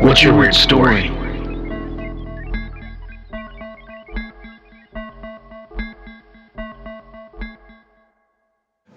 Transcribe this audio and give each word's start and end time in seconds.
what's 0.00 0.22
your 0.22 0.36
weird 0.36 0.54
story? 0.54 1.10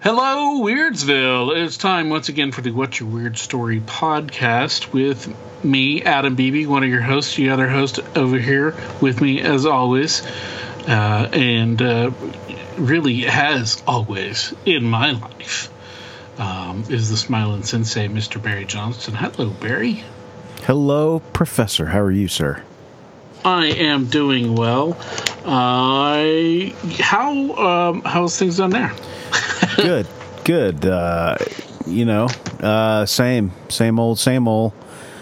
Hello, 0.01 0.61
Weirdsville. 0.61 1.55
It's 1.55 1.77
time 1.77 2.09
once 2.09 2.29
again 2.29 2.51
for 2.51 2.61
the 2.61 2.71
What's 2.71 2.99
Your 2.99 3.09
Weird 3.09 3.37
Story 3.37 3.81
podcast 3.81 4.91
with 4.91 5.33
me, 5.63 6.01
Adam 6.03 6.35
Beebe, 6.35 6.65
one 6.65 6.83
of 6.83 6.89
your 6.89 7.01
hosts, 7.01 7.35
the 7.35 7.49
other 7.49 7.67
host 7.67 7.99
over 8.15 8.37
here 8.37 8.75
with 9.01 9.21
me 9.21 9.41
as 9.41 9.65
always. 9.65 10.25
Uh, 10.87 11.29
and 11.33 11.81
uh, 11.81 12.11
really 12.77 13.21
has 13.21 13.83
always 13.85 14.53
in 14.65 14.85
my 14.85 15.11
life 15.11 15.69
um, 16.39 16.85
is 16.89 17.09
the 17.09 17.17
smiling 17.17 17.63
sensei, 17.63 18.07
Mr. 18.07 18.41
Barry 18.41 18.65
Johnston. 18.65 19.13
Hello, 19.13 19.49
Barry. 19.49 20.03
Hello, 20.65 21.19
Professor. 21.33 21.87
How 21.87 21.99
are 21.99 22.11
you, 22.11 22.27
sir? 22.27 22.63
I 23.43 23.67
am 23.67 24.05
doing 24.05 24.55
well. 24.55 24.97
Uh, 25.45 26.69
how 26.99 27.55
um, 27.55 28.01
how's 28.01 28.37
things 28.37 28.57
down 28.57 28.71
there? 28.71 28.93
good, 29.77 30.07
good. 30.43 30.85
Uh, 30.85 31.37
you 31.87 32.05
know, 32.05 32.27
uh, 32.59 33.05
same, 33.05 33.51
same 33.69 33.99
old, 33.99 34.19
same 34.19 34.47
old. 34.47 34.73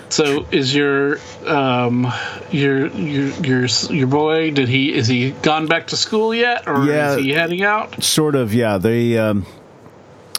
So 0.10 0.46
is 0.52 0.74
your 0.74 1.20
um 1.46 2.12
your 2.50 2.88
your 2.88 3.28
your 3.42 3.66
your 3.66 4.08
boy 4.08 4.52
did 4.52 4.70
he 4.70 4.94
is 4.94 5.08
he 5.08 5.32
gone 5.32 5.68
back 5.68 5.88
to 5.88 5.98
school 5.98 6.34
yet 6.34 6.68
or 6.68 6.86
yeah, 6.86 7.12
is 7.12 7.24
he 7.24 7.32
heading 7.32 7.64
out? 7.64 8.04
Sort 8.04 8.36
of, 8.36 8.54
yeah. 8.54 8.78
They 8.78 9.18
um 9.18 9.46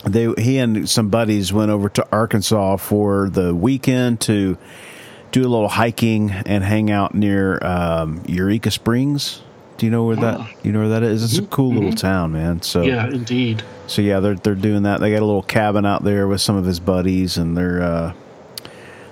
they 0.04 0.32
he 0.38 0.58
and 0.58 0.88
some 0.88 1.10
buddies 1.10 1.52
went 1.52 1.70
over 1.70 1.88
to 1.90 2.06
Arkansas 2.10 2.76
for 2.76 3.28
the 3.28 3.54
weekend 3.54 4.20
to 4.22 4.56
do 5.32 5.42
a 5.42 5.48
little 5.48 5.68
hiking 5.68 6.30
and 6.30 6.64
hang 6.64 6.90
out 6.90 7.14
near 7.14 7.62
um, 7.64 8.22
Eureka 8.26 8.70
Springs. 8.70 9.42
Do 9.76 9.86
you 9.86 9.92
know 9.92 10.04
where 10.04 10.16
that? 10.16 10.64
You 10.64 10.72
know 10.72 10.80
where 10.80 10.88
that 10.88 11.04
is? 11.04 11.22
It's 11.22 11.38
a 11.38 11.42
mm-hmm. 11.42 11.50
cool 11.50 11.70
mm-hmm. 11.70 11.78
little 11.78 11.92
town, 11.92 12.32
man. 12.32 12.62
So 12.62 12.82
yeah, 12.82 13.06
indeed. 13.06 13.62
So 13.86 14.02
yeah, 14.02 14.18
they're 14.18 14.34
they're 14.34 14.56
doing 14.56 14.82
that. 14.82 15.00
They 15.00 15.12
got 15.12 15.22
a 15.22 15.24
little 15.24 15.42
cabin 15.42 15.86
out 15.86 16.02
there 16.02 16.26
with 16.26 16.40
some 16.40 16.56
of 16.56 16.64
his 16.64 16.80
buddies, 16.80 17.36
and 17.36 17.56
they're 17.56 17.80
uh, 17.80 18.12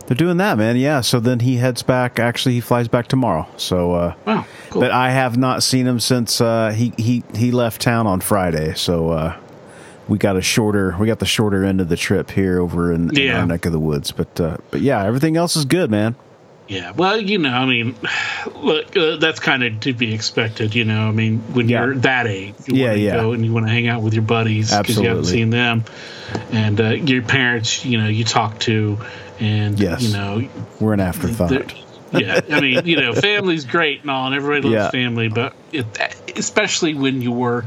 they're 0.07 0.17
doing 0.17 0.39
that, 0.39 0.59
man. 0.59 0.77
Yeah. 0.77 1.03
So 1.03 1.21
then 1.21 1.41
he 1.41 1.57
heads 1.57 1.83
back. 1.83 2.19
Actually, 2.19 2.57
he 2.57 2.61
flies 2.61 2.89
back 2.89 3.07
tomorrow. 3.07 3.47
So, 3.57 3.93
uh, 3.93 4.15
wow, 4.25 4.45
cool. 4.71 4.83
but 4.83 4.91
I 4.91 5.11
have 5.11 5.37
not 5.37 5.63
seen 5.63 5.87
him 5.87 6.01
since 6.01 6.41
uh, 6.41 6.71
he 6.71 6.93
he 6.97 7.23
he 7.35 7.53
left 7.53 7.81
town 7.81 8.09
on 8.09 8.21
Friday. 8.21 8.75
So 8.75 9.11
uh, 9.11 9.37
we 10.09 10.19
got 10.19 10.37
a 10.37 10.43
shorter 10.43 10.97
we 10.99 11.07
got 11.07 11.19
the 11.19 11.27
shorter 11.27 11.65
end 11.65 11.81
of 11.81 11.89
the 11.89 11.97
trip 11.97 12.31
here 12.31 12.61
over 12.61 12.93
in, 12.93 13.11
yeah. 13.11 13.23
in 13.23 13.37
our 13.37 13.47
neck 13.47 13.67
of 13.67 13.73
the 13.73 13.79
woods. 13.79 14.13
But 14.13 14.41
uh, 14.41 14.57
but 14.71 14.81
yeah, 14.81 15.05
everything 15.05 15.37
else 15.37 15.57
is 15.57 15.65
good, 15.65 15.91
man. 15.91 16.17
Yeah, 16.69 16.91
well, 16.91 17.21
you 17.21 17.39
know, 17.39 17.53
I 17.53 17.65
mean, 17.65 17.95
look, 18.57 18.97
uh, 18.97 19.17
that's 19.17 19.39
kind 19.39 19.63
of 19.63 19.79
to 19.81 19.93
be 19.93 20.13
expected. 20.13 20.75
You 20.75 20.85
know, 20.85 21.09
I 21.09 21.13
mean, 21.13 21.39
when 21.55 21.69
yeah. 21.69 21.85
you're 21.85 21.95
that 21.99 22.27
age, 22.27 22.55
you 22.67 22.75
yeah, 22.75 22.93
yeah. 22.93 23.15
go 23.15 23.33
and 23.33 23.45
you 23.45 23.53
want 23.53 23.67
to 23.67 23.73
hang 23.73 23.87
out 23.87 24.03
with 24.03 24.15
your 24.15 24.25
buddies 24.25 24.77
because 24.77 24.99
you 24.99 25.09
haven't 25.09 25.27
seen 25.27 25.51
them, 25.51 25.85
and 26.51 26.81
uh, 26.81 26.89
your 26.89 27.23
parents, 27.23 27.85
you 27.85 27.99
know, 27.99 28.09
you 28.09 28.25
talk 28.25 28.59
to, 28.61 28.99
and 29.39 29.79
yes. 29.79 30.03
you 30.03 30.13
know, 30.13 30.49
we're 30.81 30.93
an 30.93 31.01
afterthought. 31.01 31.73
yeah, 32.13 32.41
I 32.51 32.61
mean, 32.61 32.85
you 32.85 32.97
know, 32.97 33.13
family's 33.15 33.65
great 33.65 34.01
and 34.01 34.11
all, 34.11 34.27
and 34.27 34.35
everybody 34.35 34.63
loves 34.63 34.75
yeah. 34.75 34.91
family, 34.91 35.29
but 35.29 35.55
it, 35.73 35.87
especially 36.37 36.95
when 36.95 37.23
you 37.23 37.31
were 37.31 37.65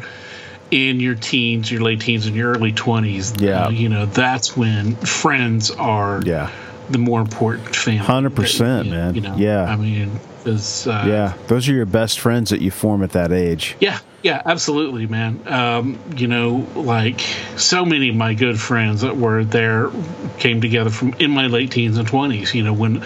in 0.72 1.00
your 1.00 1.16
teens, 1.16 1.72
your 1.72 1.82
late 1.82 2.02
teens, 2.02 2.26
and 2.26 2.36
your 2.36 2.52
early 2.52 2.72
twenties, 2.72 3.34
yeah, 3.40 3.66
uh, 3.66 3.70
you 3.70 3.90
know, 3.90 4.06
that's 4.06 4.56
when 4.56 4.96
friends 4.96 5.72
are, 5.72 6.22
yeah 6.24 6.52
the 6.90 6.98
more 6.98 7.22
important 7.22 7.76
family. 7.76 8.00
Hundred 8.00 8.36
percent, 8.36 8.90
man. 8.90 9.16
You 9.16 9.22
know, 9.22 9.36
yeah. 9.38 9.64
I 9.64 9.76
mean, 9.76 10.20
is 10.46 10.88
uh, 10.88 11.06
yeah, 11.08 11.34
those 11.48 11.70
are 11.70 11.74
your 11.74 11.86
best 11.86 12.20
friends 12.20 12.50
that 12.50 12.62
you 12.62 12.72
form 12.72 13.04
at 13.04 13.12
that 13.12 13.32
age. 13.32 13.76
Yeah, 13.80 14.00
yeah, 14.24 14.42
absolutely, 14.44 15.06
man. 15.06 15.42
Um, 15.48 16.00
you 16.16 16.28
know, 16.28 16.68
like 16.76 17.22
so 17.58 17.86
many 17.86 18.10
of 18.10 18.16
my 18.16 18.34
good 18.34 18.60
friends 18.60 19.02
that 19.02 19.18
were 19.18 19.44
there 19.44 19.92
came 20.40 20.62
together 20.62 20.90
from 20.90 21.14
in 21.14 21.32
my 21.32 21.48
late 21.48 21.72
teens 21.72 21.98
and 21.98 22.08
twenties. 22.08 22.54
You 22.54 22.64
know, 22.64 22.74
when 22.74 23.04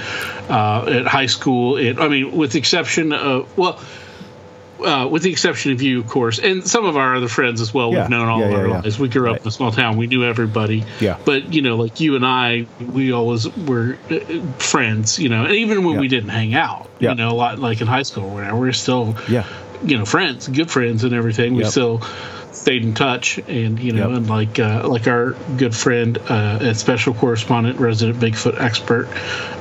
uh, 0.49 0.85
at 0.87 1.07
high 1.07 1.27
school, 1.27 1.77
it. 1.77 1.99
I 1.99 2.07
mean, 2.07 2.31
with 2.35 2.53
the 2.53 2.59
exception 2.59 3.11
of 3.13 3.57
well 3.57 3.81
uh, 4.83 5.07
with 5.07 5.23
the 5.23 5.31
exception 5.31 5.71
of 5.71 5.81
you, 5.81 5.99
of 6.01 6.07
course, 6.07 6.39
and 6.39 6.65
some 6.67 6.85
of 6.85 6.97
our 6.97 7.15
other 7.15 7.27
friends 7.27 7.61
as 7.61 7.73
well. 7.73 7.91
Yeah. 7.91 8.01
We've 8.01 8.09
known 8.09 8.27
all 8.27 8.39
yeah, 8.39 8.55
our 8.55 8.67
yeah, 8.67 8.79
lives. 8.81 8.99
We 8.99 9.09
grew 9.09 9.27
up 9.27 9.33
right. 9.33 9.41
in 9.41 9.47
a 9.47 9.51
small 9.51 9.71
town. 9.71 9.97
We 9.97 10.07
knew 10.07 10.23
everybody. 10.23 10.85
Yeah. 10.99 11.17
But 11.23 11.53
you 11.53 11.61
know, 11.61 11.75
like 11.75 11.99
you 11.99 12.15
and 12.15 12.25
I, 12.25 12.65
we 12.79 13.11
always 13.11 13.47
were 13.55 13.97
uh, 14.09 14.19
friends. 14.57 15.19
You 15.19 15.29
know, 15.29 15.45
and 15.45 15.53
even 15.53 15.83
when 15.83 15.99
we 15.99 16.07
didn't 16.07 16.29
hang 16.29 16.53
out, 16.53 16.89
you 16.99 17.13
know, 17.15 17.31
a 17.31 17.33
lot 17.33 17.59
like 17.59 17.81
in 17.81 17.87
high 17.87 18.03
school 18.03 18.25
or 18.25 18.33
whatever, 18.33 18.57
we're 18.57 18.73
still, 18.73 19.15
yeah, 19.29 19.47
you 19.83 19.97
know, 19.97 20.05
friends, 20.05 20.47
good 20.47 20.69
friends, 20.71 21.03
and 21.03 21.13
everything. 21.13 21.55
We 21.55 21.63
yep. 21.63 21.71
still 21.71 22.01
stayed 22.63 22.83
in 22.83 22.93
touch, 22.93 23.39
and 23.39 23.77
you 23.77 23.91
know, 23.91 24.07
yep. 24.07 24.17
and 24.17 24.29
like 24.29 24.57
uh, 24.57 24.87
like 24.87 25.05
our 25.07 25.31
good 25.57 25.75
friend 25.75 26.17
uh, 26.17 26.59
and 26.61 26.77
special 26.77 27.13
correspondent, 27.13 27.77
resident 27.77 28.19
Bigfoot 28.19 28.59
expert, 28.59 29.07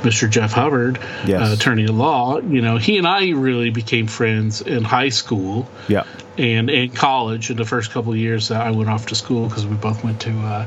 Mr. 0.02 0.30
Jeff 0.30 0.52
Hubbard, 0.52 1.00
yes. 1.26 1.50
uh, 1.50 1.54
attorney 1.54 1.84
at 1.84 1.90
law. 1.90 2.38
You 2.38 2.62
know, 2.62 2.76
he 2.76 2.98
and 2.98 3.06
I 3.06 3.30
really 3.30 3.70
became 3.70 4.06
friends 4.06 4.60
in 4.60 4.84
high 4.84 5.08
school. 5.08 5.68
Yeah. 5.88 6.04
And 6.38 6.70
in 6.70 6.90
college, 6.90 7.50
in 7.50 7.56
the 7.56 7.64
first 7.64 7.90
couple 7.90 8.12
of 8.12 8.18
years 8.18 8.48
that 8.48 8.60
I 8.60 8.70
went 8.70 8.88
off 8.88 9.06
to 9.06 9.16
school 9.16 9.48
because 9.48 9.66
we 9.66 9.76
both 9.76 10.02
went 10.04 10.20
to 10.22 10.30
uh, 10.30 10.66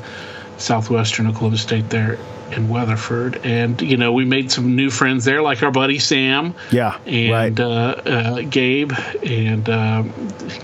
Southwestern 0.57 1.27
Oklahoma 1.27 1.57
State 1.57 1.89
there 1.89 2.19
in 2.51 2.69
Weatherford, 2.69 3.41
and 3.43 3.81
you 3.81 3.97
know 3.97 4.13
we 4.13 4.25
made 4.25 4.51
some 4.51 4.75
new 4.75 4.89
friends 4.89 5.25
there, 5.25 5.41
like 5.41 5.63
our 5.63 5.71
buddy 5.71 5.99
Sam. 5.99 6.55
Yeah, 6.71 6.97
and 7.05 7.59
right. 7.59 7.59
uh, 7.59 8.01
uh, 8.05 8.41
Gabe 8.41 8.91
and 9.23 9.67
uh, 9.69 10.03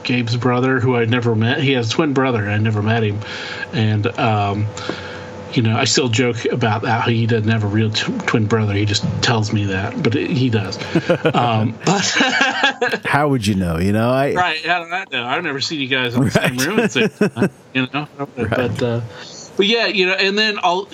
Gabe's 0.03 0.37
brother, 0.37 0.79
who 0.79 0.95
I 0.95 1.05
never 1.05 1.35
met. 1.35 1.61
He 1.61 1.73
has 1.73 1.89
a 1.89 1.91
twin 1.91 2.13
brother. 2.13 2.49
I 2.49 2.57
never 2.57 2.81
met 2.81 3.03
him, 3.03 3.19
and. 3.73 4.07
Um, 4.19 4.67
you 5.53 5.61
know, 5.61 5.75
I 5.75 5.83
still 5.83 6.07
joke 6.07 6.45
about 6.45 6.83
that. 6.83 7.07
He 7.07 7.25
doesn't 7.25 7.49
have 7.49 7.63
a 7.63 7.67
real 7.67 7.91
t- 7.91 8.17
twin 8.19 8.45
brother. 8.45 8.73
He 8.73 8.85
just 8.85 9.03
tells 9.21 9.51
me 9.51 9.65
that, 9.65 10.01
but 10.01 10.15
it, 10.15 10.29
he 10.29 10.49
does. 10.49 10.79
Um, 11.33 11.77
but 11.85 12.05
how 13.05 13.29
would 13.29 13.45
you 13.45 13.55
know? 13.55 13.77
You 13.77 13.91
know, 13.93 14.09
I 14.09 14.33
right. 14.33 14.67
I 14.67 14.79
don't 14.79 15.11
know? 15.11 15.25
I've 15.25 15.43
never 15.43 15.61
seen 15.61 15.79
you 15.79 15.87
guys 15.87 16.13
in 16.13 16.21
the 16.21 16.29
right. 16.29 16.89
same 16.89 17.39
room. 17.39 17.49
You 17.73 17.87
know, 17.93 18.07
right. 18.37 18.49
but 18.49 18.83
uh, 18.83 19.01
but 19.57 19.65
yeah, 19.65 19.87
you 19.87 20.05
know, 20.05 20.13
and 20.13 20.37
then 20.37 20.57
I'll 20.63 20.87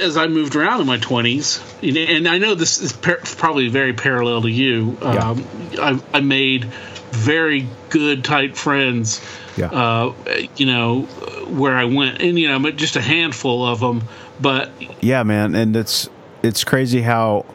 as 0.00 0.16
I 0.16 0.26
moved 0.26 0.56
around 0.56 0.80
in 0.80 0.86
my 0.86 0.98
twenties, 0.98 1.62
and 1.82 2.28
I 2.28 2.38
know 2.38 2.54
this 2.54 2.80
is 2.80 2.92
par- 2.92 3.20
probably 3.22 3.68
very 3.68 3.92
parallel 3.92 4.42
to 4.42 4.50
you. 4.50 4.96
Um, 5.00 5.46
I, 5.78 6.00
I, 6.12 6.20
made 6.20 6.64
very 7.10 7.66
good 7.88 8.24
tight 8.24 8.56
friends. 8.56 9.24
Yeah. 9.56 9.66
Uh, 9.66 10.14
you 10.56 10.66
know, 10.66 11.02
where 11.48 11.76
I 11.76 11.84
went, 11.84 12.20
and 12.20 12.38
you 12.38 12.48
know, 12.48 12.70
just 12.70 12.96
a 12.96 13.00
handful 13.00 13.64
of 13.64 13.80
them. 13.80 14.04
But 14.40 14.70
yeah, 15.00 15.22
man, 15.22 15.54
and 15.54 15.76
it's 15.76 16.08
it's 16.42 16.64
crazy 16.64 17.02
how 17.02 17.46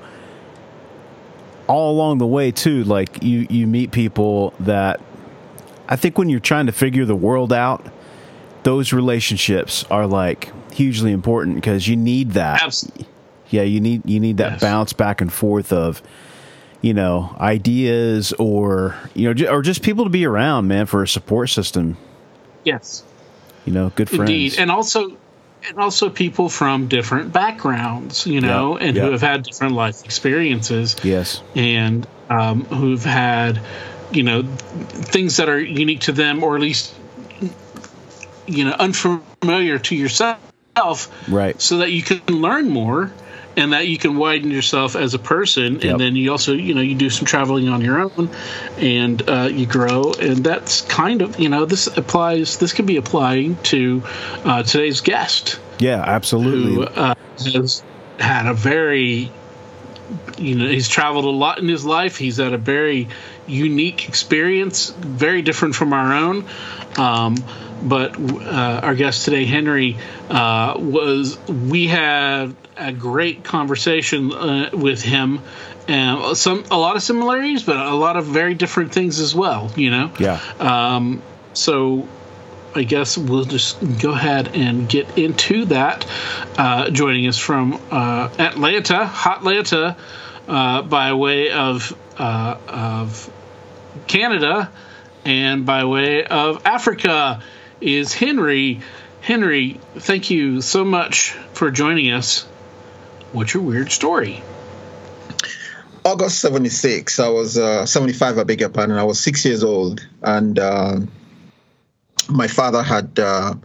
all 1.68 1.92
along 1.92 2.20
the 2.20 2.28
way 2.28 2.52
too, 2.52 2.84
like 2.84 3.24
you 3.24 3.48
you 3.50 3.68
meet 3.68 3.92
people 3.92 4.54
that 4.62 5.02
I 5.88 5.96
think 5.96 6.18
when 6.18 6.30
you're 6.30 6.40
trying 6.40 6.68
to 6.68 6.72
figure 6.72 7.06
the 7.06 7.16
world 7.16 7.52
out 7.52 7.86
those 8.66 8.92
relationships 8.92 9.86
are 9.92 10.08
like 10.08 10.52
hugely 10.74 11.12
important 11.12 11.56
because 11.56 11.88
you 11.88 11.96
need 11.96 12.32
that. 12.32 12.64
Absolutely. 12.64 13.06
Yeah, 13.50 13.62
you 13.62 13.80
need 13.80 14.02
you 14.10 14.20
need 14.20 14.38
that 14.38 14.54
yes. 14.54 14.62
bounce 14.62 14.92
back 14.92 15.22
and 15.22 15.32
forth 15.32 15.72
of 15.72 16.02
you 16.82 16.94
know 16.94 17.36
ideas 17.40 18.34
or 18.34 18.96
you 19.14 19.32
know 19.32 19.52
or 19.52 19.62
just 19.62 19.84
people 19.84 20.04
to 20.04 20.10
be 20.10 20.26
around, 20.26 20.68
man, 20.68 20.88
for 20.88 21.04
a 21.04 21.08
support 21.08 21.50
system. 21.50 21.96
Yes. 22.64 23.04
You 23.66 23.74
know, 23.74 23.92
good 23.96 24.10
friends. 24.10 24.32
Indeed, 24.32 24.56
and 24.58 24.72
also 24.72 25.16
and 25.70 25.78
also 25.78 26.10
people 26.10 26.50
from 26.50 26.88
different 26.88 27.32
backgrounds, 27.32 28.26
you 28.26 28.42
know, 28.42 28.78
and 28.78 28.98
who 28.98 29.12
have 29.12 29.22
had 29.22 29.44
different 29.44 29.76
life 29.76 30.04
experiences. 30.06 30.96
Yes. 31.04 31.42
And 31.56 32.08
um, 32.30 32.66
who've 32.66 33.04
had, 33.04 33.62
you 34.12 34.24
know, 34.24 34.44
things 34.44 35.38
that 35.38 35.50
are 35.50 35.60
unique 35.60 36.02
to 36.02 36.12
them, 36.12 36.44
or 36.44 36.56
at 36.56 36.62
least 36.62 36.94
you 38.48 38.64
know 38.66 38.72
unfamiliar 38.72 39.80
to 39.80 39.96
yourself 39.96 40.40
right 41.30 41.62
so 41.62 41.78
that 41.78 41.92
you 41.92 42.02
can 42.02 42.22
learn 42.28 42.70
more 42.70 43.12
and 43.58 43.72
that 43.72 43.88
you 43.88 43.98
can 43.98 44.18
widen 44.18 44.52
yourself 44.52 44.98
as 44.98 45.14
a 45.14 45.20
person, 45.20 45.76
Yep. 45.76 45.84
and 45.86 46.00
then 46.02 46.16
you 46.18 46.30
also 46.32 46.52
you 46.52 46.74
know 46.74 46.82
you 46.82 46.94
do 46.96 47.10
some 47.10 47.26
traveling 47.26 47.70
on 47.70 47.80
your 47.80 48.02
own, 48.02 48.30
and 48.78 49.30
uh, 49.30 49.48
you 49.50 49.66
grow, 49.66 50.12
and 50.12 50.44
that's 50.44 50.82
kind 50.82 51.22
of 51.22 51.40
you 51.40 51.48
know 51.48 51.64
this 51.66 51.88
applies. 51.88 52.58
This 52.58 52.74
can 52.74 52.86
be 52.86 52.98
applying 52.98 53.56
to 53.64 54.04
uh, 54.44 54.64
today's 54.64 55.00
guest 55.00 55.58
Yeah, 55.80 56.02
absolutely. 56.06 56.74
who 56.74 56.84
uh, 56.84 57.16
has 57.54 57.82
had 58.20 58.48
a 58.48 58.54
very 58.54 59.32
you 60.38 60.56
know 60.56 60.68
he's 60.68 60.90
traveled 60.90 61.24
a 61.26 61.30
lot 61.30 61.58
in 61.60 61.68
his 61.68 61.84
life 61.86 62.18
he's 62.18 62.38
had 62.38 62.54
a 62.54 62.58
very 62.58 63.08
unique 63.48 64.08
experience 64.08 64.90
very 64.92 65.42
different 65.42 65.76
from 65.76 65.94
our 65.94 66.14
own 66.14 66.46
um, 66.98 67.36
but 67.86 68.20
uh, 68.20 68.82
our 68.84 68.96
guest 68.96 69.26
today 69.26 69.46
henry 69.46 69.98
uh, 70.30 70.76
was 70.78 71.38
we 71.48 71.88
had 71.88 72.56
a 72.78 72.92
great 72.92 73.44
conversation 73.44 74.34
uh, 74.34 74.70
with 74.74 75.02
him 75.02 75.40
and 75.88 76.36
some 76.36 76.64
a 76.72 76.78
lot 76.78 76.96
of 76.96 77.04
similarities 77.04 77.64
but 77.64 77.78
a 77.78 77.94
lot 77.94 78.18
of 78.18 78.26
very 78.26 78.54
different 78.54 78.92
things 78.92 79.20
as 79.20 79.34
well 79.34 79.72
you 79.76 79.90
know 79.92 80.12
yeah. 80.20 80.42
um, 80.60 81.22
so 81.54 82.08
I 82.76 82.84
guess 82.84 83.18
we'll 83.18 83.46
just 83.46 83.80
go 84.02 84.12
ahead 84.12 84.50
and 84.54 84.90
get 84.90 85.18
into 85.18 85.64
that. 85.66 86.06
Uh, 86.58 86.90
joining 86.90 87.26
us 87.28 87.38
from 87.38 87.80
uh, 87.90 88.30
Atlanta, 88.38 89.06
Hot 89.06 89.38
Atlanta, 89.38 89.96
uh, 90.48 90.82
by 90.82 91.14
way 91.14 91.52
of 91.52 91.96
uh, 92.20 92.58
of 92.68 93.32
Canada 94.08 94.70
and 95.24 95.66
by 95.66 95.86
way 95.86 96.26
of 96.26 96.66
Africa 96.66 97.42
is 97.82 98.14
Henry. 98.14 98.82
Henry, 99.22 99.80
thank 99.96 100.30
you 100.30 100.62
so 100.62 100.86
much 100.86 101.32
for 101.54 101.72
joining 101.72 102.12
us. 102.12 102.44
What's 103.32 103.54
your 103.54 103.64
weird 103.64 103.92
story? 103.92 104.44
August 106.04 106.40
76, 106.40 107.20
I 107.20 107.30
was 107.30 107.58
uh, 107.58 107.86
75, 107.86 108.38
I 108.38 108.44
beg 108.44 108.60
your 108.60 108.70
pardon. 108.70 108.98
I 108.98 109.04
was 109.04 109.20
six 109.20 109.44
years 109.44 109.64
old, 109.64 110.08
and 110.22 110.60
uh, 110.60 111.00
my 112.30 112.48
father 112.48 112.84
had 112.84 113.18
uh, 113.18 113.56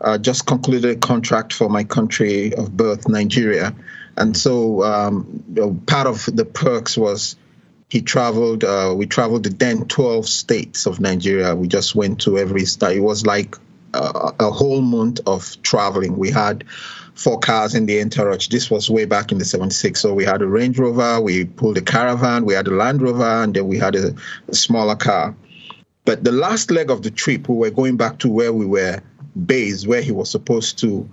uh, 0.00 0.18
just 0.18 0.46
concluded 0.46 0.90
a 0.90 0.96
contract 0.96 1.52
for 1.52 1.68
my 1.68 1.84
country 1.84 2.52
of 2.54 2.76
birth, 2.76 3.08
Nigeria. 3.08 3.74
And 4.16 4.36
so 4.36 4.82
um, 4.82 5.44
part 5.86 6.08
of 6.08 6.28
the 6.34 6.44
perks 6.44 6.98
was 6.98 7.36
he 7.88 8.02
traveled, 8.02 8.64
uh, 8.64 8.94
we 8.96 9.06
traveled 9.06 9.44
the 9.44 9.50
then 9.50 9.86
12 9.86 10.28
states 10.28 10.86
of 10.86 11.00
Nigeria. 11.00 11.54
We 11.56 11.68
just 11.68 11.94
went 11.94 12.20
to 12.22 12.38
every 12.38 12.66
state. 12.66 12.98
It 12.98 13.00
was 13.00 13.24
like 13.24 13.56
uh, 13.94 14.32
a 14.38 14.50
whole 14.50 14.82
month 14.82 15.20
of 15.26 15.60
traveling. 15.62 16.18
We 16.18 16.30
had 16.30 16.64
four 17.14 17.38
cars 17.38 17.74
in 17.74 17.86
the 17.86 18.00
entourage. 18.00 18.48
This 18.48 18.70
was 18.70 18.90
way 18.90 19.06
back 19.06 19.32
in 19.32 19.38
the 19.38 19.44
76. 19.44 19.98
So 19.98 20.12
we 20.12 20.24
had 20.24 20.42
a 20.42 20.46
Range 20.46 20.78
Rover, 20.78 21.20
we 21.20 21.46
pulled 21.46 21.78
a 21.78 21.82
caravan, 21.82 22.44
we 22.44 22.54
had 22.54 22.68
a 22.68 22.74
Land 22.74 23.00
Rover, 23.00 23.42
and 23.42 23.54
then 23.54 23.66
we 23.66 23.78
had 23.78 23.96
a, 23.96 24.14
a 24.48 24.54
smaller 24.54 24.96
car. 24.96 25.34
But 26.04 26.24
the 26.24 26.32
last 26.32 26.70
leg 26.70 26.90
of 26.90 27.02
the 27.02 27.10
trip, 27.10 27.48
we 27.48 27.56
were 27.56 27.70
going 27.70 27.96
back 27.96 28.18
to 28.20 28.28
where 28.28 28.52
we 28.52 28.66
were 28.66 29.00
based, 29.46 29.86
where 29.86 30.02
he 30.02 30.12
was 30.12 30.30
supposed 30.30 30.78
to 30.80 31.08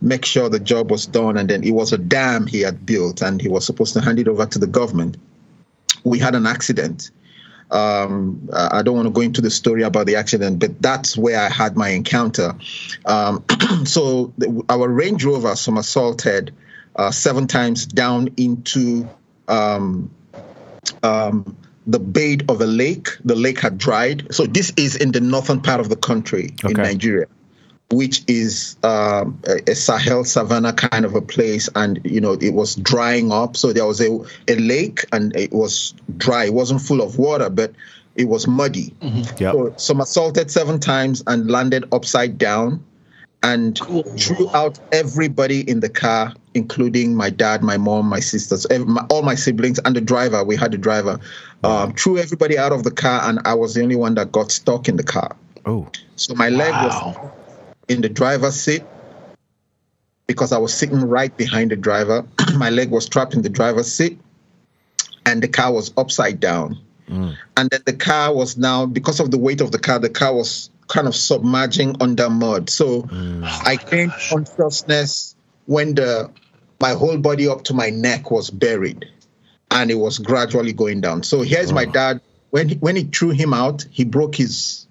make 0.00 0.24
sure 0.24 0.48
the 0.48 0.60
job 0.60 0.90
was 0.90 1.06
done. 1.06 1.36
And 1.36 1.50
then 1.50 1.64
it 1.64 1.72
was 1.72 1.92
a 1.92 1.98
dam 1.98 2.46
he 2.46 2.60
had 2.60 2.86
built, 2.86 3.20
and 3.20 3.40
he 3.40 3.48
was 3.48 3.66
supposed 3.66 3.94
to 3.94 4.00
hand 4.00 4.18
it 4.20 4.28
over 4.28 4.46
to 4.46 4.58
the 4.58 4.66
government. 4.66 5.16
We 6.04 6.18
had 6.18 6.34
an 6.34 6.46
accident. 6.46 7.10
Um, 7.70 8.48
I 8.52 8.82
don't 8.82 8.96
want 8.96 9.06
to 9.06 9.12
go 9.12 9.20
into 9.20 9.40
the 9.40 9.50
story 9.50 9.82
about 9.82 10.06
the 10.06 10.16
accident, 10.16 10.58
but 10.58 10.82
that's 10.82 11.16
where 11.16 11.40
I 11.40 11.48
had 11.48 11.76
my 11.76 11.90
encounter. 11.90 12.56
Um, 13.06 13.44
so 13.84 14.32
the, 14.38 14.64
our 14.68 14.88
Range 14.88 15.24
Rover 15.24 15.54
somersaulted 15.54 16.52
uh, 16.96 17.12
seven 17.12 17.46
times 17.46 17.86
down 17.86 18.30
into 18.36 19.08
um, 19.46 20.10
um, 21.02 21.56
the 21.86 21.98
bed 21.98 22.44
of 22.48 22.60
a 22.60 22.66
lake. 22.66 23.08
The 23.24 23.36
lake 23.36 23.60
had 23.60 23.78
dried. 23.78 24.34
So 24.34 24.46
this 24.46 24.72
is 24.76 24.96
in 24.96 25.12
the 25.12 25.20
northern 25.20 25.60
part 25.60 25.80
of 25.80 25.88
the 25.88 25.96
country 25.96 26.54
in 26.64 26.72
Nigeria, 26.72 27.26
which 27.90 28.22
is 28.28 28.76
um, 28.84 29.40
a, 29.46 29.70
a 29.70 29.74
Sahel 29.74 30.24
savannah 30.24 30.72
kind 30.72 31.04
of 31.04 31.14
a 31.14 31.20
place, 31.20 31.68
and 31.74 32.00
you 32.04 32.20
know 32.20 32.32
it 32.32 32.54
was 32.54 32.76
drying 32.76 33.32
up. 33.32 33.56
So 33.56 33.72
there 33.72 33.86
was 33.86 34.00
a, 34.00 34.18
a 34.48 34.56
lake, 34.56 35.04
and 35.12 35.34
it 35.36 35.52
was 35.52 35.94
dry. 36.16 36.44
It 36.44 36.54
wasn't 36.54 36.82
full 36.82 37.02
of 37.02 37.18
water, 37.18 37.50
but 37.50 37.72
it 38.14 38.26
was 38.26 38.46
muddy. 38.46 38.94
Yep. 39.02 39.54
So 39.54 39.74
somersaulted 39.76 40.50
seven 40.50 40.78
times 40.78 41.22
and 41.26 41.50
landed 41.50 41.84
upside 41.92 42.38
down 42.38 42.84
and 43.42 43.78
threw 44.18 44.50
out 44.54 44.78
everybody 44.92 45.68
in 45.68 45.80
the 45.80 45.88
car, 45.88 46.34
including 46.54 47.14
my 47.14 47.30
dad, 47.30 47.62
my 47.62 47.78
mom, 47.78 48.06
my 48.06 48.20
sisters, 48.20 48.66
my, 48.86 49.04
all 49.10 49.22
my 49.22 49.34
siblings, 49.34 49.78
and 49.80 49.96
the 49.96 50.00
driver. 50.00 50.44
We 50.44 50.56
had 50.56 50.72
the 50.72 50.78
driver. 50.78 51.18
Um, 51.64 51.92
threw 51.94 52.18
everybody 52.18 52.56
out 52.56 52.72
of 52.72 52.84
the 52.84 52.90
car, 52.90 53.22
and 53.24 53.40
I 53.44 53.54
was 53.54 53.74
the 53.74 53.82
only 53.82 53.96
one 53.96 54.14
that 54.14 54.30
got 54.32 54.52
stuck 54.52 54.88
in 54.88 54.96
the 54.96 55.02
car. 55.02 55.36
Oh, 55.66 55.88
So 56.16 56.34
my 56.34 56.48
leg 56.48 56.72
was 56.72 56.94
Wow. 56.94 57.32
In 57.90 58.00
the 58.00 58.08
driver's 58.08 58.54
seat 58.54 58.84
because 60.28 60.52
I 60.52 60.58
was 60.58 60.72
sitting 60.72 61.00
right 61.00 61.36
behind 61.36 61.72
the 61.72 61.76
driver. 61.76 62.24
my 62.56 62.70
leg 62.70 62.88
was 62.88 63.08
trapped 63.08 63.34
in 63.34 63.42
the 63.42 63.48
driver's 63.48 63.92
seat, 63.92 64.20
and 65.26 65.42
the 65.42 65.48
car 65.48 65.72
was 65.72 65.92
upside 65.96 66.38
down. 66.38 66.78
Mm. 67.08 67.36
And 67.56 67.68
then 67.68 67.80
the 67.84 67.94
car 67.94 68.32
was 68.32 68.56
now, 68.56 68.86
because 68.86 69.18
of 69.18 69.32
the 69.32 69.38
weight 69.38 69.60
of 69.60 69.72
the 69.72 69.80
car, 69.80 69.98
the 69.98 70.08
car 70.08 70.32
was 70.32 70.70
kind 70.86 71.08
of 71.08 71.16
submerging 71.16 71.96
under 72.00 72.30
mud. 72.30 72.70
So 72.70 73.02
mm. 73.02 73.42
I 73.66 73.74
gained 73.74 74.12
consciousness 74.28 75.34
when 75.66 75.96
the 75.96 76.30
my 76.78 76.90
whole 76.92 77.18
body 77.18 77.48
up 77.48 77.64
to 77.64 77.74
my 77.74 77.90
neck 77.90 78.30
was 78.30 78.50
buried, 78.50 79.06
and 79.72 79.90
it 79.90 79.96
was 79.96 80.20
gradually 80.20 80.72
going 80.72 81.00
down. 81.00 81.24
So 81.24 81.42
here's 81.42 81.72
my 81.72 81.86
mm. 81.86 81.92
dad. 81.92 82.20
When 82.50 82.68
he, 82.68 82.74
when 82.76 82.94
he 82.94 83.02
threw 83.02 83.30
him 83.30 83.52
out, 83.52 83.84
he 83.90 84.04
broke 84.04 84.36
his 84.36 84.86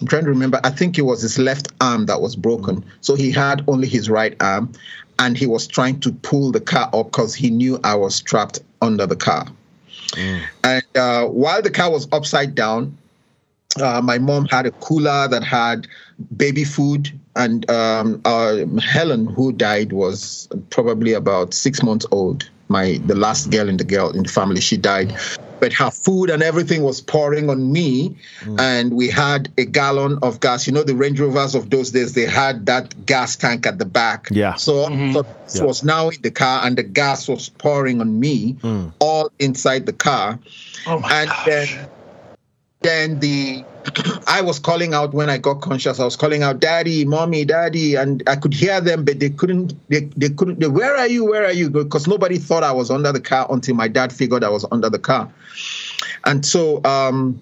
I'm 0.00 0.06
trying 0.06 0.24
to 0.24 0.30
remember. 0.30 0.60
I 0.64 0.70
think 0.70 0.98
it 0.98 1.02
was 1.02 1.22
his 1.22 1.38
left 1.38 1.72
arm 1.80 2.06
that 2.06 2.20
was 2.20 2.36
broken. 2.36 2.84
So 3.00 3.14
he 3.14 3.30
had 3.30 3.64
only 3.66 3.88
his 3.88 4.08
right 4.08 4.36
arm, 4.40 4.72
and 5.18 5.36
he 5.36 5.46
was 5.46 5.66
trying 5.66 6.00
to 6.00 6.12
pull 6.12 6.52
the 6.52 6.60
car 6.60 6.88
up 6.92 7.06
because 7.06 7.34
he 7.34 7.50
knew 7.50 7.80
I 7.82 7.94
was 7.96 8.20
trapped 8.20 8.60
under 8.80 9.06
the 9.06 9.16
car. 9.16 9.46
And 10.64 10.84
uh, 10.94 11.26
while 11.26 11.62
the 11.62 11.70
car 11.70 11.90
was 11.90 12.08
upside 12.12 12.54
down, 12.54 12.96
uh, 13.80 14.00
my 14.00 14.18
mom 14.18 14.46
had 14.46 14.66
a 14.66 14.70
cooler 14.70 15.28
that 15.28 15.44
had 15.44 15.86
baby 16.36 16.64
food, 16.64 17.10
and 17.36 17.68
um, 17.70 18.20
uh, 18.24 18.64
Helen, 18.80 19.26
who 19.26 19.52
died, 19.52 19.92
was 19.92 20.48
probably 20.70 21.12
about 21.12 21.54
six 21.54 21.82
months 21.82 22.06
old. 22.10 22.48
My 22.68 22.98
the 23.06 23.14
last 23.14 23.50
girl 23.50 23.68
in 23.68 23.76
the 23.76 23.84
girl 23.84 24.10
in 24.10 24.24
the 24.24 24.28
family, 24.28 24.60
she 24.60 24.76
died, 24.76 25.16
but 25.60 25.72
her 25.72 25.90
food 25.90 26.30
and 26.30 26.42
everything 26.42 26.82
was 26.82 27.00
pouring 27.00 27.50
on 27.50 27.72
me, 27.72 28.16
mm. 28.40 28.60
and 28.60 28.92
we 28.92 29.08
had 29.08 29.52
a 29.58 29.64
gallon 29.64 30.18
of 30.22 30.40
gas. 30.40 30.66
You 30.66 30.72
know, 30.72 30.82
the 30.82 30.94
Range 30.94 31.18
Rovers 31.20 31.54
of 31.54 31.70
those 31.70 31.90
days, 31.90 32.14
they 32.14 32.26
had 32.26 32.66
that 32.66 33.06
gas 33.06 33.36
tank 33.36 33.66
at 33.66 33.78
the 33.78 33.84
back. 33.84 34.28
Yeah. 34.30 34.54
So, 34.54 34.88
mm-hmm. 34.88 35.12
so 35.12 35.22
this 35.44 35.56
Yeah. 35.56 35.64
was 35.64 35.82
now 35.84 36.08
in 36.10 36.20
the 36.22 36.30
car, 36.30 36.64
and 36.64 36.76
the 36.76 36.82
gas 36.82 37.28
was 37.28 37.48
pouring 37.48 38.00
on 38.00 38.18
me, 38.20 38.54
mm. 38.54 38.92
all 39.00 39.30
inside 39.38 39.86
the 39.86 39.92
car 39.92 40.38
Oh 40.86 40.98
my 41.00 41.12
and 41.22 41.28
gosh. 41.28 41.46
then 41.46 41.88
then 42.80 43.18
the 43.20 43.64
I 44.26 44.42
was 44.42 44.58
calling 44.58 44.94
out 44.94 45.14
when 45.14 45.30
I 45.30 45.38
got 45.38 45.60
conscious. 45.60 45.98
I 46.00 46.04
was 46.04 46.16
calling 46.16 46.42
out, 46.42 46.60
"Daddy, 46.60 47.04
mommy, 47.04 47.44
daddy," 47.44 47.94
and 47.94 48.22
I 48.26 48.36
could 48.36 48.54
hear 48.54 48.80
them, 48.80 49.04
but 49.04 49.18
they 49.18 49.30
couldn't. 49.30 49.74
They, 49.88 50.00
they 50.16 50.30
couldn't. 50.30 50.60
They, 50.60 50.68
Where 50.68 50.96
are 50.96 51.08
you? 51.08 51.24
Where 51.24 51.44
are 51.44 51.52
you? 51.52 51.70
Because 51.70 52.06
nobody 52.06 52.38
thought 52.38 52.62
I 52.62 52.72
was 52.72 52.90
under 52.90 53.12
the 53.12 53.20
car 53.20 53.46
until 53.50 53.74
my 53.74 53.88
dad 53.88 54.12
figured 54.12 54.44
I 54.44 54.48
was 54.48 54.64
under 54.70 54.90
the 54.90 54.98
car. 54.98 55.32
And 56.24 56.44
so 56.44 56.82
um, 56.84 57.40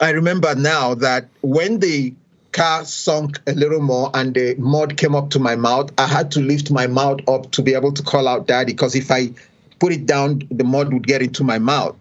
I 0.00 0.10
remember 0.10 0.54
now 0.54 0.94
that 0.94 1.28
when 1.42 1.78
the 1.78 2.14
car 2.52 2.84
sunk 2.84 3.40
a 3.46 3.52
little 3.52 3.80
more 3.80 4.10
and 4.14 4.34
the 4.34 4.56
mud 4.58 4.96
came 4.96 5.14
up 5.14 5.30
to 5.30 5.38
my 5.38 5.54
mouth, 5.56 5.92
I 5.98 6.06
had 6.06 6.32
to 6.32 6.40
lift 6.40 6.70
my 6.70 6.86
mouth 6.86 7.20
up 7.28 7.52
to 7.52 7.62
be 7.62 7.74
able 7.74 7.92
to 7.92 8.02
call 8.02 8.26
out 8.26 8.46
daddy 8.46 8.72
because 8.72 8.94
if 8.96 9.10
I 9.10 9.30
put 9.78 9.92
it 9.92 10.06
down, 10.06 10.42
the 10.50 10.64
mud 10.64 10.92
would 10.92 11.06
get 11.06 11.22
into 11.22 11.44
my 11.44 11.58
mouth. 11.58 11.96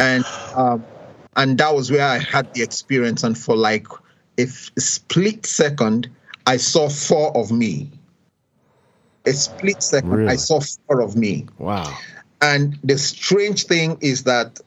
And 0.00 0.24
um, 0.54 0.84
and 1.36 1.58
that 1.58 1.74
was 1.74 1.90
where 1.90 2.06
I 2.06 2.18
had 2.18 2.52
the 2.54 2.62
experience. 2.62 3.22
And 3.22 3.36
for 3.36 3.56
like 3.56 3.86
a 4.38 4.46
split 4.46 5.46
second, 5.46 6.08
I 6.46 6.56
saw 6.56 6.88
four 6.88 7.36
of 7.36 7.50
me. 7.50 7.90
A 9.26 9.32
split 9.32 9.82
second, 9.82 10.10
Really? 10.10 10.28
I 10.32 10.36
saw 10.36 10.60
four 10.60 11.00
of 11.00 11.16
me. 11.16 11.46
wow. 11.58 11.96
And 12.40 12.76
the 12.82 12.98
strange 12.98 13.66
thing 13.66 13.96
is 14.00 14.24
that 14.24 14.58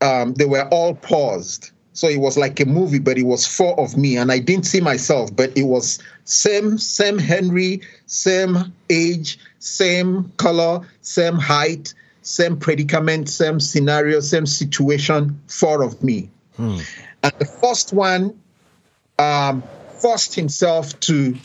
um, 0.00 0.34
they 0.34 0.46
were 0.46 0.68
all 0.70 0.94
paused. 0.94 1.70
So 1.92 2.08
it 2.08 2.18
was 2.20 2.36
like 2.36 2.60
a 2.60 2.66
movie, 2.66 2.98
but 2.98 3.16
it 3.16 3.22
was 3.22 3.46
four 3.46 3.78
of 3.80 3.96
me, 3.96 4.18
and 4.18 4.30
I 4.30 4.38
didn't 4.38 4.66
see 4.66 4.80
myself, 4.80 5.34
but 5.34 5.56
it 5.56 5.62
was 5.62 5.98
same, 6.24 6.76
same 6.76 7.18
Henry, 7.18 7.80
same 8.04 8.70
age, 8.90 9.38
same 9.60 10.30
color, 10.36 10.86
same 11.00 11.36
height, 11.36 11.94
same 12.26 12.56
predicament, 12.58 13.28
same 13.28 13.60
scenario, 13.60 14.18
same 14.18 14.46
situation, 14.46 15.40
four 15.46 15.82
of 15.82 16.02
me. 16.02 16.28
And 17.22 17.32
the 17.38 17.44
first 17.44 17.92
one 17.92 18.38
um, 19.18 19.62
forced 20.00 20.34
himself 20.34 20.98
to 21.00 21.36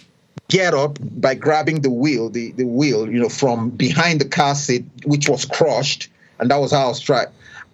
get 0.47 0.73
up 0.73 0.97
by 1.01 1.35
grabbing 1.35 1.81
the 1.81 1.91
wheel, 1.91 2.29
the, 2.29 2.51
the 2.53 2.65
wheel, 2.65 3.09
you 3.09 3.19
know, 3.19 3.29
from 3.29 3.69
behind 3.69 4.19
the 4.19 4.27
car 4.27 4.55
seat, 4.55 4.85
which 5.05 5.29
was 5.29 5.45
crushed, 5.45 6.09
and 6.39 6.50
that 6.50 6.57
was 6.57 6.71
how 6.71 6.85
I 6.85 6.88
was 6.89 6.97
struck 6.97 7.31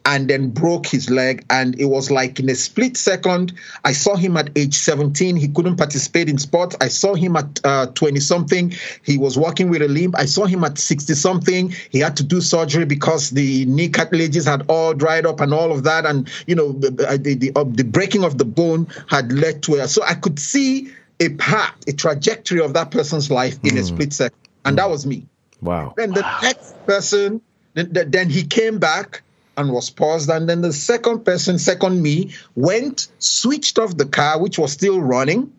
and 0.07 0.29
then 0.29 0.49
broke 0.49 0.87
his 0.87 1.09
leg. 1.09 1.45
And 1.49 1.79
it 1.79 1.85
was 1.85 2.09
like 2.09 2.39
in 2.39 2.49
a 2.49 2.55
split 2.55 2.95
second. 2.95 3.53
I 3.83 3.91
saw 3.91 4.15
him 4.15 4.37
at 4.37 4.49
age 4.55 4.73
17. 4.73 5.35
He 5.35 5.49
couldn't 5.49 5.75
participate 5.75 6.29
in 6.29 6.37
sports. 6.37 6.77
I 6.79 6.87
saw 6.87 7.13
him 7.13 7.35
at 7.35 7.55
20 7.93 8.17
uh, 8.17 8.21
something. 8.21 8.73
He 9.03 9.17
was 9.17 9.37
walking 9.37 9.69
with 9.69 9.81
a 9.81 9.89
limp. 9.89 10.15
I 10.17 10.25
saw 10.25 10.45
him 10.45 10.63
at 10.63 10.77
60 10.77 11.13
something. 11.13 11.75
He 11.89 11.99
had 11.99 12.15
to 12.17 12.23
do 12.23 12.39
surgery 12.39 12.85
because 12.85 13.31
the 13.31 13.65
knee 13.65 13.89
cartilages 13.89 14.45
had 14.45 14.63
all 14.69 14.93
dried 14.93 15.25
up 15.25 15.41
and 15.41 15.53
all 15.53 15.73
of 15.73 15.83
that. 15.83 16.05
And, 16.05 16.29
you 16.47 16.55
know, 16.55 16.71
the, 16.71 16.89
the, 16.89 17.35
the, 17.35 17.51
uh, 17.53 17.65
the 17.67 17.83
breaking 17.83 18.23
of 18.23 18.37
the 18.37 18.45
bone 18.45 18.87
had 19.09 19.33
led 19.33 19.61
to 19.63 19.75
it. 19.75 19.89
So 19.89 20.03
I 20.03 20.13
could 20.13 20.39
see 20.39 20.89
a 21.19 21.29
path, 21.29 21.75
a 21.85 21.91
trajectory 21.91 22.61
of 22.61 22.73
that 22.75 22.91
person's 22.91 23.29
life 23.29 23.59
in 23.63 23.75
mm. 23.75 23.79
a 23.79 23.83
split 23.83 24.13
second. 24.13 24.39
And 24.63 24.75
mm. 24.75 24.77
that 24.77 24.89
was 24.89 25.05
me. 25.05 25.25
Wow. 25.61 25.95
Then 25.97 26.11
the 26.11 26.25
next 26.41 26.85
person, 26.85 27.41
then, 27.73 27.91
then 27.91 28.29
he 28.29 28.45
came 28.45 28.79
back 28.79 29.23
and 29.57 29.71
was 29.71 29.89
paused. 29.89 30.29
And 30.29 30.47
then 30.47 30.61
the 30.61 30.71
second 30.71 31.25
person, 31.25 31.57
second 31.59 32.01
me, 32.01 32.33
went, 32.55 33.07
switched 33.19 33.79
off 33.79 33.97
the 33.97 34.05
car, 34.05 34.39
which 34.39 34.57
was 34.57 34.71
still 34.71 35.01
running, 35.01 35.51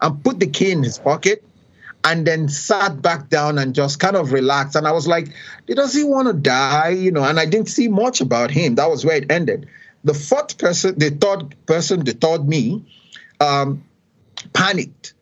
and 0.00 0.22
put 0.24 0.40
the 0.40 0.46
key 0.46 0.70
in 0.70 0.82
his 0.82 0.98
pocket, 0.98 1.44
and 2.04 2.26
then 2.26 2.48
sat 2.48 3.02
back 3.02 3.28
down 3.28 3.58
and 3.58 3.74
just 3.74 3.98
kind 3.98 4.16
of 4.16 4.32
relaxed. 4.32 4.76
And 4.76 4.86
I 4.86 4.92
was 4.92 5.06
like, 5.06 5.28
does 5.66 5.92
he 5.92 6.04
want 6.04 6.28
to 6.28 6.34
die? 6.34 6.90
You 6.90 7.10
know, 7.10 7.24
and 7.24 7.40
I 7.40 7.46
didn't 7.46 7.68
see 7.68 7.88
much 7.88 8.20
about 8.20 8.50
him. 8.50 8.76
That 8.76 8.88
was 8.88 9.04
where 9.04 9.16
it 9.16 9.30
ended. 9.30 9.68
The 10.04 10.14
fourth 10.14 10.58
person, 10.58 10.98
the 10.98 11.10
third 11.10 11.54
person, 11.66 12.04
the 12.04 12.12
third 12.12 12.46
me, 12.46 12.84
um, 13.40 13.82
panicked 14.52 15.14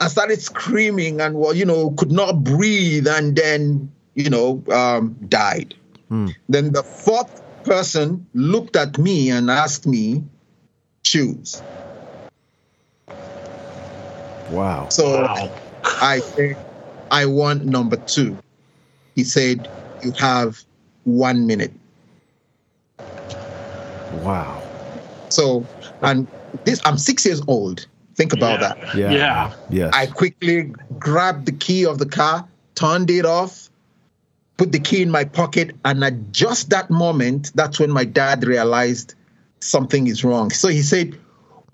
and 0.00 0.10
started 0.10 0.40
screaming 0.40 1.20
and 1.20 1.36
well, 1.36 1.54
you 1.54 1.64
know, 1.64 1.90
could 1.90 2.10
not 2.10 2.42
breathe 2.42 3.06
and 3.06 3.36
then, 3.36 3.92
you 4.14 4.30
know, 4.30 4.62
um, 4.72 5.16
died. 5.28 5.74
Hmm. 6.08 6.28
Then 6.48 6.72
the 6.72 6.82
fourth 6.82 7.42
person 7.64 8.26
looked 8.34 8.76
at 8.76 8.98
me 8.98 9.30
and 9.30 9.50
asked 9.50 9.86
me, 9.86 10.24
choose. 11.02 11.62
Wow. 14.50 14.88
So 14.88 15.22
wow. 15.22 15.50
I 15.84 16.20
said, 16.20 16.56
I 17.10 17.26
want 17.26 17.64
number 17.64 17.96
two. 17.96 18.38
He 19.14 19.24
said, 19.24 19.68
You 20.02 20.12
have 20.12 20.62
one 21.04 21.46
minute. 21.46 21.72
Wow. 24.22 24.62
So, 25.28 25.64
and 26.02 26.26
this, 26.64 26.80
I'm 26.84 26.98
six 26.98 27.24
years 27.24 27.40
old. 27.46 27.86
Think 28.16 28.32
about 28.32 28.60
yeah. 28.60 28.74
that. 28.74 28.94
Yeah. 28.94 29.10
Yeah. 29.12 29.52
Yes. 29.70 29.94
I 29.94 30.06
quickly 30.06 30.72
grabbed 30.98 31.46
the 31.46 31.52
key 31.52 31.86
of 31.86 31.98
the 31.98 32.06
car, 32.06 32.46
turned 32.74 33.10
it 33.10 33.24
off, 33.24 33.69
put 34.60 34.72
the 34.72 34.78
key 34.78 35.00
in 35.00 35.10
my 35.10 35.24
pocket, 35.24 35.74
and 35.86 36.04
at 36.04 36.32
just 36.32 36.68
that 36.68 36.90
moment, 36.90 37.50
that's 37.54 37.80
when 37.80 37.90
my 37.90 38.04
dad 38.04 38.44
realized 38.44 39.14
something 39.60 40.06
is 40.06 40.22
wrong. 40.22 40.50
So 40.50 40.68
he 40.68 40.82
said, 40.82 41.18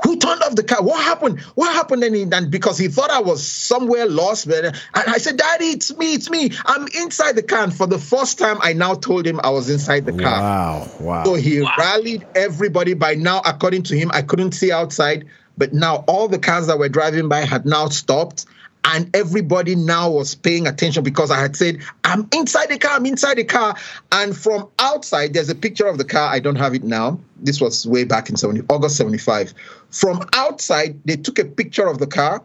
who 0.04 0.16
turned 0.18 0.40
off 0.44 0.54
the 0.54 0.62
car? 0.62 0.84
What 0.84 1.02
happened? 1.02 1.40
What 1.56 1.74
happened? 1.74 2.04
And, 2.04 2.14
he, 2.14 2.22
and 2.22 2.48
because 2.48 2.78
he 2.78 2.86
thought 2.86 3.10
I 3.10 3.22
was 3.22 3.44
somewhere 3.44 4.06
lost, 4.06 4.46
but 4.46 4.66
and 4.66 4.76
I 4.94 5.18
said, 5.18 5.36
Daddy, 5.36 5.64
it's 5.64 5.96
me, 5.96 6.14
it's 6.14 6.30
me. 6.30 6.52
I'm 6.64 6.86
inside 7.02 7.34
the 7.34 7.42
car. 7.42 7.64
And 7.64 7.74
for 7.74 7.88
the 7.88 7.98
first 7.98 8.38
time, 8.38 8.58
I 8.60 8.72
now 8.72 8.94
told 8.94 9.26
him 9.26 9.40
I 9.42 9.50
was 9.50 9.68
inside 9.68 10.06
the 10.06 10.12
car. 10.12 10.40
Wow, 10.40 10.88
wow. 11.00 11.24
So 11.24 11.34
he 11.34 11.62
wow. 11.62 11.74
rallied 11.76 12.24
everybody. 12.36 12.94
By 12.94 13.16
now, 13.16 13.42
according 13.44 13.82
to 13.84 13.96
him, 13.98 14.12
I 14.14 14.22
couldn't 14.22 14.52
see 14.52 14.70
outside, 14.70 15.26
but 15.58 15.72
now 15.72 16.04
all 16.06 16.28
the 16.28 16.38
cars 16.38 16.68
that 16.68 16.78
were 16.78 16.88
driving 16.88 17.28
by 17.28 17.40
had 17.40 17.66
now 17.66 17.88
stopped 17.88 18.46
and 18.86 19.14
everybody 19.14 19.74
now 19.74 20.10
was 20.10 20.34
paying 20.36 20.66
attention 20.66 21.02
because 21.02 21.30
I 21.30 21.40
had 21.40 21.56
said, 21.56 21.82
I'm 22.04 22.28
inside 22.32 22.66
the 22.66 22.78
car, 22.78 22.92
I'm 22.92 23.04
inside 23.04 23.34
the 23.34 23.44
car. 23.44 23.76
And 24.12 24.36
from 24.36 24.68
outside, 24.78 25.34
there's 25.34 25.50
a 25.50 25.56
picture 25.56 25.86
of 25.86 25.98
the 25.98 26.04
car. 26.04 26.28
I 26.32 26.38
don't 26.38 26.56
have 26.56 26.74
it 26.74 26.84
now. 26.84 27.18
This 27.36 27.60
was 27.60 27.86
way 27.86 28.04
back 28.04 28.30
in 28.30 28.36
70, 28.36 28.62
August 28.70 28.96
75. 28.96 29.52
From 29.90 30.20
outside, 30.32 31.00
they 31.04 31.16
took 31.16 31.40
a 31.40 31.44
picture 31.44 31.88
of 31.88 31.98
the 31.98 32.06
car 32.06 32.42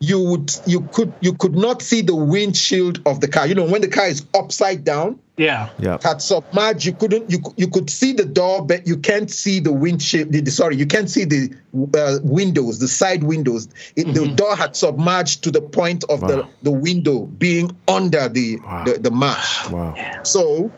you 0.00 0.18
would 0.18 0.50
you 0.64 0.80
could 0.92 1.12
you 1.20 1.34
could 1.34 1.54
not 1.54 1.82
see 1.82 2.00
the 2.00 2.16
windshield 2.16 3.02
of 3.04 3.20
the 3.20 3.28
car. 3.28 3.46
You 3.46 3.54
know 3.54 3.66
when 3.66 3.82
the 3.82 3.88
car 3.88 4.06
is 4.06 4.24
upside 4.34 4.82
down. 4.82 5.20
Yeah. 5.40 5.70
Yeah. 5.78 5.96
Had 6.02 6.20
submerged. 6.20 6.84
You 6.84 6.92
couldn't. 6.92 7.30
You 7.30 7.38
you 7.56 7.66
could 7.66 7.88
see 7.88 8.12
the 8.12 8.26
door, 8.26 8.62
but 8.62 8.86
you 8.86 8.98
can't 8.98 9.30
see 9.30 9.58
the 9.58 9.72
windshield. 9.72 10.32
The, 10.32 10.50
sorry, 10.50 10.76
you 10.76 10.84
can't 10.84 11.08
see 11.08 11.24
the 11.24 11.50
uh, 11.96 12.18
windows, 12.22 12.78
the 12.78 12.88
side 12.88 13.24
windows. 13.24 13.66
It, 13.96 14.06
mm-hmm. 14.06 14.12
The 14.12 14.34
door 14.34 14.54
had 14.54 14.76
submerged 14.76 15.44
to 15.44 15.50
the 15.50 15.62
point 15.62 16.04
of 16.10 16.20
wow. 16.20 16.28
the 16.28 16.48
the 16.62 16.70
window 16.70 17.20
being 17.24 17.74
under 17.88 18.28
the 18.28 18.58
wow. 18.58 18.84
the, 18.84 18.98
the 18.98 19.10
mesh. 19.10 19.70
Wow. 19.70 19.94
So 20.24 20.70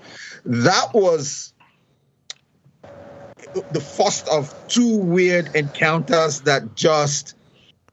that 0.45 0.95
was 0.95 1.53
the 3.73 3.81
first 3.81 4.29
of 4.29 4.55
two 4.69 4.97
weird 4.97 5.57
encounters 5.57 6.43
that 6.43 6.77
just 6.77 7.35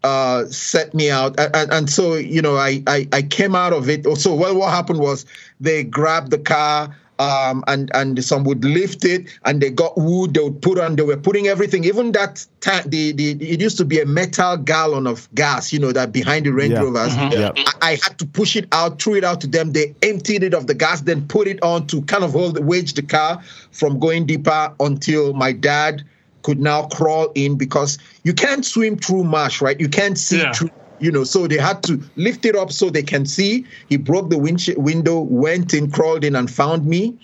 uh, 0.04 0.46
set 0.46 0.94
me 0.94 1.10
out. 1.10 1.40
And, 1.40 1.72
and, 1.72 1.90
so, 1.90 2.16
you 2.16 2.42
know, 2.42 2.58
I, 2.58 2.82
I, 2.88 3.08
I 3.12 3.22
came 3.22 3.56
out 3.56 3.74
of 3.74 3.90
it. 3.90 4.06
So, 4.18 4.34
well, 4.34 4.56
what 4.56 4.72
happened 4.72 5.00
was 5.00 5.26
they 5.60 5.84
grabbed 5.84 6.32
the 6.32 6.38
car. 6.38 6.96
Um, 7.20 7.66
and 7.68 7.92
and 7.94 8.24
some 8.24 8.46
would 8.46 8.64
lift 8.64 9.04
it, 9.04 9.28
and 9.44 9.60
they 9.60 9.72
got 9.72 9.98
wood. 9.98 10.36
They 10.36 10.40
would 10.40 10.62
put 10.62 10.80
on. 10.80 10.96
They 10.96 11.04
were 11.04 11.18
putting 11.18 11.50
everything. 11.50 11.84
Even 11.84 12.14
that 12.14 12.48
tank, 12.62 12.86
the, 12.86 13.12
the 13.12 13.32
it 13.32 13.60
used 13.60 13.76
to 13.80 13.84
be 13.84 14.00
a 14.00 14.06
metal 14.06 14.56
gallon 14.56 15.06
of 15.06 15.28
gas. 15.36 15.74
You 15.74 15.80
know 15.80 15.92
that 15.92 16.14
behind 16.14 16.46
the 16.46 16.52
Range 16.52 16.72
yeah. 16.72 16.80
Rovers. 16.80 17.14
Mm-hmm. 17.14 17.34
Yeah. 17.34 17.52
I, 17.82 17.92
I, 17.92 17.92
had 18.02 18.18
to 18.20 18.26
push 18.26 18.56
it 18.56 18.70
out, 18.72 19.02
threw 19.02 19.16
it 19.16 19.26
out 19.26 19.42
to 19.42 19.48
them. 19.48 19.74
They 19.74 19.94
emptied 20.02 20.44
it 20.44 20.54
of 20.54 20.68
the 20.68 20.74
gas, 20.74 21.02
then 21.02 21.28
put 21.28 21.50
it 21.50 21.62
on 21.62 21.88
to 21.88 22.02
kind 22.04 22.24
of 22.24 22.32
hold 22.32 22.64
wedge 22.64 22.94
the 22.94 23.02
car 23.02 23.44
from 23.72 24.00
going 24.00 24.26
deeper 24.26 24.74
until 24.80 25.34
my 25.34 25.52
dad 25.52 26.06
could 26.44 26.60
now 26.60 26.88
crawl 26.88 27.32
in 27.36 27.58
because 27.58 27.98
you 28.24 28.34
can't 28.34 28.66
swim 28.66 28.98
through 28.98 29.24
marsh, 29.24 29.62
right? 29.62 29.80
You 29.80 29.90
can't 29.90 30.18
see 30.18 30.40
yeah. 30.40 30.54
through, 30.54 30.72
you 31.00 31.12
know. 31.12 31.24
So 31.24 31.48
they 31.48 31.58
had 31.58 31.84
to 31.84 32.02
lift 32.16 32.46
it 32.46 32.56
up 32.56 32.72
so 32.72 32.90
they 32.90 33.04
can 33.04 33.26
see. 33.26 33.66
He 33.90 33.98
broke 33.98 34.30
the 34.30 34.38
window, 34.38 35.20
went 35.20 35.74
in, 35.74 35.92
crawled 35.92 36.24
in, 36.24 36.36
and 36.36 36.50
found 36.50 36.86
me, 36.86 37.18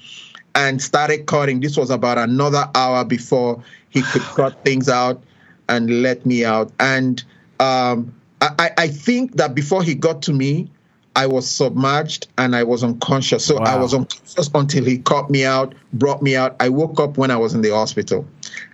and 0.53 0.81
started 0.81 1.25
cutting. 1.27 1.61
This 1.61 1.77
was 1.77 1.89
about 1.89 2.17
another 2.17 2.69
hour 2.75 3.05
before 3.05 3.63
he 3.89 4.01
could 4.01 4.21
cut 4.35 4.63
things 4.63 4.89
out 4.89 5.21
and 5.69 6.01
let 6.01 6.25
me 6.25 6.45
out. 6.45 6.71
And 6.79 7.23
um, 7.59 8.13
I, 8.41 8.71
I 8.77 8.87
think 8.87 9.37
that 9.37 9.55
before 9.55 9.83
he 9.83 9.95
got 9.95 10.21
to 10.23 10.33
me, 10.33 10.69
I 11.15 11.27
was 11.27 11.49
submerged 11.49 12.27
and 12.37 12.55
I 12.55 12.63
was 12.63 12.83
unconscious. 12.83 13.45
So 13.45 13.55
wow. 13.55 13.63
I 13.65 13.75
was 13.77 13.93
unconscious 13.93 14.49
until 14.53 14.83
he 14.83 14.97
caught 14.97 15.29
me 15.29 15.45
out, 15.45 15.73
brought 15.93 16.21
me 16.21 16.35
out. 16.35 16.55
I 16.59 16.69
woke 16.69 16.99
up 16.99 17.17
when 17.17 17.31
I 17.31 17.37
was 17.37 17.53
in 17.53 17.61
the 17.61 17.69
hospital. 17.69 18.27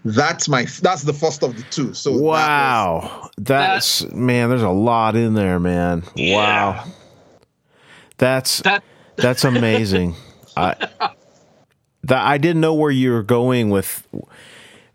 That's 0.03 0.49
my 0.49 0.65
that's 0.81 1.03
the 1.03 1.13
first 1.13 1.43
of 1.43 1.55
the 1.55 1.63
two. 1.63 1.93
So 1.93 2.11
wow, 2.17 3.29
that 3.37 3.75
was, 3.75 3.99
that's 3.99 3.99
that, 3.99 4.15
man. 4.15 4.49
There's 4.49 4.63
a 4.63 4.69
lot 4.69 5.15
in 5.15 5.35
there, 5.35 5.59
man. 5.59 6.03
Yeah. 6.15 6.37
Wow, 6.37 6.85
that's 8.17 8.59
that, 8.61 8.83
that's 9.15 9.43
amazing. 9.43 10.15
I 10.57 10.75
that 12.03 12.25
I 12.25 12.37
didn't 12.39 12.61
know 12.61 12.73
where 12.73 12.91
you 12.91 13.11
were 13.11 13.23
going 13.23 13.69
with, 13.69 14.07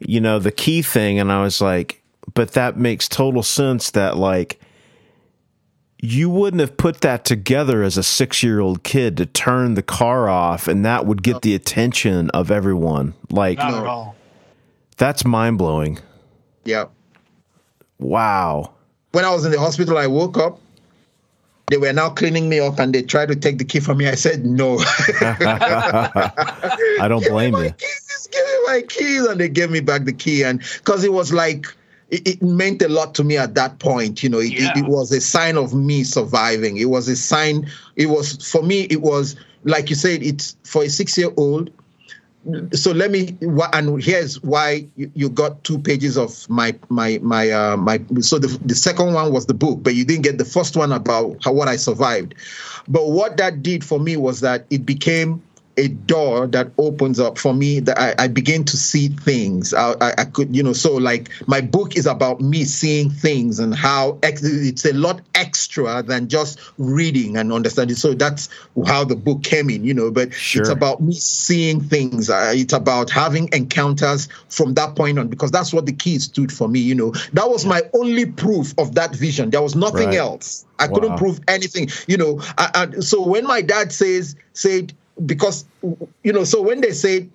you 0.00 0.20
know, 0.20 0.40
the 0.40 0.52
key 0.52 0.82
thing, 0.82 1.20
and 1.20 1.30
I 1.30 1.42
was 1.42 1.60
like, 1.60 2.02
but 2.34 2.52
that 2.52 2.76
makes 2.76 3.08
total 3.08 3.44
sense. 3.44 3.92
That 3.92 4.16
like 4.16 4.60
you 6.12 6.30
wouldn't 6.30 6.60
have 6.60 6.76
put 6.76 7.00
that 7.00 7.24
together 7.24 7.82
as 7.82 7.96
a 7.96 8.02
six 8.02 8.42
year 8.42 8.60
old 8.60 8.84
kid 8.84 9.16
to 9.16 9.26
turn 9.26 9.74
the 9.74 9.82
car 9.82 10.28
off 10.28 10.68
and 10.68 10.84
that 10.84 11.04
would 11.04 11.22
get 11.22 11.42
the 11.42 11.54
attention 11.54 12.30
of 12.30 12.50
everyone. 12.50 13.14
Like, 13.30 13.58
not 13.58 13.74
at 13.74 13.86
all. 13.86 14.14
That's 14.98 15.24
mind 15.24 15.58
blowing. 15.58 15.98
Yep. 16.64 16.90
Wow. 17.98 18.72
When 19.12 19.24
I 19.24 19.34
was 19.34 19.44
in 19.44 19.52
the 19.52 19.58
hospital, 19.58 19.98
I 19.98 20.06
woke 20.06 20.38
up. 20.38 20.60
They 21.68 21.78
were 21.78 21.92
now 21.92 22.10
cleaning 22.10 22.48
me 22.48 22.60
up 22.60 22.78
and 22.78 22.94
they 22.94 23.02
tried 23.02 23.26
to 23.28 23.34
take 23.36 23.58
the 23.58 23.64
key 23.64 23.80
from 23.80 23.98
me. 23.98 24.06
I 24.06 24.14
said, 24.14 24.46
no. 24.46 24.78
I 25.20 27.06
don't 27.08 27.26
blame 27.28 27.56
you. 27.56 27.72
Keys, 27.72 28.28
give 28.30 28.46
me 28.46 28.58
my 28.66 28.82
keys. 28.88 29.26
And 29.26 29.40
they 29.40 29.48
gave 29.48 29.72
me 29.72 29.80
back 29.80 30.04
the 30.04 30.12
key. 30.12 30.44
And 30.44 30.60
because 30.60 31.02
it 31.02 31.12
was 31.12 31.32
like, 31.32 31.66
it, 32.10 32.28
it, 32.28 32.42
meant 32.42 32.82
a 32.82 32.88
lot 32.88 33.14
to 33.16 33.24
me 33.24 33.36
at 33.36 33.54
that 33.54 33.78
point. 33.78 34.22
You 34.22 34.28
know, 34.28 34.38
it, 34.38 34.52
yeah. 34.52 34.70
it, 34.70 34.78
it, 34.78 34.84
was 34.86 35.10
a 35.12 35.20
sign 35.20 35.56
of 35.56 35.74
me 35.74 36.04
surviving. 36.04 36.76
It 36.76 36.86
was 36.86 37.08
a 37.08 37.16
sign. 37.16 37.68
It 37.96 38.06
was 38.06 38.50
for 38.50 38.62
me. 38.62 38.82
It 38.82 39.02
was 39.02 39.36
like 39.64 39.90
you 39.90 39.96
said. 39.96 40.22
It's 40.22 40.56
for 40.64 40.84
a 40.84 40.88
six-year-old. 40.88 41.70
So 42.72 42.92
let 42.92 43.10
me. 43.10 43.36
And 43.72 44.02
here's 44.02 44.40
why 44.42 44.86
you, 44.94 45.10
you 45.14 45.28
got 45.28 45.64
two 45.64 45.78
pages 45.78 46.16
of 46.16 46.48
my 46.48 46.76
my 46.88 47.18
my 47.22 47.50
uh, 47.50 47.76
my. 47.76 48.00
So 48.20 48.38
the 48.38 48.56
the 48.64 48.76
second 48.76 49.12
one 49.14 49.32
was 49.32 49.46
the 49.46 49.54
book, 49.54 49.82
but 49.82 49.94
you 49.94 50.04
didn't 50.04 50.22
get 50.22 50.38
the 50.38 50.44
first 50.44 50.76
one 50.76 50.92
about 50.92 51.42
how 51.42 51.52
what 51.52 51.66
I 51.66 51.76
survived. 51.76 52.34
But 52.86 53.08
what 53.08 53.36
that 53.38 53.62
did 53.62 53.84
for 53.84 53.98
me 53.98 54.16
was 54.16 54.40
that 54.40 54.64
it 54.70 54.86
became 54.86 55.42
a 55.78 55.88
door 55.88 56.46
that 56.48 56.70
opens 56.78 57.20
up 57.20 57.36
for 57.38 57.52
me 57.52 57.80
that 57.80 57.98
I, 57.98 58.14
I 58.24 58.28
begin 58.28 58.64
to 58.64 58.76
see 58.76 59.08
things. 59.08 59.74
I, 59.74 59.92
I, 60.00 60.14
I, 60.18 60.24
could, 60.24 60.54
you 60.54 60.62
know, 60.62 60.72
so 60.72 60.94
like 60.94 61.30
my 61.46 61.60
book 61.60 61.96
is 61.96 62.06
about 62.06 62.40
me 62.40 62.64
seeing 62.64 63.10
things 63.10 63.58
and 63.58 63.74
how 63.74 64.18
ex- 64.22 64.42
it's 64.42 64.84
a 64.86 64.92
lot 64.94 65.20
extra 65.34 66.02
than 66.02 66.28
just 66.28 66.58
reading 66.78 67.36
and 67.36 67.52
understanding. 67.52 67.96
So 67.96 68.14
that's 68.14 68.48
how 68.86 69.04
the 69.04 69.16
book 69.16 69.42
came 69.42 69.68
in, 69.68 69.84
you 69.84 69.92
know, 69.94 70.10
but 70.10 70.32
Sure. 70.32 70.62
it's 70.62 70.70
about 70.70 71.00
me 71.02 71.12
seeing 71.14 71.80
things. 71.80 72.30
Uh, 72.30 72.52
it's 72.54 72.72
about 72.72 73.10
having 73.10 73.48
encounters 73.52 74.28
from 74.48 74.74
that 74.74 74.96
point 74.96 75.18
on 75.18 75.28
because 75.28 75.50
that's 75.50 75.72
what 75.74 75.86
the 75.86 75.92
key 75.92 76.18
stood 76.18 76.50
for 76.52 76.68
me, 76.68 76.80
you 76.80 76.94
know. 76.94 77.10
That 77.34 77.50
was 77.50 77.66
my 77.66 77.82
only 77.94 78.24
proof 78.26 78.72
of 78.78 78.94
that 78.94 79.14
vision. 79.14 79.50
There 79.50 79.62
was 79.62 79.74
nothing 79.76 80.10
Right. 80.10 80.18
else. 80.18 80.64
I 80.78 80.88
couldn't 80.88 81.16
prove 81.16 81.40
anything, 81.48 81.88
you 82.06 82.16
know. 82.16 82.40
I, 82.58 82.70
I, 82.96 83.00
so 83.00 83.26
when 83.26 83.44
my 83.46 83.62
dad 83.62 83.92
says 83.92 84.36
said 84.52 84.92
because 85.24 85.64
you 86.22 86.32
know, 86.32 86.44
so 86.44 86.62
when 86.62 86.80
they 86.80 86.92
said 86.92 87.30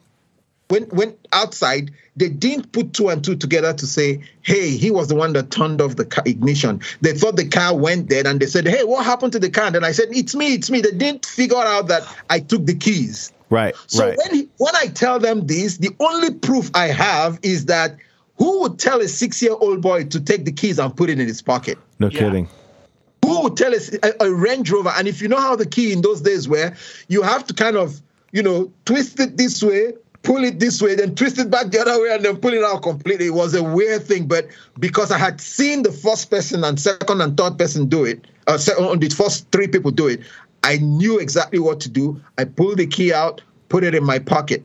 when 0.67 0.83
when 0.85 1.15
outside 1.33 1.91
they 2.15 2.29
didn't 2.29 2.71
put 2.71 2.93
two 2.93 3.09
and 3.09 3.23
two 3.23 3.35
together 3.35 3.73
to 3.73 3.88
say, 3.88 4.21
hey, 4.41 4.69
he 4.69 4.91
was 4.91 5.07
the 5.07 5.15
one 5.15 5.33
that 5.33 5.50
turned 5.50 5.81
off 5.81 5.95
the 5.95 6.05
car 6.05 6.23
ignition. 6.25 6.81
They 7.00 7.13
thought 7.13 7.38
the 7.38 7.47
car 7.47 7.75
went 7.75 8.09
dead, 8.09 8.27
and 8.27 8.39
they 8.39 8.47
said, 8.47 8.67
hey, 8.67 8.83
what 8.83 9.05
happened 9.05 9.31
to 9.33 9.39
the 9.39 9.50
car? 9.50 9.65
And 9.65 9.75
then 9.75 9.83
I 9.83 9.91
said, 9.91 10.09
it's 10.11 10.35
me, 10.35 10.53
it's 10.53 10.69
me. 10.69 10.81
They 10.81 10.91
didn't 10.91 11.25
figure 11.25 11.57
out 11.57 11.88
that 11.88 12.03
I 12.29 12.39
took 12.39 12.65
the 12.65 12.75
keys. 12.75 13.31
Right. 13.50 13.75
So 13.88 14.07
right. 14.07 14.17
when 14.17 14.35
he, 14.35 14.50
when 14.57 14.75
I 14.75 14.88
tell 14.88 15.19
them 15.19 15.47
this, 15.47 15.77
the 15.77 15.91
only 16.00 16.33
proof 16.33 16.69
I 16.73 16.88
have 16.88 17.39
is 17.43 17.65
that 17.65 17.97
who 18.38 18.61
would 18.61 18.79
tell 18.79 19.01
a 19.01 19.07
six 19.07 19.41
year 19.41 19.53
old 19.53 19.81
boy 19.81 20.05
to 20.05 20.19
take 20.19 20.45
the 20.45 20.51
keys 20.51 20.79
and 20.79 20.95
put 20.95 21.09
it 21.09 21.19
in 21.19 21.27
his 21.27 21.41
pocket? 21.41 21.77
no 22.00 22.07
Yeah. 22.07 22.19
kidding. 22.19 22.50
Who 23.23 23.43
would 23.43 23.57
tell 23.57 23.73
us 23.73 23.93
a, 24.03 24.13
a 24.19 24.33
Range 24.33 24.69
Rover? 24.71 24.91
And 24.95 25.07
if 25.07 25.21
you 25.21 25.27
know 25.27 25.39
how 25.39 25.55
the 25.55 25.65
key 25.65 25.91
in 25.93 26.01
those 26.01 26.21
days 26.21 26.47
were, 26.47 26.73
you 27.07 27.21
have 27.21 27.45
to 27.47 27.53
kind 27.53 27.77
of, 27.77 28.01
you 28.31 28.43
know, 28.43 28.71
twist 28.85 29.19
it 29.19 29.37
this 29.37 29.61
way, 29.61 29.93
pull 30.23 30.43
it 30.43 30.59
this 30.59 30.81
way, 30.81 30.95
then 30.95 31.15
twist 31.15 31.37
it 31.39 31.49
back 31.49 31.71
the 31.71 31.79
other 31.79 32.01
way, 32.01 32.13
and 32.13 32.23
then 32.23 32.37
pull 32.37 32.53
it 32.53 32.63
out 32.63 32.83
completely. 32.83 33.27
It 33.27 33.33
was 33.33 33.53
a 33.53 33.63
weird 33.63 34.03
thing, 34.03 34.27
but 34.27 34.47
because 34.79 35.11
I 35.11 35.17
had 35.17 35.41
seen 35.41 35.83
the 35.83 35.91
first 35.91 36.29
person 36.29 36.63
and 36.63 36.79
second 36.79 37.21
and 37.21 37.37
third 37.37 37.57
person 37.57 37.87
do 37.87 38.05
it, 38.05 38.25
uh, 38.47 38.57
on 38.79 38.99
the 38.99 39.09
first 39.09 39.49
three 39.51 39.67
people 39.67 39.91
do 39.91 40.07
it, 40.07 40.21
I 40.63 40.77
knew 40.77 41.19
exactly 41.19 41.59
what 41.59 41.79
to 41.81 41.89
do. 41.89 42.21
I 42.37 42.45
pulled 42.45 42.77
the 42.77 42.87
key 42.87 43.13
out, 43.13 43.41
put 43.69 43.83
it 43.83 43.95
in 43.95 44.03
my 44.03 44.19
pocket 44.19 44.63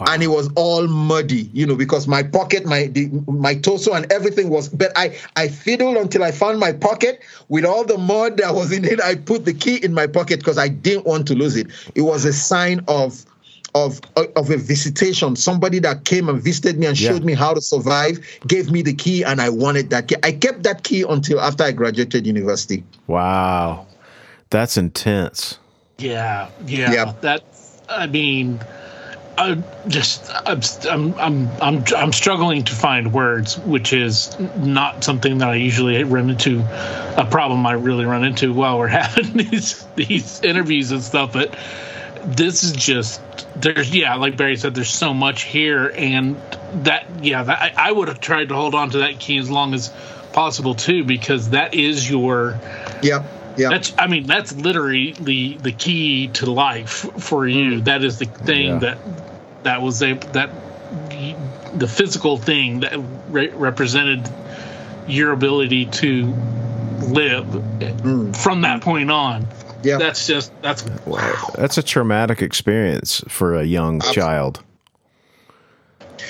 and 0.00 0.22
it 0.22 0.26
was 0.28 0.50
all 0.56 0.86
muddy, 0.88 1.48
you 1.52 1.66
know, 1.66 1.76
because 1.76 2.06
my 2.08 2.22
pocket, 2.22 2.64
my 2.66 2.86
the, 2.88 3.08
my 3.26 3.54
torso, 3.54 3.92
and 3.92 4.10
everything 4.12 4.50
was. 4.50 4.68
But 4.68 4.92
I 4.96 5.16
I 5.36 5.48
fiddled 5.48 5.96
until 5.96 6.24
I 6.24 6.32
found 6.32 6.58
my 6.58 6.72
pocket 6.72 7.20
with 7.48 7.64
all 7.64 7.84
the 7.84 7.98
mud 7.98 8.38
that 8.38 8.54
was 8.54 8.72
in 8.72 8.84
it. 8.84 9.00
I 9.00 9.14
put 9.14 9.44
the 9.44 9.54
key 9.54 9.76
in 9.84 9.94
my 9.94 10.06
pocket 10.06 10.40
because 10.40 10.58
I 10.58 10.68
didn't 10.68 11.06
want 11.06 11.26
to 11.28 11.34
lose 11.34 11.56
it. 11.56 11.68
It 11.94 12.02
was 12.02 12.24
a 12.24 12.32
sign 12.32 12.80
of. 12.88 13.24
Of, 13.76 14.00
of 14.36 14.50
a 14.50 14.56
visitation, 14.56 15.34
somebody 15.34 15.80
that 15.80 16.04
came 16.04 16.28
and 16.28 16.40
visited 16.40 16.78
me 16.78 16.86
and 16.86 16.96
Yeah. 17.00 17.10
showed 17.10 17.24
me 17.24 17.34
how 17.34 17.54
to 17.54 17.60
survive, 17.60 18.20
gave 18.46 18.70
me 18.70 18.82
the 18.82 18.92
key, 18.94 19.24
and 19.24 19.40
I 19.40 19.48
wanted 19.48 19.90
that 19.90 20.06
key. 20.06 20.14
I 20.22 20.30
kept 20.30 20.62
that 20.62 20.84
key 20.84 21.02
until 21.02 21.40
after 21.40 21.64
I 21.64 21.72
graduated 21.72 22.24
university. 22.24 22.84
Wow. 23.08 23.86
That's 24.50 24.76
intense. 24.76 25.58
Yeah, 25.98 26.50
yeah. 26.66 26.92
Yeah. 26.92 27.12
That 27.22 27.42
I 27.88 28.06
mean, 28.06 28.60
I 29.36 29.62
just 29.88 30.30
I'm 30.46 30.60
I'm 30.88 31.18
I'm 31.18 31.48
I'm 31.60 31.84
I'm 31.96 32.12
struggling 32.12 32.64
to 32.64 32.74
find 32.74 33.12
words, 33.12 33.58
which 33.58 33.92
is 33.92 34.38
not 34.56 35.02
something 35.04 35.38
that 35.38 35.48
I 35.48 35.54
usually 35.56 36.02
run 36.04 36.30
into. 36.30 36.60
A 37.16 37.26
problem 37.30 37.66
I 37.66 37.72
really 37.72 38.04
run 38.04 38.24
into 38.24 38.52
while 38.52 38.78
we're 38.78 38.86
having 39.02 39.32
these 39.36 39.84
these 39.96 40.42
interviews 40.42 40.92
and 40.92 41.02
stuff, 41.02 41.32
but 41.32 41.56
this 42.24 42.64
is 42.64 42.72
just 42.72 43.20
there's 43.60 43.94
yeah 43.94 44.14
like 44.14 44.36
barry 44.36 44.56
said 44.56 44.74
there's 44.74 44.88
so 44.90 45.12
much 45.12 45.42
here 45.42 45.92
and 45.96 46.36
that 46.84 47.06
yeah 47.22 47.42
that, 47.42 47.60
I, 47.60 47.88
I 47.88 47.92
would 47.92 48.08
have 48.08 48.20
tried 48.20 48.48
to 48.48 48.54
hold 48.54 48.74
on 48.74 48.90
to 48.90 48.98
that 48.98 49.18
key 49.18 49.36
as 49.38 49.50
long 49.50 49.74
as 49.74 49.92
possible 50.32 50.74
too 50.74 51.04
because 51.04 51.50
that 51.50 51.74
is 51.74 52.08
your 52.08 52.58
Yeah, 53.02 53.24
yeah. 53.56 53.68
that's 53.68 53.92
I 53.98 54.06
mean 54.06 54.26
that's 54.26 54.52
literally 54.54 55.12
the 55.12 55.58
the 55.58 55.72
key 55.72 56.28
to 56.28 56.50
life 56.50 57.06
for 57.18 57.46
you. 57.46 57.80
Mm. 57.80 57.84
That 57.84 58.02
is 58.04 58.18
the 58.18 58.26
thing 58.26 58.66
Yeah. 58.66 58.78
that 58.78 58.98
that 59.64 59.82
was 59.82 60.02
a 60.02 60.14
that 60.32 60.50
the 61.74 61.88
physical 61.88 62.38
thing 62.38 62.80
that 62.80 62.98
re- 63.28 63.48
represented 63.48 64.28
your 65.06 65.32
ability 65.32 65.86
to 65.86 66.32
live 67.02 67.46
from 68.36 68.62
that 68.62 68.80
point 68.80 69.10
on. 69.10 69.46
yeah. 69.82 69.98
That's 69.98 70.26
just 70.26 70.52
that's 70.62 70.84
wow. 71.04 71.50
That's 71.56 71.76
a 71.76 71.82
traumatic 71.82 72.40
experience 72.40 73.22
for 73.28 73.54
a 73.54 73.64
young 73.64 74.00
child. 74.00 74.62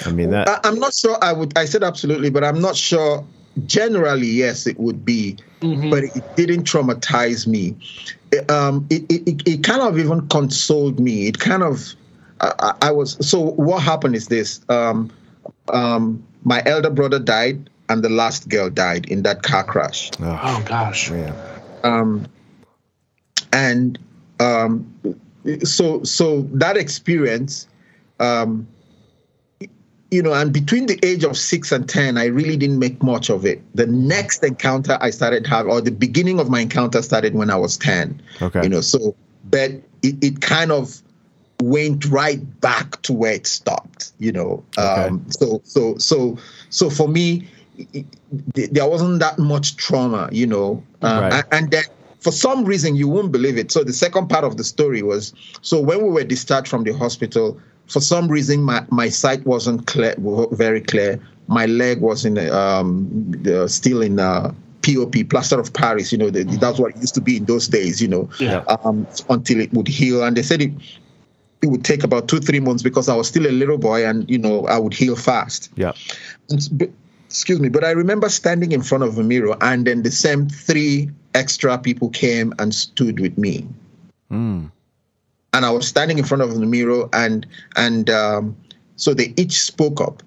I 0.07 0.11
mean 0.11 0.31
that 0.31 0.49
I, 0.49 0.61
I'm 0.65 0.79
not 0.79 0.95
sure. 0.95 1.17
I 1.23 1.33
would. 1.33 1.57
I 1.57 1.67
said 1.67 1.83
absolutely, 1.85 2.31
but 2.31 2.43
I'm 2.43 2.61
not 2.61 2.77
sure. 2.77 3.25
Generally, 3.67 4.27
yes, 4.27 4.67
it 4.67 4.79
would 4.81 5.05
be, 5.05 5.37
but 5.61 6.03
it 6.03 6.35
didn't 6.35 6.65
traumatize 6.65 7.47
me. 7.47 7.77
It, 8.33 8.51
um, 8.51 8.85
it, 8.91 9.05
it, 9.09 9.29
it, 9.29 9.49
it 9.49 9.63
kind 9.63 9.81
of 9.81 9.97
even 9.97 10.27
consoled 10.29 10.99
me. 10.99 11.29
It 11.29 11.39
kind 11.39 11.63
of. 11.63 11.95
I, 12.41 12.53
I- 12.59 12.89
I 12.89 12.91
was 12.93 13.17
so. 13.27 13.41
What 13.41 13.83
happened 13.83 14.15
is 14.17 14.29
this. 14.29 14.61
Um, 14.69 15.11
um, 15.73 16.23
my 16.45 16.63
elder 16.67 16.91
brother 16.91 17.19
died, 17.19 17.71
and 17.89 18.03
the 18.03 18.09
last 18.09 18.49
girl 18.49 18.71
died 18.71 19.07
in 19.11 19.23
that 19.23 19.43
car 19.43 19.65
crash 19.65 20.11
oh, 20.21 20.41
oh 20.43 20.65
gosh. 20.67 21.11
man. 21.11 21.35
um, 21.85 22.27
and 23.53 23.99
um, 24.41 24.93
so 25.63 26.03
so 26.03 26.43
that 26.53 26.77
experience 26.77 27.67
um, 28.21 28.67
you 30.11 30.23
know 30.23 30.33
and 30.33 30.53
between 30.53 30.87
the 30.87 30.99
age 31.05 31.25
of 31.25 31.37
six 31.37 31.73
and 31.73 31.89
ten 31.89 32.17
i 32.19 32.27
really 32.27 32.57
didn't 32.57 32.79
make 32.79 33.03
much 33.03 33.31
of 33.31 33.45
it 33.45 33.61
the 33.75 33.87
next 33.87 34.45
encounter 34.45 34.97
i 35.01 35.11
started 35.11 35.47
having 35.47 35.71
or 35.73 35.81
the 35.81 35.91
beginning 35.91 36.39
of 36.41 36.49
my 36.51 36.61
encounter 36.61 37.03
started 37.03 37.35
when 37.35 37.51
i 37.51 37.57
was 37.57 37.77
10 37.79 38.21
Okay. 38.43 38.63
you 38.63 38.69
know 38.69 38.81
so 38.81 39.15
but 39.51 39.71
it, 40.03 40.15
it 40.23 40.41
kind 40.41 40.71
of 40.73 41.03
went 41.65 42.05
right 42.07 42.61
back 42.61 43.01
to 43.03 43.13
where 43.13 43.33
it 43.33 43.47
stopped 43.47 44.13
you 44.19 44.31
know 44.33 44.63
um 44.77 45.25
so 45.31 45.61
so 45.65 45.97
so 45.99 46.37
so 46.71 46.91
for 46.91 47.09
me 47.09 47.47
it- 47.79 48.07
it- 48.55 48.73
there 48.75 48.89
wasn't 48.89 49.19
that 49.21 49.39
much 49.39 49.77
trauma 49.77 50.29
you 50.33 50.47
know 50.47 50.83
um, 51.03 51.21
Right. 51.23 51.33
and, 51.35 51.45
and 51.53 51.71
then 51.71 51.85
for 52.21 52.33
some 52.33 52.65
reason 52.65 52.97
you 52.97 53.07
won't 53.07 53.33
believe 53.33 53.59
it. 53.59 53.71
So 53.71 53.85
the 53.85 53.93
second 53.93 54.29
part 54.29 54.45
of 54.45 54.57
the 54.57 54.65
story 54.65 55.03
was 55.03 55.35
so 55.61 55.79
when 55.81 56.03
we 56.03 56.09
were 56.09 56.25
discharged 56.25 56.69
from 56.69 56.85
the 56.85 56.93
hospital 56.93 57.61
for 57.87 58.01
some 58.01 58.29
reason 58.29 58.63
my, 58.63 58.83
my 58.91 59.09
sight 59.11 59.45
wasn't 59.47 59.87
clear 59.87 60.15
very 60.53 60.81
clear. 60.81 61.21
My 61.49 61.67
leg 61.67 62.01
was 62.01 62.25
in 62.25 62.39
um 62.51 63.35
still 63.69 64.01
in 64.03 64.19
uh 64.19 64.53
pop 64.83 65.15
plaster 65.31 65.59
of 65.61 65.73
paris 65.73 66.13
you 66.13 66.19
know 66.19 66.29
the, 66.31 66.45
that's 66.45 66.79
what 66.79 66.91
it 66.95 66.99
used 67.01 67.15
to 67.15 67.21
be 67.21 67.37
in 67.39 67.45
those 67.47 67.69
days 67.69 68.01
you 68.03 68.09
know. 68.09 68.29
Yeah. 68.41 68.63
um 68.85 69.07
until 69.29 69.61
it 69.61 69.71
would 69.75 69.89
heal. 69.89 70.23
And 70.25 70.37
they 70.37 70.43
said 70.43 70.63
it 70.63 70.73
it 71.65 71.69
would 71.71 71.85
take 71.85 72.05
about 72.05 72.29
two 72.29 72.39
three 72.39 72.61
months 72.61 72.83
because 72.83 73.09
i 73.09 73.15
was 73.15 73.27
still 73.27 73.47
a 73.47 73.55
little 73.63 73.79
boy 73.79 74.07
and 74.07 74.31
you 74.31 74.39
know 74.39 74.67
i 74.67 74.79
would 74.79 74.95
heal 74.95 75.17
fast 75.17 75.71
Yeah. 75.77 75.93
and 76.51 76.69
but- 76.73 76.91
excuse 77.35 77.59
me, 77.59 77.69
but 77.69 77.83
I 77.83 77.91
remember 77.91 78.29
standing 78.29 78.71
in 78.71 78.81
front 78.81 79.03
of 79.03 79.19
a 79.19 79.25
mirror, 79.25 79.57
and 79.61 79.85
then 79.85 80.05
the 80.05 80.11
same 80.13 80.49
three 80.49 81.11
extra 81.35 81.77
people 81.77 82.09
came 82.11 82.55
and 82.61 82.73
stood 82.73 83.19
with 83.19 83.37
me. 83.37 83.67
Mm. 84.31 84.71
And 85.53 85.67
I 85.67 85.71
was 85.71 85.89
standing 85.89 86.19
in 86.19 86.25
front 86.25 86.45
of 86.45 86.55
the 86.55 86.65
mirror, 86.65 87.09
and 87.13 87.45
and 87.75 88.09
um, 88.09 88.57
so 88.95 89.15
they 89.15 89.35
each 89.37 89.61
spoke 89.61 90.01
up 90.01 90.23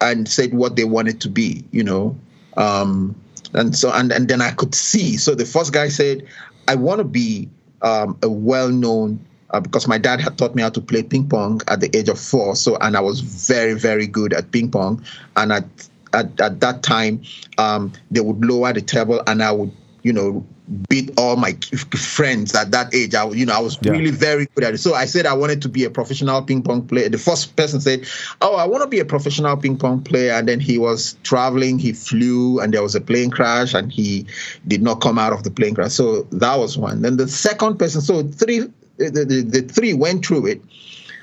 and 0.00 0.26
said 0.26 0.54
what 0.54 0.76
they 0.76 0.84
wanted 0.84 1.20
to 1.20 1.28
be, 1.28 1.62
you 1.70 1.84
know. 1.84 2.16
Um, 2.56 3.14
and 3.52 3.76
so 3.76 3.92
and, 3.92 4.10
and 4.10 4.26
then 4.26 4.40
I 4.40 4.52
could 4.52 4.74
see. 4.74 5.18
So 5.18 5.34
the 5.34 5.44
first 5.44 5.74
guy 5.74 5.88
said, 5.88 6.26
I 6.66 6.76
want 6.76 7.00
to 7.00 7.04
be 7.04 7.50
um, 7.82 8.16
a 8.22 8.30
well-known 8.30 9.20
uh, 9.54 9.60
because 9.60 9.86
my 9.86 9.98
dad 9.98 10.20
had 10.20 10.36
taught 10.36 10.54
me 10.56 10.62
how 10.62 10.68
to 10.68 10.80
play 10.80 11.02
ping 11.02 11.28
pong 11.28 11.60
at 11.68 11.80
the 11.80 11.96
age 11.96 12.08
of 12.08 12.18
four. 12.18 12.56
So 12.56 12.76
and 12.80 12.96
I 12.96 13.00
was 13.00 13.20
very 13.20 13.74
very 13.74 14.06
good 14.06 14.32
at 14.34 14.50
ping 14.50 14.70
pong. 14.70 15.02
And 15.36 15.52
at 15.52 15.64
at, 16.12 16.40
at 16.40 16.60
that 16.60 16.82
time, 16.82 17.22
um, 17.58 17.92
they 18.10 18.20
would 18.20 18.44
lower 18.44 18.72
the 18.72 18.82
table 18.82 19.22
and 19.26 19.42
I 19.42 19.52
would 19.52 19.72
you 20.02 20.12
know 20.12 20.44
beat 20.88 21.10
all 21.18 21.36
my 21.36 21.52
friends 21.94 22.54
at 22.54 22.70
that 22.72 22.92
age. 22.94 23.14
I 23.14 23.28
you 23.28 23.46
know 23.46 23.54
I 23.54 23.60
was 23.60 23.78
Yeah. 23.80 23.92
really 23.92 24.10
very 24.10 24.46
good 24.54 24.64
at 24.64 24.74
it. 24.74 24.78
So 24.78 24.94
I 24.94 25.04
said 25.04 25.24
I 25.26 25.34
wanted 25.34 25.62
to 25.62 25.68
be 25.68 25.84
a 25.84 25.90
professional 25.90 26.42
ping 26.42 26.62
pong 26.62 26.82
player. 26.88 27.08
The 27.08 27.18
first 27.18 27.54
person 27.54 27.80
said, 27.80 28.06
"Oh, 28.40 28.56
I 28.56 28.64
want 28.66 28.82
to 28.82 28.88
be 28.88 28.98
a 28.98 29.04
professional 29.04 29.56
ping 29.56 29.76
pong 29.76 30.00
player." 30.02 30.32
And 30.32 30.48
then 30.48 30.58
he 30.58 30.78
was 30.78 31.16
traveling, 31.22 31.78
he 31.78 31.92
flew, 31.92 32.60
and 32.60 32.72
there 32.74 32.82
was 32.82 32.94
a 32.96 33.00
plane 33.00 33.30
crash, 33.30 33.72
and 33.74 33.92
he 33.92 34.26
did 34.66 34.82
not 34.82 35.00
come 35.00 35.18
out 35.18 35.32
of 35.32 35.42
the 35.44 35.50
plane 35.50 35.74
crash. 35.74 35.92
So 35.92 36.22
that 36.32 36.56
was 36.58 36.76
one. 36.76 37.02
Then 37.02 37.18
the 37.18 37.28
second 37.28 37.78
person, 37.78 38.00
so 38.00 38.22
three, 38.22 38.66
the, 38.98 39.24
the, 39.24 39.42
the 39.42 39.62
three 39.62 39.94
went 39.94 40.26
through 40.26 40.46
it, 40.46 40.62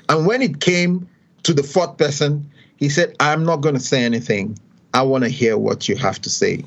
and 0.08 0.26
when 0.26 0.42
it 0.42 0.60
came 0.60 1.08
to 1.44 1.52
the 1.52 1.62
fourth 1.62 1.96
person, 1.98 2.48
he 2.76 2.88
said, 2.88 3.14
"I'm 3.20 3.44
not 3.44 3.56
going 3.56 3.74
to 3.74 3.80
say 3.80 4.04
anything. 4.04 4.58
I 4.94 5.02
want 5.02 5.24
to 5.24 5.30
hear 5.30 5.56
what 5.56 5.88
you 5.88 5.96
have 5.96 6.20
to 6.22 6.30
say." 6.30 6.64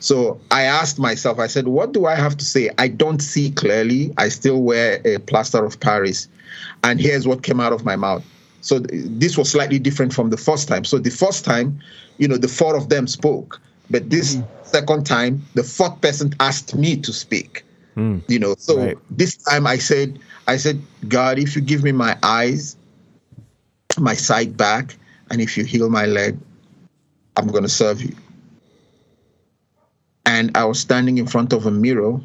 So 0.00 0.38
I 0.50 0.62
asked 0.62 0.98
myself, 0.98 1.38
I 1.38 1.46
said, 1.46 1.68
what 1.68 1.92
do 1.92 2.06
I 2.06 2.14
have 2.14 2.36
to 2.36 2.44
say? 2.44 2.70
I 2.78 2.88
don't 2.88 3.20
see 3.20 3.50
clearly. 3.50 4.12
I 4.18 4.28
still 4.28 4.62
wear 4.62 5.00
a 5.04 5.18
plaster 5.18 5.64
of 5.64 5.80
Paris. 5.80 6.28
And 6.84 7.00
here's 7.00 7.26
what 7.26 7.42
came 7.42 7.60
out 7.60 7.72
of 7.72 7.84
my 7.84 7.96
mouth. 7.96 8.24
So 8.60 8.80
this 8.80 9.38
was 9.38 9.50
slightly 9.50 9.78
different 9.78 10.12
from 10.12 10.30
the 10.30 10.36
first 10.36 10.68
time. 10.68 10.84
So 10.84 10.98
the 10.98 11.10
first 11.10 11.44
time, 11.44 11.80
you 12.18 12.28
know, 12.28 12.36
the 12.36 12.48
four 12.48 12.76
of 12.76 12.88
them 12.88 13.06
spoke. 13.06 13.60
But 13.90 14.10
this 14.10 14.36
mm. 14.36 14.46
second 14.62 15.06
time, 15.06 15.42
the 15.54 15.62
fourth 15.62 16.00
person 16.00 16.34
asked 16.40 16.74
me 16.74 16.96
to 16.98 17.12
speak. 17.12 17.64
Mm. 17.96 18.22
You 18.28 18.38
know, 18.38 18.54
so 18.58 18.78
right. 18.78 18.98
this 19.10 19.36
time 19.36 19.66
I 19.66 19.78
said, 19.78 20.18
I 20.46 20.58
said, 20.58 20.82
God, 21.08 21.38
if 21.38 21.56
you 21.56 21.62
give 21.62 21.82
me 21.82 21.92
my 21.92 22.16
eyes, 22.22 22.76
my 23.98 24.14
sight 24.14 24.56
back, 24.56 24.96
and 25.30 25.40
if 25.40 25.56
you 25.56 25.64
heal 25.64 25.88
my 25.88 26.06
leg, 26.06 26.36
I'm 27.36 27.48
going 27.48 27.62
to 27.62 27.68
serve 27.68 28.02
you. 28.02 28.14
And 30.24 30.56
I 30.56 30.64
was 30.64 30.78
standing 30.78 31.18
in 31.18 31.26
front 31.26 31.52
of 31.52 31.66
a 31.66 31.70
mirror 31.70 32.20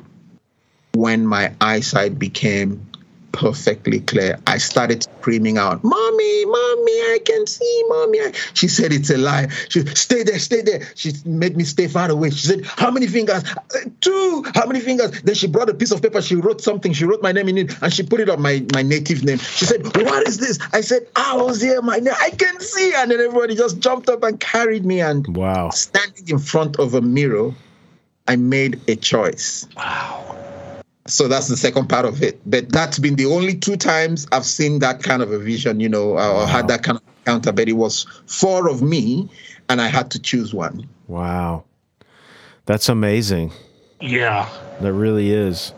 when 0.93 1.25
my 1.25 1.53
eyesight 1.62 2.19
became 2.19 2.90
perfectly 3.32 4.00
clear. 4.02 4.39
I 4.48 4.58
started 4.58 5.04
screaming 5.04 5.58
out, 5.58 5.84
Mommy, 5.84 6.46
Mommy, 6.46 6.91
I 7.13 7.20
can 7.26 7.48
see, 7.48 7.84
Mommy. 7.88 8.20
She 8.54 8.67
said, 8.67 8.91
It's 8.91 9.10
a 9.10 9.17
lie. 9.17 9.48
She 9.70 9.86
Stay 9.86 10.24
there, 10.24 10.39
stay 10.39 10.62
there. 10.62 10.82
She 10.96 11.13
made 11.26 11.58
me 11.58 11.63
stay 11.63 11.88
far 11.88 12.10
away. 12.10 12.30
She 12.32 12.48
said, 12.48 12.65
How 12.65 12.91
many 12.91 13.08
fingers? 13.08 13.44
Uh, 13.44 13.89
two. 14.00 14.46
How 14.56 14.65
many 14.65 14.80
fingers? 14.80 15.22
Then 15.22 15.36
she 15.36 15.48
brought 15.48 15.70
a 15.70 15.74
piece 15.74 15.91
of 15.91 16.02
paper. 16.02 16.22
She 16.22 16.36
wrote 16.36 16.62
something. 16.62 16.94
She 16.94 17.06
wrote 17.06 17.22
my 17.22 17.32
name 17.32 17.50
in 17.50 17.58
it 17.58 17.82
and 17.82 17.94
she 17.94 18.04
put 18.04 18.20
it 18.20 18.30
on 18.30 18.41
my, 18.41 18.65
my 18.74 18.82
native 18.82 19.24
name. 19.24 19.38
She 19.38 19.65
said, 19.65 19.86
What 19.86 20.28
is 20.28 20.38
this? 20.38 20.60
I 20.74 20.82
said, 20.82 21.08
I 21.15 21.36
was 21.38 21.62
here, 21.62 21.82
my 21.82 21.98
name. 21.98 22.13
I 22.20 22.32
can 22.32 22.60
see. 22.60 22.94
And 22.96 23.12
then 23.12 23.20
everybody 23.20 23.56
just 23.56 23.80
jumped 23.80 24.10
up 24.10 24.24
and 24.24 24.39
carried 24.39 24.86
me. 24.86 25.02
And 25.02 25.36
wow. 25.36 25.70
standing 25.70 26.28
in 26.28 26.39
front 26.39 26.80
of 26.80 26.94
a 26.94 27.02
mirror, 27.02 27.54
I 28.28 28.36
made 28.36 28.80
a 28.88 28.96
choice. 28.96 29.67
Wow 29.76 30.51
so 31.08 31.28
that's 31.28 31.48
the 31.48 31.58
second 31.58 31.88
part 31.88 32.06
of 32.06 32.22
it. 32.22 32.40
But 32.46 32.72
that's 32.72 33.00
been 33.00 33.16
the 33.16 33.26
only 33.26 33.56
two 33.56 33.78
times 33.78 34.28
I've 34.32 34.46
seen 34.46 34.80
that 34.80 35.04
kind 35.04 35.22
of 35.22 35.32
a 35.32 35.40
vision, 35.40 35.80
you 35.80 35.90
know, 35.90 36.18
uh, 36.18 36.42
or 36.42 36.48
had 36.48 36.68
that 36.68 36.84
kind 36.84 36.98
of 36.98 37.04
encounter. 37.20 37.52
But 37.52 37.70
it 37.70 37.74
was 37.74 38.06
four 38.26 38.70
of 38.70 38.82
me, 38.82 39.30
and 39.70 39.82
I 39.82 39.88
had 39.88 40.12
to 40.12 40.20
choose 40.20 40.54
one. 40.54 40.88
Wow, 41.08 41.66
that's 42.66 42.90
amazing. 42.90 43.52
Yeah, 44.00 44.50
that 44.80 44.94
really 44.94 45.32
is. 45.32 45.74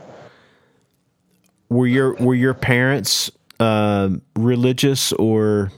Were 1.69 1.87
your 1.87 2.13
were 2.15 2.35
your 2.35 2.53
parents 2.53 3.31
uh, 3.59 4.09
religious 4.35 5.13
or 5.13 5.71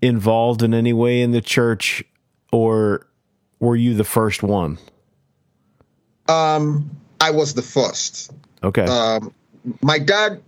involved 0.00 0.62
in 0.62 0.74
any 0.74 0.92
way 0.92 1.20
in 1.22 1.32
the 1.32 1.40
church, 1.40 2.04
or 2.52 3.06
were 3.58 3.76
you 3.76 3.94
the 3.94 4.04
first 4.04 4.42
one? 4.42 4.78
Um, 6.28 6.90
I 7.20 7.30
was 7.30 7.54
the 7.54 7.62
first. 7.62 8.32
Okay. 8.64 8.84
Um, 8.84 9.32
my 9.82 9.98
dad, 9.98 10.42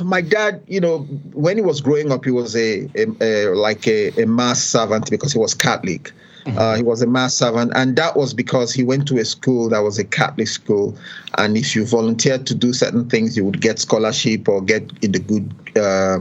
my 0.00 0.20
dad, 0.20 0.62
you 0.66 0.80
know, 0.80 1.00
when 1.32 1.56
he 1.56 1.62
was 1.62 1.80
growing 1.80 2.12
up, 2.12 2.24
he 2.24 2.30
was 2.30 2.54
a, 2.56 2.88
a, 2.94 3.06
a 3.20 3.54
like 3.54 3.86
a, 3.88 4.22
a, 4.22 4.26
mass 4.26 4.62
servant 4.62 5.10
because 5.10 5.32
he 5.32 5.38
was 5.38 5.54
Catholic. 5.54 6.12
Uh, 6.46 6.76
he 6.76 6.82
was 6.82 7.02
a 7.02 7.06
mass 7.06 7.34
servant, 7.34 7.72
and 7.74 7.96
that 7.96 8.16
was 8.16 8.34
because 8.34 8.72
he 8.72 8.82
went 8.82 9.06
to 9.08 9.18
a 9.18 9.24
school 9.24 9.68
that 9.68 9.80
was 9.80 9.98
a 9.98 10.04
Catholic 10.04 10.48
school. 10.48 10.96
And 11.38 11.56
if 11.56 11.76
you 11.76 11.86
volunteered 11.86 12.46
to 12.48 12.54
do 12.54 12.72
certain 12.72 13.08
things, 13.08 13.36
you 13.36 13.44
would 13.44 13.60
get 13.60 13.78
scholarship 13.78 14.48
or 14.48 14.60
get 14.60 14.90
in 15.02 15.12
the 15.12 15.20
good 15.20 15.54
uh, 15.76 16.18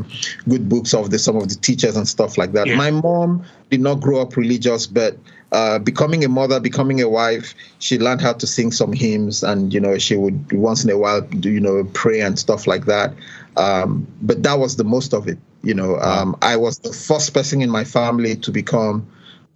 good 0.48 0.70
books 0.70 0.94
of 0.94 1.10
the 1.10 1.20
some 1.20 1.38
of 1.38 1.50
the 1.50 1.56
teachers 1.56 1.96
and 1.98 2.08
stuff 2.08 2.38
like 2.38 2.52
that. 2.54 2.68
Yeah. 2.68 2.76
My 2.76 2.92
mom 2.92 3.44
did 3.70 3.82
not 3.82 3.96
grow 3.96 4.22
up 4.22 4.38
religious, 4.38 4.86
but 4.88 5.18
uh, 5.52 5.80
becoming 5.80 6.24
a 6.24 6.30
mother, 6.30 6.60
becoming 6.60 7.02
a 7.02 7.10
wife, 7.10 7.56
she 7.80 8.00
learned 8.00 8.22
how 8.22 8.34
to 8.34 8.48
sing 8.48 8.72
some 8.72 8.94
hymns, 8.94 9.44
and 9.44 9.74
you 9.74 9.80
know 9.80 9.98
she 9.98 10.16
would 10.16 10.52
once 10.54 10.84
in 10.84 10.90
a 10.90 10.98
while 10.98 11.22
do 11.22 11.50
you 11.50 11.60
know 11.60 11.84
pray 11.94 12.22
and 12.22 12.38
stuff 12.38 12.68
like 12.68 12.86
that. 12.86 13.14
Um, 13.58 14.08
but 14.22 14.44
that 14.44 14.60
was 14.60 14.78
the 14.78 14.84
most 14.84 15.14
of 15.14 15.28
it. 15.28 15.38
You 15.64 15.74
know, 15.74 15.98
um, 16.00 16.38
I 16.42 16.58
was 16.58 16.80
the 16.80 16.94
first 16.94 17.34
person 17.34 17.62
in 17.62 17.70
my 17.70 17.84
family 17.84 18.36
to 18.38 18.52
become 18.52 19.06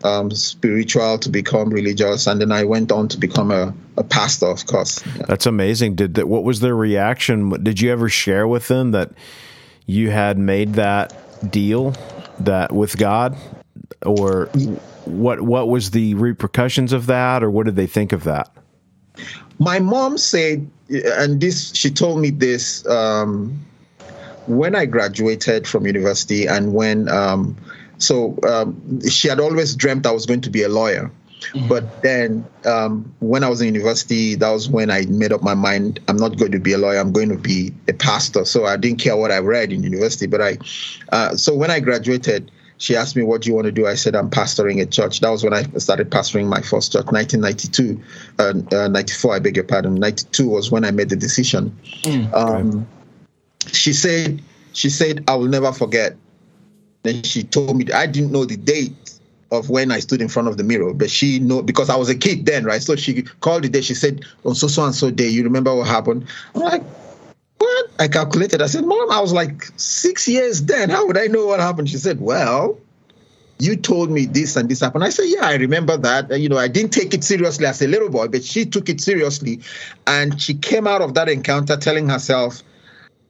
um, 0.06 0.32
spiritual, 0.32 1.18
to 1.20 1.30
become 1.30 1.70
religious, 1.70 2.28
and 2.28 2.40
then 2.40 2.52
I 2.52 2.64
went 2.64 2.92
on 2.92 3.08
to 3.10 3.18
become 3.18 3.52
a, 3.52 3.74
a 3.98 4.04
pastor, 4.04 4.48
of 4.48 4.66
course. 4.66 5.06
Yeah. 5.06 5.26
That's 5.28 5.46
amazing. 5.46 5.96
Did 5.96 6.16
that? 6.16 6.28
What 6.28 6.44
was 6.44 6.60
their 6.60 6.76
reaction? 6.76 7.50
Did 7.64 7.82
you 7.82 7.92
ever 7.92 8.10
share 8.10 8.48
with 8.48 8.68
them 8.68 8.92
that 8.92 9.12
you 9.86 10.12
had 10.12 10.38
made 10.38 10.74
that 10.76 11.14
deal 11.52 11.94
that 12.40 12.72
with 12.72 12.98
God, 12.98 13.36
or? 14.06 14.50
what 15.06 15.42
what 15.42 15.70
was 15.70 15.92
the 15.92 16.14
repercussions 16.16 16.92
of 16.92 17.06
that, 17.08 17.44
or 17.44 17.50
what 17.50 17.66
did 17.66 17.76
they 17.76 17.88
think 17.88 18.12
of 18.12 18.24
that? 18.24 18.52
My 19.60 19.80
mom 19.80 20.18
said, 20.18 20.70
and 20.90 21.40
this 21.40 21.74
she 21.74 21.90
told 21.90 22.20
me 22.20 22.30
this 22.32 22.86
um, 22.88 23.58
when 24.48 24.76
I 24.76 24.86
graduated 24.86 25.68
from 25.68 25.86
university, 25.86 26.48
and 26.48 26.74
when 26.74 27.08
um, 27.10 27.56
so 28.06 28.38
um, 28.48 29.02
she 29.10 29.28
had 29.28 29.40
always 29.40 29.76
dreamt 29.76 30.06
I 30.06 30.12
was 30.12 30.26
going 30.26 30.42
to 30.42 30.50
be 30.50 30.64
a 30.64 30.70
lawyer. 30.70 31.12
Mm-hmm. 31.54 31.68
But 31.68 32.02
then, 32.02 32.46
um, 32.66 33.14
when 33.20 33.44
I 33.44 33.50
was 33.50 33.62
in 33.62 33.68
university, 33.68 34.36
that 34.36 34.50
was 34.50 34.70
when 34.70 34.90
I 34.90 35.06
made 35.08 35.32
up 35.32 35.44
my 35.44 35.54
mind. 35.54 36.00
I'm 36.08 36.18
not 36.18 36.38
going 36.38 36.52
to 36.54 36.60
be 36.60 36.74
a 36.74 36.78
lawyer. 36.78 36.98
I'm 36.98 37.12
going 37.12 37.30
to 37.30 37.38
be 37.38 37.74
a 37.88 37.94
pastor. 37.94 38.46
So 38.46 38.66
I 38.66 38.78
didn't 38.78 39.00
care 39.00 39.16
what 39.16 39.32
I 39.32 39.40
read 39.40 39.72
in 39.72 39.84
university. 39.84 40.28
But 40.28 40.42
I, 40.42 40.58
uh, 41.12 41.36
so 41.36 41.56
when 41.56 41.70
I 41.70 41.80
graduated, 41.82 42.52
she 42.78 42.96
asked 42.96 43.16
me, 43.16 43.24
What 43.24 43.42
do 43.42 43.50
you 43.50 43.56
want 43.56 43.66
to 43.66 43.72
do? 43.72 43.88
I 43.88 43.96
said, 43.96 44.16
I'm 44.16 44.30
pastoring 44.30 44.82
a 44.82 44.86
church. 44.86 45.20
That 45.20 45.30
was 45.30 45.44
when 45.44 45.54
I 45.54 45.64
started 45.78 46.10
pastoring 46.10 46.48
my 46.48 46.62
first 46.62 46.92
church, 46.92 47.06
1992, 47.06 48.02
uh, 48.40 48.76
uh, 48.76 48.88
94, 48.88 49.36
I 49.36 49.40
beg 49.40 49.56
your 49.56 49.66
pardon. 49.66 49.96
92 49.96 50.50
was 50.50 50.72
when 50.72 50.84
I 50.84 50.92
made 50.92 51.10
the 51.10 51.16
decision. 51.16 51.78
Mm, 52.04 52.34
um, 52.34 52.88
She 53.72 53.94
said, 53.94 54.42
she 54.74 54.90
said, 54.90 55.24
I 55.28 55.36
will 55.36 55.48
never 55.48 55.72
forget. 55.72 56.18
Then 57.06 57.24
she 57.24 57.44
told 57.44 57.78
me, 57.78 57.86
I 57.94 58.08
didn't 58.08 58.32
know 58.32 58.46
the 58.46 58.58
date 58.58 59.20
of 59.52 59.70
when 59.70 59.92
I 59.92 60.00
stood 60.00 60.22
in 60.22 60.28
front 60.28 60.48
of 60.48 60.58
the 60.58 60.64
mirror, 60.64 60.94
but 60.94 61.10
she 61.10 61.40
know 61.40 61.62
because 61.62 61.90
I 61.90 61.96
was 61.96 62.10
a 62.10 62.16
kid 62.16 62.46
then, 62.46 62.66
right? 62.66 62.82
So 62.82 62.96
she 62.96 63.22
called 63.22 63.64
the 63.64 63.70
day. 63.70 63.82
She 63.82 63.94
said, 63.94 64.26
on 64.44 64.56
so 64.56 64.68
so 64.68 64.84
and 64.84 64.96
so 64.96 65.12
day, 65.12 65.28
you 65.28 65.44
remember 65.44 65.74
what 65.76 65.88
happened? 65.88 66.26
I'm 66.56 66.62
like, 66.62 66.84
what? 67.60 67.92
I 68.00 68.08
calculated. 68.08 68.62
I 68.62 68.68
said, 68.68 68.86
Mom, 68.86 69.12
I 69.12 69.22
was 69.22 69.34
like 69.34 69.66
six 69.78 70.28
years 70.28 70.64
then. 70.64 70.90
How 70.90 71.06
would 71.06 71.18
I 71.18 71.28
know 71.28 71.46
what 71.46 71.60
happened? 71.60 71.90
She 71.90 71.98
said, 71.98 72.20
Well, 72.20 72.78
you 73.60 73.76
told 73.76 74.10
me 74.10 74.26
this 74.26 74.56
and 74.56 74.68
this 74.68 74.82
happened. 74.82 75.04
I 75.04 75.10
said, 75.10 75.26
Yeah, 75.28 75.46
I 75.46 75.56
remember 75.56 75.96
that. 75.98 76.38
You 76.40 76.50
know, 76.50 76.58
I 76.58 76.68
didn't 76.68 76.92
take 76.92 77.14
it 77.14 77.24
seriously 77.24 77.66
as 77.66 77.82
a 77.82 77.88
little 77.88 78.10
boy, 78.10 78.28
but 78.28 78.44
she 78.44 78.66
took 78.66 78.90
it 78.90 79.00
seriously. 79.00 79.62
And 80.08 80.42
she 80.42 80.56
came 80.56 80.88
out 80.88 81.02
of 81.02 81.14
that 81.14 81.30
encounter 81.30 81.78
telling 81.78 82.10
herself, 82.10 82.64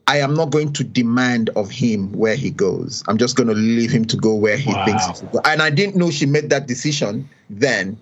I 0.07 0.19
am 0.19 0.35
not 0.35 0.51
going 0.51 0.73
to 0.73 0.83
demand 0.83 1.49
of 1.55 1.71
him 1.71 2.11
where 2.11 2.35
he 2.35 2.51
goes. 2.51 3.03
I'm 3.07 3.17
just 3.17 3.35
going 3.35 3.47
to 3.47 3.55
leave 3.55 3.91
him 3.91 4.05
to 4.05 4.17
go 4.17 4.35
where 4.35 4.57
he 4.57 4.71
wow. 4.71 4.85
thinks 4.85 5.05
he 5.07 5.15
should 5.15 5.31
go. 5.31 5.41
And 5.45 5.61
I 5.61 5.71
didn't 5.71 5.95
know 5.95 6.11
she 6.11 6.25
made 6.25 6.49
that 6.51 6.67
decision 6.67 7.27
then, 7.49 7.97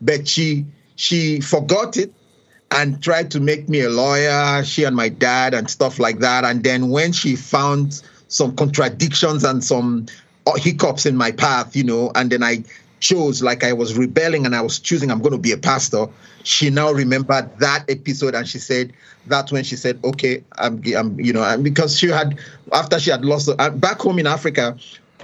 but 0.00 0.26
she 0.26 0.66
she 0.96 1.40
forgot 1.40 1.96
it 1.96 2.12
and 2.70 3.00
tried 3.02 3.30
to 3.32 3.40
make 3.40 3.68
me 3.68 3.82
a 3.82 3.88
lawyer, 3.88 4.64
she 4.64 4.84
and 4.84 4.96
my 4.96 5.08
dad, 5.08 5.54
and 5.54 5.70
stuff 5.70 6.00
like 6.00 6.18
that. 6.18 6.44
And 6.44 6.64
then 6.64 6.88
when 6.88 7.12
she 7.12 7.36
found 7.36 8.02
some 8.28 8.56
contradictions 8.56 9.44
and 9.44 9.62
some 9.62 10.06
uh, 10.46 10.56
hiccups 10.56 11.06
in 11.06 11.16
my 11.16 11.30
path, 11.30 11.76
you 11.76 11.84
know, 11.84 12.10
and 12.16 12.30
then 12.30 12.42
I 12.42 12.64
chose 13.04 13.42
like 13.42 13.62
I 13.62 13.74
was 13.74 13.98
rebelling 13.98 14.46
and 14.46 14.56
I 14.56 14.62
was 14.62 14.78
choosing 14.78 15.10
I'm 15.10 15.20
going 15.20 15.32
to 15.32 15.38
be 15.38 15.52
a 15.52 15.58
pastor. 15.58 16.06
She 16.42 16.70
now 16.70 16.90
remembered 16.90 17.58
that 17.58 17.84
episode 17.88 18.34
and 18.34 18.48
she 18.48 18.58
said 18.58 18.94
that's 19.26 19.52
when 19.52 19.62
she 19.62 19.76
said, 19.76 20.00
"Okay, 20.02 20.42
I'm, 20.56 20.82
I'm 20.96 21.20
you 21.20 21.32
know, 21.32 21.42
and 21.42 21.62
because 21.62 21.98
she 21.98 22.08
had 22.08 22.38
after 22.72 22.98
she 22.98 23.10
had 23.10 23.24
lost 23.24 23.50
uh, 23.58 23.70
back 23.70 24.00
home 24.00 24.18
in 24.18 24.26
Africa, 24.26 24.76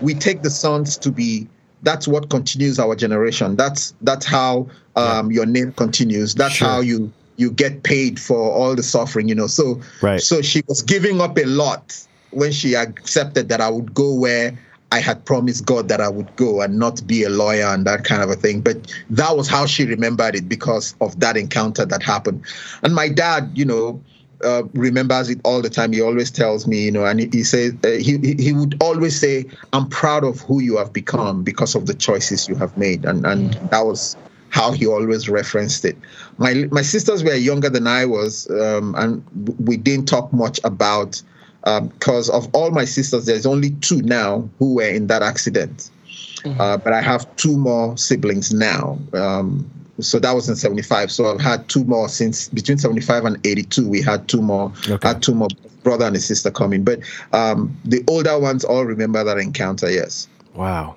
we 0.03 0.15
take 0.15 0.43
the 0.43 0.51
sons 0.51 0.99
to 0.99 1.11
be 1.11 1.49
that's 1.83 2.07
what 2.07 2.29
continues 2.29 2.79
our 2.79 2.95
generation. 2.95 3.57
That's 3.57 3.95
that's 4.03 4.27
how 4.27 4.69
um, 4.97 5.31
yeah. 5.31 5.37
your 5.37 5.47
name 5.47 5.73
continues. 5.73 6.35
That's 6.35 6.57
sure. 6.57 6.69
how 6.69 6.81
you 6.81 7.13
you 7.37 7.51
get 7.51 7.83
paid 7.83 8.21
for 8.21 8.39
all 8.39 8.75
the 8.75 8.83
suffering, 8.83 9.29
you 9.29 9.35
know. 9.35 9.47
So 9.47 9.81
right. 10.03 10.21
so 10.21 10.43
she 10.43 10.63
was 10.69 10.83
giving 10.83 11.21
up 11.21 11.39
a 11.39 11.45
lot 11.45 11.97
when 12.31 12.53
she 12.53 12.77
accepted 12.77 13.49
that 13.49 13.61
I 13.61 13.71
would 13.71 13.95
go 13.95 14.15
where 14.15 14.59
I 14.93 15.01
had 15.01 15.25
promised 15.25 15.67
God 15.67 15.89
that 15.89 16.01
I 16.01 16.09
would 16.09 16.35
go 16.37 16.61
and 16.63 16.79
not 16.79 17.07
be 17.07 17.23
a 17.23 17.31
lawyer 17.31 17.67
and 17.67 17.87
that 17.87 18.05
kind 18.05 18.23
of 18.23 18.31
a 18.31 18.35
thing. 18.35 18.61
But 18.61 18.93
that 19.11 19.37
was 19.37 19.49
how 19.49 19.67
she 19.67 19.85
remembered 19.85 20.35
it 20.35 20.49
because 20.49 20.95
of 21.01 21.19
that 21.21 21.37
encounter 21.37 21.85
that 21.85 22.03
happened. 22.03 22.45
And 22.83 22.95
my 22.95 23.09
dad, 23.09 23.53
you 23.55 23.65
know, 23.65 24.03
uh, 24.43 24.63
remembers 24.73 25.29
it 25.29 25.41
all 25.45 25.63
the 25.63 25.71
time. 25.71 25.93
He 25.93 26.01
always 26.01 26.31
tells 26.31 26.67
me, 26.67 26.85
you 26.85 26.91
know, 26.91 27.05
and 27.05 27.21
he, 27.21 27.29
he 27.31 27.43
says 27.45 27.75
uh, 27.85 27.89
he 27.89 28.35
he 28.39 28.53
would 28.53 28.77
always 28.83 29.19
say, 29.19 29.47
"I'm 29.73 29.89
proud 29.89 30.25
of 30.25 30.41
who 30.41 30.61
you 30.61 30.79
have 30.79 30.93
become 30.93 31.43
because 31.43 31.75
of 31.75 31.87
the 31.87 31.95
choices 31.95 32.49
you 32.49 32.55
have 32.57 32.77
made," 32.77 33.05
and 33.05 33.27
and 33.27 33.53
that 33.71 33.85
was 33.85 34.17
how 34.49 34.73
he 34.73 34.87
always 34.87 35.29
referenced 35.29 35.85
it. 35.85 35.97
My 36.39 36.67
my 36.71 36.83
sisters 36.83 37.23
were 37.23 37.35
younger 37.35 37.69
than 37.69 37.87
I 37.87 38.07
was, 38.07 38.51
um, 38.51 38.95
and 38.97 39.23
we 39.59 39.77
didn't 39.77 40.07
talk 40.07 40.33
much 40.33 40.59
about 40.65 41.23
because 41.63 42.31
um, 42.31 42.37
of 42.37 42.55
all 42.55 42.71
my 42.71 42.85
sisters. 42.85 43.27
There's 43.27 43.47
only 43.47 43.71
two 43.71 44.03
now 44.03 44.49
who 44.59 44.75
were 44.77 44.89
in 44.89 45.09
that 45.09 45.23
accident, 45.23 45.91
mm-hmm. 46.39 46.61
uh, 46.61 46.79
but 46.79 46.93
I 46.93 47.03
have 47.03 47.35
two 47.37 47.57
more 47.57 47.97
siblings 47.97 48.53
now. 48.53 48.99
Um, 49.13 49.71
so 50.01 50.19
that 50.19 50.33
was 50.33 50.49
in 50.49 50.57
75 50.57 51.13
so 51.13 51.31
i've 51.31 51.43
had 51.43 51.69
two 51.69 51.85
more 51.85 52.09
since 52.09 52.49
between 52.49 52.79
75 52.79 53.27
and 53.27 53.47
82 53.47 53.87
we 53.87 54.01
had 54.01 54.27
two 54.29 54.41
more 54.41 54.73
Okay. 54.89 55.07
had 55.07 55.21
two 55.21 55.35
more 55.35 55.49
brother 55.83 56.07
and 56.07 56.17
a 56.17 56.21
sister 56.21 56.51
coming 56.51 56.85
but 56.85 57.01
um 57.35 57.77
the 57.85 58.03
older 58.09 58.39
ones 58.39 58.65
all 58.65 58.87
remember 58.87 59.23
that 59.23 59.37
encounter 59.37 59.91
yes 59.91 60.27
Wow, 60.55 60.97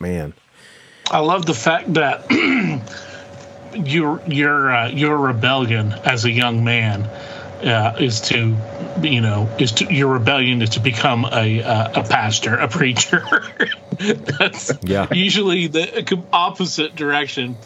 man. 0.00 0.34
I 1.10 1.20
love 1.20 1.46
the 1.46 1.54
fact 1.54 1.94
that 1.94 2.26
your 3.74 4.20
your 4.26 4.70
uh, 4.70 4.88
your 4.88 5.16
rebellion 5.16 5.92
as 6.04 6.24
a 6.24 6.30
young 6.30 6.64
man 6.64 7.08
uh, 7.64 7.96
is 7.98 8.20
to 8.22 8.56
you 9.02 9.20
know 9.20 9.48
is 9.58 9.72
to 9.72 9.92
your 9.92 10.12
rebellion 10.12 10.62
is 10.62 10.70
to 10.70 10.80
become 10.80 11.24
a 11.24 11.62
uh, 11.62 12.00
a 12.02 12.04
pastor 12.04 12.54
a 12.56 12.68
preacher. 12.68 13.24
That's 14.38 14.72
Yeah. 14.82 15.06
usually 15.12 15.66
the 15.68 16.24
opposite 16.32 16.94
direction. 16.96 17.56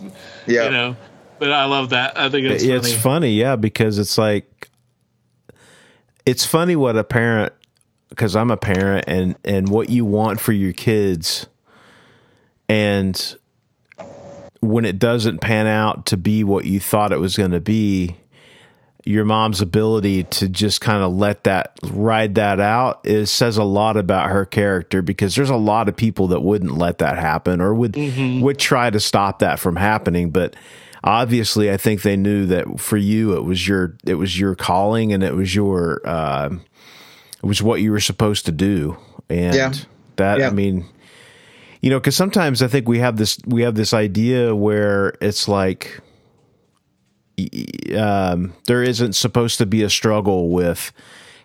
yeah 0.46 0.64
You 0.66 0.70
know, 0.70 0.96
but 1.38 1.52
I 1.52 1.64
love 1.64 1.90
that. 1.90 2.16
I 2.18 2.28
think 2.30 2.46
it's 2.46 2.62
it's 2.62 2.88
funny. 2.92 3.00
funny, 3.02 3.32
yeah, 3.34 3.56
because 3.56 3.98
it's 3.98 4.16
like 4.18 4.68
it's 6.26 6.44
funny 6.44 6.76
what 6.76 6.96
a 6.96 7.04
parent 7.04 7.52
because 8.10 8.36
I'm 8.36 8.50
a 8.50 8.56
parent 8.56 9.04
and 9.08 9.36
and 9.44 9.68
what 9.68 9.88
you 9.90 10.04
want 10.04 10.40
for 10.40 10.52
your 10.52 10.72
kids 10.72 11.46
and 12.68 13.36
when 14.60 14.84
it 14.84 14.98
doesn't 14.98 15.40
pan 15.40 15.66
out 15.66 16.06
to 16.06 16.16
be 16.16 16.44
what 16.44 16.64
you 16.66 16.78
thought 16.80 17.12
it 17.12 17.18
was 17.18 17.36
going 17.36 17.52
to 17.52 17.60
be 17.60 18.16
your 19.04 19.24
mom's 19.24 19.60
ability 19.60 20.24
to 20.24 20.48
just 20.48 20.80
kind 20.80 21.02
of 21.02 21.12
let 21.12 21.44
that 21.44 21.78
ride 21.84 22.34
that 22.34 22.60
out 22.60 23.00
is 23.04 23.30
says 23.30 23.56
a 23.56 23.64
lot 23.64 23.96
about 23.96 24.30
her 24.30 24.44
character 24.44 25.00
because 25.02 25.34
there's 25.34 25.50
a 25.50 25.56
lot 25.56 25.88
of 25.88 25.96
people 25.96 26.28
that 26.28 26.40
wouldn't 26.40 26.76
let 26.76 26.98
that 26.98 27.18
happen 27.18 27.60
or 27.60 27.72
would 27.74 27.96
would 28.42 28.58
try 28.58 28.90
to 28.90 29.00
stop 29.00 29.38
that 29.38 29.58
from 29.58 29.76
happening 29.76 30.30
but 30.30 30.54
obviously 31.02 31.70
I 31.70 31.78
think 31.78 32.02
they 32.02 32.16
knew 32.16 32.44
that 32.46 32.78
for 32.78 32.98
you 32.98 33.34
it 33.36 33.44
was 33.44 33.66
your 33.66 33.96
it 34.04 34.14
was 34.14 34.38
your 34.38 34.54
calling 34.54 35.12
and 35.14 35.22
it 35.22 35.34
was 35.34 35.54
your 35.54 36.02
uh, 36.06 36.50
it 37.42 37.46
was 37.46 37.62
what 37.62 37.80
you 37.80 37.90
were 37.90 38.00
supposed 38.00 38.44
to 38.46 38.52
do. 38.52 38.98
And 39.30 39.54
Yeah. 39.54 39.72
that 40.16 40.38
I 40.42 40.50
mean 40.50 40.84
you 41.80 41.88
know 41.88 41.98
because 41.98 42.16
sometimes 42.16 42.62
I 42.62 42.68
think 42.68 42.86
we 42.86 42.98
have 42.98 43.16
this 43.16 43.38
we 43.46 43.62
have 43.62 43.76
this 43.76 43.94
idea 43.94 44.54
where 44.54 45.14
it's 45.22 45.48
like 45.48 46.00
um, 47.96 48.52
there 48.66 48.82
isn't 48.82 49.14
supposed 49.14 49.58
to 49.58 49.66
be 49.66 49.82
a 49.82 49.90
struggle 49.90 50.50
with 50.50 50.92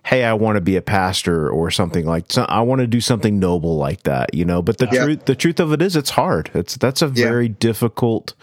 hey 0.03 0.23
i 0.23 0.34
want 0.34 0.55
to 0.55 0.62
be 0.62 0.75
a 0.75 0.81
pastor 0.81 1.49
or 1.49 1.71
something 1.71 2.05
like 2.05 2.25
so 2.31 2.43
i 2.47 2.62
want 2.62 2.79
to 2.79 2.88
do 2.88 3.01
something 3.01 3.39
noble 3.39 3.75
like 3.77 4.03
that 4.03 4.34
you 4.34 4.45
know 4.45 4.62
but 4.62 4.77
the 4.77 4.88
Yeah. 4.91 5.03
truth 5.05 5.25
the 5.25 5.36
truth 5.36 5.60
of 5.60 5.71
it 5.73 5.81
is 5.81 5.95
it's 5.95 6.12
hard 6.12 6.51
it's 6.53 6.75
that's 6.77 7.01
a 7.01 7.08
Yeah. 7.08 7.25
very 7.27 7.49
difficult 7.49 8.34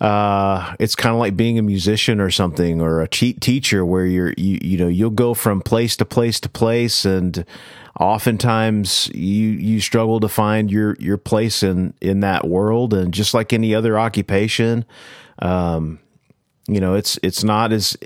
uh 0.00 0.74
it's 0.80 0.96
kind 0.96 1.14
of 1.14 1.20
like 1.20 1.36
being 1.36 1.58
a 1.58 1.62
musician 1.62 2.20
or 2.20 2.30
something 2.30 2.80
or 2.80 3.00
a 3.00 3.08
cheat 3.08 3.40
teacher 3.40 3.84
where 3.86 4.04
you're 4.06 4.34
you 4.36 4.58
you 4.62 4.76
know 4.78 4.88
you'll 4.88 5.10
go 5.10 5.34
from 5.34 5.60
place 5.60 5.96
to 5.96 6.04
place 6.04 6.40
to 6.40 6.48
place 6.48 7.04
and 7.04 7.44
oftentimes 8.00 9.08
you 9.14 9.50
you 9.50 9.80
struggle 9.80 10.18
to 10.18 10.28
find 10.28 10.70
your 10.70 10.96
your 10.98 11.16
place 11.16 11.62
in 11.62 11.94
in 12.00 12.20
that 12.20 12.48
world 12.48 12.92
and 12.92 13.14
just 13.14 13.34
like 13.34 13.52
any 13.52 13.72
other 13.74 13.96
occupation 13.98 14.84
um 15.40 15.98
you 16.66 16.80
know 16.80 16.94
it's 16.94 17.18
it's 17.22 17.44
not 17.44 17.72
as 17.72 17.96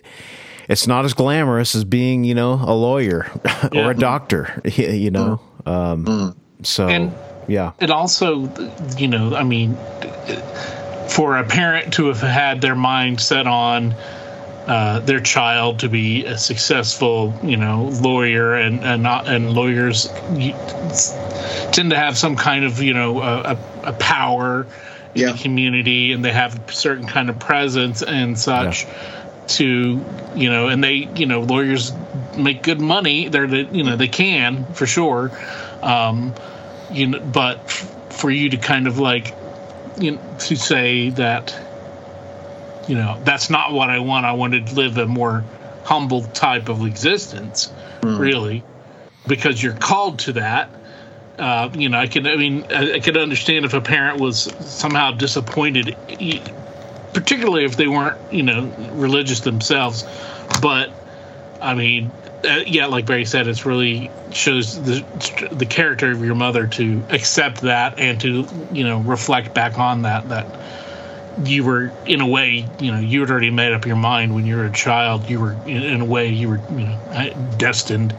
it's 0.68 0.87
not 0.87 1.05
as 1.05 1.14
glamorous 1.14 1.75
as 1.75 1.85
being 1.85 2.25
you 2.25 2.35
know 2.35 2.55
a 2.55 2.75
lawyer 2.75 3.31
or 3.73 3.90
a 3.90 3.94
doctor 3.94 4.61
you 4.77 5.11
know? 5.11 5.40
Um 5.66 6.35
so 6.62 6.88
And- 6.88 7.12
yeah. 7.47 7.73
it 7.81 7.90
also, 7.90 8.53
you 8.99 9.09
know, 9.09 9.35
I 9.35 9.42
mean, 9.42 9.75
for 11.09 11.38
a 11.38 11.44
parent 11.44 11.94
to 11.94 12.09
have 12.09 12.21
had 12.21 12.61
their 12.61 12.75
mind 12.75 13.21
set 13.23 13.47
on 13.47 13.94
uh, 14.66 15.01
their 15.01 15.21
child 15.21 15.79
to 15.79 15.88
be 15.88 16.27
a 16.27 16.37
successful, 16.37 17.33
you 17.42 17.57
know, 17.57 17.85
lawyer, 18.03 18.55
and 18.55 18.85
and 18.85 19.03
not 19.03 19.27
and 19.27 19.55
lawyers 19.55 20.09
tend 21.73 21.88
to 21.90 21.97
have 21.97 22.18
some 22.18 22.37
kind 22.37 22.66
of, 22.66 22.83
you 22.83 22.92
know, 22.92 23.23
a, 23.23 23.59
a 23.85 23.92
power 23.94 24.66
in 25.18 25.26
Yeah. 25.26 25.33
the 25.33 25.38
community, 25.38 26.12
and 26.12 26.24
they 26.24 26.33
have 26.33 26.68
a 26.68 26.72
certain 26.72 27.07
kind 27.07 27.28
of 27.28 27.38
presence 27.38 28.02
and 28.02 28.38
such. 28.38 28.87
To 29.48 30.04
you 30.37 30.50
know, 30.50 30.68
and 30.68 30.85
they 30.85 31.09
you 31.16 31.24
know 31.24 31.40
lawyers 31.40 31.92
make 32.37 32.62
good 32.62 32.81
money. 32.81 33.28
They're 33.28 33.46
the 33.46 33.62
you 33.72 33.83
know 33.83 33.96
they 33.96 34.09
can 34.09 34.66
for 34.74 34.87
sure. 34.87 35.33
Um, 35.83 36.35
you 36.92 37.07
know, 37.07 37.20
but 37.20 37.70
for 38.11 38.31
you 38.31 38.50
to 38.50 38.57
kind 38.59 38.87
of 38.87 38.98
like, 38.98 39.35
you 39.98 40.12
know, 40.12 40.20
to 40.40 40.57
say 40.57 41.11
that, 41.11 41.59
you 42.87 42.94
know, 42.94 43.18
that's 43.24 43.48
not 43.48 43.72
what 43.72 43.88
I 43.88 44.00
want. 44.00 44.26
I 44.26 44.33
want 44.33 44.52
to 44.66 44.74
live 44.74 44.98
a 44.98 45.07
more 45.07 45.44
humble 45.85 46.24
type 46.24 46.68
of 46.68 46.85
existence, 46.85 47.70
really, 48.02 48.64
because 49.26 49.62
you're 49.62 49.72
called 49.74 50.18
to 50.20 50.33
that. 50.35 50.68
Uh, 51.38 51.70
you 51.74 51.88
know, 51.88 51.98
I 51.98 52.07
can. 52.09 52.27
I 52.27 52.37
mean, 52.37 52.66
I, 52.70 52.94
I 52.94 53.01
could 53.01 53.16
understand 53.16 53.64
if 53.64 53.72
a 53.72 53.81
parent 53.81 54.20
was 54.20 54.42
somehow 54.61 55.12
disappointed, 55.12 55.96
particularly 57.12 57.64
if 57.64 57.77
they 57.77 57.87
weren't, 57.87 58.16
you 58.33 58.42
know, 58.42 58.72
religious 58.92 59.40
themselves. 59.40 60.05
But 60.61 60.90
I 61.61 61.74
mean, 61.74 62.11
uh, 62.44 62.61
yeah, 62.66 62.87
like 62.87 63.07
Barry 63.07 63.24
said, 63.24 63.46
it's 63.46 63.64
really 63.64 64.11
shows 64.33 64.83
the 64.83 65.05
the 65.53 65.66
character 65.66 66.11
of 66.11 66.24
your 66.24 66.35
mother 66.35 66.66
to 66.66 67.05
accept 67.11 67.62
that 67.62 67.98
and 67.98 68.20
to 68.20 68.46
you 68.72 68.85
know 68.85 68.98
reflect 69.01 69.55
back 69.55 69.79
on 69.79 70.03
that 70.03 70.29
that 70.29 70.46
you 71.44 71.64
were 71.64 71.92
in 72.05 72.20
a 72.20 72.27
way 72.27 72.66
you 72.81 72.90
know 72.90 72.98
you 72.98 73.20
had 73.20 73.31
already 73.31 73.51
made 73.51 73.72
up 73.72 73.87
your 73.87 73.96
mind 73.96 74.35
when 74.35 74.44
you 74.44 74.57
were 74.57 74.66
a 74.66 74.72
child 74.72 75.29
you 75.31 75.40
were 75.40 75.53
in, 75.66 75.83
in 75.83 76.01
a 76.01 76.05
way 76.05 76.29
you 76.29 76.48
were 76.48 76.61
you 76.70 76.85
know 76.85 77.33
destined 77.57 78.14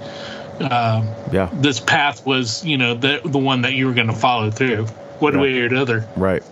um, 0.61 1.07
yeah 1.31 1.49
this 1.53 1.79
path 1.79 2.25
was 2.25 2.63
you 2.65 2.77
know 2.77 2.93
the 2.93 3.21
the 3.25 3.37
one 3.39 3.61
that 3.61 3.73
you 3.73 3.87
were 3.87 3.93
going 3.93 4.07
to 4.07 4.13
follow 4.13 4.51
through 4.51 4.85
one 5.19 5.35
Yeah. 5.35 5.41
way 5.41 5.59
or 5.61 5.65
another 5.65 6.07
right 6.15 6.43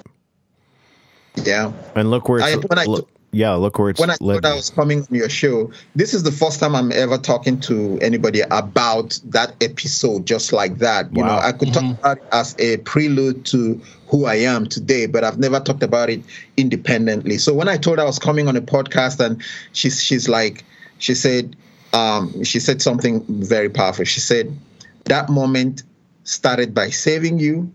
yeah 1.44 1.72
and 1.96 2.10
look 2.10 2.28
where 2.30 2.42
I- 2.42 2.56
when 2.56 2.80
I- 2.80 2.86
look, 2.86 3.10
yeah 3.32 3.54
look 3.54 3.78
where 3.78 3.90
it's 3.92 4.00
when 4.00 4.10
I 4.10 4.16
led 4.22 4.42
thought 4.42 4.52
I 4.52 4.56
was 4.56 4.70
coming 4.70 5.02
on 5.02 5.08
your 5.12 5.30
show, 5.30 5.70
this 5.96 6.14
is 6.14 6.24
the 6.24 6.32
first 6.32 6.60
time 6.60 6.76
I'm 6.76 6.92
ever 6.92 7.18
talking 7.18 7.60
to 7.62 8.00
anybody 8.02 8.42
about 8.50 9.20
that 9.26 9.54
episode 9.62 10.26
just 10.26 10.54
like 10.54 10.78
that. 10.80 11.14
You 11.16 11.24
know, 11.24 11.38
I 11.38 11.52
could 11.52 11.74
talk 11.74 11.84
about 12.00 12.18
it 12.18 12.24
as 12.32 12.56
a 12.58 12.78
prelude 12.78 13.46
to 13.48 13.80
who 14.08 14.26
I 14.26 14.36
am 14.36 14.66
today, 14.68 15.06
but 15.08 15.24
I've 15.26 15.38
never 15.38 15.60
talked 15.60 15.84
about 15.84 16.10
it 16.10 16.22
independently. 16.56 17.38
So 17.38 17.54
when 17.54 17.68
I 17.68 17.76
told 17.78 17.98
her 17.98 18.04
I 18.04 18.08
was 18.08 18.18
coming 18.18 18.48
on 18.48 18.56
a 18.56 18.62
podcast 18.62 19.20
and 19.24 19.44
she's 19.74 20.02
she's 20.02 20.28
like 20.30 20.64
she 20.98 21.14
said 21.14 21.56
um, 21.94 22.44
she 22.44 22.60
said 22.60 22.82
something 22.82 23.24
very 23.28 23.70
powerful. 23.70 24.06
She 24.06 24.20
said 24.20 24.56
that 25.06 25.30
moment 25.30 25.84
started 26.24 26.74
by 26.74 26.90
saving 26.90 27.40
you 27.40 27.72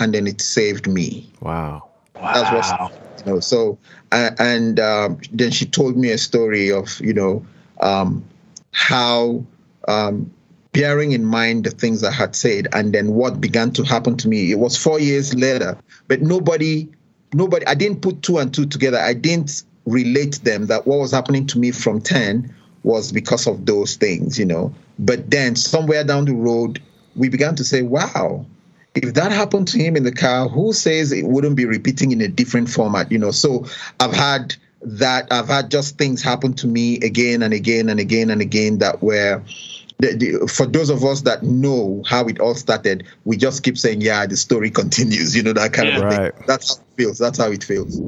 and 0.00 0.14
then 0.14 0.26
it 0.26 0.40
saved 0.40 0.86
me. 0.86 1.30
wow 1.40 1.88
That's 2.20 2.50
what 2.50 2.90
you 3.24 3.32
know. 3.32 3.40
So 3.40 3.78
and 4.12 4.80
um, 4.80 5.20
then 5.32 5.50
she 5.50 5.66
told 5.66 5.96
me 5.96 6.10
a 6.10 6.18
story 6.18 6.70
of 6.70 7.00
you 7.00 7.12
know 7.12 7.46
um, 7.80 8.24
how 8.72 9.44
um, 9.88 10.32
bearing 10.72 11.12
in 11.12 11.24
mind 11.24 11.64
the 11.64 11.70
things 11.70 12.02
I 12.02 12.10
had 12.12 12.34
said, 12.34 12.68
and 12.72 12.92
then 12.92 13.12
what 13.12 13.40
began 13.40 13.72
to 13.72 13.82
happen 13.82 14.16
to 14.18 14.28
me. 14.28 14.50
It 14.50 14.58
was 14.58 14.76
four 14.76 14.98
years 14.98 15.34
later, 15.34 15.78
but 16.08 16.22
nobody, 16.22 16.88
nobody. 17.32 17.66
I 17.66 17.74
didn't 17.74 18.00
put 18.00 18.22
two 18.22 18.38
and 18.38 18.52
two 18.52 18.66
together. 18.66 18.98
I 18.98 19.14
didn't 19.14 19.64
relate 19.86 20.40
them 20.44 20.66
that 20.66 20.86
what 20.86 20.98
was 20.98 21.12
happening 21.12 21.46
to 21.48 21.58
me 21.58 21.70
from 21.70 22.00
ten 22.00 22.54
was 22.84 23.10
because 23.12 23.46
of 23.46 23.66
those 23.66 23.96
things, 23.96 24.38
you 24.38 24.44
know. 24.44 24.72
But 24.98 25.30
then 25.30 25.56
somewhere 25.56 26.04
down 26.04 26.26
the 26.26 26.34
road, 26.34 26.80
we 27.16 27.28
began 27.28 27.56
to 27.56 27.64
say, 27.64 27.82
"Wow." 27.82 28.46
if 28.94 29.14
that 29.14 29.32
happened 29.32 29.66
to 29.68 29.78
him 29.78 29.96
in 29.96 30.04
the 30.04 30.12
car, 30.12 30.48
who 30.48 30.72
says 30.72 31.10
it 31.12 31.26
wouldn't 31.26 31.56
be 31.56 31.64
repeating 31.64 32.12
in 32.12 32.20
a 32.20 32.28
different 32.28 32.70
format? 32.70 33.10
You 33.10 33.18
know, 33.18 33.32
so 33.32 33.66
I've 33.98 34.12
had 34.14 34.54
that. 34.82 35.26
I've 35.32 35.48
had 35.48 35.70
just 35.70 35.98
things 35.98 36.22
happen 36.22 36.54
to 36.54 36.66
me 36.68 36.96
again 37.00 37.42
and 37.42 37.52
again 37.52 37.88
and 37.88 37.98
again 37.98 38.30
and 38.30 38.40
again 38.40 38.78
that 38.78 39.02
were. 39.02 39.42
The, 40.00 40.16
the, 40.16 40.46
for 40.48 40.66
those 40.66 40.90
of 40.90 41.04
us 41.04 41.22
that 41.22 41.44
know 41.44 42.02
how 42.04 42.26
it 42.26 42.40
all 42.40 42.56
started, 42.56 43.04
we 43.24 43.36
just 43.36 43.62
keep 43.62 43.78
saying, 43.78 44.00
"Yeah, 44.00 44.26
the 44.26 44.36
story 44.36 44.70
continues." 44.70 45.36
You 45.36 45.42
know 45.44 45.52
that 45.52 45.72
kind 45.72 45.88
Yeah. 45.88 45.96
of 45.98 46.02
a 46.04 46.06
Right. 46.06 46.34
thing. 46.34 46.44
That's 46.46 46.68
how 46.68 46.74
it 46.82 47.02
feels. 47.02 47.18
That's 47.18 47.38
how 47.38 47.50
it 47.52 47.62
feels. 47.64 48.00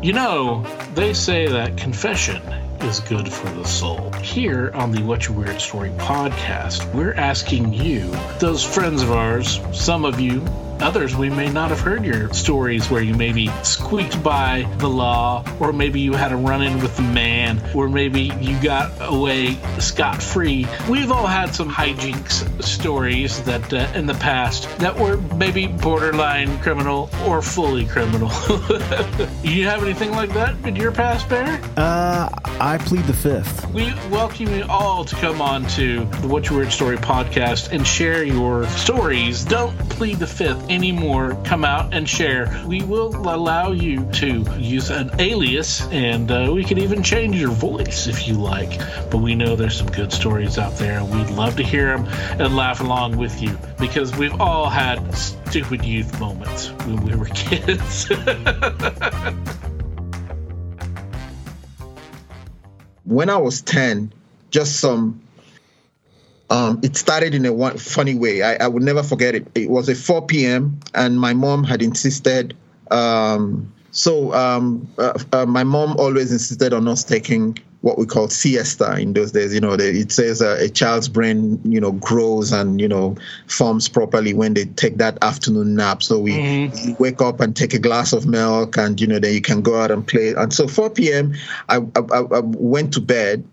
You 0.00 0.12
know, 0.12 0.62
they 0.94 1.12
say 1.12 1.48
that 1.48 1.76
confession 1.76 2.40
is 2.82 3.00
good 3.00 3.28
for 3.28 3.50
the 3.50 3.64
soul. 3.64 4.12
Here 4.22 4.70
on 4.72 4.92
the 4.92 5.02
What's 5.02 5.26
Your 5.26 5.36
Weird 5.36 5.60
Story 5.60 5.90
podcast, 5.90 6.94
we're 6.94 7.14
asking 7.14 7.72
you, 7.72 8.08
those 8.38 8.62
friends 8.62 9.02
of 9.02 9.10
ours, 9.10 9.58
some 9.72 10.04
of 10.04 10.20
you 10.20 10.46
others 10.80 11.16
we 11.16 11.30
may 11.30 11.48
not 11.48 11.70
have 11.70 11.80
heard 11.80 12.04
your 12.04 12.32
stories 12.32 12.90
where 12.90 13.02
you 13.02 13.14
maybe 13.14 13.48
squeaked 13.62 14.22
by 14.22 14.68
the 14.78 14.88
law, 14.88 15.44
or 15.60 15.72
maybe 15.72 16.00
you 16.00 16.12
had 16.12 16.32
a 16.32 16.36
run 16.36 16.62
in 16.62 16.80
with 16.80 16.96
the 16.96 17.02
man, 17.02 17.60
or 17.74 17.88
maybe 17.88 18.32
you 18.40 18.60
got 18.62 18.92
away 19.00 19.54
scot 19.78 20.22
free. 20.22 20.66
We've 20.88 21.10
all 21.10 21.26
had 21.26 21.54
some 21.54 21.70
hijinks 21.70 22.62
stories 22.62 23.42
that 23.44 23.72
uh, 23.72 23.90
in 23.94 24.06
the 24.06 24.14
past 24.14 24.68
that 24.78 24.96
were 24.96 25.16
maybe 25.36 25.66
borderline 25.66 26.58
criminal 26.60 27.10
or 27.24 27.42
fully 27.42 27.86
criminal. 27.86 28.28
you 29.42 29.64
have 29.64 29.82
anything 29.82 30.12
like 30.12 30.32
that 30.34 30.54
in 30.66 30.76
your 30.76 30.92
past, 30.92 31.28
Bear? 31.28 31.60
Uh, 31.76 32.28
I 32.60 32.78
plead 32.78 33.04
the 33.04 33.12
fifth. 33.12 33.68
We 33.70 33.92
welcome 34.10 34.48
you 34.48 34.64
all 34.68 35.04
to 35.04 35.16
come 35.16 35.40
on 35.40 35.66
to 35.68 36.04
the 36.04 36.28
What's 36.28 36.50
Your 36.50 36.60
Weird 36.60 36.72
Story 36.72 36.96
podcast 36.96 37.72
and 37.72 37.86
share 37.86 38.24
your 38.24 38.66
stories. 38.68 39.44
Don't 39.44 39.76
plead 39.90 40.18
the 40.18 40.26
fifth 40.26 40.67
anymore. 40.70 41.36
Come 41.44 41.64
out 41.64 41.94
and 41.94 42.08
share. 42.08 42.62
We 42.66 42.82
will 42.82 43.14
allow 43.28 43.72
you 43.72 44.10
to 44.12 44.44
use 44.58 44.90
an 44.90 45.10
alias 45.18 45.86
and 45.88 46.30
uh, 46.30 46.50
we 46.54 46.64
can 46.64 46.78
even 46.78 47.02
change 47.02 47.36
your 47.36 47.50
voice 47.50 48.06
if 48.06 48.28
you 48.28 48.34
like. 48.34 48.78
But 49.10 49.18
we 49.18 49.34
know 49.34 49.56
there's 49.56 49.76
some 49.76 49.90
good 49.90 50.12
stories 50.12 50.58
out 50.58 50.76
there 50.76 50.98
and 50.98 51.10
we'd 51.10 51.30
love 51.34 51.56
to 51.56 51.62
hear 51.62 51.96
them 51.96 52.06
and 52.40 52.56
laugh 52.56 52.80
along 52.80 53.16
with 53.16 53.40
you 53.42 53.58
because 53.78 54.16
we've 54.16 54.40
all 54.40 54.68
had 54.68 55.14
stupid 55.16 55.84
youth 55.84 56.18
moments 56.20 56.68
when 56.68 57.04
we 57.04 57.14
were 57.14 57.26
kids. 57.34 58.08
when 63.04 63.30
I 63.30 63.36
was 63.38 63.62
10, 63.62 64.12
just 64.50 64.78
some, 64.78 65.22
um, 66.50 66.80
it 66.82 66.96
started 66.96 67.34
in 67.34 67.44
a 67.46 67.52
one 67.52 67.78
funny 67.78 68.14
way. 68.14 68.42
I, 68.42 68.54
I 68.56 68.68
would 68.68 68.82
never 68.82 69.02
forget 69.02 69.34
it. 69.34 69.46
It 69.54 69.70
was 69.70 69.88
a 69.88 69.94
4 69.94 70.26
p.m., 70.26 70.80
and 70.94 71.20
my 71.20 71.34
mom 71.34 71.64
had 71.64 71.82
insisted. 71.82 72.56
Um, 72.90 73.72
so 73.90 74.32
um, 74.34 74.88
uh, 74.98 75.18
uh, 75.32 75.46
my 75.46 75.64
mom 75.64 75.96
always 75.98 76.32
insisted 76.32 76.72
on 76.72 76.88
us 76.88 77.04
taking 77.04 77.58
what 77.80 77.96
we 77.96 78.06
call 78.06 78.28
siesta 78.28 78.98
in 78.98 79.12
those 79.12 79.32
days. 79.32 79.54
You 79.54 79.60
know, 79.60 79.76
they, 79.76 79.90
it 79.90 80.10
says 80.10 80.42
uh, 80.42 80.56
a 80.60 80.68
child's 80.68 81.08
brain, 81.08 81.60
you 81.64 81.80
know, 81.80 81.92
grows 81.92 82.50
and 82.52 82.80
you 82.80 82.88
know 82.88 83.16
forms 83.46 83.88
properly 83.88 84.34
when 84.34 84.54
they 84.54 84.64
take 84.64 84.96
that 84.96 85.18
afternoon 85.22 85.76
nap. 85.76 86.02
So 86.02 86.18
we 86.18 86.32
mm-hmm. 86.32 87.02
wake 87.02 87.20
up 87.20 87.40
and 87.40 87.54
take 87.54 87.74
a 87.74 87.78
glass 87.78 88.12
of 88.12 88.26
milk, 88.26 88.76
and 88.76 89.00
you 89.00 89.06
know, 89.06 89.18
then 89.18 89.34
you 89.34 89.40
can 89.40 89.62
go 89.62 89.80
out 89.80 89.90
and 89.90 90.06
play. 90.06 90.34
And 90.34 90.52
so 90.52 90.66
4 90.66 90.90
p.m. 90.90 91.34
I, 91.68 91.76
I, 91.76 92.00
I 92.00 92.40
went 92.40 92.94
to 92.94 93.00
bed, 93.00 93.44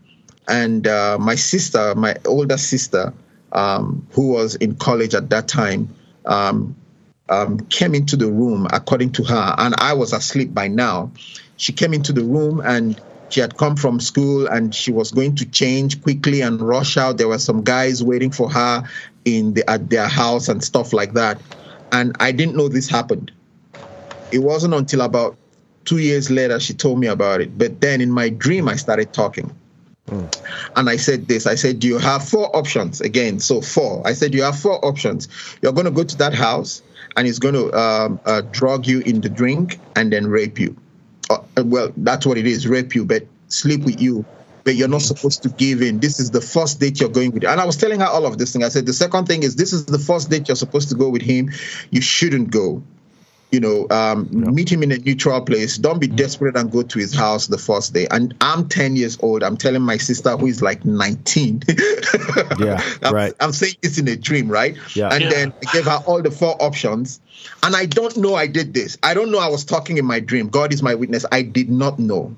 and 0.48 0.88
uh, 0.88 1.18
my 1.20 1.36
sister, 1.36 1.96
my 1.96 2.16
older 2.26 2.58
sister, 2.58 3.14
um, 3.52 4.08
who 4.12 4.30
was 4.30 4.56
in 4.56 4.76
college 4.76 5.16
at 5.16 5.30
that 5.30 5.48
time. 5.48 5.94
Um, 6.26 6.76
um, 7.28 7.60
came 7.68 7.96
into 7.96 8.16
the 8.16 8.28
room 8.28 8.68
according 8.72 9.12
to 9.14 9.24
her, 9.24 9.56
and 9.58 9.74
I 9.80 9.94
was 9.94 10.14
asleep 10.14 10.54
by 10.54 10.68
now. 10.68 11.12
She 11.58 11.74
came 11.74 11.94
into 11.94 12.14
the 12.14 12.24
room 12.24 12.62
and 12.64 13.00
she 13.30 13.40
had 13.40 13.58
come 13.58 13.76
from 13.76 14.00
school 14.00 14.48
and 14.48 14.74
she 14.74 14.92
was 14.92 15.12
going 15.12 15.36
to 15.36 15.46
change 15.46 16.02
quickly 16.02 16.42
and 16.42 16.62
rush 16.62 16.98
out. 16.98 17.18
There 17.18 17.28
were 17.28 17.40
some 17.40 17.64
guys 17.64 18.04
waiting 18.04 18.32
for 18.32 18.50
her 18.50 18.84
in 19.24 19.54
the, 19.56 19.70
at 19.70 19.90
their 19.90 20.08
house 20.08 20.48
and 20.48 20.64
stuff 20.64 20.94
like 20.94 21.14
that. 21.14 21.42
And 21.92 22.16
I 22.20 22.32
didn't 22.32 22.56
know 22.56 22.68
this 22.68 22.88
happened. 22.88 23.32
It 24.32 24.40
wasn't 24.40 24.74
until 24.74 25.02
about 25.02 25.38
two 25.86 25.98
years 25.98 26.30
later 26.30 26.60
she 26.60 26.74
told 26.74 27.00
me 27.00 27.08
about 27.08 27.42
it. 27.42 27.58
But 27.58 27.82
then 27.82 28.02
in 28.02 28.12
my 28.12 28.30
dream, 28.30 28.68
I 28.68 28.76
started 28.76 29.14
talking. 29.14 29.54
Mm. 30.08 30.70
And 30.76 30.90
I 30.90 30.98
said 30.98 31.28
this 31.28 31.48
I 31.48 31.56
said, 31.56 31.80
Do 31.80 31.88
you 31.88 31.98
have 31.98 32.28
four 32.28 32.56
options? 32.56 33.02
Again, 33.02 33.40
so 33.40 33.62
four. 33.62 34.06
I 34.06 34.14
said, 34.14 34.34
You 34.34 34.44
have 34.44 34.60
four 34.60 34.84
options. 34.86 35.28
You're 35.62 35.74
going 35.74 35.86
to 35.86 35.92
go 35.92 36.04
to 36.04 36.18
that 36.18 36.34
house 36.34 36.84
and 37.18 37.26
he's 37.26 37.40
going 37.40 37.56
to 37.56 37.74
um, 37.74 38.20
uh, 38.26 38.42
drug 38.52 38.86
you 38.86 39.00
in 39.02 39.22
the 39.22 39.30
drink 39.30 39.80
and 39.96 40.14
then 40.14 40.28
rape 40.28 40.60
you 40.60 40.76
uh, 41.30 41.40
well, 41.58 41.92
that's 41.98 42.26
what 42.26 42.38
it 42.38 42.46
is, 42.46 42.68
rape 42.68 42.96
you, 42.96 43.06
but 43.06 43.26
sleep 43.48 43.84
with 43.84 44.02
you. 44.02 44.26
But 44.64 44.76
you're 44.76 44.88
not 44.88 45.04
supposed 45.04 45.44
to 45.44 45.50
give 45.50 45.84
in. 45.84 46.00
This 46.00 46.20
is 46.20 46.32
the 46.32 46.42
first 46.42 46.80
date 46.80 47.00
you're 47.00 47.10
going 47.10 47.32
with. 47.32 47.44
And 47.44 47.62
I 47.62 47.66
was 47.66 47.78
telling 47.78 48.00
her 48.00 48.08
all 48.08 48.26
of 48.26 48.40
this 48.40 48.52
thing. 48.52 48.64
I 48.64 48.70
said 48.70 48.88
the 48.88 48.94
second 48.94 49.26
thing 49.26 49.44
is 49.44 49.56
this 49.56 49.74
is 49.74 49.86
the 49.86 50.00
first 50.00 50.32
date 50.32 50.48
you're 50.48 50.56
supposed 50.56 50.90
to 50.90 50.96
go 50.96 51.08
with 51.08 51.22
him. 51.22 51.52
You 51.92 52.02
shouldn't 52.02 52.50
go 52.50 52.82
you 53.56 53.62
know, 53.62 53.88
um, 53.90 54.28
yeah. 54.34 54.52
meet 54.52 54.70
him 54.70 54.84
in 54.84 54.92
a 54.92 54.98
neutral 54.98 55.40
place. 55.40 55.78
Don't 55.78 56.00
be 56.00 56.08
desperate 56.08 56.58
and 56.58 56.70
go 56.70 56.84
to 56.84 57.00
his 57.00 57.16
house 57.16 57.48
the 57.48 57.58
first 57.58 57.94
day. 57.94 58.06
And 58.12 58.36
I'm 58.42 58.68
10 58.68 58.98
years 58.98 59.18
old. 59.22 59.44
I'm 59.44 59.56
telling 59.56 59.82
my 59.82 59.96
sister 59.96 60.36
who 60.36 60.48
is 60.48 60.62
like 60.62 60.84
19. 60.84 61.64
yeah, 62.60 62.84
I'm, 63.02 63.14
right. 63.14 63.34
I'm 63.40 63.54
saying 63.54 63.76
this 63.82 63.98
in 63.98 64.10
a 64.10 64.18
dream, 64.18 64.50
right? 64.50 64.76
Yeah. 64.94 65.08
And 65.08 65.24
yeah. 65.24 65.30
then 65.30 65.54
I 65.66 65.72
gave 65.72 65.86
her 65.86 66.04
all 66.06 66.22
the 66.22 66.32
four 66.32 66.62
options. 66.62 67.22
And 67.64 67.78
I 67.78 67.86
don't 67.86 68.18
know 68.18 68.36
I 68.36 68.48
did 68.48 68.74
this. 68.74 68.98
I 69.04 69.14
don't 69.14 69.32
know 69.32 69.40
I 69.40 69.48
was 69.48 69.64
talking 69.64 69.98
in 69.98 70.06
my 70.06 70.20
dream. 70.20 70.50
God 70.50 70.74
is 70.74 70.84
my 70.84 70.96
witness. 70.96 71.26
I 71.32 71.42
did 71.42 71.70
not 71.70 71.98
know. 71.98 72.36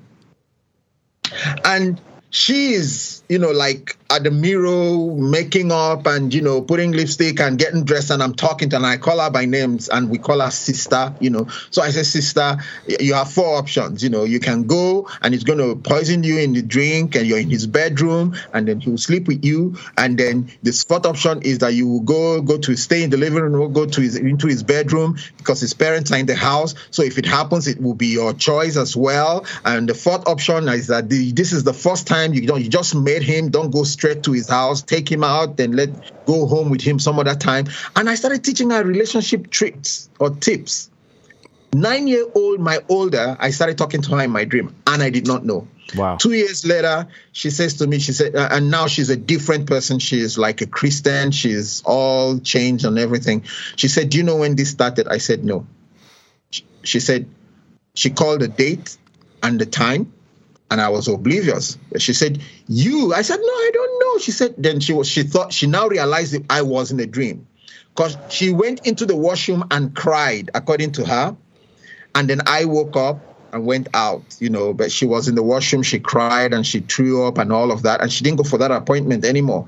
And 1.64 2.00
she 2.30 2.74
is, 2.74 3.17
you 3.28 3.38
know, 3.38 3.50
like 3.50 3.98
at 4.10 4.24
the 4.24 4.30
mirror 4.30 5.14
making 5.14 5.70
up 5.70 6.06
and 6.06 6.32
you 6.32 6.40
know 6.40 6.62
putting 6.62 6.92
lipstick 6.92 7.40
and 7.40 7.58
getting 7.58 7.84
dressed 7.84 8.10
and 8.10 8.22
i'm 8.22 8.34
talking 8.34 8.70
to 8.70 8.76
her 8.76 8.82
and 8.82 8.86
i 8.86 8.96
call 8.96 9.20
her 9.20 9.30
by 9.30 9.44
names 9.44 9.90
and 9.90 10.08
we 10.08 10.16
call 10.16 10.40
her 10.40 10.50
sister 10.50 11.14
you 11.20 11.28
know. 11.28 11.46
So 11.70 11.82
i 11.82 11.90
say 11.90 12.02
sister 12.04 12.56
you 12.86 13.14
have 13.14 13.30
four 13.30 13.56
options 13.58 14.02
you 14.02 14.08
know. 14.08 14.24
You 14.24 14.40
can 14.40 14.66
go 14.66 15.08
and 15.20 15.34
he's 15.34 15.44
going 15.44 15.58
to 15.58 15.76
poison 15.76 16.22
you 16.22 16.38
in 16.38 16.54
the 16.54 16.62
drink 16.62 17.16
and 17.16 17.26
you're 17.26 17.38
in 17.38 17.50
his 17.50 17.66
bedroom 17.66 18.34
and 18.54 18.66
then 18.66 18.80
he 18.80 18.90
will 18.90 18.98
sleep 18.98 19.28
with 19.28 19.44
you. 19.44 19.76
And 19.96 20.18
then 20.18 20.50
this 20.62 20.84
fourth 20.84 21.04
option 21.04 21.42
is 21.42 21.58
that 21.58 21.74
you 21.74 21.86
will 21.86 22.00
go 22.00 22.40
go 22.40 22.58
to 22.58 22.76
stay 22.76 23.02
in 23.02 23.10
the 23.10 23.16
living 23.18 23.40
room 23.40 23.72
go 23.72 23.84
to 23.84 24.00
his 24.00 24.16
into 24.16 24.46
his 24.46 24.62
bedroom 24.62 25.18
because 25.36 25.60
his 25.60 25.74
parents 25.74 26.10
are 26.12 26.18
in 26.18 26.26
the 26.26 26.34
house. 26.34 26.74
So 26.90 27.02
if 27.02 27.18
it 27.18 27.26
happens 27.26 27.68
it 27.68 27.80
will 27.80 27.94
be 27.94 28.06
your 28.06 28.32
choice 28.32 28.76
as 28.76 28.96
well. 28.96 29.44
And 29.64 29.88
the 29.88 29.94
fourth 29.94 30.26
option 30.26 30.68
is 30.68 30.86
that 30.86 31.10
the, 31.10 31.32
this 31.32 31.52
is 31.52 31.64
the 31.64 31.74
first 31.74 32.06
time 32.06 32.32
you 32.32 32.46
don't 32.46 32.62
you 32.62 32.70
just 32.70 32.94
made 32.94 33.17
him 33.22 33.50
don't 33.50 33.70
go 33.70 33.84
straight 33.84 34.22
to 34.24 34.32
his 34.32 34.48
house, 34.48 34.82
take 34.82 35.10
him 35.10 35.24
out, 35.24 35.56
then 35.56 35.72
let 35.72 35.90
go 36.26 36.46
home 36.46 36.70
with 36.70 36.80
him 36.80 36.98
some 36.98 37.18
other 37.18 37.34
time. 37.34 37.66
And 37.96 38.08
I 38.08 38.14
started 38.14 38.44
teaching 38.44 38.70
her 38.70 38.82
relationship 38.84 39.50
tricks 39.50 40.08
or 40.18 40.30
tips. 40.30 40.90
Nine 41.72 42.08
year 42.08 42.26
old, 42.34 42.60
my 42.60 42.78
older, 42.88 43.36
I 43.38 43.50
started 43.50 43.76
talking 43.76 44.00
to 44.02 44.16
her 44.16 44.22
in 44.22 44.30
my 44.30 44.44
dream, 44.44 44.74
and 44.86 45.02
I 45.02 45.10
did 45.10 45.26
not 45.26 45.44
know. 45.44 45.68
Wow. 45.94 46.16
Two 46.16 46.32
years 46.32 46.66
later, 46.66 47.08
she 47.32 47.50
says 47.50 47.74
to 47.74 47.86
me, 47.86 47.98
she 47.98 48.12
said, 48.12 48.34
uh, 48.34 48.48
and 48.50 48.70
now 48.70 48.86
she's 48.86 49.10
a 49.10 49.16
different 49.16 49.66
person. 49.66 49.98
She's 49.98 50.36
like 50.36 50.60
a 50.60 50.66
Christian. 50.66 51.30
She's 51.30 51.82
all 51.84 52.38
changed 52.40 52.84
and 52.84 52.98
everything. 52.98 53.44
She 53.76 53.88
said, 53.88 54.10
Do 54.10 54.18
you 54.18 54.24
know 54.24 54.36
when 54.36 54.56
this 54.56 54.70
started? 54.70 55.08
I 55.08 55.18
said, 55.18 55.44
No. 55.44 55.66
She 56.82 57.00
said, 57.00 57.28
she 57.94 58.10
called 58.10 58.40
the 58.40 58.48
date 58.48 58.96
and 59.42 59.60
the 59.60 59.66
time 59.66 60.12
and 60.70 60.80
I 60.80 60.88
was 60.88 61.08
oblivious. 61.08 61.78
She 61.98 62.12
said, 62.12 62.40
"You." 62.68 63.14
I 63.14 63.22
said, 63.22 63.40
"No, 63.40 63.46
I 63.46 63.70
don't 63.72 64.00
know." 64.00 64.18
She 64.18 64.30
said. 64.30 64.54
Then 64.58 64.80
she 64.80 64.92
was. 64.92 65.08
She 65.08 65.22
thought. 65.22 65.52
She 65.52 65.66
now 65.66 65.88
realized 65.88 66.32
that 66.34 66.44
I 66.50 66.62
was 66.62 66.90
in 66.90 67.00
a 67.00 67.06
dream, 67.06 67.46
because 67.94 68.16
she 68.28 68.52
went 68.52 68.86
into 68.86 69.06
the 69.06 69.16
washroom 69.16 69.64
and 69.70 69.94
cried, 69.94 70.50
according 70.54 70.92
to 70.92 71.06
her, 71.06 71.36
and 72.14 72.28
then 72.28 72.42
I 72.46 72.64
woke 72.66 72.96
up 72.96 73.20
and 73.52 73.64
went 73.64 73.88
out. 73.94 74.36
You 74.40 74.50
know, 74.50 74.74
but 74.74 74.92
she 74.92 75.06
was 75.06 75.28
in 75.28 75.34
the 75.34 75.42
washroom. 75.42 75.82
She 75.82 75.98
cried 75.98 76.52
and 76.52 76.66
she 76.66 76.80
threw 76.80 77.26
up 77.26 77.38
and 77.38 77.52
all 77.52 77.72
of 77.72 77.82
that, 77.82 78.00
and 78.00 78.12
she 78.12 78.24
didn't 78.24 78.36
go 78.36 78.44
for 78.44 78.58
that 78.58 78.70
appointment 78.70 79.24
anymore. 79.24 79.66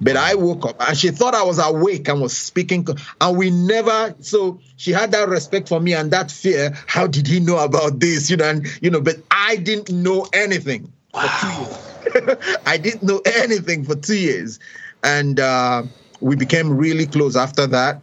But 0.00 0.16
I 0.16 0.34
woke 0.34 0.64
up 0.66 0.76
and 0.80 0.96
she 0.96 1.10
thought 1.10 1.34
I 1.34 1.42
was 1.42 1.58
awake 1.58 2.08
and 2.08 2.20
was 2.20 2.36
speaking. 2.36 2.86
And 3.20 3.36
we 3.36 3.50
never, 3.50 4.14
so 4.20 4.58
she 4.76 4.92
had 4.92 5.12
that 5.12 5.28
respect 5.28 5.68
for 5.68 5.78
me 5.78 5.94
and 5.94 6.10
that 6.12 6.30
fear. 6.30 6.76
How 6.86 7.06
did 7.06 7.26
he 7.26 7.40
know 7.40 7.58
about 7.58 8.00
this? 8.00 8.30
You 8.30 8.38
know, 8.38 8.48
and, 8.48 8.66
you 8.80 8.90
know, 8.90 9.00
but 9.00 9.16
I 9.30 9.56
didn't 9.56 9.90
know 9.90 10.26
anything 10.32 10.90
wow. 11.12 11.26
for 11.26 11.46
two 11.46 12.32
years. 12.32 12.58
I 12.66 12.78
didn't 12.78 13.02
know 13.02 13.20
anything 13.26 13.84
for 13.84 13.94
two 13.94 14.16
years. 14.16 14.58
And 15.04 15.38
uh, 15.38 15.82
we 16.20 16.36
became 16.36 16.76
really 16.76 17.06
close 17.06 17.36
after 17.36 17.66
that. 17.66 18.00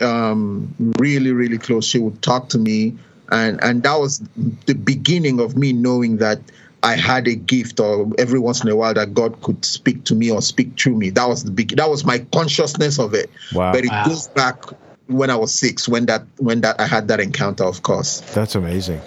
Um, 0.00 0.74
really, 0.98 1.32
really 1.32 1.58
close. 1.58 1.86
She 1.86 1.98
would 1.98 2.22
talk 2.22 2.48
to 2.50 2.58
me. 2.58 2.96
And, 3.30 3.62
and 3.62 3.82
that 3.82 3.96
was 3.96 4.22
the 4.66 4.74
beginning 4.74 5.40
of 5.40 5.56
me 5.56 5.72
knowing 5.72 6.18
that 6.18 6.40
I 6.84 6.96
had 6.96 7.26
a 7.26 7.34
gift, 7.34 7.80
or 7.80 8.10
every 8.18 8.38
once 8.38 8.62
in 8.62 8.68
a 8.68 8.76
while 8.76 8.94
that 8.94 9.14
God 9.14 9.40
could 9.42 9.64
speak 9.64 10.04
to 10.04 10.14
me 10.14 10.30
or 10.30 10.42
speak 10.42 10.78
through 10.78 10.96
me. 10.96 11.10
That 11.10 11.28
was 11.28 11.42
the 11.44 11.50
big. 11.50 11.76
That 11.76 11.88
was 11.88 12.04
my 12.04 12.18
consciousness 12.32 12.98
of 12.98 13.14
it. 13.14 13.30
Wow. 13.54 13.72
But 13.72 13.84
it 13.84 13.90
wow. 13.90 14.04
goes 14.04 14.28
back 14.28 14.64
when 15.06 15.30
I 15.30 15.36
was 15.36 15.54
six, 15.54 15.88
when 15.88 16.06
that 16.06 16.24
when 16.38 16.60
that 16.60 16.78
I 16.80 16.86
had 16.86 17.08
that 17.08 17.20
encounter. 17.20 17.64
Of 17.64 17.82
course. 17.82 18.20
That's 18.34 18.54
amazing. 18.54 19.00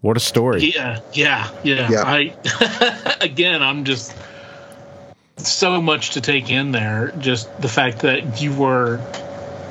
What 0.00 0.16
a 0.16 0.20
story. 0.20 0.72
Yeah, 0.72 1.00
yeah, 1.12 1.50
yeah. 1.64 1.90
Yeah. 1.90 2.02
I 2.04 3.16
again, 3.20 3.62
I'm 3.62 3.84
just 3.84 4.14
so 5.38 5.82
much 5.82 6.10
to 6.10 6.20
take 6.20 6.50
in 6.50 6.70
there. 6.70 7.12
Just 7.18 7.60
the 7.60 7.68
fact 7.68 8.00
that 8.00 8.40
you 8.40 8.54
were 8.54 9.00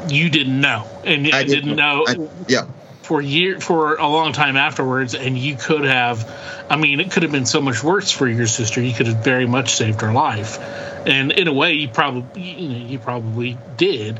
you 0.09 0.29
didn't 0.29 0.59
know 0.59 0.85
and 1.03 1.27
I 1.33 1.43
didn't, 1.43 1.75
know. 1.75 2.05
I- 2.07 2.29
yeah. 2.47 2.67
For 3.07 3.21
year 3.21 3.59
for 3.59 3.95
a 3.95 4.07
long 4.07 4.33
time 4.33 4.57
afterwards, 4.57 5.15
and 5.15 5.37
you 5.37 5.55
could 5.55 5.85
have. 5.85 6.29
I 6.69 6.75
mean, 6.75 6.99
it 6.99 7.09
could 7.11 7.23
have 7.23 7.31
been 7.31 7.45
so 7.45 7.61
much 7.61 7.81
worse 7.83 8.11
for 8.11 8.27
your 8.27 8.47
sister. 8.47 8.81
You 8.81 8.93
could 8.93 9.07
have 9.07 9.23
very 9.23 9.47
much 9.47 9.73
saved 9.75 10.01
her 10.01 10.11
life, 10.11 10.59
and 11.07 11.31
in 11.31 11.47
a 11.47 11.53
way, 11.53 11.73
you 11.73 11.87
probably 11.87 12.41
you 12.41 12.69
know 12.69 12.85
you 12.85 12.99
probably 12.99 13.57
did. 13.77 14.19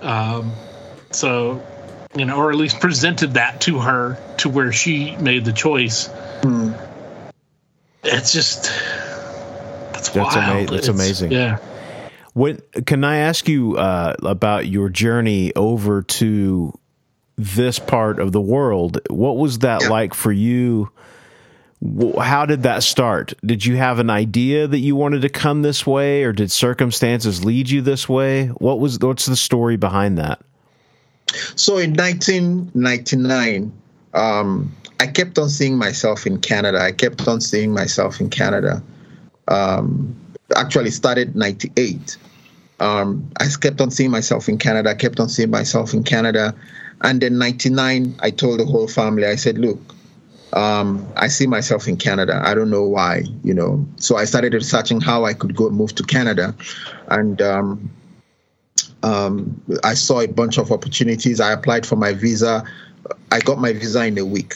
Um, 0.00 0.52
So, 1.10 1.62
you 2.16 2.24
know, 2.24 2.36
or 2.38 2.50
at 2.50 2.56
least 2.56 2.80
presented 2.80 3.34
that 3.34 3.60
to 3.62 3.78
her 3.78 4.18
to 4.38 4.48
where 4.48 4.72
she 4.72 5.14
made 5.16 5.44
the 5.44 5.52
choice. 5.52 6.08
It's 8.02 8.32
just 8.32 8.64
that's, 9.92 10.08
That's 10.10 10.36
ama- 10.36 10.54
wild. 10.54 10.68
that's 10.70 10.88
It's- 10.88 10.88
amazing. 10.88 11.32
Yeah. 11.32 11.58
When 12.32 12.60
can 12.84 13.04
I 13.04 13.18
ask 13.18 13.48
you 13.48 13.76
uh, 13.76 14.14
about 14.24 14.66
your 14.66 14.88
journey 14.88 15.52
over 15.54 16.02
to 16.02 16.76
this 17.36 17.78
part 17.78 18.18
of 18.20 18.32
the 18.32 18.40
world? 18.40 19.00
What 19.10 19.36
was 19.36 19.60
that 19.60 19.82
Yeah. 19.82 19.88
like 19.88 20.14
for 20.14 20.32
you? 20.32 20.90
How 22.18 22.46
did 22.46 22.62
that 22.62 22.82
start? 22.82 23.34
Did 23.44 23.66
you 23.66 23.76
have 23.76 23.98
an 23.98 24.08
idea 24.08 24.66
that 24.66 24.78
you 24.78 24.96
wanted 24.96 25.22
to 25.22 25.28
come 25.28 25.62
this 25.62 25.86
way, 25.86 26.22
or 26.24 26.32
did 26.32 26.50
circumstances 26.50 27.44
lead 27.44 27.68
you 27.68 27.82
this 27.82 28.08
way? 28.08 28.46
What 28.46 28.80
was 28.80 28.98
what's 29.00 29.26
the 29.26 29.36
story 29.36 29.76
behind 29.76 30.16
that? 30.18 30.40
So 31.56 31.78
in 31.78 31.92
1999, 31.94 33.72
um, 34.14 34.72
I 35.00 35.06
kept 35.06 35.38
on 35.38 35.48
seeing 35.48 35.76
myself 35.76 36.26
in 36.26 36.38
Canada. 36.40 36.80
I 36.80 36.92
kept 36.92 37.26
on 37.26 37.40
seeing 37.40 37.72
myself 37.72 38.20
in 38.20 38.30
Canada. 38.30 38.82
Um, 39.48 40.14
actually, 40.56 40.90
started 40.90 41.34
98. 41.36 42.16
Um, 42.80 43.28
I 43.40 43.46
kept 43.60 43.80
on 43.80 43.90
seeing 43.90 44.10
myself 44.10 44.48
in 44.48 44.58
Canada. 44.58 44.90
I 44.90 44.94
kept 44.94 45.20
on 45.20 45.28
seeing 45.28 45.50
myself 45.50 45.92
in 45.94 46.02
Canada. 46.04 46.54
And 47.02 47.20
then 47.20 47.38
99, 47.38 48.16
I 48.20 48.30
told 48.30 48.60
the 48.60 48.64
whole 48.64 48.88
family, 48.88 49.26
I 49.26 49.36
said, 49.36 49.58
look, 49.58 49.78
um, 50.52 51.06
I 51.16 51.28
see 51.28 51.46
myself 51.46 51.88
in 51.88 51.96
Canada. 51.96 52.40
I 52.44 52.54
don't 52.54 52.70
know 52.70 52.84
why, 52.84 53.24
you 53.42 53.52
know. 53.52 53.84
So 53.96 54.16
I 54.16 54.24
started 54.24 54.54
researching 54.54 55.00
how 55.00 55.24
I 55.24 55.34
could 55.34 55.56
go 55.56 55.68
move 55.70 55.94
to 55.96 56.02
Canada. 56.04 56.54
And 57.08 57.42
um, 57.42 57.90
um, 59.02 59.60
I 59.82 59.94
saw 59.94 60.20
a 60.20 60.28
bunch 60.28 60.58
of 60.58 60.70
opportunities. 60.72 61.40
I 61.40 61.52
applied 61.52 61.84
for 61.86 61.96
my 61.96 62.12
visa. 62.14 62.64
I 63.32 63.40
got 63.40 63.58
my 63.58 63.72
visa 63.72 64.04
in 64.06 64.16
a 64.16 64.24
week, 64.24 64.54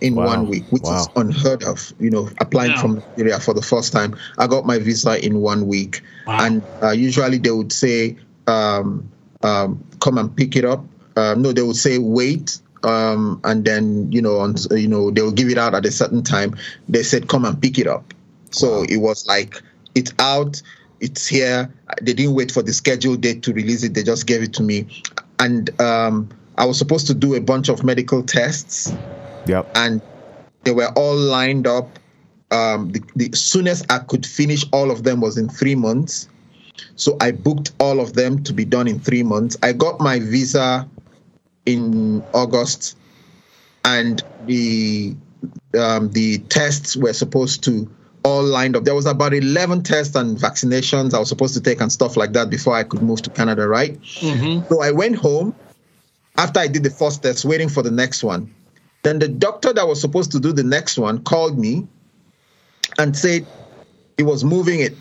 in 0.00 0.14
Wow. 0.16 0.26
one 0.26 0.48
week, 0.48 0.64
which 0.70 0.82
is 0.84 1.08
unheard 1.16 1.62
of. 1.64 1.92
You 2.00 2.10
know, 2.10 2.30
applying 2.40 2.72
Yeah. 2.72 2.80
from 2.80 2.94
Nigeria 3.16 3.38
for 3.38 3.54
the 3.54 3.62
first 3.62 3.92
time. 3.92 4.16
I 4.38 4.46
got 4.46 4.66
my 4.66 4.78
visa 4.78 5.24
in 5.24 5.40
one 5.40 5.66
week, 5.66 6.00
Wow. 6.26 6.38
and 6.40 6.66
uh, 6.82 6.90
usually 6.90 7.38
they 7.38 7.50
would 7.50 7.72
say, 7.72 8.16
um, 8.46 9.08
um, 9.42 9.84
"Come 10.00 10.18
and 10.18 10.34
pick 10.34 10.56
it 10.56 10.64
up." 10.64 10.84
Uh, 11.16 11.34
no, 11.36 11.52
they 11.52 11.62
would 11.62 11.76
say, 11.76 11.98
"Wait." 11.98 12.60
Um, 12.82 13.40
and 13.44 13.64
then 13.64 14.10
you 14.12 14.22
know, 14.22 14.38
on, 14.38 14.54
you 14.70 14.86
know, 14.86 15.10
they 15.10 15.22
will 15.22 15.32
give 15.32 15.48
it 15.48 15.58
out 15.58 15.74
at 15.74 15.84
a 15.86 15.90
certain 15.90 16.22
time. 16.22 16.54
They 16.88 17.02
said, 17.02 17.28
"Come 17.28 17.44
and 17.44 17.60
pick 17.60 17.78
it 17.78 17.86
up." 17.86 18.12
So 18.50 18.84
it 18.84 18.98
was 18.98 19.26
like 19.26 19.60
it's 19.94 20.12
out, 20.18 20.62
it's 21.00 21.26
here. 21.26 21.72
They 22.02 22.12
didn't 22.12 22.34
wait 22.34 22.52
for 22.52 22.62
the 22.62 22.72
scheduled 22.72 23.22
date 23.22 23.42
to 23.44 23.52
release 23.52 23.82
it. 23.82 23.94
They 23.94 24.02
just 24.02 24.26
gave 24.26 24.42
it 24.42 24.52
to 24.54 24.62
me, 24.62 24.86
and 25.40 25.68
um, 25.80 26.28
I 26.58 26.64
was 26.64 26.78
supposed 26.78 27.06
to 27.08 27.14
do 27.14 27.34
a 27.34 27.40
bunch 27.40 27.68
of 27.68 27.82
medical 27.82 28.22
tests, 28.22 28.92
Yep. 29.46 29.70
and 29.74 30.00
they 30.64 30.72
were 30.72 30.90
all 30.96 31.16
lined 31.16 31.66
up. 31.66 31.98
Um, 32.52 32.92
the, 32.92 33.02
the 33.16 33.36
soonest 33.36 33.84
I 33.90 33.98
could 33.98 34.24
finish 34.24 34.64
all 34.72 34.90
of 34.92 35.02
them 35.02 35.20
was 35.20 35.36
in 35.36 35.48
three 35.48 35.74
months. 35.74 36.28
So 36.94 37.16
I 37.20 37.32
booked 37.32 37.72
all 37.80 38.00
of 38.00 38.12
them 38.12 38.42
to 38.44 38.52
be 38.52 38.64
done 38.64 38.86
in 38.86 39.00
three 39.00 39.22
months. 39.22 39.56
I 39.62 39.72
got 39.72 39.98
my 39.98 40.20
visa 40.20 40.88
in 41.66 42.24
August, 42.32 42.96
and 43.84 44.22
the 44.46 45.14
um, 45.78 46.10
the 46.12 46.38
tests 46.38 46.96
were 46.96 47.12
supposed 47.12 47.62
to 47.64 47.90
all 48.24 48.42
lined 48.42 48.74
up. 48.74 48.84
There 48.84 48.94
was 48.94 49.06
about 49.06 49.34
11 49.34 49.84
tests 49.84 50.16
and 50.16 50.36
vaccinations 50.36 51.14
I 51.14 51.18
was 51.20 51.28
supposed 51.28 51.54
to 51.54 51.60
take 51.60 51.80
and 51.80 51.92
stuff 51.92 52.16
like 52.16 52.32
that 52.32 52.50
before 52.50 52.74
I 52.74 52.82
could 52.82 53.00
move 53.00 53.22
to 53.22 53.30
Canada, 53.30 53.68
right? 53.68 53.98
So 54.68 54.82
I 54.82 54.90
went 54.90 55.16
home 55.16 55.54
after 56.36 56.58
I 56.58 56.66
did 56.66 56.82
the 56.82 56.90
first 56.90 57.22
test, 57.22 57.44
waiting 57.44 57.68
for 57.68 57.82
the 57.82 57.90
next 57.90 58.24
one. 58.24 58.52
Then 59.04 59.20
the 59.20 59.28
doctor 59.28 59.72
that 59.72 59.86
was 59.86 60.00
supposed 60.00 60.32
to 60.32 60.40
do 60.40 60.52
the 60.52 60.64
next 60.64 60.98
one 60.98 61.22
called 61.22 61.56
me 61.56 61.86
and 62.98 63.16
said 63.16 63.46
he 64.16 64.24
was 64.24 64.42
moving 64.42 64.80
it. 64.80 64.96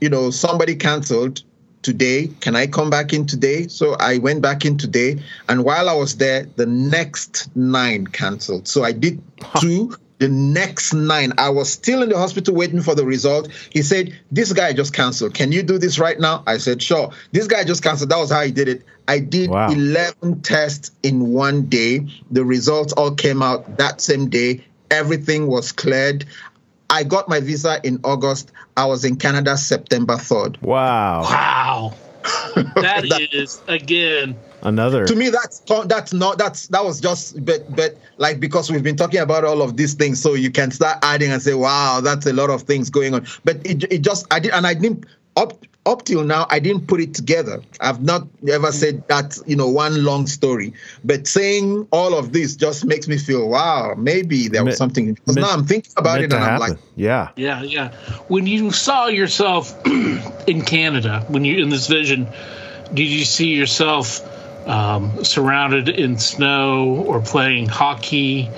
You 0.00 0.10
know, 0.10 0.30
somebody 0.30 0.74
canceled 0.74 1.42
today. 1.82 2.28
Can 2.40 2.56
I 2.56 2.66
come 2.66 2.90
back 2.90 3.12
in 3.12 3.26
today? 3.26 3.66
So 3.68 3.94
I 3.98 4.18
went 4.18 4.42
back 4.42 4.64
in 4.64 4.78
today. 4.78 5.20
And 5.48 5.64
while 5.64 5.88
I 5.88 5.94
was 5.94 6.16
there, 6.16 6.46
the 6.56 6.66
next 6.66 7.54
nine 7.56 8.06
canceled. 8.06 8.68
So 8.68 8.84
I 8.84 8.92
did 8.92 9.22
two. 9.60 9.94
The 10.18 10.28
next 10.28 10.94
nine, 10.94 11.32
I 11.36 11.48
was 11.48 11.68
still 11.68 12.00
in 12.00 12.08
the 12.08 12.16
hospital 12.16 12.54
waiting 12.54 12.80
for 12.80 12.94
the 12.94 13.04
result. 13.04 13.50
He 13.70 13.82
said, 13.82 14.16
This 14.30 14.52
guy 14.52 14.72
just 14.72 14.94
canceled. 14.94 15.34
Can 15.34 15.50
you 15.50 15.64
do 15.64 15.78
this 15.78 15.98
right 15.98 16.18
now? 16.20 16.44
I 16.46 16.58
said, 16.58 16.80
Sure. 16.80 17.10
This 17.32 17.48
guy 17.48 17.64
just 17.64 17.82
canceled. 17.82 18.10
That 18.10 18.18
was 18.18 18.30
how 18.30 18.42
he 18.42 18.52
did 18.52 18.68
it. 18.68 18.84
I 19.08 19.18
did 19.18 19.50
Wow. 19.50 19.72
11 19.72 20.42
tests 20.42 20.92
in 21.02 21.32
one 21.32 21.62
day. 21.66 22.06
The 22.30 22.44
results 22.44 22.92
all 22.92 23.16
came 23.16 23.42
out 23.42 23.78
that 23.78 24.00
same 24.00 24.28
day. 24.28 24.64
Everything 24.92 25.48
was 25.48 25.72
cleared. 25.72 26.24
I 26.92 27.04
got 27.04 27.26
my 27.26 27.40
visa 27.40 27.80
in 27.82 27.98
August. 28.04 28.52
I 28.76 28.84
was 28.84 29.04
in 29.04 29.16
Canada 29.16 29.56
September 29.56 30.16
3rd. 30.16 30.60
Wow. 30.62 31.22
Wow. 31.22 31.94
That 32.76 33.04
is 33.32 33.62
again. 33.66 34.36
Another. 34.62 35.06
To 35.06 35.16
me, 35.16 35.30
that's 35.30 35.60
that's 35.86 36.12
not 36.12 36.36
that's 36.38 36.68
that 36.68 36.84
was 36.84 37.00
just 37.00 37.42
but 37.44 37.74
but 37.74 37.96
like 38.18 38.38
because 38.38 38.70
we've 38.70 38.82
been 38.82 38.96
talking 38.96 39.20
about 39.20 39.44
all 39.44 39.62
of 39.62 39.76
these 39.76 39.94
things, 39.94 40.20
so 40.20 40.34
you 40.34 40.50
can 40.50 40.70
start 40.70 40.98
adding 41.02 41.32
and 41.32 41.42
say, 41.42 41.54
wow, 41.54 42.00
that's 42.02 42.26
a 42.26 42.32
lot 42.32 42.50
of 42.50 42.62
things 42.62 42.90
going 42.90 43.14
on. 43.14 43.26
But 43.42 43.64
it, 43.66 43.90
it 43.90 44.02
just 44.02 44.26
I 44.30 44.38
did 44.38 44.52
and 44.52 44.66
I 44.66 44.74
didn't 44.74 45.06
up 45.36 45.64
up 45.84 46.04
till 46.04 46.24
now 46.24 46.46
I 46.50 46.58
didn't 46.58 46.86
put 46.86 47.00
it 47.00 47.14
together. 47.14 47.60
I've 47.80 48.02
not 48.02 48.26
ever 48.48 48.70
said 48.72 49.06
that 49.08 49.38
you 49.46 49.56
know 49.56 49.68
one 49.68 50.04
long 50.04 50.26
story. 50.26 50.72
But 51.04 51.26
saying 51.26 51.88
all 51.90 52.14
of 52.16 52.32
this 52.32 52.56
just 52.56 52.84
makes 52.84 53.08
me 53.08 53.18
feel 53.18 53.48
wow, 53.48 53.94
maybe 53.96 54.48
there 54.48 54.64
was 54.64 54.76
something. 54.76 55.14
Because 55.14 55.34
meant- 55.36 55.46
now 55.46 55.52
I'm 55.52 55.64
thinking 55.64 55.92
about 55.96 56.20
it 56.20 56.24
and 56.24 56.34
I'm 56.34 56.40
happen. 56.40 56.60
like, 56.60 56.78
yeah. 56.96 57.30
Yeah, 57.36 57.62
yeah. 57.62 57.92
When 58.28 58.46
you 58.46 58.70
saw 58.70 59.06
yourself 59.06 59.74
in 59.86 60.62
Canada, 60.62 61.24
when 61.28 61.44
you 61.44 61.62
in 61.62 61.68
this 61.68 61.88
vision, 61.88 62.28
did 62.94 63.08
you 63.08 63.24
see 63.24 63.54
yourself 63.54 64.20
um, 64.68 65.24
surrounded 65.24 65.88
in 65.88 66.18
snow 66.18 67.04
or 67.06 67.20
playing 67.20 67.66
hockey 67.66 68.48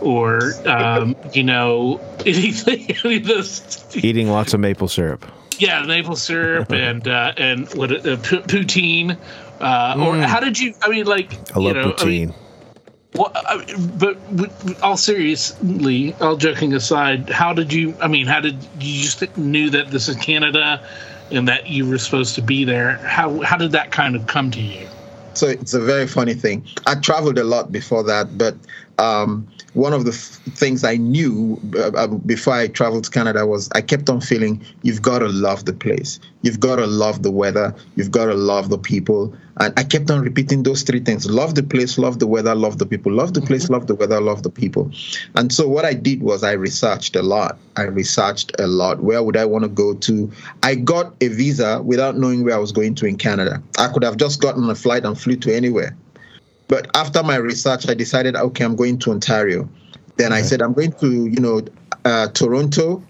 or 0.00 0.54
um, 0.66 1.14
you 1.34 1.42
know 1.42 2.00
anything? 2.26 2.96
Any 3.04 3.16
of 3.16 3.26
those? 3.26 3.96
Eating 3.96 4.28
lots 4.30 4.54
of 4.54 4.60
maple 4.60 4.88
syrup. 4.88 5.30
Yeah, 5.60 5.84
maple 5.84 6.16
syrup 6.16 6.72
and 6.88 7.06
uh, 7.06 7.32
and 7.36 7.68
what 7.74 7.92
uh, 7.92 8.16
p- 8.16 8.38
poutine. 8.40 9.16
Uh, 9.60 9.94
Or 9.98 10.16
how 10.16 10.40
did 10.40 10.58
you? 10.58 10.74
I 10.82 10.88
mean, 10.88 11.06
like 11.06 11.30
Mm. 11.30 11.56
I 11.56 11.58
love 11.60 11.76
you 11.76 11.82
know, 11.82 11.94
I 11.98 12.04
mean, 12.06 12.28
poutine. 12.30 12.34
well, 13.14 13.32
I, 13.34 13.64
but 13.98 14.16
with- 14.32 14.64
with 14.64 14.82
all 14.82 14.96
seriously, 14.96 16.14
all 16.20 16.36
joking 16.36 16.72
aside, 16.74 17.28
how 17.28 17.52
did 17.52 17.72
you? 17.72 17.94
I 18.00 18.08
mean, 18.08 18.26
how 18.26 18.40
did 18.40 18.56
you 18.80 19.02
just 19.02 19.36
knew 19.36 19.70
that 19.70 19.90
this 19.90 20.08
is 20.08 20.16
Canada, 20.16 20.82
and 21.30 21.46
that 21.48 21.68
you 21.68 21.86
were 21.88 21.98
supposed 21.98 22.34
to 22.36 22.42
be 22.42 22.64
there? 22.64 22.96
How 22.98 23.40
how 23.42 23.56
did 23.58 23.72
that 23.72 23.90
kind 23.92 24.16
of 24.16 24.26
come 24.26 24.50
to 24.52 24.60
you? 24.60 24.86
So 25.34 25.46
it's 25.46 25.74
a 25.74 25.80
very 25.80 26.06
funny 26.06 26.34
thing. 26.34 26.66
I 26.86 26.94
traveled 26.96 27.38
a 27.38 27.44
lot 27.44 27.70
before 27.70 28.02
that, 28.04 28.36
but 28.36 28.54
um, 28.98 29.46
one 29.74 29.92
of 29.92 30.04
the 30.04 30.10
f- 30.10 30.40
things 30.56 30.82
I 30.84 30.96
knew 30.96 31.60
uh, 31.76 31.90
uh, 31.92 32.06
before 32.08 32.54
I 32.54 32.68
traveled 32.68 33.04
to 33.04 33.10
Canada 33.10 33.46
was 33.46 33.68
I 33.74 33.80
kept 33.80 34.10
on 34.10 34.20
feeling 34.20 34.64
you've 34.82 35.02
got 35.02 35.20
to 35.20 35.28
love 35.28 35.64
the 35.64 35.72
place, 35.72 36.18
you've 36.42 36.60
got 36.60 36.76
to 36.76 36.86
love 36.86 37.22
the 37.22 37.30
weather, 37.30 37.74
you've 37.96 38.10
got 38.10 38.26
to 38.26 38.34
love 38.34 38.68
the 38.68 38.78
people, 38.78 39.34
and 39.58 39.72
I 39.76 39.84
kept 39.84 40.10
on 40.10 40.22
repeating 40.22 40.62
those 40.64 40.82
three 40.82 41.00
things: 41.00 41.30
love 41.30 41.54
the 41.54 41.62
place, 41.62 41.98
love 41.98 42.18
the 42.18 42.26
weather, 42.26 42.54
love 42.54 42.78
the 42.78 42.86
people, 42.86 43.12
love 43.12 43.34
the 43.34 43.42
place, 43.42 43.70
love 43.70 43.86
the 43.86 43.94
weather, 43.94 44.20
love 44.20 44.42
the 44.42 44.50
people. 44.50 44.90
And 45.34 45.52
so 45.52 45.68
what 45.68 45.84
I 45.84 45.94
did 45.94 46.22
was 46.22 46.42
I 46.42 46.52
researched 46.52 47.14
a 47.14 47.22
lot. 47.22 47.58
I 47.76 47.82
researched 47.82 48.52
a 48.58 48.66
lot. 48.66 49.00
Where 49.02 49.22
would 49.22 49.36
I 49.36 49.44
want 49.44 49.64
to 49.64 49.68
go 49.68 49.94
to? 49.94 50.30
I 50.62 50.74
got 50.74 51.14
a 51.20 51.28
visa 51.28 51.80
without 51.82 52.16
knowing 52.16 52.44
where 52.44 52.54
I 52.54 52.58
was 52.58 52.72
going 52.72 52.94
to 52.96 53.06
in 53.06 53.16
Canada. 53.16 53.62
I 53.78 53.88
could 53.88 54.02
have 54.02 54.16
just 54.16 54.40
gotten 54.40 54.68
a 54.68 54.74
flight 54.74 55.04
and 55.04 55.18
flew 55.18 55.36
to 55.36 55.54
anywhere. 55.54 55.96
But 56.70 56.86
after 56.96 57.20
my 57.24 57.34
research, 57.34 57.88
I 57.88 57.94
decided, 57.94 58.36
okay, 58.36 58.64
I'm 58.64 58.76
going 58.76 59.00
to 59.00 59.10
Ontario. 59.10 59.68
Then 60.18 60.32
I 60.32 60.40
said, 60.42 60.62
I'm 60.62 60.72
going 60.72 60.92
to, 60.92 61.26
you 61.26 61.40
know, 61.40 61.62
uh, 62.04 62.28
Toronto 62.28 63.02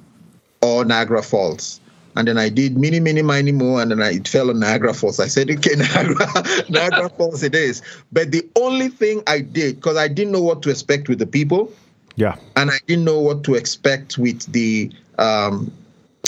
or 0.62 0.86
Niagara 0.86 1.22
Falls. 1.22 1.78
And 2.16 2.26
then 2.26 2.38
I 2.38 2.48
did 2.48 2.78
many, 2.78 3.00
many, 3.00 3.20
many 3.20 3.52
more, 3.52 3.82
and 3.82 3.90
then 3.90 4.00
I, 4.02 4.12
it 4.14 4.26
fell 4.26 4.48
on 4.48 4.61
Niagara 4.61 4.94
Falls. 4.94 5.20
I 5.20 5.26
said, 5.26 5.50
okay, 5.50 5.74
Niagara, 5.76 6.26
Niagara 6.70 7.11
Falls 7.11 7.42
it 7.42 7.54
is. 7.54 7.82
But 8.11 8.32
the 8.32 8.48
only 8.56 8.88
thing 8.88 9.22
I 9.26 9.40
did, 9.40 9.76
because 9.76 9.98
I 9.98 10.08
didn't 10.08 10.32
know 10.32 10.42
what 10.42 10.62
to 10.62 10.70
expect 10.70 11.11
with 11.11 11.18
the 11.18 11.26
people, 11.26 11.70
Yeah. 12.16 12.36
and 12.56 12.70
I 12.70 12.78
didn't 12.86 13.04
know 13.04 13.20
what 13.20 13.44
to 13.44 13.54
expect 13.56 14.16
with 14.16 14.50
the 14.52 14.90
um, 15.18 15.70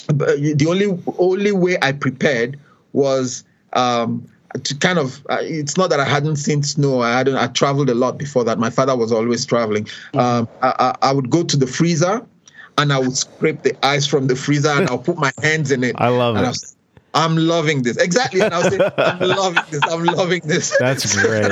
the 0.09 0.67
only 0.69 1.03
only 1.19 1.53
way 1.53 1.79
I 1.81 1.93
prepared 1.93 2.59
was 2.93 3.43
um, 3.73 4.27
to 4.65 4.75
kind 4.77 4.99
of 4.99 5.25
uh, 5.31 5.39
it's 5.41 5.77
not 5.77 5.91
that 5.91 6.01
I 6.01 6.05
hadn't 6.05 6.37
seen 6.37 6.63
snow 6.63 7.01
I 7.01 7.13
hadn't 7.13 7.37
I 7.37 7.47
traveled 7.49 7.89
a 7.91 7.95
lot 7.95 8.19
before 8.19 8.45
that 8.45 8.59
my 8.59 8.71
father 8.71 8.95
was 8.97 9.11
always 9.13 9.47
traveling 9.47 9.87
um, 10.15 10.49
I, 10.63 10.75
I, 10.79 11.09
I 11.09 11.13
would 11.13 11.31
go 11.31 11.43
to 11.43 11.57
the 11.57 11.67
freezer 11.67 12.25
and 12.79 12.93
I 12.93 12.99
would 12.99 13.17
scrape 13.17 13.63
the 13.63 13.75
ice 13.85 14.07
from 14.07 14.27
the 14.27 14.37
freezer 14.37 14.69
and 14.71 14.89
I'll 14.89 14.99
put 14.99 15.17
my 15.19 15.33
hands 15.43 15.71
in 15.71 15.83
it 15.85 15.95
I 15.99 16.09
love 16.09 16.37
and 16.37 16.45
it. 16.45 16.49
I'll- 16.49 16.55
I'm 17.15 17.37
loving 17.37 17.83
this. 17.83 17.99
Exactly. 17.99 18.41
And 18.41 18.55
was 18.55 18.73
I'm 18.97 19.19
loving 19.29 19.63
this. 19.71 19.83
I'm 19.85 20.03
loving 20.03 20.41
this. 20.47 20.75
That's 20.79 21.15
great. 21.23 21.43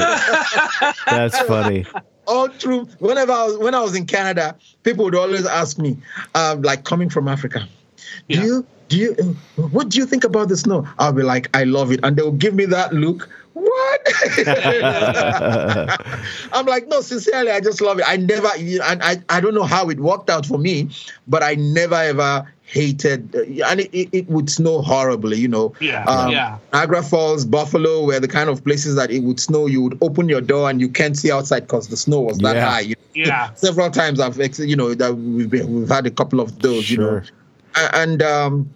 That's 1.06 1.38
funny. 1.42 1.84
All 2.26 2.48
true. 2.48 2.86
Whenever 2.98 3.32
I 3.32 3.44
was, 3.44 3.58
when 3.58 3.74
I 3.74 3.80
was 3.82 3.94
in 3.94 4.06
Canada, 4.06 4.56
people 4.84 5.04
would 5.04 5.14
always 5.14 5.44
ask 5.44 5.76
me, 5.78 5.98
um, 6.34 6.62
like 6.62 6.84
coming 6.84 7.10
from 7.10 7.28
Africa, 7.28 7.68
do 8.30 8.38
Yeah. 8.38 8.44
you 8.44 8.66
do 8.90 8.98
you 8.98 9.14
what 9.70 9.88
do 9.88 9.98
you 9.98 10.04
think 10.04 10.24
about 10.24 10.48
the 10.48 10.56
snow? 10.56 10.86
I'll 10.98 11.12
be 11.12 11.22
like, 11.22 11.48
I 11.56 11.64
love 11.64 11.92
it, 11.92 12.00
and 12.02 12.16
they'll 12.16 12.32
give 12.32 12.54
me 12.54 12.66
that 12.66 12.92
look. 12.92 13.28
What? 13.54 14.00
I'm 16.52 16.66
like, 16.66 16.88
no, 16.88 17.00
sincerely, 17.00 17.50
I 17.50 17.60
just 17.60 17.80
love 17.80 17.98
it. 17.98 18.04
I 18.06 18.16
never, 18.16 18.48
and 18.56 19.02
I, 19.02 19.16
I 19.28 19.40
don't 19.40 19.54
know 19.54 19.64
how 19.64 19.88
it 19.90 20.00
worked 20.00 20.30
out 20.30 20.46
for 20.46 20.58
me, 20.58 20.88
but 21.28 21.42
I 21.42 21.54
never 21.54 21.94
ever 21.94 22.52
hated, 22.62 23.34
and 23.34 23.80
it, 23.80 23.90
it, 23.92 24.08
it 24.12 24.28
would 24.28 24.50
snow 24.50 24.80
horribly, 24.82 25.38
you 25.38 25.48
know. 25.48 25.74
Yeah, 25.80 26.04
Um, 26.04 26.32
yeah. 26.32 26.58
Niagara 26.72 27.02
Falls, 27.02 27.44
Buffalo 27.44 28.04
were 28.04 28.20
the 28.20 28.28
kind 28.28 28.48
of 28.48 28.64
places 28.64 28.94
that 28.96 29.10
it 29.10 29.20
would 29.20 29.40
snow. 29.40 29.66
You 29.66 29.82
would 29.82 29.98
open 30.02 30.28
your 30.28 30.40
door 30.40 30.70
and 30.70 30.80
you 30.80 30.88
can't 30.88 31.16
see 31.16 31.30
outside 31.30 31.60
because 31.60 31.88
the 31.88 31.96
snow 31.96 32.20
was 32.20 32.38
that 32.38 32.56
Yeah. 32.56 32.70
high. 32.70 32.80
You 32.80 32.94
Yeah. 33.14 33.52
Several 33.54 33.90
times 33.90 34.20
I've, 34.20 34.36
you 34.58 34.76
know, 34.76 34.94
that 34.94 35.16
we've 35.16 35.50
been, 35.50 35.80
we've 35.80 35.88
had 35.88 36.06
a 36.06 36.10
couple 36.10 36.40
of 36.40 36.60
those, 36.60 36.90
you 36.90 36.98
know, 36.98 37.22
Sure. 37.22 37.24
And 37.94 38.22
um, 38.22 38.68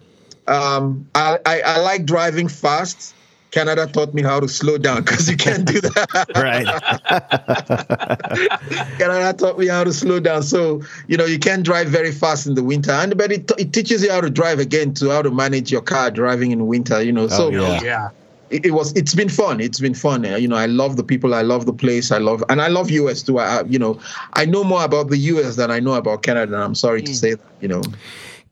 um, 0.47 1.07
I, 1.15 1.39
I 1.45 1.61
I 1.61 1.77
like 1.79 2.05
driving 2.05 2.47
fast. 2.47 3.13
Canada 3.51 3.87
taught 3.87 4.13
me 4.13 4.21
how 4.21 4.39
to 4.41 4.49
slow 4.49 4.77
down 4.77 5.01
because 5.03 5.29
you 5.29 5.37
can't 5.37 5.65
do 5.65 5.79
that. 5.79 6.27
Right. 6.35 6.67
Canada 8.99 9.33
taught 9.37 9.57
me 9.57 9.67
how 9.67 9.83
to 9.85 9.93
slow 9.93 10.19
down. 10.19 10.43
So, 10.43 10.81
you 11.07 11.15
know, 11.15 11.23
you 11.25 11.39
can't 11.39 11.63
drive 11.63 11.87
very 11.87 12.11
fast 12.11 12.47
in 12.47 12.55
the 12.55 12.63
winter. 12.63 12.91
And 12.91 13.17
but 13.17 13.31
it, 13.31 13.49
it 13.57 13.71
teaches 13.71 14.03
you 14.03 14.11
how 14.11 14.19
to 14.21 14.29
drive 14.29 14.59
again 14.59 14.93
to 14.95 15.09
how 15.09 15.21
to 15.21 15.31
manage 15.31 15.71
your 15.71 15.81
car 15.81 16.11
driving 16.11 16.51
in 16.51 16.67
winter, 16.67 17.01
you 17.01 17.13
know. 17.13 17.27
so 17.29 17.47
Oh, 17.47 17.51
yeah. 17.51 17.81
Yeah. 17.81 18.09
it, 18.49 18.65
it 18.65 18.71
was 18.71 18.91
it's 18.93 19.15
been 19.15 19.29
fun. 19.29 19.61
It's 19.61 19.79
been 19.79 19.93
fun. 19.95 20.25
Uh, 20.25 20.35
You 20.35 20.49
know, 20.49 20.57
I 20.57 20.65
love 20.65 20.97
the 20.97 21.03
people, 21.03 21.33
I 21.33 21.41
love 21.41 21.65
the 21.65 21.73
place, 21.73 22.11
I 22.11 22.17
love 22.17 22.43
and 22.49 22.61
I 22.61 22.67
love 22.67 22.91
US 22.91 23.23
too. 23.23 23.39
I, 23.39 23.59
I- 23.59 23.63
you 23.63 23.79
know, 23.79 23.99
I 24.33 24.43
know 24.45 24.65
more 24.65 24.83
about 24.83 25.09
the 25.09 25.17
US 25.17 25.55
than 25.55 25.71
I 25.71 25.79
know 25.79 25.93
about 25.93 26.23
Canada, 26.23 26.55
and 26.55 26.63
I'm 26.63 26.75
sorry 26.75 27.01
to 27.03 27.15
say 27.15 27.31
that, 27.35 27.39
you 27.61 27.69
know. 27.69 27.83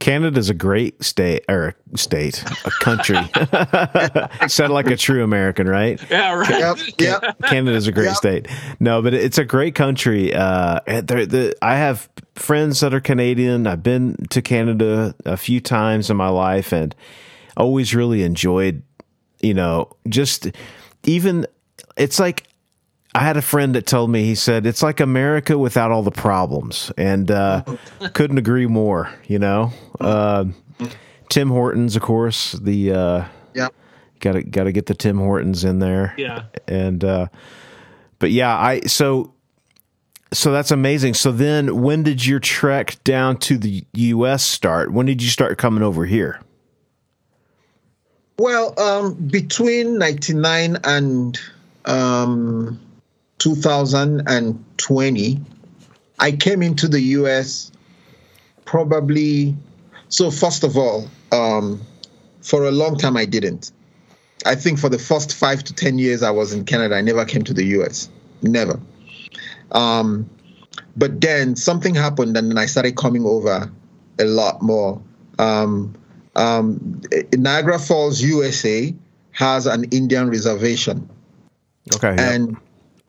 Canada's 0.04 0.50
a 0.50 0.54
great 0.54 1.02
state 1.02 1.46
or 1.48 1.76
a 1.94 1.98
state, 1.98 2.44
a 2.66 2.72
country. 2.82 3.16
Said 4.50 4.70
like 4.70 4.88
a 4.88 4.98
true 4.98 5.24
American, 5.24 5.66
right? 5.70 5.98
Yeah. 6.12 6.34
Right. 6.34 6.50
Yep, 6.50 6.78
yep. 7.00 7.38
Canada's 7.44 7.88
a 7.88 7.94
great 7.94 8.08
Yeah. 8.08 8.14
state. 8.14 8.48
No, 8.82 9.02
but 9.02 9.14
it's 9.14 9.38
a 9.38 9.46
great 9.46 9.76
country. 9.76 10.34
Uh, 10.34 10.82
and 10.88 11.08
they're- 11.08 11.26
the, 11.26 11.56
I 11.62 11.76
have 11.78 12.10
friends 12.36 12.82
that 12.82 12.94
are 12.94 13.00
Canadian. 13.00 13.66
I've 13.66 13.82
been 13.82 14.18
to 14.32 14.42
Canada 14.42 15.16
a 15.26 15.38
few 15.38 15.62
times 15.62 16.10
in 16.10 16.18
my 16.18 16.28
life 16.28 16.74
and 16.74 16.94
always 17.56 17.96
really 17.96 18.24
enjoyed, 18.24 18.84
you 19.42 19.54
know, 19.54 19.90
just 20.10 20.48
even, 21.06 21.48
it's 21.96 22.20
like, 22.20 22.44
I 23.16 23.20
had 23.20 23.38
a 23.38 23.42
friend 23.42 23.76
that 23.76 23.86
told 23.86 24.10
me, 24.10 24.26
he 24.26 24.34
said, 24.36 24.66
it's 24.66 24.82
like 24.82 25.00
America 25.00 25.58
without 25.58 25.92
all 25.92 26.02
the 26.04 26.12
problems. 26.12 26.92
And 26.98 27.30
uh, 27.30 27.64
couldn't 28.14 28.38
agree 28.40 28.66
more, 28.66 29.10
you 29.28 29.38
know? 29.40 29.72
Uh, 30.02 30.46
Tim 31.30 31.50
Hortons, 31.50 31.96
of 31.96 32.02
course, 32.02 32.54
the, 32.54 32.92
uh, 32.92 33.26
Yep. 33.54 33.74
got 34.20 34.32
to, 34.34 34.44
got 34.44 34.64
to 34.64 34.72
get 34.72 34.88
the 34.88 34.96
Tim 34.96 35.18
Hortons 35.18 35.64
in 35.64 35.78
there 35.80 36.16
Yeah. 36.18 36.46
and 36.68 37.04
uh 37.04 37.28
but 38.18 38.32
yeah 38.32 38.58
i 38.58 38.80
so 38.88 39.32
so 40.32 40.52
that's 40.52 40.72
amazing 40.72 41.14
so 41.14 41.32
then 41.32 41.84
when 41.84 42.02
did 42.02 42.26
your 42.26 42.40
trek 42.40 42.96
down 43.04 43.38
to 43.38 43.58
the 43.60 43.84
us 43.94 44.44
start 44.44 44.92
when 44.92 45.06
did 45.06 45.22
you 45.22 45.30
start 45.30 45.58
coming 45.60 45.84
over 45.84 46.06
here 46.06 46.40
Well, 48.40 48.74
um, 48.80 49.14
between 49.14 50.00
99 50.00 50.78
and 50.84 51.40
um, 51.86 52.80
2020, 53.44 55.42
I 56.20 56.32
came 56.32 56.62
into 56.62 56.88
the 56.88 57.02
US 57.02 57.72
probably. 58.64 59.56
So, 60.08 60.32
first 60.32 60.64
of 60.64 60.78
all, 60.78 61.10
um, 61.32 61.82
for 62.42 62.64
a 62.66 62.72
long 62.72 62.98
time, 62.98 63.18
I 63.18 63.26
didn't. 63.26 63.72
I 64.46 64.56
think 64.56 64.80
for 64.80 64.88
the 64.90 65.00
first 65.00 65.34
five 65.34 65.64
to 65.66 65.74
10 65.74 65.98
years 66.00 66.24
I 66.24 66.32
was 66.32 66.54
in 66.54 66.64
Canada, 66.66 66.96
I 66.96 67.02
never 67.02 67.26
came 67.26 67.44
to 67.44 67.54
the 67.54 67.66
US. 67.78 68.10
Never. 68.42 68.80
Um, 69.72 70.30
but 70.96 71.20
then 71.20 71.58
something 71.58 71.96
happened, 71.96 72.38
and 72.38 72.50
then 72.50 72.58
I 72.58 72.68
started 72.68 72.96
coming 72.96 73.26
over 73.26 73.70
a 74.20 74.26
lot 74.26 74.62
more. 74.62 75.02
Um, 75.40 75.96
um, 76.36 77.02
Niagara 77.34 77.80
Falls, 77.80 78.22
USA, 78.22 78.94
has 79.32 79.66
an 79.66 79.86
Indian 79.86 80.30
reservation, 80.30 81.10
okay 81.96 82.16
and 82.18 82.56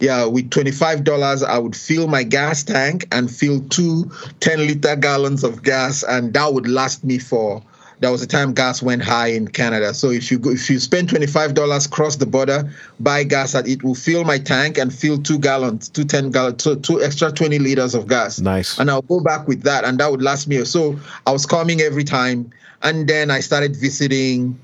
yeah, 0.01 0.25
with 0.27 0.51
twenty 0.51 0.73
five 0.73 1.05
dollars, 1.05 1.43
I 1.43 1.59
would 1.59 1.77
fill 1.77 2.09
my 2.09 2.25
gas 2.25 2.63
tank 2.63 3.07
and 3.13 3.31
fill 3.31 3.61
two 3.69 4.11
10 4.41 4.67
liter 4.67 4.97
gallons 4.97 5.45
of 5.45 5.63
gas, 5.63 6.03
and 6.03 6.33
that 6.35 6.53
would 6.53 6.69
last 6.69 7.05
me 7.05 7.19
for. 7.19 7.63
That 8.01 8.11
was 8.11 8.21
the 8.21 8.27
time 8.27 8.53
gas 8.55 8.83
went 8.83 9.03
high 9.03 9.29
in 9.29 9.49
Canada, 9.49 9.95
so 9.95 10.11
if 10.11 10.31
you 10.31 10.39
go, 10.39 10.51
if 10.51 10.69
you 10.69 10.81
spend 10.81 11.09
twenty 11.09 11.29
five 11.29 11.55
dollars, 11.55 11.87
cross 11.87 12.17
the 12.17 12.27
border, 12.27 12.71
buy 12.99 13.23
gas, 13.23 13.55
at 13.55 13.69
it 13.69 13.85
will 13.85 13.95
fill 13.95 14.25
my 14.25 14.39
tank 14.39 14.79
and 14.79 14.93
fill 14.93 15.17
two 15.17 15.39
gallons, 15.39 15.89
two 15.89 16.05
10 16.05 16.33
gallons, 16.33 16.63
two, 16.63 16.77
two 16.77 17.01
extra 17.01 17.31
twenty 17.31 17.61
liters 17.61 17.95
of 17.95 18.09
gas 18.09 18.41
nice 18.41 18.79
and 18.79 18.91
I'll 18.91 19.03
go 19.03 19.21
back 19.21 19.47
with 19.47 19.63
that, 19.63 19.85
and 19.85 19.99
that 20.01 20.11
would 20.11 20.23
last 20.23 20.49
me. 20.49 20.65
So 20.65 20.99
I 21.27 21.31
was 21.31 21.47
coming 21.47 21.81
every 21.81 22.05
time, 22.05 22.51
and 22.83 23.09
then 23.09 23.31
I 23.31 23.41
started 23.41 23.77
visiting. 23.77 24.59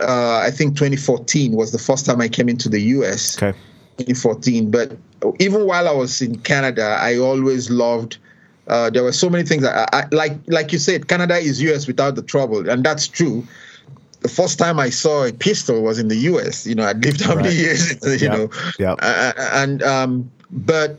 Uh, 0.00 0.38
I 0.38 0.50
think 0.50 0.74
2014 0.76 1.52
was 1.52 1.70
the 1.70 1.78
first 1.78 2.06
time 2.06 2.18
I 2.22 2.28
came 2.28 2.48
into 2.48 2.70
the 2.70 2.80
US. 2.80 3.36
okay 3.36 3.56
2014. 4.06 4.70
But 4.70 4.96
even 5.40 5.66
while 5.66 5.88
I 5.88 5.92
was 5.92 6.20
in 6.20 6.38
Canada, 6.40 6.96
I 7.00 7.16
always 7.18 7.70
loved. 7.70 8.18
Uh, 8.68 8.90
there 8.90 9.02
were 9.02 9.12
so 9.12 9.28
many 9.28 9.44
things. 9.44 9.64
I, 9.64 9.86
I 9.92 10.06
like, 10.12 10.32
like 10.46 10.72
you 10.72 10.78
said, 10.78 11.08
Canada 11.08 11.36
is 11.36 11.60
US 11.62 11.86
without 11.86 12.14
the 12.14 12.22
trouble, 12.22 12.68
and 12.68 12.84
that's 12.84 13.08
true. 13.08 13.46
The 14.20 14.28
first 14.28 14.58
time 14.58 14.78
I 14.78 14.90
saw 14.90 15.24
a 15.24 15.32
pistol 15.32 15.82
was 15.82 15.98
in 15.98 16.08
the 16.08 16.16
US. 16.30 16.66
You 16.66 16.74
know, 16.76 16.84
I'd 16.86 17.04
lived 17.04 17.20
how 17.22 17.34
many 17.34 17.48
Right. 17.48 17.58
years? 17.58 17.92
You 18.22 18.28
Yep. 18.28 18.32
know, 18.32 18.50
yeah. 18.78 18.92
uh, 18.92 19.32
and 19.54 19.82
um, 19.82 20.30
but 20.50 20.96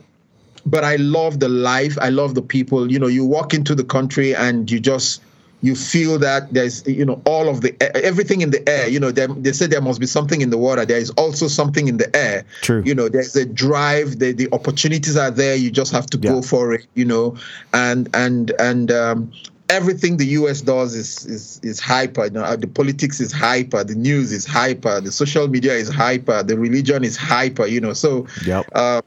but 0.66 0.84
I 0.84 0.96
love 0.96 1.40
the 1.40 1.48
life. 1.48 1.96
I 2.00 2.10
love 2.10 2.34
the 2.34 2.42
people. 2.42 2.90
You 2.90 2.98
know, 2.98 3.06
you 3.06 3.24
walk 3.24 3.54
into 3.54 3.74
the 3.74 3.84
country 3.84 4.34
and 4.34 4.70
you 4.70 4.78
just 4.80 5.22
you 5.64 5.74
feel 5.74 6.18
that 6.18 6.52
there's 6.52 6.86
you 6.86 7.04
know 7.04 7.20
all 7.24 7.48
of 7.48 7.62
the 7.62 7.70
everything 8.04 8.40
in 8.42 8.50
the 8.50 8.62
air. 8.68 8.86
You 8.88 9.00
know, 9.00 9.10
they, 9.10 9.26
they 9.26 9.52
said 9.52 9.70
there 9.70 9.80
must 9.80 9.98
be 9.98 10.06
something 10.06 10.40
in 10.42 10.50
the 10.50 10.58
water. 10.58 10.84
There 10.84 10.98
is 10.98 11.10
also 11.10 11.48
something 11.48 11.88
in 11.88 11.96
the 11.96 12.14
air. 12.14 12.44
True. 12.60 12.82
You 12.84 12.94
know, 12.94 13.08
there's 13.08 13.34
a 13.36 13.46
drive. 13.46 14.18
The 14.18 14.32
the 14.32 14.48
opportunities 14.52 15.16
are 15.16 15.30
there. 15.30 15.56
You 15.56 15.70
just 15.70 15.92
have 15.92 16.06
to 16.06 16.18
Yeah. 16.18 16.32
go 16.32 16.42
for 16.42 16.74
it. 16.74 16.86
You 16.94 17.06
know, 17.06 17.36
and 17.72 18.08
and 18.14 18.52
and. 18.58 18.90
Um, 18.92 19.32
Everything 19.70 20.18
the 20.18 20.26
U.S. 20.40 20.60
does 20.60 20.94
is 20.94 21.24
is 21.24 21.58
is 21.62 21.80
hyper. 21.80 22.26
You 22.26 22.32
know, 22.32 22.54
the 22.54 22.66
politics 22.66 23.18
is 23.18 23.32
hyper. 23.32 23.82
The 23.82 23.94
news 23.94 24.30
is 24.30 24.44
hyper. 24.44 25.00
The 25.00 25.10
social 25.10 25.48
media 25.48 25.72
is 25.72 25.88
hyper. 25.88 26.42
The 26.42 26.58
religion 26.58 27.02
is 27.02 27.16
hyper. 27.16 27.66
You 27.66 27.80
know, 27.80 27.94
so 27.94 28.26
Yep. 28.44 28.66
uh, 28.74 29.00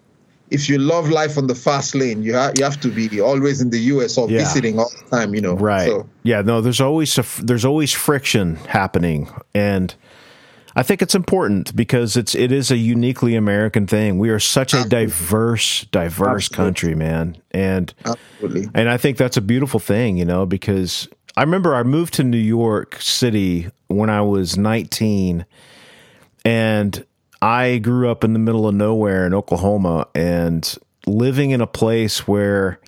if 0.49 0.69
you 0.69 0.77
love 0.77 1.09
life 1.09 1.37
on 1.37 1.47
the 1.47 1.55
fast 1.55 1.93
lane, 1.95 2.23
you 2.23 2.33
ha- 2.33 2.51
you 2.57 2.63
have 2.63 2.79
to 2.81 2.89
be 2.89 3.19
always 3.21 3.59
in 3.61 3.69
the 3.69 3.79
U.S. 3.93 4.17
or 4.17 4.29
Yeah. 4.29 4.39
visiting 4.39 4.79
all 4.79 4.89
the 4.89 5.17
time. 5.17 5.35
You 5.35 5.41
know, 5.41 5.55
right 5.55 5.87
So 5.89 6.07
yeah 6.23 6.41
no 6.41 6.61
there's 6.61 6.81
always 6.81 7.17
a, 7.17 7.25
there's 7.43 7.65
always 7.65 7.91
friction 7.93 8.55
happening 8.67 9.29
and 9.53 9.93
I 10.75 10.83
think 10.83 11.01
it's 11.01 11.15
important 11.15 11.75
because 11.75 12.15
it's 12.15 12.35
it 12.35 12.51
is 12.51 12.69
a 12.69 12.77
uniquely 12.77 13.35
American 13.35 13.87
thing. 13.87 14.19
We 14.19 14.29
are 14.29 14.39
such 14.39 14.75
a 14.75 14.87
diverse, 14.87 15.85
diverse 15.91 16.45
Absolutely. 16.45 16.55
country, 16.65 16.95
man, 16.95 17.37
and 17.49 17.91
absolutely, 18.05 18.69
And 18.75 18.87
I 18.87 18.97
think 18.97 19.17
that's 19.17 19.37
a 19.37 19.41
beautiful 19.41 19.79
thing, 19.79 20.17
you 20.17 20.25
know, 20.25 20.45
because 20.45 21.07
I 21.35 21.41
remember 21.41 21.73
I 21.73 21.81
moved 21.81 22.13
to 22.15 22.23
New 22.23 22.37
York 22.37 23.01
City 23.01 23.71
when 23.87 24.11
I 24.11 24.21
was 24.21 24.55
19 24.55 25.45
and 26.45 27.05
I 27.41 27.77
grew 27.77 28.09
up 28.09 28.23
in 28.23 28.33
the 28.33 28.39
middle 28.39 28.67
of 28.67 28.75
nowhere 28.75 29.25
in 29.25 29.33
Oklahoma 29.33 30.07
and 30.15 30.75
living 31.05 31.51
in 31.51 31.61
a 31.61 31.67
place 31.67 32.27
where 32.27 32.79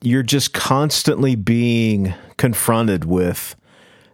you're 0.00 0.22
just 0.22 0.52
constantly 0.52 1.34
being 1.34 2.14
confronted 2.36 3.04
with 3.04 3.56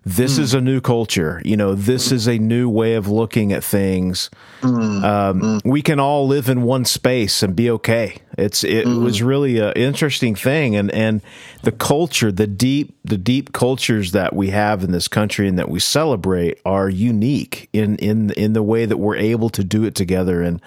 this 0.05 0.36
hmm. 0.36 0.42
is 0.42 0.55
a 0.55 0.61
new 0.61 0.80
culture. 0.80 1.42
You 1.44 1.57
know, 1.57 1.74
this 1.74 2.11
hmm. 2.11 2.16
is 2.16 2.26
a 2.28 2.38
new 2.38 2.68
way 2.68 2.94
of 2.94 3.09
looking 3.09 3.53
at 3.53 3.64
things. 3.64 4.30
Hmm. 4.61 5.05
Um, 5.05 5.61
we 5.64 5.82
can 5.82 6.01
all 6.01 6.26
live 6.26 6.49
in 6.49 6.62
one 6.62 6.84
space 6.84 7.42
and 7.42 7.55
be 7.55 7.70
okay. 7.70 8.18
It's 8.36 8.62
it 8.62 8.86
was 8.86 9.20
really 9.20 9.59
an 9.59 9.72
interesting 9.74 10.36
thing, 10.36 10.76
and 10.76 10.90
and 10.92 11.22
the 11.62 11.72
culture, 11.72 12.30
the 12.30 12.46
deep 12.46 12.96
the 13.05 13.18
deep 13.18 13.53
cultures 13.53 14.12
that 14.12 14.34
we 14.34 14.51
have 14.51 14.84
in 14.84 14.92
this 14.92 15.09
country 15.09 15.49
and 15.49 15.59
that 15.59 15.68
we 15.68 15.80
celebrate 15.80 16.61
are 16.64 16.88
unique 16.88 17.68
in 17.72 17.96
in 17.96 18.30
in 18.30 18.53
the 18.53 18.62
way 18.62 18.86
that 18.86 18.96
we're 18.96 19.16
able 19.16 19.51
to 19.51 19.64
do 19.64 19.84
it 19.84 19.94
together 19.94 20.42
and. 20.42 20.61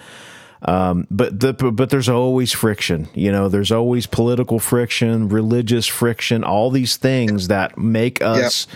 Um, 0.64 1.08
but 1.10 1.40
the, 1.40 1.54
but 1.54 1.90
there's 1.90 2.08
always 2.08 2.52
friction, 2.52 3.08
you 3.14 3.32
know. 3.32 3.48
There's 3.48 3.72
always 3.72 4.06
political 4.06 4.60
friction, 4.60 5.28
religious 5.28 5.88
friction, 5.88 6.44
all 6.44 6.70
these 6.70 6.96
things 6.96 7.48
that 7.48 7.76
make 7.76 8.22
us 8.22 8.68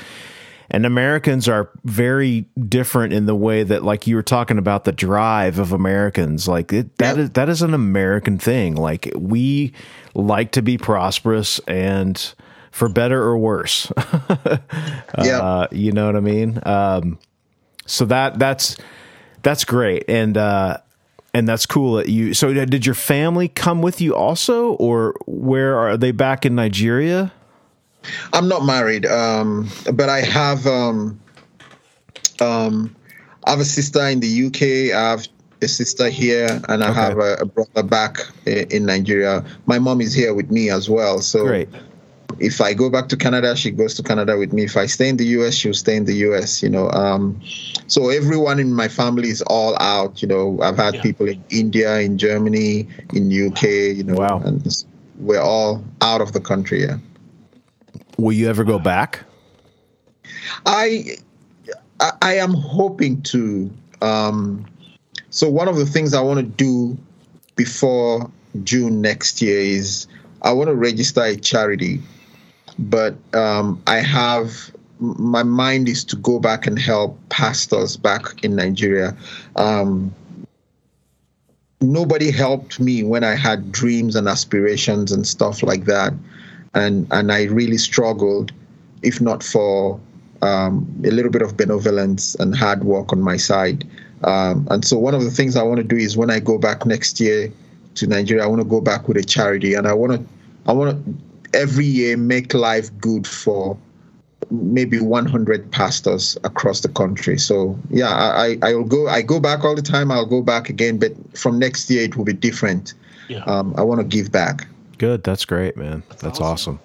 and 0.70 0.84
Americans 0.86 1.48
are 1.48 1.70
very 1.84 2.46
different 2.68 3.12
in 3.12 3.26
the 3.26 3.34
way 3.34 3.62
that, 3.62 3.82
like 3.84 4.06
you 4.06 4.16
were 4.16 4.22
talking 4.22 4.58
about, 4.58 4.84
the 4.84 4.92
drive 4.92 5.58
of 5.58 5.72
Americans. 5.72 6.48
Like 6.48 6.72
it, 6.72 6.96
that 6.98 7.16
Yep. 7.16 7.18
is 7.24 7.30
that 7.30 7.48
is 7.48 7.62
an 7.62 7.74
American 7.74 8.38
thing. 8.38 8.74
Like 8.76 9.10
we 9.16 9.72
like 10.14 10.52
to 10.52 10.62
be 10.62 10.76
prosperous 10.78 11.58
and 11.68 12.32
for 12.72 12.88
better 12.88 13.22
or 13.22 13.38
worse. 13.38 13.90
yeah. 13.98 14.58
Uh, 15.40 15.66
you 15.70 15.92
know 15.92 16.06
what 16.06 16.16
I 16.16 16.20
mean? 16.20 16.60
Um, 16.66 17.18
so 17.86 18.04
that 18.06 18.38
that's 18.38 18.76
that's 19.42 19.64
great, 19.64 20.04
and 20.08 20.36
uh, 20.36 20.78
and 21.32 21.46
that's 21.48 21.66
cool 21.66 21.94
that 21.94 22.08
you. 22.08 22.34
So 22.34 22.52
did 22.52 22.84
your 22.84 22.94
family 22.96 23.48
come 23.48 23.80
with 23.80 24.00
you 24.00 24.14
also, 24.14 24.72
or 24.72 25.14
where 25.26 25.78
are 25.78 25.96
they 25.96 26.10
back 26.10 26.44
in 26.44 26.54
Nigeria? 26.56 27.32
I'm 28.32 28.48
not 28.48 28.64
married, 28.64 29.06
um, 29.06 29.68
but 29.92 30.08
I 30.08 30.20
have 30.20 30.66
um, 30.66 31.18
um, 32.40 32.94
I 33.44 33.50
have 33.50 33.60
a 33.60 33.64
sister 33.64 34.00
in 34.06 34.20
the 34.20 34.46
UK. 34.46 34.94
I 34.96 35.10
have 35.10 35.26
a 35.62 35.68
sister 35.68 36.08
here, 36.08 36.60
and 36.68 36.84
I 36.84 36.90
Okay. 36.90 37.00
have 37.00 37.18
a, 37.18 37.34
a 37.40 37.46
brother 37.46 37.82
back 37.82 38.18
i- 38.46 38.66
in 38.70 38.86
Nigeria. 38.86 39.44
My 39.66 39.78
mom 39.78 40.00
is 40.00 40.12
here 40.12 40.34
with 40.34 40.50
me 40.50 40.68
as 40.70 40.90
well. 40.90 41.20
So 41.20 41.44
Great. 41.44 41.68
if 42.38 42.60
I 42.60 42.74
go 42.74 42.90
back 42.90 43.08
to 43.08 43.16
Canada, 43.16 43.56
she 43.56 43.70
goes 43.70 43.94
to 43.94 44.02
Canada 44.02 44.36
with 44.36 44.52
me. 44.52 44.64
If 44.64 44.76
I 44.76 44.84
stay 44.86 45.08
in 45.08 45.16
the 45.16 45.24
US, 45.38 45.54
she'll 45.54 45.72
stay 45.74 45.96
in 45.96 46.04
the 46.04 46.14
US. 46.28 46.62
You 46.62 46.68
know, 46.68 46.90
um, 46.90 47.40
so 47.86 48.10
everyone 48.10 48.58
in 48.58 48.72
my 48.74 48.88
family 48.88 49.28
is 49.28 49.40
all 49.42 49.76
out. 49.80 50.20
You 50.20 50.28
know, 50.28 50.58
I've 50.62 50.76
had 50.76 50.94
Yeah. 50.96 51.02
people 51.02 51.26
in 51.28 51.42
India, 51.50 51.98
in 52.00 52.18
Germany, 52.18 52.86
in 53.14 53.30
UK. 53.30 53.62
You 53.96 54.04
know, 54.04 54.16
Wow. 54.16 54.42
and 54.44 54.84
we're 55.18 55.40
all 55.40 55.82
out 56.02 56.20
of 56.20 56.32
the 56.32 56.40
country. 56.40 56.82
Yeah. 56.82 56.98
Will 58.18 58.32
you 58.32 58.48
ever 58.48 58.64
go 58.64 58.78
back? 58.78 59.24
I 60.64 61.16
I, 62.00 62.34
am 62.34 62.54
hoping 62.54 63.22
to. 63.22 63.70
Um, 64.02 64.66
so 65.30 65.48
one 65.48 65.68
of 65.68 65.76
the 65.76 65.86
things 65.86 66.14
I 66.14 66.20
want 66.20 66.38
to 66.38 66.44
do 66.44 66.96
before 67.56 68.30
June 68.64 69.00
next 69.00 69.40
year 69.40 69.58
is 69.58 70.06
I 70.42 70.52
want 70.52 70.68
to 70.68 70.74
register 70.74 71.22
a 71.22 71.36
charity, 71.36 72.00
but 72.78 73.16
um, 73.34 73.82
I 73.86 73.96
have 73.96 74.70
my 74.98 75.42
mind 75.42 75.88
is 75.88 76.04
to 76.04 76.16
go 76.16 76.38
back 76.38 76.66
and 76.66 76.78
help 76.78 77.18
pastors 77.28 77.96
back 77.96 78.42
in 78.44 78.56
Nigeria. 78.56 79.16
Um, 79.56 80.14
nobody 81.80 82.30
helped 82.30 82.80
me 82.80 83.02
when 83.02 83.22
I 83.22 83.34
had 83.34 83.70
dreams 83.72 84.16
and 84.16 84.26
aspirations 84.26 85.12
and 85.12 85.26
stuff 85.26 85.62
like 85.62 85.84
that, 85.84 86.14
and 86.76 87.08
and 87.10 87.32
I 87.32 87.44
really 87.44 87.78
struggled, 87.78 88.52
if 89.02 89.20
not 89.20 89.42
for 89.42 89.98
um, 90.42 90.86
a 91.04 91.10
little 91.10 91.30
bit 91.30 91.42
of 91.42 91.56
benevolence 91.56 92.34
and 92.36 92.54
hard 92.54 92.84
work 92.84 93.12
on 93.12 93.20
my 93.20 93.36
side. 93.36 93.84
Um, 94.22 94.68
and 94.70 94.84
so 94.84 94.98
one 94.98 95.14
of 95.14 95.24
the 95.24 95.30
things 95.30 95.56
I 95.56 95.62
want 95.62 95.78
to 95.78 95.84
do 95.84 95.96
is 95.96 96.16
when 96.16 96.30
I 96.30 96.38
go 96.38 96.58
back 96.58 96.86
next 96.86 97.18
year 97.18 97.52
to 97.96 98.06
Nigeria, 98.06 98.44
I 98.44 98.46
want 98.46 98.60
to 98.60 98.68
go 98.68 98.80
back 98.80 99.08
with 99.08 99.16
a 99.16 99.24
charity, 99.24 99.74
and 99.74 99.88
I 99.88 99.94
want 99.94 100.12
to 100.12 100.20
I 100.66 100.72
want 100.72 101.04
to 101.04 101.58
every 101.58 101.86
year 101.86 102.16
make 102.16 102.52
life 102.52 102.90
good 102.98 103.26
for 103.26 103.78
maybe 104.50 105.00
100 105.00 105.72
pastors 105.72 106.36
across 106.44 106.80
the 106.80 106.88
country. 106.88 107.38
So 107.38 107.78
yeah, 107.90 108.12
I 108.12 108.58
I 108.62 108.74
will 108.74 108.84
go 108.84 109.08
I 109.08 109.22
go 109.22 109.40
back 109.40 109.64
all 109.64 109.74
the 109.74 109.82
time. 109.82 110.12
I'll 110.12 110.26
go 110.26 110.42
back 110.42 110.68
again, 110.68 110.98
but 110.98 111.12
from 111.36 111.58
next 111.58 111.90
year 111.90 112.02
it 112.02 112.16
will 112.16 112.26
be 112.26 112.34
different. 112.34 112.92
Yeah. 113.28 113.44
Um, 113.44 113.74
I 113.76 113.82
want 113.82 114.00
to 114.00 114.06
give 114.06 114.30
back. 114.30 114.68
Good. 114.98 115.24
That's 115.24 115.44
great, 115.44 115.76
man. 115.76 116.02
That's, 116.20 116.40
awesome. 116.40 116.44
awesome. 116.44 116.80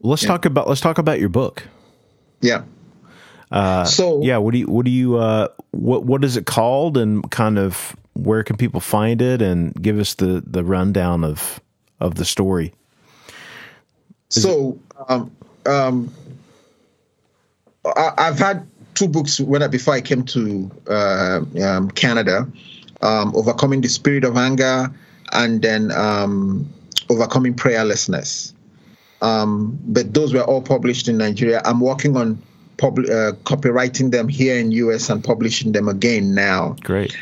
Let's 0.00 0.24
talk 0.24 0.44
about 0.44 0.68
let's 0.68 0.80
talk 0.80 0.98
about 0.98 1.20
your 1.20 1.28
book. 1.28 1.66
Yeah. 2.40 2.62
Uh, 3.50 3.84
so 3.84 4.22
Yeah. 4.22 4.38
What 4.38 4.52
do 4.52 4.58
you 4.58 4.66
what 4.66 4.84
do 4.84 4.90
you 4.90 5.16
uh 5.16 5.48
what 5.72 6.04
what 6.04 6.24
is 6.24 6.36
it 6.36 6.46
called 6.46 6.96
and 6.96 7.28
kind 7.30 7.58
of 7.58 7.94
where 8.14 8.42
can 8.42 8.56
people 8.56 8.80
find 8.80 9.22
it 9.22 9.42
and 9.42 9.74
give 9.80 9.98
us 9.98 10.14
the 10.14 10.42
the 10.46 10.64
rundown 10.64 11.24
of 11.24 11.60
of 12.00 12.14
the 12.14 12.24
story. 12.24 12.72
so 14.28 14.78
um, 15.08 15.30
um, 15.66 16.12
I, 17.84 18.12
I've 18.16 18.38
had 18.38 18.66
two 18.94 19.08
books 19.08 19.40
when 19.40 19.62
I, 19.62 19.66
before 19.66 19.94
I 19.94 20.00
came 20.00 20.24
to 20.24 20.70
uh, 20.88 21.40
um, 21.62 21.90
Canada, 21.90 22.48
um, 23.02 23.34
overcoming 23.36 23.80
the 23.80 23.88
spirit 23.88 24.24
of 24.24 24.36
anger, 24.36 24.90
and 25.32 25.62
then 25.62 25.92
um, 25.92 26.68
overcoming 27.10 27.54
prayerlessness. 27.54 28.54
Um, 29.20 29.78
but 29.84 30.14
those 30.14 30.32
were 30.32 30.44
all 30.44 30.62
published 30.62 31.08
in 31.08 31.18
Nigeria. 31.18 31.60
I'm 31.64 31.80
working 31.80 32.16
on 32.16 32.40
pub- 32.78 33.00
uh, 33.00 33.32
copywriting 33.44 34.10
them 34.10 34.28
here 34.28 34.56
in 34.56 34.72
US 34.72 35.10
and 35.10 35.22
publishing 35.22 35.72
them 35.72 35.88
again 35.88 36.34
now. 36.34 36.76
Great. 36.82 37.16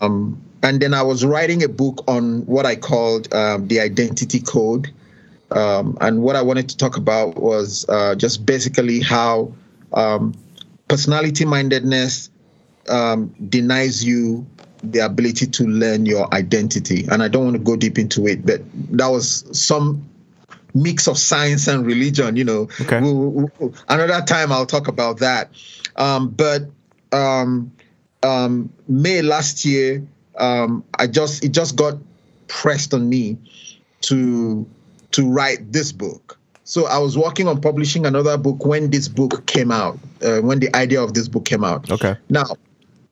Um, 0.00 0.40
and 0.62 0.80
then 0.80 0.94
I 0.94 1.02
was 1.02 1.24
writing 1.24 1.62
a 1.62 1.68
book 1.68 2.04
on 2.08 2.46
what 2.46 2.64
I 2.64 2.76
called 2.76 3.32
um, 3.34 3.68
the 3.68 3.80
identity 3.80 4.40
code. 4.40 4.90
Um, 5.50 5.98
and 6.00 6.22
what 6.22 6.36
I 6.36 6.42
wanted 6.42 6.70
to 6.70 6.76
talk 6.78 6.96
about 6.96 7.36
was 7.36 7.84
uh, 7.88 8.14
just 8.14 8.46
basically 8.46 9.00
how 9.00 9.52
um, 9.92 10.34
personality 10.88 11.44
mindedness 11.44 12.30
um, 12.88 13.34
denies 13.48 14.02
you 14.04 14.46
the 14.82 15.00
ability 15.00 15.46
to 15.46 15.64
learn 15.66 16.06
your 16.06 16.32
identity. 16.34 17.06
And 17.10 17.22
I 17.22 17.28
don't 17.28 17.44
want 17.44 17.56
to 17.56 17.62
go 17.62 17.76
deep 17.76 17.98
into 17.98 18.26
it, 18.26 18.44
but 18.44 18.60
that 18.96 19.06
was 19.08 19.44
some 19.52 20.08
mix 20.74 21.06
of 21.06 21.18
science 21.18 21.68
and 21.68 21.86
religion. 21.86 22.36
You 22.36 22.44
know, 22.44 22.68
Okay. 22.80 23.00
We- 23.00 23.12
we- 23.12 23.48
we- 23.58 23.70
another 23.88 24.24
time 24.26 24.50
I'll 24.52 24.66
talk 24.66 24.88
about 24.88 25.18
that. 25.20 25.50
Um, 25.96 26.28
but 26.30 26.68
um, 27.12 27.70
um, 28.22 28.70
May 28.88 29.22
last 29.22 29.64
year, 29.64 30.02
um, 30.38 30.82
I 30.98 31.06
just 31.06 31.44
it 31.44 31.50
just 31.52 31.76
got 31.76 31.98
pressed 32.48 32.94
on 32.94 33.08
me 33.08 33.36
to 34.02 34.66
to 35.12 35.28
write 35.28 35.72
this 35.72 35.92
book. 35.92 36.38
So 36.64 36.86
I 36.86 36.98
was 36.98 37.18
working 37.18 37.48
on 37.48 37.60
publishing 37.60 38.06
another 38.06 38.38
book 38.38 38.64
when 38.64 38.90
this 38.90 39.08
book 39.08 39.44
came 39.46 39.70
out, 39.70 39.98
uh, 40.24 40.38
when 40.38 40.60
the 40.60 40.74
idea 40.74 41.02
of 41.02 41.12
this 41.12 41.28
book 41.28 41.44
came 41.44 41.64
out. 41.64 41.90
Okay. 41.90 42.16
Now, 42.30 42.46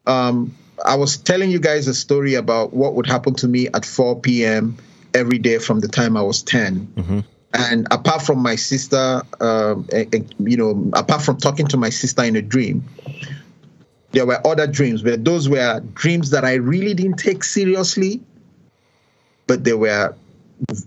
um, 0.06 0.54
I 0.84 0.96
was 0.96 1.16
telling 1.16 1.50
you 1.50 1.60
guys 1.60 1.88
a 1.88 1.94
story 1.94 2.34
about 2.34 2.72
what 2.72 2.94
would 2.94 3.06
happen 3.06 3.34
to 3.36 3.48
me 3.48 3.68
at 3.68 3.84
4 3.84 4.20
p.m. 4.20 4.76
every 5.14 5.38
day 5.38 5.58
from 5.58 5.80
the 5.80 5.88
time 5.88 6.16
I 6.16 6.22
was 6.22 6.42
10. 6.42 7.24
And 7.52 7.88
apart 7.90 8.22
from 8.22 8.38
my 8.38 8.54
sister, 8.54 9.22
um, 9.40 9.88
eh, 9.92 10.04
eh, 10.12 10.20
you 10.38 10.56
know, 10.56 10.90
apart 10.92 11.22
from 11.22 11.36
talking 11.38 11.66
to 11.68 11.76
my 11.76 11.90
sister 11.90 12.22
in 12.22 12.36
a 12.36 12.42
dream, 12.42 12.84
there 14.12 14.24
were 14.24 14.44
other 14.46 14.66
dreams, 14.66 15.02
but 15.02 15.24
those 15.24 15.48
were 15.48 15.80
dreams 15.94 16.30
that 16.30 16.44
I 16.44 16.54
really 16.54 16.94
didn't 16.94 17.18
take 17.18 17.42
seriously, 17.42 18.20
but 19.46 19.64
they 19.64 19.72
were 19.72 20.14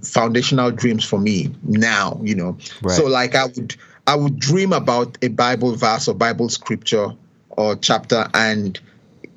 foundational 0.04 0.72
dreams 0.72 1.04
for 1.04 1.20
me 1.20 1.54
now, 1.64 2.20
you 2.24 2.36
know. 2.36 2.58
Right. 2.82 2.96
So 2.96 3.06
like 3.06 3.36
I 3.36 3.46
would 3.46 3.76
I 4.08 4.16
would 4.16 4.39
dream 4.39 4.74
about 4.74 5.18
a 5.22 5.30
Bible 5.30 5.76
verse 5.76 6.08
or 6.08 6.14
Bible 6.14 6.50
scripture 6.50 7.14
or 7.50 7.76
chapter 7.76 8.30
and 8.34 8.80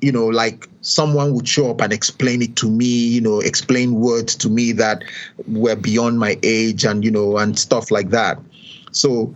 you 0.01 0.11
know 0.11 0.27
like 0.27 0.67
someone 0.81 1.33
would 1.33 1.47
show 1.47 1.69
up 1.71 1.81
and 1.81 1.91
explain 1.91 2.41
it 2.41 2.55
to 2.55 2.69
me 2.69 2.85
you 2.85 3.21
know 3.21 3.39
explain 3.39 3.95
words 3.95 4.35
to 4.35 4.49
me 4.49 4.71
that 4.71 5.03
were 5.47 5.75
beyond 5.75 6.19
my 6.19 6.37
age 6.43 6.85
and 6.85 7.03
you 7.03 7.11
know 7.11 7.37
and 7.37 7.57
stuff 7.57 7.91
like 7.91 8.09
that. 8.09 8.39
So 8.91 9.35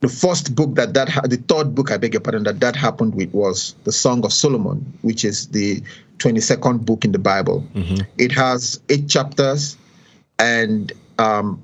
the 0.00 0.08
first 0.08 0.54
book 0.54 0.74
that 0.74 0.94
that 0.94 1.08
ha- 1.08 1.22
the 1.22 1.36
third 1.36 1.74
book 1.74 1.90
i 1.90 1.96
beg 1.96 2.12
your 2.12 2.20
pardon 2.20 2.42
that 2.42 2.60
that 2.60 2.76
happened 2.76 3.14
with 3.14 3.32
was 3.32 3.74
the 3.84 3.92
song 3.92 4.24
of 4.24 4.32
solomon 4.32 4.98
which 5.02 5.24
is 5.24 5.48
the 5.48 5.80
22nd 6.18 6.84
book 6.84 7.04
in 7.04 7.10
the 7.10 7.18
bible. 7.18 7.66
It 8.16 8.30
has 8.32 8.80
eight 8.88 9.08
chapters 9.08 9.76
and 10.38 10.92
um, 11.18 11.60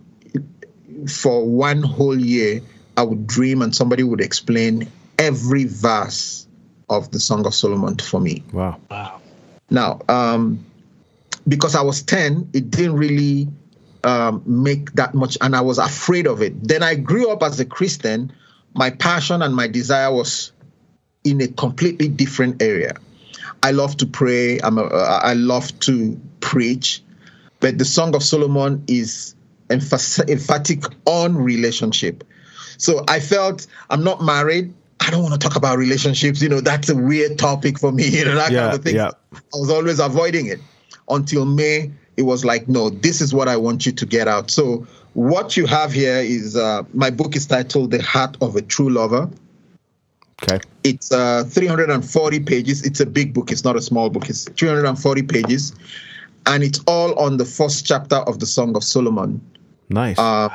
for 1.08 1.46
one 1.46 1.82
whole 1.82 2.18
year 2.18 2.60
i 2.96 3.02
would 3.02 3.26
dream 3.26 3.62
and 3.62 3.74
somebody 3.74 4.02
would 4.02 4.20
explain 4.20 4.90
every 5.18 5.64
verse 5.64 6.47
of 6.90 7.10
the 7.10 7.20
song 7.20 7.46
of 7.46 7.54
solomon 7.54 7.96
for 7.96 8.20
me 8.20 8.42
Wow. 8.52 8.80
Wow. 8.90 9.20
now, 9.70 10.00
um, 10.08 10.64
because 11.46 11.74
I 11.74 11.82
was 11.82 12.02
10, 12.02 12.50
it 12.52 12.70
didn't 12.70 12.96
really 12.96 13.48
um, 14.04 14.42
make 14.46 14.92
that 14.92 15.14
much, 15.14 15.38
and 15.40 15.56
I 15.56 15.60
was 15.60 15.78
afraid 15.78 16.26
of 16.26 16.42
it. 16.42 16.62
Then 16.62 16.82
I 16.82 16.94
grew 16.94 17.30
up 17.30 17.42
as 17.42 17.58
a 17.58 17.64
Christian. 17.64 18.32
My 18.74 18.90
passion 18.90 19.40
and 19.42 19.54
my 19.54 19.66
desire 19.66 20.12
was 20.12 20.52
in 21.24 21.40
a 21.40 21.48
completely 21.48 22.08
different 22.08 22.62
area. 22.62 22.94
I 23.62 23.72
love 23.72 23.96
to 23.98 24.06
pray. 24.06 24.58
I'm 24.60 24.78
a, 24.78 24.84
I 24.84 25.32
love 25.32 25.78
to 25.80 26.20
preach, 26.40 27.02
but 27.60 27.78
the 27.78 27.84
Song 27.84 28.14
of 28.14 28.22
Solomon 28.22 28.84
is 28.86 29.34
emphatic 29.70 30.84
on 31.06 31.36
relationship. 31.36 32.24
So 32.76 33.04
I 33.08 33.20
felt 33.20 33.66
I'm 33.90 34.04
not 34.04 34.22
married. 34.22 34.72
I 35.08 35.10
don't 35.10 35.22
want 35.22 35.32
to 35.32 35.38
talk 35.48 35.56
about 35.56 35.78
relationships. 35.78 36.42
You 36.42 36.50
know, 36.50 36.60
that's 36.60 36.90
a 36.90 36.94
weird 36.94 37.38
topic 37.38 37.78
for 37.78 37.90
me. 37.90 38.06
You 38.18 38.26
know, 38.26 38.34
that 38.34 38.52
Yeah, 38.52 38.64
kind 38.64 38.74
of 38.74 38.84
thing. 38.84 38.94
yeah. 38.96 39.10
I 39.32 39.56
was 39.58 39.70
always 39.70 40.00
avoiding 40.00 40.46
it 40.48 40.60
until 41.08 41.46
May. 41.46 41.90
It 42.18 42.22
was 42.24 42.44
like, 42.44 42.68
no, 42.68 42.90
this 42.90 43.22
is 43.22 43.32
what 43.32 43.48
I 43.48 43.56
want 43.56 43.86
you 43.86 43.92
to 43.92 44.04
get 44.04 44.28
out. 44.28 44.50
So 44.50 44.86
what 45.14 45.56
you 45.56 45.64
have 45.64 45.92
here 45.92 46.18
is 46.18 46.56
uh, 46.56 46.82
my 46.92 47.08
book 47.08 47.36
is 47.36 47.46
titled 47.46 47.90
"The 47.90 48.02
Heart 48.02 48.36
of 48.42 48.54
a 48.56 48.60
True 48.60 48.90
Lover." 48.90 49.30
Okay. 50.42 50.60
It's 50.84 51.10
uh, 51.10 51.44
340 51.44 52.40
pages. 52.40 52.84
It's 52.84 53.00
a 53.00 53.06
big 53.06 53.32
book. 53.32 53.50
It's 53.50 53.64
not 53.64 53.76
a 53.76 53.80
small 53.80 54.10
book. 54.10 54.28
It's 54.28 54.44
340 54.44 55.22
pages, 55.22 55.74
and 56.44 56.62
it's 56.62 56.80
all 56.86 57.18
on 57.18 57.38
the 57.38 57.46
first 57.46 57.86
chapter 57.86 58.16
of 58.16 58.40
the 58.40 58.46
Song 58.46 58.76
of 58.76 58.84
Solomon. 58.84 59.40
Nice. 59.88 60.18
Uh, 60.18 60.50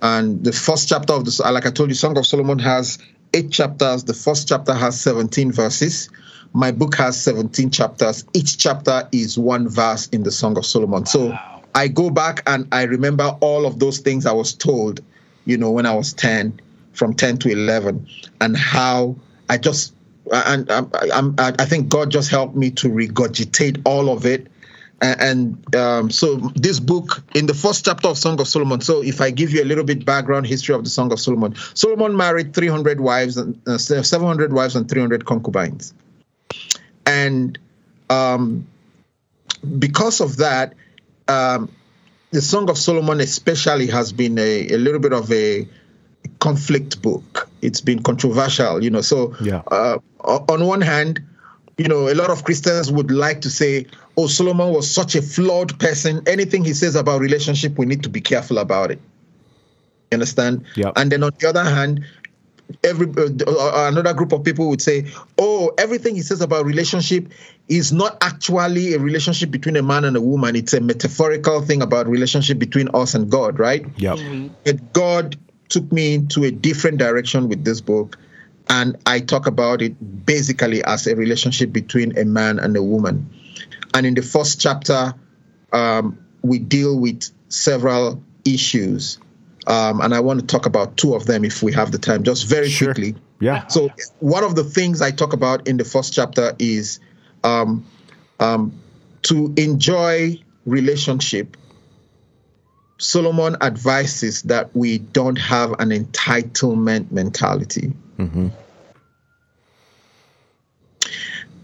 and 0.00 0.42
the 0.42 0.52
first 0.52 0.88
chapter 0.88 1.12
of 1.12 1.24
the, 1.26 1.50
like 1.52 1.66
I 1.66 1.70
told 1.70 1.90
you, 1.90 1.94
Song 1.94 2.16
of 2.16 2.26
Solomon 2.26 2.58
has 2.60 2.98
eight 3.34 3.50
chapters. 3.50 4.04
The 4.04 4.14
first 4.14 4.48
chapter 4.48 4.74
has 4.74 5.00
17 5.00 5.52
verses. 5.52 6.08
My 6.52 6.70
book 6.70 6.94
has 6.96 7.20
17 7.20 7.70
chapters. 7.70 8.24
Each 8.34 8.58
chapter 8.58 9.08
is 9.12 9.38
one 9.38 9.68
verse 9.68 10.08
in 10.08 10.22
the 10.22 10.30
Song 10.30 10.58
of 10.58 10.66
Solomon. 10.66 11.06
So 11.06 11.36
I 11.74 11.88
go 11.88 12.10
back 12.10 12.42
and 12.46 12.68
I 12.72 12.82
remember 12.82 13.36
all 13.40 13.66
of 13.66 13.78
those 13.78 13.98
things 13.98 14.26
I 14.26 14.32
was 14.32 14.52
told, 14.52 15.00
you 15.46 15.56
know, 15.56 15.70
when 15.70 15.86
I 15.86 15.94
was 15.94 16.12
10, 16.12 16.60
from 16.92 17.14
10 17.14 17.38
to 17.38 17.50
11, 17.50 18.06
and 18.40 18.56
how 18.56 19.16
I 19.48 19.56
just, 19.56 19.94
and 20.30 20.70
I, 20.70 20.82
I, 20.92 21.52
I 21.58 21.64
think 21.64 21.88
God 21.88 22.10
just 22.10 22.30
helped 22.30 22.54
me 22.54 22.70
to 22.72 22.88
regurgitate 22.88 23.80
all 23.86 24.10
of 24.10 24.26
it 24.26 24.51
and 25.02 25.74
um, 25.74 26.10
so 26.10 26.36
this 26.54 26.78
book 26.78 27.22
in 27.34 27.46
the 27.46 27.54
first 27.54 27.84
chapter 27.84 28.08
of 28.08 28.16
song 28.16 28.40
of 28.40 28.46
solomon 28.46 28.80
so 28.80 29.02
if 29.02 29.20
i 29.20 29.30
give 29.30 29.50
you 29.50 29.62
a 29.62 29.64
little 29.64 29.84
bit 29.84 30.04
background 30.04 30.46
history 30.46 30.74
of 30.74 30.84
the 30.84 30.90
song 30.90 31.12
of 31.12 31.18
solomon 31.18 31.54
solomon 31.74 32.16
married 32.16 32.54
300 32.54 33.00
wives 33.00 33.36
and 33.36 33.60
uh, 33.66 33.76
700 33.76 34.52
wives 34.52 34.76
and 34.76 34.88
300 34.88 35.24
concubines 35.24 35.92
and 37.04 37.58
um, 38.10 38.66
because 39.78 40.20
of 40.20 40.36
that 40.36 40.74
um, 41.28 41.70
the 42.30 42.40
song 42.40 42.70
of 42.70 42.78
solomon 42.78 43.20
especially 43.20 43.88
has 43.88 44.12
been 44.12 44.38
a, 44.38 44.68
a, 44.68 44.76
little 44.78 45.00
bit 45.00 45.12
of 45.12 45.30
a 45.32 45.66
conflict 46.38 47.02
book 47.02 47.48
it's 47.60 47.80
been 47.80 48.00
controversial 48.02 48.82
you 48.82 48.90
know 48.90 49.00
so 49.00 49.34
yeah. 49.40 49.62
uh, 49.66 49.98
on 50.20 50.64
one 50.64 50.80
hand 50.80 51.20
you 51.78 51.88
know, 51.88 52.08
a 52.08 52.14
lot 52.14 52.30
of 52.30 52.44
Christians 52.44 52.92
would 52.92 53.10
like 53.10 53.40
to 53.42 53.50
say, 53.50 53.86
oh, 54.16 54.26
Solomon 54.26 54.72
was 54.72 54.90
such 54.90 55.14
a 55.14 55.22
flawed 55.22 55.78
person. 55.78 56.22
Anything 56.26 56.64
he 56.64 56.74
says 56.74 56.96
about 56.96 57.20
relationship, 57.20 57.78
we 57.78 57.86
need 57.86 58.02
to 58.02 58.08
be 58.08 58.20
careful 58.20 58.58
about 58.58 58.90
it. 58.90 59.00
You 60.10 60.16
understand? 60.16 60.64
Yeah. 60.74 60.92
And 60.96 61.10
then 61.10 61.22
on 61.22 61.32
the 61.38 61.48
other 61.48 61.64
hand, 61.64 62.04
every 62.84 63.08
uh, 63.08 63.88
another 63.88 64.14
group 64.14 64.32
of 64.32 64.44
people 64.44 64.68
would 64.68 64.82
say, 64.82 65.06
"Oh, 65.38 65.72
everything 65.78 66.14
he 66.14 66.22
says 66.22 66.40
about 66.40 66.66
relationship 66.66 67.28
is 67.68 67.92
not 67.92 68.18
actually 68.22 68.94
a 68.94 68.98
relationship 68.98 69.50
between 69.50 69.76
a 69.76 69.82
man 69.82 70.04
and 70.04 70.16
a 70.16 70.20
woman. 70.20 70.56
It's 70.56 70.74
a 70.74 70.80
metaphorical 70.80 71.62
thing 71.62 71.82
about 71.82 72.06
relationship 72.06 72.58
between 72.58 72.88
us 72.94 73.14
and 73.14 73.30
God, 73.30 73.58
right?" 73.58 73.86
Yeah. 73.96 74.14
Mm-hmm. 74.14 74.86
God 74.92 75.36
took 75.68 75.90
me 75.90 76.14
into 76.14 76.44
a 76.44 76.50
different 76.50 76.98
direction 76.98 77.48
with 77.48 77.64
this 77.64 77.80
book, 77.80 78.18
and 78.68 78.96
I 79.06 79.20
talk 79.20 79.46
about 79.46 79.80
it 79.80 80.26
basically 80.26 80.84
as 80.84 81.06
a 81.06 81.16
relationship 81.16 81.72
between 81.72 82.18
a 82.18 82.24
man 82.24 82.58
and 82.58 82.76
a 82.76 82.82
woman. 82.82 83.30
And 83.94 84.06
in 84.06 84.14
the 84.14 84.22
first 84.22 84.60
chapter, 84.60 85.14
um, 85.72 86.18
we 86.42 86.58
deal 86.58 86.98
with 86.98 87.30
several 87.48 88.22
issues. 88.44 89.18
Um, 89.66 90.00
and 90.00 90.14
I 90.14 90.20
want 90.20 90.40
to 90.40 90.46
talk 90.46 90.66
about 90.66 90.96
two 90.96 91.14
of 91.14 91.26
them 91.26 91.44
if 91.44 91.62
we 91.62 91.72
have 91.72 91.92
the 91.92 91.98
time, 91.98 92.24
just 92.24 92.46
very 92.46 92.68
sure. 92.68 92.94
quickly. 92.94 93.14
Yeah. 93.40 93.66
So, 93.68 93.90
one 94.18 94.44
of 94.44 94.54
the 94.54 94.64
things 94.64 95.02
I 95.02 95.10
talk 95.10 95.32
about 95.32 95.68
in 95.68 95.76
the 95.76 95.84
first 95.84 96.12
chapter 96.12 96.54
is 96.58 97.00
um, 97.44 97.86
um 98.40 98.72
to 99.22 99.52
enjoy 99.56 100.40
relationship. 100.64 101.56
Solomon 102.98 103.56
advises 103.60 104.42
that 104.42 104.74
we 104.76 104.98
don't 104.98 105.36
have 105.36 105.72
an 105.80 105.90
entitlement 105.90 107.10
mentality. 107.10 107.92
Mm-hmm. 108.18 108.48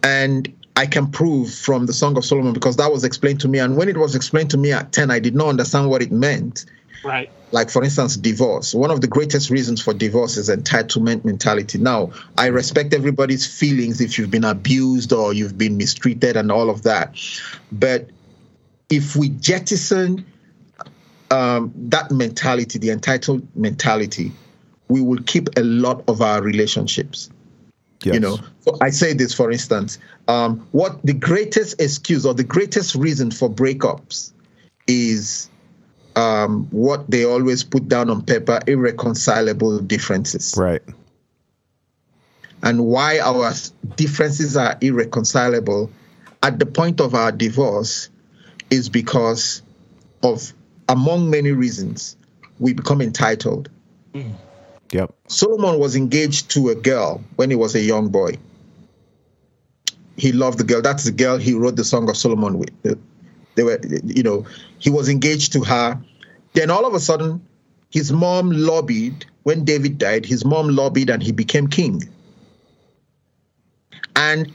And 0.03 0.58
I 0.79 0.87
can 0.87 1.11
prove 1.11 1.53
from 1.53 1.87
the 1.87 1.93
Song 1.93 2.17
of 2.17 2.25
Solomon 2.25 2.53
because 2.53 2.77
that 2.77 2.93
was 2.93 3.03
explained 3.03 3.41
to 3.41 3.49
me. 3.49 3.59
And 3.59 3.77
when 3.77 3.89
it 3.89 3.97
was 3.97 4.15
explained 4.15 4.51
to 4.53 4.57
me 4.57 4.71
at 4.71 4.93
10, 4.93 5.11
I 5.11 5.19
did 5.19 5.35
not 5.35 5.49
understand 5.49 5.91
what 5.91 6.03
it 6.03 6.13
meant. 6.13 6.67
Right. 7.03 7.33
Like, 7.51 7.69
for 7.69 7.83
instance, 7.83 8.17
divorce. 8.17 8.77
One 8.77 8.93
of 8.93 9.01
the 9.01 9.09
greatest 9.09 9.51
reasons 9.51 9.83
for 9.83 9.93
divorce 9.93 10.37
is 10.37 10.49
entitlement 10.49 11.25
mentality. 11.25 11.79
Now, 11.79 12.13
I 12.37 12.47
respect 12.47 12.95
everybody's 12.95 13.45
feelings 13.45 14.01
if 14.01 14.19
you've 14.19 14.31
been 14.31 14.45
abused 14.45 15.13
or 15.13 15.33
you've 15.33 15.59
been 15.59 15.79
mistreated 15.79 16.37
and 16.37 16.53
all 16.53 16.71
of 16.71 16.83
that. 16.85 17.19
But 17.73 18.11
if 18.89 19.17
we 19.17 19.31
jettison 19.31 20.25
um, 21.33 21.73
that 21.75 22.13
mentality, 22.13 22.79
the 22.79 22.91
entitled 22.91 23.49
mentality, 23.57 24.31
we 24.87 25.01
will 25.01 25.23
keep 25.25 25.49
a 25.57 25.65
lot 25.65 26.05
of 26.07 26.23
our 26.23 26.41
relationships. 26.41 27.31
Yes. 28.03 28.15
You 28.15 28.21
know, 28.21 28.39
so 28.61 28.77
I 28.81 28.91
say 28.91 29.13
this 29.13 29.35
for 29.35 29.51
instance, 29.51 29.99
um, 30.29 30.67
what 30.73 31.05
the 31.05 31.15
greatest 31.15 31.81
excuse 31.81 32.25
or 32.25 32.35
the 32.35 32.45
greatest 32.45 32.95
reason 32.95 33.31
for 33.31 33.51
breakups 33.51 34.33
is 34.87 35.51
um, 36.17 36.67
what 36.71 37.11
they 37.11 37.25
always 37.25 37.65
put 37.65 37.89
down 37.89 38.11
on 38.11 38.23
paper 38.23 38.61
irreconcilable 38.67 39.81
differences. 39.81 40.55
Right. 40.57 40.83
And 42.63 42.87
why 42.87 43.21
our 43.21 43.53
differences 43.97 44.57
are 44.57 44.77
irreconcilable 44.81 45.91
at 46.43 46.59
the 46.59 46.67
point 46.67 47.01
of 47.01 47.15
our 47.15 47.33
divorce 47.33 48.11
is 48.71 48.89
because 48.89 49.63
of, 50.23 50.53
among 50.89 51.31
many 51.31 51.53
reasons, 51.53 52.17
we 52.59 52.73
become 52.73 53.01
entitled. 53.01 53.71
Mm. 54.13 54.35
Yep. 54.93 55.15
Solomon 55.27 55.79
was 55.79 55.97
engaged 55.97 56.51
to 56.51 56.71
a 56.71 56.75
girl 56.75 57.23
when 57.37 57.51
he 57.51 57.57
was 57.57 57.75
a 57.75 57.81
young 57.81 58.09
boy. 58.09 58.39
He 60.17 60.33
loved 60.33 60.59
the 60.59 60.65
girl. 60.65 60.83
That's 60.83 61.05
the 61.05 61.13
girl 61.13 61.37
he 61.37 61.55
wrote 61.55 61.77
the 61.77 61.85
Song 61.85 62.09
of 62.09 62.17
Solomon 62.17 62.59
with. 62.59 62.99
They 63.55 63.63
were, 63.63 63.81
you 64.05 64.23
know, 64.23 64.47
he 64.79 64.91
was 64.91 65.09
engaged 65.09 65.53
to 65.53 65.65
her. 65.65 66.01
Then 66.55 66.71
all 66.71 66.87
of 66.87 66.95
a 66.95 67.01
sudden, 67.01 67.47
his 67.91 68.13
mom 68.13 68.51
lobbied. 68.51 69.27
When 69.43 69.65
David 69.65 69.99
died, 69.99 70.27
his 70.27 70.45
mom 70.45 70.69
lobbied 70.69 71.11
and 71.11 71.23
he 71.23 71.33
became 71.33 71.69
king. 71.69 72.03
And 74.15 74.53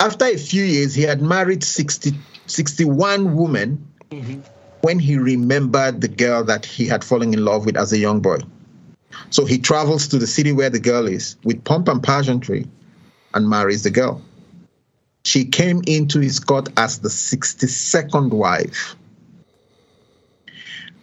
after 0.00 0.24
a 0.24 0.36
few 0.36 0.64
years, 0.64 0.94
he 0.94 1.02
had 1.02 1.22
married 1.22 1.62
60, 1.62 2.12
61 2.46 3.36
women 3.36 3.86
mm-hmm. 4.10 4.40
when 4.80 4.98
he 4.98 5.16
remembered 5.16 6.00
the 6.00 6.08
girl 6.08 6.44
that 6.44 6.66
he 6.66 6.86
had 6.86 7.04
fallen 7.04 7.32
in 7.32 7.44
love 7.44 7.64
with 7.64 7.76
as 7.76 7.92
a 7.92 7.98
young 7.98 8.20
boy. 8.20 8.38
So 9.30 9.44
he 9.44 9.58
travels 9.58 10.08
to 10.08 10.18
the 10.18 10.26
city 10.26 10.52
where 10.52 10.70
the 10.70 10.80
girl 10.80 11.06
is 11.06 11.36
with 11.44 11.64
pomp 11.64 11.88
and 11.88 12.02
pageantry 12.02 12.66
and 13.34 13.48
marries 13.48 13.82
the 13.82 13.90
girl. 13.90 14.22
She 15.24 15.44
came 15.44 15.82
into 15.86 16.20
his 16.20 16.40
court 16.40 16.68
as 16.76 16.98
the 16.98 17.08
62nd 17.08 18.30
wife. 18.30 18.96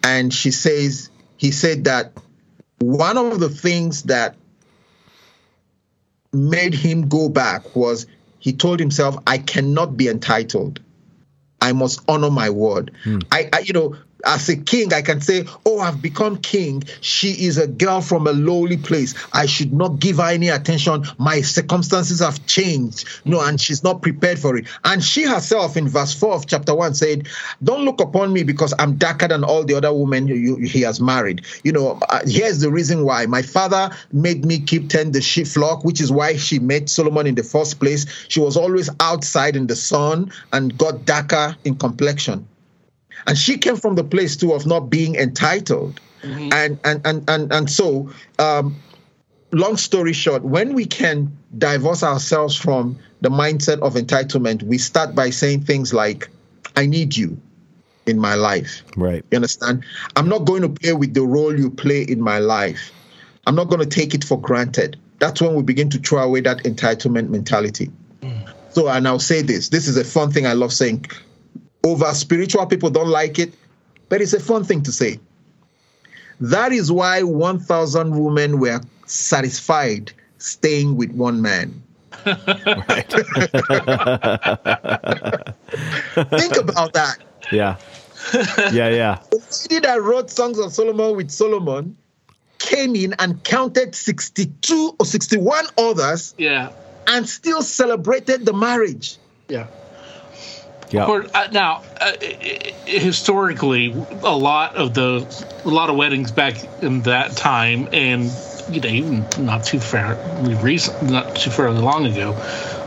And 0.03 0.33
she 0.33 0.51
says, 0.51 1.09
he 1.37 1.51
said 1.51 1.85
that 1.85 2.13
one 2.79 3.17
of 3.17 3.39
the 3.39 3.49
things 3.49 4.03
that 4.03 4.35
made 6.31 6.73
him 6.73 7.07
go 7.07 7.29
back 7.29 7.75
was 7.75 8.07
he 8.39 8.53
told 8.53 8.79
himself, 8.79 9.17
I 9.27 9.37
cannot 9.37 9.97
be 9.97 10.07
entitled. 10.07 10.79
I 11.61 11.73
must 11.73 12.01
honor 12.07 12.31
my 12.31 12.49
word. 12.49 12.91
Hmm. 13.03 13.19
I, 13.31 13.49
I, 13.51 13.59
you 13.59 13.73
know, 13.73 13.97
as 14.25 14.49
a 14.49 14.57
king, 14.57 14.93
I 14.93 15.01
can 15.01 15.21
say, 15.21 15.45
Oh, 15.65 15.79
I've 15.79 16.01
become 16.01 16.37
king. 16.37 16.83
She 17.01 17.45
is 17.45 17.57
a 17.57 17.67
girl 17.67 18.01
from 18.01 18.27
a 18.27 18.31
lowly 18.31 18.77
place. 18.77 19.13
I 19.33 19.45
should 19.45 19.73
not 19.73 19.99
give 19.99 20.17
her 20.17 20.29
any 20.29 20.49
attention. 20.49 21.05
My 21.17 21.41
circumstances 21.41 22.19
have 22.19 22.45
changed. 22.45 23.07
No, 23.25 23.41
and 23.41 23.59
she's 23.59 23.83
not 23.83 24.01
prepared 24.01 24.39
for 24.39 24.57
it. 24.57 24.65
And 24.83 25.03
she 25.03 25.23
herself, 25.23 25.77
in 25.77 25.87
verse 25.87 26.13
4 26.13 26.33
of 26.33 26.47
chapter 26.47 26.75
1, 26.75 26.95
said, 26.95 27.27
Don't 27.63 27.85
look 27.85 28.01
upon 28.01 28.33
me 28.33 28.43
because 28.43 28.73
I'm 28.77 28.95
darker 28.95 29.27
than 29.27 29.43
all 29.43 29.63
the 29.63 29.75
other 29.75 29.93
women 29.93 30.27
you, 30.27 30.57
he 30.57 30.81
has 30.81 30.99
married. 30.99 31.45
You 31.63 31.71
know, 31.71 31.99
uh, 32.09 32.21
here's 32.25 32.59
the 32.59 32.71
reason 32.71 33.05
why. 33.05 33.25
My 33.25 33.41
father 33.41 33.95
made 34.11 34.45
me 34.45 34.59
keep 34.59 34.89
tend 34.89 35.13
the 35.13 35.21
sheep 35.21 35.47
flock, 35.47 35.83
which 35.85 36.01
is 36.01 36.11
why 36.11 36.35
she 36.35 36.59
met 36.59 36.89
Solomon 36.89 37.27
in 37.27 37.35
the 37.35 37.43
first 37.43 37.79
place. 37.79 38.05
She 38.27 38.39
was 38.39 38.57
always 38.57 38.89
outside 38.99 39.55
in 39.55 39.67
the 39.67 39.75
sun 39.75 40.31
and 40.51 40.77
got 40.77 41.05
darker 41.05 41.55
in 41.63 41.75
complexion 41.75 42.47
and 43.27 43.37
she 43.37 43.57
came 43.57 43.75
from 43.75 43.95
the 43.95 44.03
place 44.03 44.35
too 44.35 44.53
of 44.53 44.65
not 44.65 44.89
being 44.89 45.15
entitled. 45.15 45.99
Mm-hmm. 46.21 46.49
and, 46.51 46.79
and 46.83 47.01
and 47.05 47.29
and 47.29 47.53
and 47.53 47.71
so 47.71 48.11
um, 48.39 48.75
long 49.53 49.77
story 49.77 50.11
short 50.11 50.43
when 50.43 50.73
we 50.73 50.85
can 50.85 51.37
divorce 51.57 52.03
ourselves 52.03 52.57
from 52.57 52.99
the 53.21 53.29
mindset 53.29 53.79
of 53.79 53.93
entitlement 53.93 54.61
we 54.63 54.77
start 54.77 55.15
by 55.15 55.29
saying 55.29 55.61
things 55.61 55.93
like 55.93 56.27
i 56.75 56.85
need 56.85 57.15
you 57.15 57.39
in 58.09 58.19
my 58.19 58.35
life. 58.35 58.83
Right. 58.97 59.23
You 59.31 59.37
understand? 59.37 59.85
I'm 60.15 60.27
not 60.27 60.39
going 60.39 60.63
to 60.63 60.69
play 60.69 60.93
with 60.93 61.13
the 61.13 61.21
role 61.21 61.57
you 61.57 61.69
play 61.69 62.01
in 62.01 62.19
my 62.19 62.39
life. 62.39 62.91
I'm 63.47 63.55
not 63.55 63.69
going 63.69 63.79
to 63.79 63.85
take 63.85 64.13
it 64.13 64.23
for 64.23 64.39
granted. 64.39 64.97
That's 65.19 65.41
when 65.41 65.53
we 65.53 65.63
begin 65.63 65.89
to 65.91 65.99
throw 65.99 66.23
away 66.23 66.41
that 66.41 66.63
entitlement 66.63 67.29
mentality. 67.29 67.91
Mm. 68.21 68.53
so 68.69 68.89
and 68.89 69.07
i'll 69.07 69.17
say 69.17 69.41
this 69.41 69.69
this 69.69 69.87
is 69.87 69.95
a 69.95 70.03
fun 70.03 70.29
thing 70.29 70.45
i 70.45 70.51
love 70.51 70.73
saying 70.73 71.05
over 71.83 72.13
spiritual 72.13 72.65
people 72.65 72.89
don't 72.89 73.09
like 73.09 73.39
it, 73.39 73.53
but 74.09 74.21
it's 74.21 74.33
a 74.33 74.39
fun 74.39 74.63
thing 74.63 74.83
to 74.83 74.91
say. 74.91 75.19
That 76.41 76.71
is 76.71 76.91
why 76.91 77.23
1,000 77.23 78.17
women 78.23 78.59
were 78.59 78.81
satisfied 79.05 80.11
staying 80.37 80.95
with 80.95 81.11
one 81.11 81.41
man. 81.41 81.83
Think 86.29 86.57
about 86.57 86.93
that. 86.93 87.17
Yeah. 87.51 87.75
Yeah, 88.71 88.89
yeah. 88.89 89.19
The 89.31 89.67
lady 89.71 89.79
that 89.87 90.01
wrote 90.01 90.29
Songs 90.29 90.59
of 90.59 90.73
Solomon 90.73 91.15
with 91.15 91.31
Solomon 91.31 91.95
came 92.59 92.95
in 92.95 93.15
and 93.19 93.43
counted 93.43 93.95
62 93.95 94.95
or 94.99 95.05
61 95.05 95.65
others 95.77 96.35
Yeah. 96.37 96.71
and 97.07 97.27
still 97.27 97.61
celebrated 97.61 98.45
the 98.45 98.53
marriage. 98.53 99.17
Yeah. 99.47 99.67
Yeah. 100.91 101.05
Course, 101.05 101.29
uh, 101.35 101.47
now, 101.51 101.83
uh, 102.01 102.13
historically, 102.85 103.93
a 104.23 104.35
lot 104.35 104.75
of 104.75 104.93
the 104.95 105.25
a 105.65 105.69
lot 105.69 105.89
of 105.89 105.95
weddings 105.97 106.31
back 106.31 106.55
in 106.81 107.03
that 107.03 107.33
time, 107.33 107.87
and 107.93 108.31
you 108.69 108.81
know, 108.81 108.89
even 108.89 109.25
not 109.39 109.63
too 109.63 109.79
far 109.79 110.17
recent, 110.63 111.09
not 111.11 111.35
too 111.35 111.51
fairly 111.51 111.79
long 111.81 112.05
ago, 112.07 112.31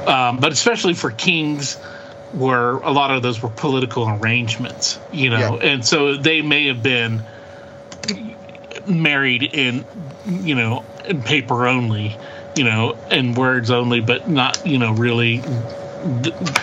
um, 0.06 0.38
but 0.38 0.52
especially 0.52 0.94
for 0.94 1.10
kings, 1.12 1.76
where 2.32 2.72
a 2.78 2.90
lot 2.90 3.10
of 3.12 3.22
those 3.22 3.40
were 3.42 3.50
political 3.50 4.08
arrangements, 4.08 4.98
you 5.12 5.30
know, 5.30 5.58
Yeah. 5.60 5.70
and 5.70 5.86
so 5.86 6.16
they 6.16 6.42
may 6.42 6.66
have 6.68 6.82
been 6.82 7.22
married 8.86 9.42
in, 9.42 9.84
you 10.26 10.54
know, 10.54 10.84
in 11.04 11.22
paper 11.22 11.66
only, 11.68 12.16
you 12.56 12.64
know, 12.64 12.96
in 13.10 13.34
words 13.34 13.70
only, 13.70 14.00
but 14.00 14.28
not, 14.28 14.64
you 14.66 14.78
know, 14.78 14.92
really 14.92 15.42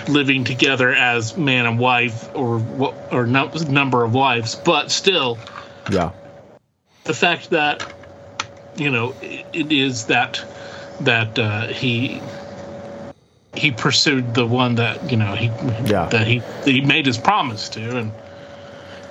living 0.07 0.43
together 0.43 0.93
as 0.93 1.37
man 1.37 1.65
and 1.65 1.79
wife 1.79 2.33
or 2.35 2.59
what 2.59 2.95
or 3.11 3.25
num- 3.25 3.51
number 3.69 4.03
of 4.03 4.13
wives 4.13 4.55
but 4.55 4.91
still 4.91 5.37
Yeah. 5.89 6.11
the 7.05 7.13
fact 7.13 7.51
that 7.51 7.91
you 8.75 8.91
know 8.91 9.15
it, 9.21 9.45
it 9.53 9.71
is 9.71 10.05
that 10.07 10.41
that 11.01 11.39
uh, 11.39 11.67
he 11.67 12.21
he 13.55 13.71
pursued 13.71 14.33
the 14.33 14.45
one 14.45 14.75
that 14.75 15.09
you 15.11 15.17
know 15.17 15.33
he 15.35 15.47
Yeah. 15.85 16.07
that 16.09 16.27
he 16.27 16.39
that 16.39 16.67
he 16.67 16.81
made 16.81 17.05
his 17.05 17.17
promise 17.17 17.69
to 17.69 17.97
and 17.97 18.11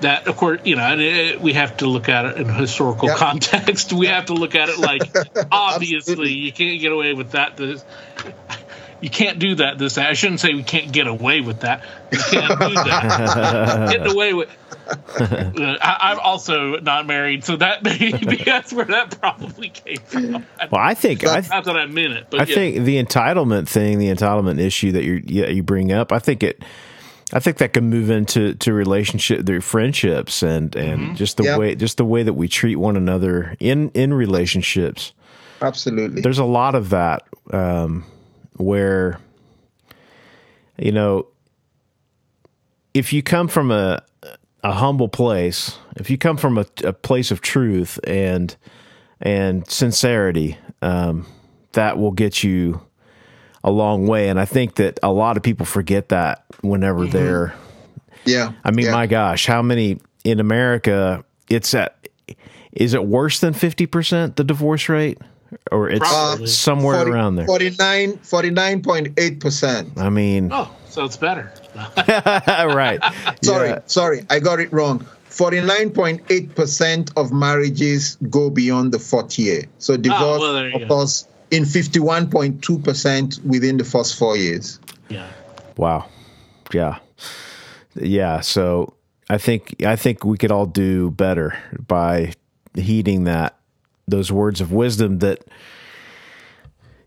that 0.01 0.29
of 0.29 0.37
course 0.37 0.61
you 0.64 0.76
know 0.76 0.83
and 0.85 1.01
it, 1.01 1.41
we 1.41 1.55
have 1.55 1.76
to 1.79 1.87
look 1.87 2.09
at 2.09 2.24
it 2.26 2.37
in 2.37 2.49
historical 2.49 3.09
Yep. 3.09 3.16
context 3.16 3.93
we 4.03 4.07
have 4.07 4.26
to 4.26 4.35
look 4.35 4.55
at 4.55 4.68
it 4.68 4.79
like 4.79 5.03
obviously 5.53 6.33
you 6.33 6.53
can't 6.53 6.81
get 6.81 6.93
away 6.93 7.14
with 7.14 7.33
that 7.33 7.57
this 7.57 7.85
you 9.01 9.11
can't 9.11 9.38
do 9.38 9.55
that 9.57 9.78
this 9.78 9.96
i 9.99 10.12
shouldn't 10.12 10.40
say 10.40 10.55
we 10.55 10.62
can't 10.62 10.92
get 10.92 11.07
away 11.07 11.40
with 11.40 11.61
that 11.61 11.84
you 12.12 12.18
can't 12.18 12.59
do 12.61 12.74
that 12.74 13.88
getting 13.92 14.12
away 14.12 14.34
with 14.34 14.49
uh, 15.20 15.76
I, 15.80 16.11
i'm 16.12 16.18
also 16.20 16.78
not 16.80 17.07
married 17.07 17.44
so 17.44 17.57
that 17.57 17.82
maybe 17.84 18.36
that's 18.44 18.72
where 18.72 18.86
that 18.86 19.20
probably 19.20 19.68
came 19.70 19.99
from 19.99 20.32
Well, 20.70 20.80
I 20.80 20.94
think 20.94 21.26
I, 21.26 21.40
not 21.49 21.64
that 21.64 21.76
i 21.76 21.86
meant 21.86 22.14
it 22.14 22.26
but 22.30 22.40
I 22.40 22.44
yeah. 22.44 22.55
think 22.55 22.84
the 22.84 23.03
entitlement 23.03 23.68
thing, 23.68 23.99
the 23.99 24.09
entitlement 24.09 24.59
issue 24.61 24.92
that 24.92 25.05
you 25.05 25.22
yeah, 25.26 25.46
you 25.49 25.62
bring 25.62 25.92
up, 25.92 26.12
I 26.12 26.18
think 26.18 26.42
it, 26.42 26.62
I 27.32 27.40
think 27.40 27.59
that 27.59 27.72
can 27.72 27.88
move 27.90 28.11
into 28.11 28.55
to 28.55 28.72
relationship, 28.72 29.44
their 29.44 29.61
friendships, 29.61 30.42
and 30.42 30.74
and 30.74 31.16
just 31.16 31.36
the 31.36 31.44
Yeah. 31.44 31.59
way 31.59 31.74
just 31.74 31.96
the 31.99 32.05
way 32.05 32.22
that 32.22 32.32
we 32.34 32.49
treat 32.49 32.76
one 32.76 32.96
another 32.96 33.55
in 33.61 33.90
in 33.90 34.14
relationships. 34.14 35.12
Absolutely. 35.61 36.22
There's 36.22 36.38
a 36.38 36.44
lot 36.44 36.74
of 36.74 36.90
that 36.90 37.24
um, 37.53 38.05
where, 38.59 39.19
you 40.79 40.93
know, 40.93 41.27
if 42.95 43.13
you 43.13 43.23
come 43.23 43.49
from 43.49 43.71
a 43.71 44.03
a 44.65 44.73
humble 44.73 45.09
place, 45.09 45.79
if 45.97 46.11
you 46.11 46.19
come 46.19 46.37
from 46.37 46.59
a, 46.59 46.67
a 46.85 46.93
place 46.93 47.31
of 47.31 47.41
truth 47.41 47.99
and 48.05 48.57
and 49.21 49.69
sincerity, 49.69 50.59
um, 50.83 51.27
that 51.73 51.99
will 51.99 52.13
get 52.13 52.43
you 52.43 52.81
a 53.65 53.71
long 53.71 54.07
way. 54.07 54.29
And 54.29 54.39
I 54.39 54.45
think 54.45 54.77
that 54.77 54.99
a 55.03 55.13
lot 55.13 55.37
of 55.37 55.43
people 55.43 55.67
forget 55.67 56.09
that 56.11 56.45
whenever 56.61 57.07
they're. 57.07 57.55
yeah. 58.25 58.53
I 58.65 58.71
mean, 58.71 58.87
yeah. 58.87 58.93
my 58.93 59.07
gosh, 59.07 59.47
how 59.47 59.63
many 59.63 60.01
in 60.25 60.41
America? 60.41 61.25
It's 61.49 61.75
at. 61.75 61.95
Is 62.73 62.95
it 62.95 63.05
worse 63.05 63.41
than 63.41 63.55
fifty 63.55 63.87
percent 63.87 64.37
the 64.37 64.45
divorce 64.45 64.89
rate, 64.89 65.19
or 65.72 65.88
it's 65.90 66.01
Probably. 66.01 66.44
Uh, 66.44 66.46
somewhere 66.49 66.96
40 66.96 67.11
around 67.11 67.36
there? 67.36 67.46
49, 67.46 68.12
49.8%. 68.18 69.99
I 69.99 70.09
mean, 70.11 70.51
oh 70.53 70.74
so 70.88 71.05
it's 71.05 71.16
better 71.16 71.53
right? 71.96 72.99
Sorry, 73.42 73.68
Yeah. 73.70 73.78
sorry, 73.86 74.26
I 74.30 74.40
got 74.40 74.61
it 74.61 74.72
wrong. 74.72 75.07
49.8% 75.30 77.12
of 77.16 77.32
marriages 77.32 78.16
go 78.28 78.51
beyond 78.51 78.92
the 78.92 78.99
fourth 78.99 79.38
year. 79.38 79.64
So 79.78 79.94
ah, 79.94 79.96
divorce 79.96 80.20
Oh, 80.22 80.38
well, 80.40 80.53
there 80.55 80.70
go. 80.70 80.84
occurs 80.96 81.26
in 81.51 81.64
51.2% 81.64 83.44
within 83.44 83.76
the 83.76 83.84
first 83.84 84.16
four 84.18 84.36
years. 84.36 84.78
yeah 85.09 85.30
Wow. 85.76 86.07
Yeah. 86.72 86.99
Yeah. 87.94 88.40
So 88.40 88.94
I 89.30 89.38
think 89.38 89.82
I 89.84 89.94
think 89.96 90.24
we 90.24 90.36
could 90.36 90.51
all 90.51 90.66
do 90.66 91.11
better 91.12 91.57
by 91.86 92.32
heeding 92.74 93.24
that 93.24 93.58
those 94.09 94.33
words 94.33 94.61
of 94.61 94.73
wisdom 94.73 95.19
that 95.19 95.45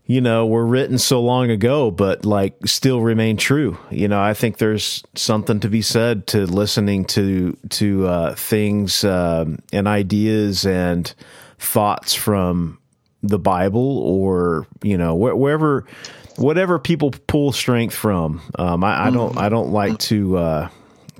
you 0.06 0.20
know 0.20 0.46
were 0.46 0.66
written 0.66 0.98
so 0.98 1.20
long 1.20 1.50
ago 1.50 1.90
but 1.90 2.24
like 2.24 2.56
still 2.66 3.00
remain 3.00 3.36
true. 3.36 3.78
You 3.90 4.08
know 4.08 4.20
i 4.20 4.34
think 4.34 4.58
there's 4.58 5.02
something 5.14 5.60
to 5.60 5.68
be 5.68 5.82
said 5.82 6.26
to 6.28 6.46
listening 6.46 7.04
to 7.06 7.56
to 7.70 8.06
uh, 8.06 8.34
things 8.34 9.04
um, 9.04 9.58
and 9.72 9.86
ideas 9.86 10.66
and 10.66 11.12
thoughts 11.58 12.14
from 12.14 12.78
the 13.22 13.38
bible 13.38 13.98
or 13.98 14.66
you 14.82 14.98
know 14.98 15.14
wh- 15.14 15.38
wherever 15.38 15.86
whatever 16.36 16.78
people 16.78 17.12
pull 17.26 17.52
strength 17.52 17.94
from. 17.94 18.40
Um, 18.58 18.84
I, 18.84 19.06
I 19.06 19.10
don't 19.10 19.36
i 19.36 19.48
don't 19.48 19.70
like 19.70 19.98
to 19.98 20.36
uh, 20.36 20.68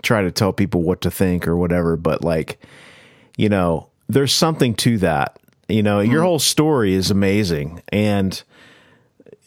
try 0.02 0.22
to 0.22 0.30
tell 0.30 0.52
people 0.52 0.82
what 0.82 1.02
to 1.02 1.10
think 1.10 1.46
or 1.46 1.56
whatever 1.56 1.96
but 1.96 2.22
like 2.22 2.58
you 3.36 3.48
know 3.48 3.88
there's 4.08 4.32
something 4.32 4.74
to 4.74 4.98
that 4.98 5.38
you 5.68 5.82
know 5.82 6.00
your 6.00 6.20
hmm. 6.20 6.26
whole 6.26 6.38
story 6.38 6.94
is 6.94 7.10
amazing 7.10 7.82
and 7.88 8.42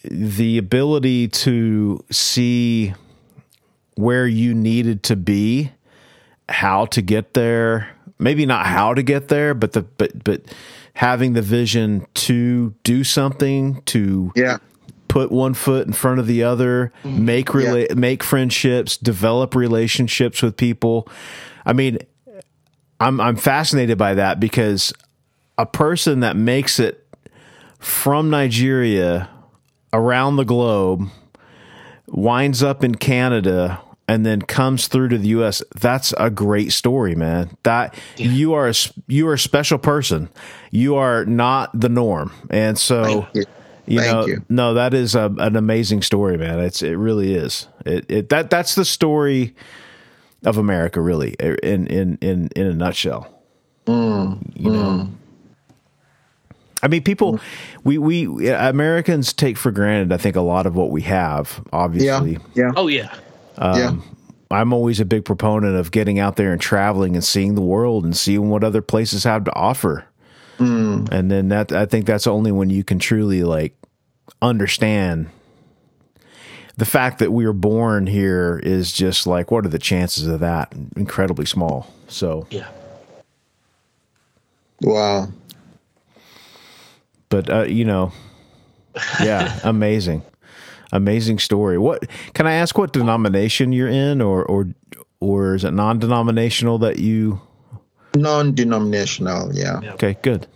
the 0.03 0.57
ability 0.57 1.27
to 1.27 2.03
see 2.11 2.93
where 3.95 4.27
you 4.27 4.53
needed 4.53 5.03
to 5.03 5.15
be 5.15 5.71
how 6.49 6.85
to 6.85 7.01
get 7.01 7.33
there 7.33 7.89
maybe 8.19 8.45
not 8.45 8.65
how 8.65 8.93
to 8.93 9.01
get 9.01 9.27
there 9.29 9.53
but 9.53 9.73
the 9.73 9.81
but 9.81 10.23
but 10.23 10.41
having 10.95 11.33
the 11.33 11.41
vision 11.41 12.05
to 12.13 12.73
do 12.83 13.03
something 13.03 13.81
to 13.85 14.31
Yeah. 14.35 14.57
put 15.07 15.31
one 15.31 15.53
foot 15.53 15.85
in 15.85 15.93
front 15.93 16.19
of 16.19 16.27
the 16.27 16.43
other, 16.43 16.91
mm-hmm. 17.03 17.25
make 17.25 17.47
rela- 17.47 17.95
make 17.95 18.23
friendships, 18.23 18.97
develop 18.97 19.55
relationships 19.55 20.41
with 20.41 20.57
people. 20.57 21.07
I 21.65 21.73
mean, 21.73 21.99
I'm 22.99 23.19
I'm 23.19 23.35
fascinated 23.35 23.97
by 23.97 24.13
that 24.13 24.39
because 24.39 24.93
a 25.57 25.65
person 25.65 26.19
that 26.21 26.35
makes 26.35 26.79
it 26.79 27.07
from 27.79 28.29
Nigeria 28.29 29.29
around 29.93 30.35
the 30.35 30.45
globe 30.45 31.09
winds 32.07 32.61
up 32.61 32.83
in 32.83 32.95
Canada 32.95 33.81
and 34.07 34.25
then 34.25 34.41
comes 34.41 34.87
through 34.87 35.09
to 35.09 35.17
the 35.17 35.29
US 35.29 35.63
that's 35.75 36.13
a 36.17 36.29
great 36.29 36.71
story 36.71 37.15
man 37.15 37.57
that 37.63 37.95
you 38.17 38.53
are 38.53 38.67
a, 38.67 38.73
you 39.07 39.27
are 39.27 39.33
a 39.33 39.39
special 39.39 39.77
person 39.77 40.29
you 40.71 40.95
are 40.95 41.25
not 41.25 41.79
the 41.79 41.89
norm 41.89 42.31
and 42.49 42.77
so 42.77 43.27
you. 43.33 43.45
you 43.87 43.99
know, 43.99 44.25
you. 44.25 44.45
no, 44.49 44.73
that 44.73 44.93
is 44.93 45.15
a, 45.15 45.33
an 45.37 45.55
amazing 45.55 46.01
story, 46.01 46.37
man. 46.37 46.59
It's 46.59 46.81
it 46.81 46.97
really 46.97 47.35
is. 47.35 47.67
It, 47.85 48.05
it 48.09 48.29
that 48.29 48.49
that's 48.49 48.75
the 48.75 48.85
story 48.85 49.55
of 50.43 50.57
America, 50.57 51.01
really, 51.01 51.35
in 51.39 51.87
in 51.87 52.17
in 52.21 52.49
in 52.55 52.67
a 52.67 52.73
nutshell. 52.73 53.31
Mm, 53.85 54.53
you 54.55 54.71
know, 54.71 55.09
I 56.83 56.87
mean, 56.87 57.03
people, 57.03 57.33
mm-hmm. 57.33 57.79
we 57.83 57.97
we 57.97 58.49
Americans 58.49 59.33
take 59.33 59.57
for 59.57 59.71
granted. 59.71 60.11
I 60.11 60.17
think 60.17 60.35
a 60.35 60.41
lot 60.41 60.65
of 60.65 60.75
what 60.75 60.91
we 60.91 61.01
have, 61.03 61.65
obviously. 61.71 62.39
Yeah. 62.53 62.71
oh 62.75 62.87
yeah 62.87 63.13
um, 63.57 63.79
yeah. 63.79 63.95
I'm 64.51 64.73
always 64.73 64.99
a 64.99 65.05
big 65.05 65.25
proponent 65.25 65.75
of 65.75 65.91
getting 65.91 66.19
out 66.19 66.35
there 66.35 66.51
and 66.51 66.61
traveling 66.61 67.15
and 67.15 67.23
seeing 67.23 67.55
the 67.55 67.61
world 67.61 68.05
and 68.05 68.15
seeing 68.15 68.49
what 68.49 68.63
other 68.63 68.81
places 68.81 69.23
have 69.23 69.43
to 69.45 69.55
offer. 69.55 70.05
Mm. 70.57 71.09
And 71.11 71.31
then 71.31 71.49
that 71.49 71.71
I 71.71 71.85
think 71.85 72.05
that's 72.05 72.27
only 72.27 72.51
when 72.51 72.69
you 72.69 72.83
can 72.83 72.99
truly 72.99 73.43
like 73.43 73.75
understand 74.41 75.29
the 76.77 76.85
fact 76.85 77.19
that 77.19 77.31
we 77.31 77.45
were 77.45 77.53
born 77.53 78.05
here 78.05 78.59
is 78.63 78.91
just 78.91 79.25
like 79.25 79.51
what 79.51 79.65
are 79.65 79.69
the 79.69 79.79
chances 79.79 80.27
of 80.27 80.39
that? 80.41 80.73
Incredibly 80.95 81.45
small. 81.45 81.91
So, 82.07 82.47
yeah 82.49 82.67
Wow. 84.81 85.29
But 87.29 87.49
uh, 87.49 87.63
you 87.63 87.85
know, 87.85 88.11
yeah, 89.21 89.59
amazing, 89.63 90.23
amazing 90.91 91.39
story. 91.39 91.77
What 91.77 92.05
can 92.33 92.47
I 92.47 92.53
ask? 92.53 92.77
What 92.77 92.93
denomination 92.93 93.71
you're 93.71 93.89
in, 93.89 94.21
or 94.21 94.45
or 94.45 94.67
or 95.19 95.55
is 95.55 95.63
it 95.63 95.71
non-denominational 95.71 96.79
that 96.79 96.99
you? 96.99 97.41
Non 98.15 98.53
denominational. 98.55 99.53
Yeah. 99.53 99.81
Yeah. 99.81 99.93
Okay, 99.93 100.17
good, 100.21 100.47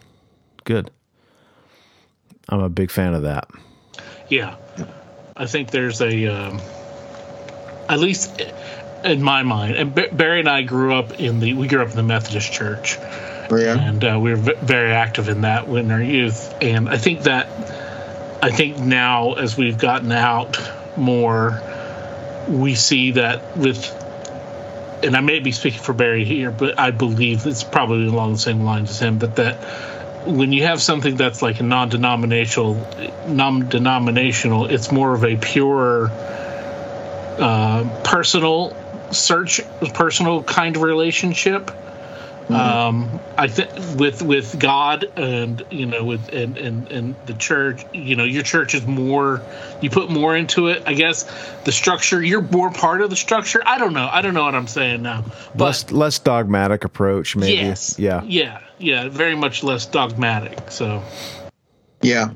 good. 0.63 0.91
I'm 2.49 2.61
a 2.61 2.69
big 2.69 2.89
fan 2.91 3.13
of 3.13 3.23
that. 3.23 3.47
Yeah, 4.27 4.55
I 5.35 5.45
think 5.45 5.71
there's 5.71 6.01
a, 6.01 6.27
um, 6.27 6.59
at 7.87 7.99
least 7.99 8.41
in 9.03 9.23
my 9.23 9.43
mind, 9.43 9.75
and 9.75 9.95
Barry 9.95 10.39
and 10.39 10.49
I 10.49 10.61
grew 10.63 10.93
up 10.93 11.19
in 11.19 11.39
the 11.39 11.53
we 11.53 11.67
grew 11.67 11.81
up 11.81 11.89
in 11.89 11.95
the 11.95 12.03
Methodist 12.03 12.51
Church, 12.51 12.97
Yeah. 13.51 13.79
and 13.79 14.03
uh, 14.03 14.19
we 14.21 14.31
were 14.31 14.37
v- 14.37 14.53
very 14.61 14.91
active 14.91 15.29
in 15.29 15.41
that 15.41 15.67
in 15.67 15.91
our 15.91 16.01
youth. 16.01 16.53
And 16.61 16.89
I 16.89 16.97
think 16.97 17.23
that 17.23 17.47
I 18.41 18.51
think 18.51 18.77
now 18.77 19.33
as 19.33 19.57
we've 19.57 19.77
gotten 19.77 20.11
out 20.11 20.59
more, 20.95 21.61
we 22.47 22.75
see 22.75 23.11
that 23.11 23.57
with. 23.57 23.95
And 25.01 25.15
I 25.15 25.21
may 25.21 25.39
be 25.39 25.53
speaking 25.53 25.79
for 25.79 25.93
Barry 25.93 26.25
here, 26.25 26.51
but 26.51 26.77
I 26.77 26.91
believe 26.91 27.45
it's 27.47 27.63
probably 27.63 28.07
along 28.07 28.33
the 28.33 28.39
same 28.39 28.61
lines 28.61 28.89
as 28.89 28.99
him. 28.99 29.17
But 29.17 29.37
that 29.37 29.55
when 30.25 30.51
you 30.51 30.63
have 30.63 30.81
something 30.81 31.15
that's 31.15 31.41
like 31.41 31.61
a 31.61 31.63
non-denominational, 31.63 32.85
non-denominational, 33.27 34.65
it's 34.65 34.91
more 34.91 35.13
of 35.13 35.23
a 35.23 35.37
pure 35.37 36.09
uh, 36.11 38.01
personal 38.03 38.75
search, 39.11 39.61
personal 39.93 40.43
kind 40.43 40.75
of 40.75 40.81
relationship. 40.81 41.71
Um, 42.49 43.19
I 43.37 43.47
think 43.47 43.99
with 43.99 44.23
with 44.23 44.57
God 44.57 45.03
and 45.15 45.63
you 45.69 45.85
know 45.85 46.03
with 46.03 46.33
and, 46.33 46.57
and 46.57 46.91
and 46.91 47.15
the 47.27 47.35
church, 47.35 47.85
you 47.93 48.15
know, 48.15 48.23
your 48.23 48.41
church 48.41 48.73
is 48.73 48.85
more. 48.87 49.41
You 49.81 49.89
put 49.91 50.09
more 50.09 50.35
into 50.35 50.67
it. 50.67 50.83
I 50.87 50.93
guess 50.93 51.23
the 51.65 51.71
structure. 51.71 52.23
You're 52.23 52.41
more 52.41 52.71
part 52.71 53.01
of 53.01 53.11
the 53.11 53.15
structure. 53.15 53.61
I 53.65 53.77
don't 53.77 53.93
know. 53.93 54.09
I 54.11 54.21
don't 54.21 54.33
know 54.33 54.43
what 54.43 54.55
I'm 54.55 54.67
saying 54.67 55.03
now. 55.03 55.25
But 55.55 55.65
less 55.65 55.91
less 55.91 56.19
dogmatic 56.19 56.83
approach, 56.83 57.35
maybe. 57.35 57.53
yes, 57.53 57.99
Yeah. 57.99 58.23
yeah, 58.23 58.61
yeah. 58.79 59.09
Very 59.09 59.35
much 59.35 59.63
less 59.63 59.85
dogmatic. 59.85 60.71
So 60.71 61.03
Yeah. 62.01 62.31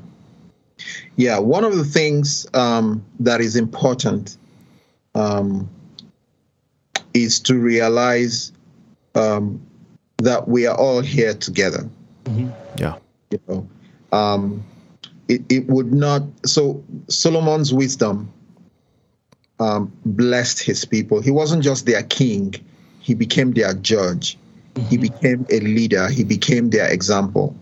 Yeah. 1.16 1.38
One 1.40 1.64
of 1.64 1.76
the 1.76 1.84
things 1.84 2.46
um, 2.54 3.04
that 3.18 3.40
is 3.40 3.56
important 3.56 4.36
um, 5.16 5.68
is 7.14 7.40
to 7.40 7.56
realize 7.56 8.52
um, 9.16 9.60
that 10.18 10.48
we 10.48 10.66
are 10.66 10.76
all 10.76 11.00
here 11.00 11.34
together. 11.34 11.88
Yeah. 12.76 12.96
You 13.30 13.40
know, 13.48 13.68
um, 14.12 14.64
it, 15.28 15.42
it 15.48 15.66
would 15.66 15.92
not. 15.92 16.22
So 16.46 16.82
Solomon's 17.08 17.72
wisdom 17.72 18.32
um, 19.60 19.92
blessed 20.04 20.62
his 20.62 20.84
people. 20.84 21.20
He 21.20 21.30
wasn't 21.30 21.62
just 21.62 21.86
their 21.86 22.02
king; 22.02 22.54
he 23.00 23.14
became 23.14 23.52
their 23.52 23.74
judge. 23.74 24.38
He 24.88 24.96
became 24.96 25.46
a 25.50 25.60
leader. 25.60 26.08
He 26.08 26.24
became 26.24 26.70
their 26.70 26.92
example. 26.92 27.54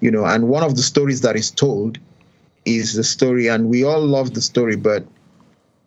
You 0.00 0.10
know, 0.10 0.24
and 0.24 0.48
one 0.48 0.62
of 0.62 0.76
the 0.76 0.82
stories 0.82 1.20
that 1.22 1.34
is 1.36 1.50
told 1.50 1.98
is 2.64 2.94
the 2.94 3.04
story, 3.04 3.48
and 3.48 3.68
we 3.68 3.84
all 3.84 4.00
love 4.00 4.34
the 4.34 4.40
story. 4.40 4.76
But 4.76 5.04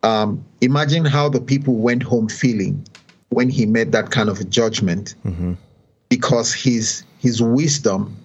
um, 0.04 0.44
imagine 0.62 1.06
how 1.06 1.30
the 1.30 1.42
people 1.42 1.76
went 1.76 2.04
home 2.04 2.30
feeling 2.30 2.86
when 3.30 3.50
he 3.50 3.66
made 3.66 3.92
that 3.94 4.12
kind 4.12 4.30
of 4.30 4.40
a 4.40 4.44
judgment, 4.44 5.16
because 6.16 6.54
his 6.54 7.04
his 7.20 7.42
wisdom 7.42 8.16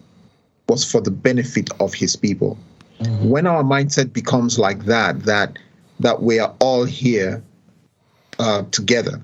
was 0.68 0.88
for 0.88 1.00
the 1.00 1.10
benefit 1.10 1.68
of 1.80 1.92
his 1.92 2.14
people. 2.14 2.56
When 3.32 3.46
our 3.48 3.64
mindset 3.64 4.12
becomes 4.12 4.58
like 4.58 4.84
that, 4.84 5.24
that 5.24 5.58
that 5.98 6.22
we 6.22 6.38
are 6.38 6.54
all 6.60 6.84
here 6.84 7.42
uh, 8.38 8.62
together, 8.70 9.20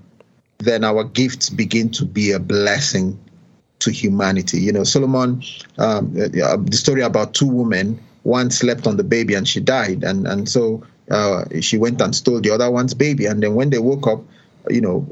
then 0.59 0.83
our 0.83 1.05
gifts 1.05 1.49
begin 1.49 1.91
to 1.91 2.05
be 2.05 2.33
a 2.33 2.41
blessing 2.41 3.17
to 3.79 3.93
humanity. 3.93 4.59
You 4.61 4.73
know, 4.73 4.83
Solomon, 4.85 5.45
um, 5.79 6.17
uh, 6.19 6.57
the 6.57 6.77
story 6.85 7.03
about 7.03 7.35
two 7.35 7.47
women. 7.47 8.01
One 8.25 8.51
slept 8.51 8.89
on 8.89 8.97
the 8.97 9.05
baby 9.05 9.35
and 9.35 9.47
she 9.47 9.61
died, 9.61 10.03
and 10.03 10.27
and 10.27 10.49
so 10.49 10.83
uh, 11.09 11.45
she 11.61 11.77
went 11.79 12.01
and 12.01 12.17
stole 12.17 12.41
the 12.41 12.51
other 12.51 12.69
one's 12.69 12.95
baby. 12.95 13.27
And 13.27 13.41
then 13.41 13.55
when 13.55 13.71
they 13.71 13.79
woke 13.79 14.09
up, 14.09 14.21
you 14.69 14.81
know, 14.81 15.07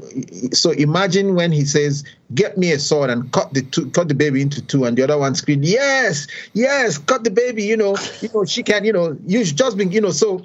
so 0.51 0.71
imagine 0.71 1.35
when 1.35 1.51
he 1.51 1.65
says, 1.65 2.03
"Get 2.33 2.57
me 2.57 2.71
a 2.71 2.79
sword 2.79 3.09
and 3.09 3.31
cut 3.31 3.53
the 3.53 3.61
two, 3.61 3.89
cut 3.91 4.07
the 4.07 4.15
baby 4.15 4.41
into 4.41 4.61
two," 4.61 4.85
and 4.85 4.97
the 4.97 5.03
other 5.03 5.17
one 5.17 5.35
screamed, 5.35 5.65
"Yes, 5.65 6.27
yes, 6.53 6.97
cut 6.97 7.23
the 7.23 7.31
baby." 7.31 7.63
You 7.63 7.77
know, 7.77 7.97
you 8.21 8.29
know, 8.33 8.45
she 8.45 8.63
can, 8.63 8.85
you 8.85 8.93
know, 8.93 9.17
you 9.25 9.43
just 9.43 9.77
been, 9.77 9.91
you 9.91 10.01
know, 10.01 10.11
so 10.11 10.43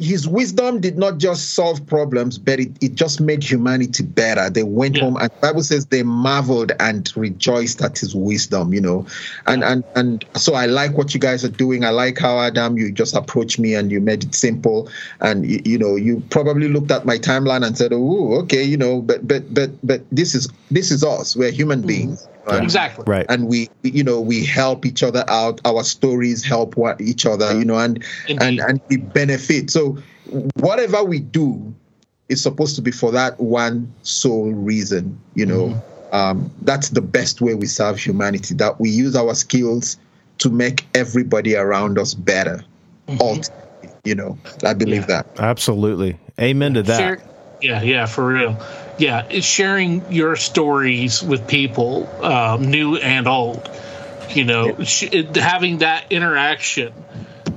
his 0.00 0.26
wisdom 0.26 0.80
did 0.80 0.96
not 0.98 1.18
just 1.18 1.54
solve 1.54 1.84
problems, 1.86 2.38
but 2.38 2.58
it, 2.58 2.70
it 2.80 2.94
just 2.94 3.20
made 3.20 3.42
humanity 3.44 4.02
better. 4.02 4.48
They 4.50 4.62
went 4.62 4.96
Yeah. 4.96 5.02
home 5.04 5.16
and 5.16 5.30
the 5.30 5.36
Bible 5.40 5.62
says 5.62 5.86
they 5.86 6.02
marveled 6.02 6.72
and 6.80 7.10
rejoiced 7.16 7.82
at 7.82 7.98
his 7.98 8.14
wisdom, 8.14 8.72
you 8.72 8.80
know. 8.80 9.06
And 9.46 9.62
and 9.62 9.84
and 9.94 10.24
so 10.36 10.54
I 10.54 10.66
like 10.66 10.96
what 10.96 11.12
you 11.14 11.20
guys 11.20 11.44
are 11.44 11.48
doing. 11.50 11.84
I 11.84 11.90
like 11.90 12.18
how 12.18 12.38
Adam 12.40 12.78
you 12.78 12.90
just 12.90 13.14
approached 13.14 13.58
me 13.58 13.74
and 13.74 13.92
you 13.92 14.00
made 14.00 14.24
it 14.24 14.34
simple. 14.34 14.88
And 15.20 15.44
you, 15.46 15.60
you 15.64 15.78
know, 15.78 15.96
you 15.96 16.22
probably 16.30 16.68
looked 16.68 16.90
at 16.90 17.04
my 17.04 17.18
timeline 17.18 17.66
and 17.66 17.76
said, 17.76 17.92
Oh, 17.92 18.38
okay, 18.42 18.62
you 18.64 18.76
know, 18.76 19.02
but 19.02 19.26
but 19.28 19.52
but 19.52 19.70
but 19.84 20.02
this 20.10 20.34
is 20.34 20.48
this 20.70 20.90
is 20.90 21.04
us. 21.04 21.36
We're 21.36 21.50
human 21.50 21.82
mm. 21.82 21.86
beings. 21.86 22.26
And- 22.56 22.64
exactly. 22.64 23.04
Right. 23.06 23.26
and 23.28 23.46
we 23.48 23.68
you 23.82 24.02
know 24.04 24.20
we 24.20 24.44
help 24.44 24.84
each 24.86 25.02
other 25.02 25.24
out 25.28 25.60
our 25.64 25.82
stories 25.84 26.44
help 26.44 26.76
what 26.76 27.00
each 27.00 27.24
other 27.26 27.56
you 27.58 27.64
know 27.64 27.78
and 27.78 28.02
and 28.28 28.42
Indeed. 28.42 28.60
and 28.60 28.80
we 28.88 28.96
benefit 28.98 29.70
so 29.70 29.98
whatever 30.56 31.02
we 31.04 31.18
do 31.20 31.74
is 32.28 32.40
supposed 32.42 32.76
to 32.76 32.82
be 32.82 32.90
for 32.90 33.10
that 33.12 33.38
one 33.40 33.92
sole 34.02 34.52
reason 34.52 35.18
you 35.34 35.46
know 35.46 35.80
um, 36.12 36.50
that's 36.62 36.88
the 36.90 37.00
best 37.00 37.40
way 37.40 37.54
we 37.54 37.66
serve 37.66 37.96
humanity 37.98 38.54
that 38.54 38.80
we 38.80 38.90
use 38.90 39.14
our 39.14 39.34
skills 39.34 39.96
to 40.38 40.50
make 40.50 40.84
everybody 40.94 41.54
around 41.56 41.98
us 41.98 42.14
better 42.14 42.64
ultimately 43.20 43.90
you 44.04 44.14
know 44.14 44.36
i 44.64 44.72
believe 44.74 45.02
Yeah. 45.02 45.22
that 45.22 45.26
Absolutely. 45.40 46.16
Amen 46.40 46.74
to 46.74 46.82
that. 46.84 46.98
Share- 46.98 47.22
yeah, 47.60 47.82
yeah, 47.82 48.06
for 48.06 48.26
real. 48.26 48.56
Yeah, 49.00 49.26
it's 49.30 49.46
sharing 49.46 50.12
your 50.12 50.36
stories 50.36 51.22
with 51.22 51.48
people, 51.48 52.06
um, 52.22 52.70
new 52.70 52.96
and 52.96 53.26
old. 53.26 53.70
You 54.28 54.44
know, 54.44 54.76
it, 54.78 55.34
having 55.36 55.78
that 55.78 56.12
interaction 56.12 56.92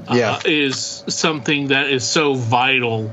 uh, 0.08 0.16
Yeah. 0.16 0.40
is 0.46 1.04
something 1.10 1.68
that 1.68 1.90
is 1.90 2.08
so 2.08 2.34
vital, 2.34 3.12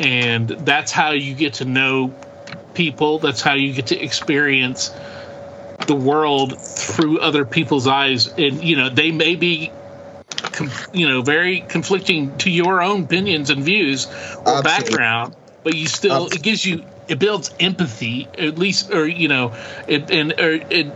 and 0.00 0.48
that's 0.48 0.90
how 0.90 1.10
you 1.10 1.34
get 1.34 1.54
to 1.54 1.66
know 1.66 2.14
people. 2.72 3.18
That's 3.18 3.42
how 3.42 3.52
you 3.52 3.74
get 3.74 3.88
to 3.88 4.00
experience 4.02 4.90
the 5.86 5.94
world 5.94 6.58
through 6.58 7.20
other 7.20 7.44
people's 7.44 7.86
eyes, 7.86 8.26
and 8.26 8.64
you 8.64 8.76
know, 8.76 8.88
they 8.88 9.10
may 9.10 9.36
be. 9.36 9.70
You 10.92 11.08
know, 11.08 11.22
very 11.22 11.60
conflicting 11.60 12.38
to 12.38 12.50
your 12.50 12.80
own 12.80 13.04
opinions 13.04 13.50
and 13.50 13.62
views 13.62 14.06
or 14.06 14.12
Absolutely. 14.12 14.62
background, 14.62 15.36
but 15.62 15.74
you 15.74 15.86
still 15.86 16.26
it 16.28 16.42
gives 16.42 16.64
you 16.64 16.82
it 17.08 17.18
builds 17.18 17.50
empathy 17.60 18.28
at 18.38 18.58
least 18.58 18.92
or 18.92 19.06
you 19.06 19.28
know 19.28 19.54
it 19.86 20.10
and 20.10 20.32
or 20.38 20.52
it, 20.52 20.86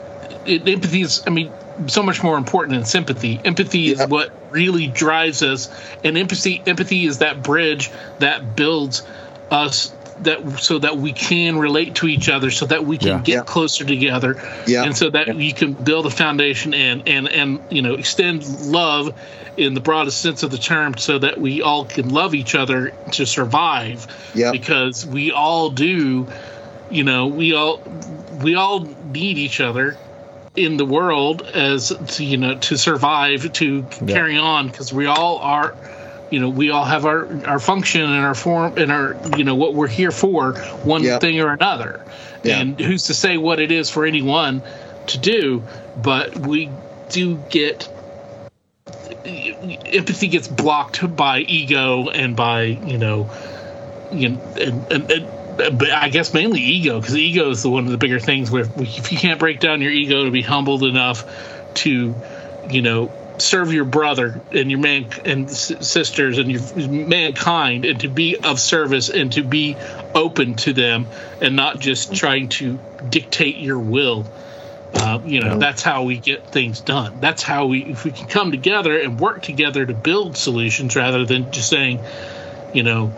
it 0.47 0.69
empathy 0.69 1.03
is 1.03 1.23
i 1.27 1.31
mean 1.31 1.51
so 1.87 2.03
much 2.03 2.23
more 2.23 2.37
important 2.37 2.77
than 2.77 2.85
sympathy. 2.85 3.41
Empathy 3.43 3.87
is 3.89 4.07
what 4.07 4.31
really 4.51 4.87
drives 4.87 5.43
us 5.43 5.71
and 6.05 6.19
empathy 6.19 6.63
empathy 6.67 7.07
is 7.07 7.19
that 7.19 7.43
bridge 7.43 7.91
that 8.19 8.55
builds 8.55 9.03
us 9.51 9.91
that 10.25 10.61
so 10.61 10.79
that 10.79 10.97
we 10.97 11.13
can 11.13 11.59
relate 11.59 11.95
to 11.97 12.07
each 12.09 12.29
other 12.29 12.51
so 12.51 12.67
that 12.67 12.85
we 12.85 12.99
can 12.99 13.09
Yeah. 13.09 13.19
get 13.21 13.35
Yeah. 13.35 13.41
closer 13.43 13.85
together 13.85 14.37
Yeah. 14.67 14.85
and 14.85 14.97
so 14.97 15.11
that 15.11 15.37
you 15.37 15.53
can 15.55 15.73
build 15.73 16.07
a 16.07 16.11
foundation 16.11 16.75
and 16.75 17.09
and 17.09 17.29
and 17.29 17.61
you 17.71 17.83
know 17.83 17.95
extend 17.95 18.45
love 18.67 19.15
in 19.57 19.75
the 19.75 19.81
broadest 19.81 20.21
sense 20.21 20.43
of 20.43 20.51
the 20.51 20.59
term 20.59 20.97
so 20.97 21.19
that 21.19 21.41
we 21.41 21.63
all 21.63 21.85
can 21.85 22.09
love 22.11 22.35
each 22.35 22.55
other 22.55 22.93
to 23.13 23.27
survive 23.27 24.07
Yeah. 24.35 24.53
because 24.53 25.05
we 25.07 25.33
all 25.33 25.71
do 25.71 26.27
you 26.91 27.05
know 27.05 27.27
we 27.29 27.55
all 27.55 27.81
we 28.43 28.55
all 28.55 28.81
need 29.13 29.39
each 29.39 29.61
other 29.61 29.97
in 30.57 30.77
the 30.77 30.85
world 30.85 31.43
as 31.43 31.93
to, 32.09 32.25
you 32.25 32.37
know 32.37 32.57
to 32.57 32.77
survive 32.77 33.53
to 33.55 33.85
carry 34.07 34.37
on 34.37 34.69
because 34.69 34.93
we 34.93 35.07
all 35.07 35.39
are 35.39 35.75
you 36.31 36.41
know 36.41 36.49
we 36.49 36.71
all 36.71 36.85
have 36.85 37.05
our 37.07 37.29
our 37.47 37.59
function 37.59 38.03
and 38.03 38.25
our 38.25 38.35
form 38.35 38.75
and 38.79 38.91
our 38.91 39.17
you 39.37 39.45
know 39.45 39.55
what 39.57 39.75
we're 39.75 39.89
here 39.89 40.11
for 40.11 40.55
one 40.85 41.03
Yeah. 41.03 41.19
thing 41.19 41.41
or 41.41 41.53
another 41.53 42.05
Yeah. 42.43 42.61
and 42.61 42.79
who's 42.81 43.05
to 43.05 43.15
say 43.15 43.37
what 43.37 43.61
it 43.61 43.71
is 43.73 43.91
for 43.91 44.05
anyone 44.07 44.63
to 45.09 45.19
do 45.19 45.63
but 46.03 46.37
we 46.39 46.71
do 47.09 47.43
get 47.51 47.89
empathy 49.93 50.29
gets 50.29 50.49
blocked 50.49 51.15
by 51.17 51.41
ego 51.41 52.09
and 52.09 52.37
by 52.37 52.63
you 52.63 52.99
know 52.99 53.31
you 54.13 54.31
know, 54.31 54.41
and, 54.61 54.93
and, 54.93 55.11
and 55.11 55.27
but 55.79 55.91
I 55.91 56.09
guess 56.09 56.33
mainly 56.33 56.61
ego 56.61 57.01
because 57.01 57.17
ego 57.17 57.51
is 57.51 57.63
the 57.63 57.71
one 57.71 57.85
of 57.85 57.91
the 57.91 57.99
bigger 57.99 58.19
things 58.19 58.51
where 58.51 58.65
if 58.79 59.13
you 59.13 59.19
can't 59.19 59.39
break 59.39 59.61
down 59.61 59.83
your 59.83 59.91
ego 59.93 60.25
to 60.25 60.31
be 60.31 60.43
humbled 60.43 60.83
enough 60.85 61.25
to, 61.75 62.15
you 62.71 62.83
know, 62.83 63.13
serve 63.41 63.73
your 63.73 63.85
brother 63.85 64.41
and 64.53 64.71
your 64.71 64.81
man 64.81 65.07
and 65.25 65.49
s- 65.49 65.73
sisters 65.87 66.39
and 66.39 66.51
your 66.51 66.89
mankind 66.89 67.85
and 67.85 68.01
to 68.01 68.09
be 68.09 68.37
of 68.37 68.61
service 68.61 69.09
and 69.09 69.33
to 69.33 69.43
be 69.43 69.77
open 70.15 70.55
to 70.55 70.73
them 70.73 71.07
and 71.41 71.57
not 71.57 71.79
just 71.79 72.15
trying 72.15 72.49
to 72.49 72.79
dictate 73.09 73.57
your 73.57 73.79
will. 73.79 74.27
Uh, 74.95 75.21
you 75.25 75.41
know, 75.41 75.59
that's 75.59 75.83
how 75.83 76.03
we 76.03 76.17
get 76.19 76.47
things 76.49 76.81
done. 76.81 77.19
That's 77.21 77.43
how 77.43 77.67
we, 77.67 77.85
if 77.85 78.05
we 78.05 78.11
can 78.11 78.27
come 78.27 78.51
together 78.51 78.99
and 78.99 79.21
work 79.21 79.43
together 79.43 79.87
to 79.87 79.95
build 79.95 80.37
solutions 80.37 80.97
rather 80.97 81.25
than 81.25 81.53
just 81.53 81.69
saying, 81.69 82.01
you 82.75 82.83
know, 82.83 83.13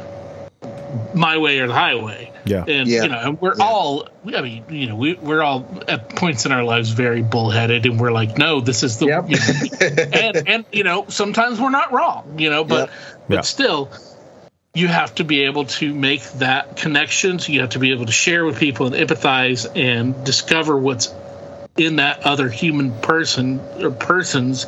my 1.15 1.39
way 1.39 1.59
or 1.59 1.67
the 1.67 1.75
highway. 1.75 2.33
Yeah. 2.45 2.65
And, 2.67 2.89
Yeah. 2.89 3.05
you 3.05 3.09
know, 3.09 3.19
and 3.19 3.41
we're 3.41 3.57
Yeah. 3.57 3.65
all, 3.65 4.09
I 4.35 4.41
mean, 4.41 4.65
you 4.71 4.87
know, 4.89 4.97
we, 4.97 5.15
we're 5.15 5.43
all 5.43 5.67
at 5.89 6.09
points 6.11 6.47
in 6.47 6.53
our 6.53 6.65
lives 6.65 6.91
very 6.91 7.23
bullheaded 7.23 7.87
and 7.87 8.01
we're 8.01 8.13
like, 8.13 8.39
no, 8.39 8.61
this 8.61 8.83
is 8.83 8.99
the, 8.99 9.07
Yep. 9.07 9.25
you 9.29 9.39
know, 9.39 10.09
and, 10.13 10.43
and, 10.49 10.65
you 10.73 10.85
know, 10.85 11.07
sometimes 11.09 11.61
we're 11.61 11.71
not 11.71 11.93
wrong, 11.93 12.39
you 12.39 12.51
know, 12.51 12.65
but, 12.65 12.91
but 13.29 13.35
Yeah. 13.37 13.41
still, 13.43 13.91
you 14.75 14.89
have 14.89 15.15
to 15.17 15.25
be 15.25 15.45
able 15.45 15.67
to 15.67 15.95
make 15.95 16.23
that 16.35 16.77
connection. 16.77 17.39
So 17.39 17.53
you 17.53 17.61
have 17.61 17.71
to 17.71 17.79
be 17.79 17.93
able 17.93 18.07
to 18.07 18.13
share 18.13 18.45
with 18.45 18.59
people 18.59 18.87
and 18.87 18.95
empathize 18.97 19.71
and 19.77 20.25
discover 20.25 20.77
what's 20.79 21.13
in 21.77 21.97
that 21.97 22.25
other 22.27 22.49
human 22.49 22.93
person 22.93 23.61
or 23.83 23.91
persons 23.91 24.67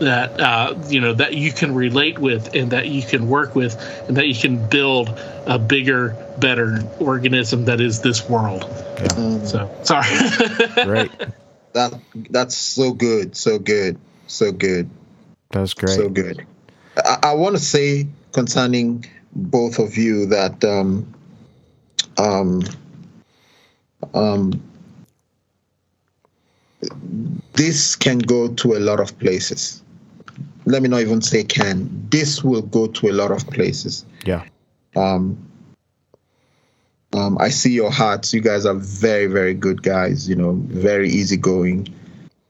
that 0.00 0.40
uh, 0.40 0.74
you 0.88 1.00
know 1.00 1.12
that 1.14 1.34
you 1.34 1.52
can 1.52 1.74
relate 1.74 2.18
with 2.18 2.54
and 2.54 2.70
that 2.72 2.88
you 2.88 3.02
can 3.02 3.28
work 3.28 3.54
with 3.54 3.78
and 4.08 4.16
that 4.16 4.26
you 4.26 4.34
can 4.34 4.68
build 4.68 5.18
a 5.46 5.58
bigger, 5.58 6.16
better 6.38 6.82
organism 6.98 7.66
that 7.66 7.80
is 7.80 8.00
this 8.00 8.28
world. 8.28 8.64
So 9.46 9.70
sorry. 9.82 10.08
Great. 10.84 11.12
That 11.72 11.94
that's 12.30 12.56
so 12.56 12.92
good, 12.92 13.36
so 13.36 13.58
good, 13.58 13.98
so 14.26 14.50
good, 14.52 14.90
That's 15.50 15.74
great. 15.74 15.94
so 15.94 16.08
good. 16.08 16.46
I, 16.96 17.18
I 17.22 17.34
want 17.34 17.56
to 17.56 17.62
say 17.62 18.08
concerning 18.32 19.04
both 19.32 19.78
of 19.78 19.96
you 19.96 20.26
that 20.26 20.64
um, 20.64 21.14
um, 22.18 22.62
um, 24.14 24.62
this 27.52 27.94
can 27.96 28.18
go 28.18 28.48
to 28.48 28.74
a 28.74 28.80
lot 28.80 29.00
of 29.00 29.16
places. 29.18 29.79
Let 30.66 30.82
me 30.82 30.88
not 30.88 31.00
even 31.00 31.22
say 31.22 31.44
can. 31.44 32.06
This 32.10 32.44
will 32.44 32.62
go 32.62 32.86
to 32.86 33.08
a 33.08 33.12
lot 33.12 33.30
of 33.30 33.46
places. 33.48 34.04
yeah. 34.24 34.44
Um, 34.96 35.50
um, 37.12 37.38
I 37.38 37.48
see 37.48 37.72
your 37.72 37.90
hearts. 37.90 38.32
You 38.32 38.40
guys 38.40 38.66
are 38.66 38.74
very, 38.74 39.26
very 39.26 39.54
good 39.54 39.82
guys. 39.82 40.28
You 40.28 40.36
know, 40.36 40.52
very 40.68 41.08
easygoing, 41.08 41.88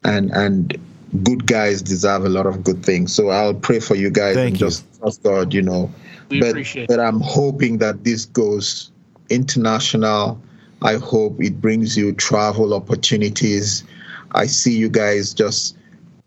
and 0.05 0.31
and 0.33 0.77
good 1.25 1.47
guys 1.47 1.83
deserve 1.83 2.25
a 2.25 2.29
lot 2.29 2.47
of 2.47 2.63
good 2.63 2.85
things. 2.85 3.15
So 3.15 3.29
I'll 3.31 3.55
pray 3.55 3.81
for 3.81 3.95
you 3.95 4.11
guys 4.11 4.35
Thank 4.35 4.49
and 4.49 4.61
you. 4.61 4.67
just 4.67 4.85
trust 4.99 5.23
God. 5.23 5.55
You 5.55 5.63
know, 5.63 5.91
We 6.29 6.41
but 6.41 6.51
appreciate 6.51 6.89
but 6.89 7.01
I'm 7.01 7.21
hoping 7.21 7.79
that 7.79 8.05
this 8.05 8.27
goes 8.27 8.91
international. 9.31 10.41
I 10.83 10.97
hope 10.97 11.41
it 11.43 11.61
brings 11.61 11.97
you 11.97 12.13
travel 12.13 12.75
opportunities. 12.75 13.85
I 14.33 14.47
see 14.47 14.77
you 14.77 14.89
guys 14.89 15.35
just, 15.35 15.77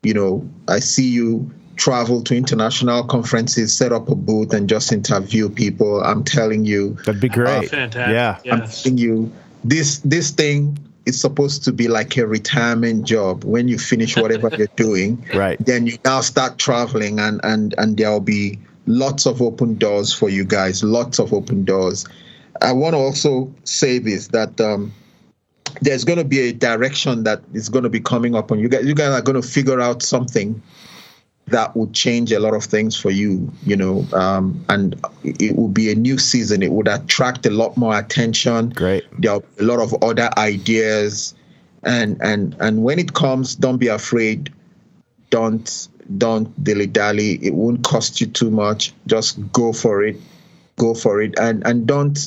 you 0.04 0.14
know, 0.14 0.48
I 0.68 0.80
see 0.80 1.08
you 1.08 1.52
travel 1.76 2.22
to 2.24 2.36
international 2.36 3.04
conferences, 3.06 3.76
set 3.76 3.92
up 3.92 4.10
a 4.10 4.16
booth, 4.16 4.54
and 4.54 4.70
just 4.70 4.92
interview 4.92 5.50
people. 5.50 6.02
I'm 6.04 6.24
telling 6.24 6.66
you, 6.66 6.96
That'd 7.06 7.22
be 7.22 7.30
great. 7.30 7.70
fantastic. 7.70 8.14
Yeah. 8.14 8.54
I'm 8.54 8.68
telling 8.68 8.98
you, 8.98 9.32
this 9.64 10.00
this 10.00 10.32
thing 10.32 10.78
is 11.06 11.20
supposed 11.20 11.64
to 11.66 11.72
be 11.74 11.88
like 11.88 12.16
a 12.18 12.26
retirement 12.28 13.06
job. 13.06 13.44
When 13.44 13.68
you 13.68 13.78
finish 13.78 14.16
whatever 14.16 14.50
you're 14.58 14.68
doing, 14.76 15.26
Right. 15.34 15.58
then 15.66 15.88
you 15.88 15.98
now 16.06 16.22
start 16.22 16.58
traveling, 16.58 17.20
and 17.20 17.40
and 17.44 17.74
and 17.78 17.98
there'll 17.98 18.20
be 18.20 18.60
lots 18.86 19.26
of 19.26 19.42
open 19.42 19.76
doors 19.76 20.14
for 20.14 20.30
you 20.30 20.44
guys. 20.46 20.84
Lots 20.84 21.20
of 21.20 21.34
open 21.34 21.64
doors. 21.66 22.06
I 22.62 22.72
want 22.72 22.94
to 22.94 23.00
also 23.00 23.54
say 23.64 24.00
this 24.00 24.28
that. 24.30 24.60
Um, 24.62 24.94
there's 25.82 26.04
going 26.04 26.20
to 26.20 26.24
be 26.26 26.40
a 26.40 26.54
direction 26.54 27.24
that 27.24 27.42
is 27.54 27.68
going 27.68 27.82
to 27.84 27.90
be 27.90 28.00
coming 28.00 28.36
up 28.36 28.52
on 28.52 28.60
you 28.60 28.70
guys. 28.70 28.86
You 28.86 28.94
guys 28.94 29.10
are 29.10 29.24
going 29.24 29.42
to 29.42 29.48
figure 29.48 29.82
out 29.82 30.04
something 30.04 30.62
that 31.54 31.76
would 31.76 31.94
change 31.94 32.32
a 32.32 32.40
lot 32.40 32.56
of 32.56 32.64
things 32.64 33.00
for 33.00 33.12
you, 33.12 33.52
you 33.64 33.76
know, 33.76 34.06
um, 34.12 34.66
and 34.70 35.00
it 35.24 35.56
would 35.56 35.74
be 35.74 35.92
a 35.92 35.96
new 35.96 36.18
season. 36.18 36.64
It 36.64 36.72
would 36.72 36.88
attract 36.88 37.46
a 37.46 37.52
lot 37.52 37.78
more 37.78 37.98
attention. 37.98 38.70
Great. 38.70 39.06
There 39.20 39.34
are 39.34 39.44
a 39.60 39.64
lot 39.64 39.80
of 39.80 40.04
other 40.04 40.30
ideas, 40.36 41.36
and 41.84 42.18
and 42.22 42.56
and 42.60 42.84
when 42.84 42.98
it 42.98 43.14
comes, 43.14 43.56
don't 43.56 43.78
be 43.78 43.88
afraid. 43.88 44.52
Don't 45.30 45.88
don't 46.18 46.64
dilly 46.64 46.88
dally. 46.88 47.40
It 47.42 47.54
won't 47.54 47.84
cost 47.84 48.20
you 48.20 48.28
too 48.28 48.50
much. 48.50 48.94
Just 49.06 49.38
go 49.52 49.74
for 49.74 50.04
it. 50.04 50.18
Go 50.78 50.96
for 50.96 51.22
it, 51.22 51.38
and 51.40 51.66
and 51.68 51.86
don't 51.86 52.18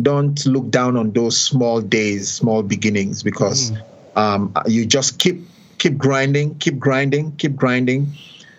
don't 0.00 0.46
look 0.46 0.70
down 0.70 0.96
on 0.96 1.10
those 1.10 1.36
small 1.36 1.80
days, 1.80 2.30
small 2.30 2.62
beginnings, 2.62 3.24
because 3.24 3.72
um, 4.14 4.54
you 4.66 4.86
just 4.86 5.18
keep 5.18 5.42
keep 5.78 5.98
grinding, 5.98 6.54
keep 6.58 6.78
grinding, 6.78 7.34
keep 7.36 7.56
grinding, 7.56 8.12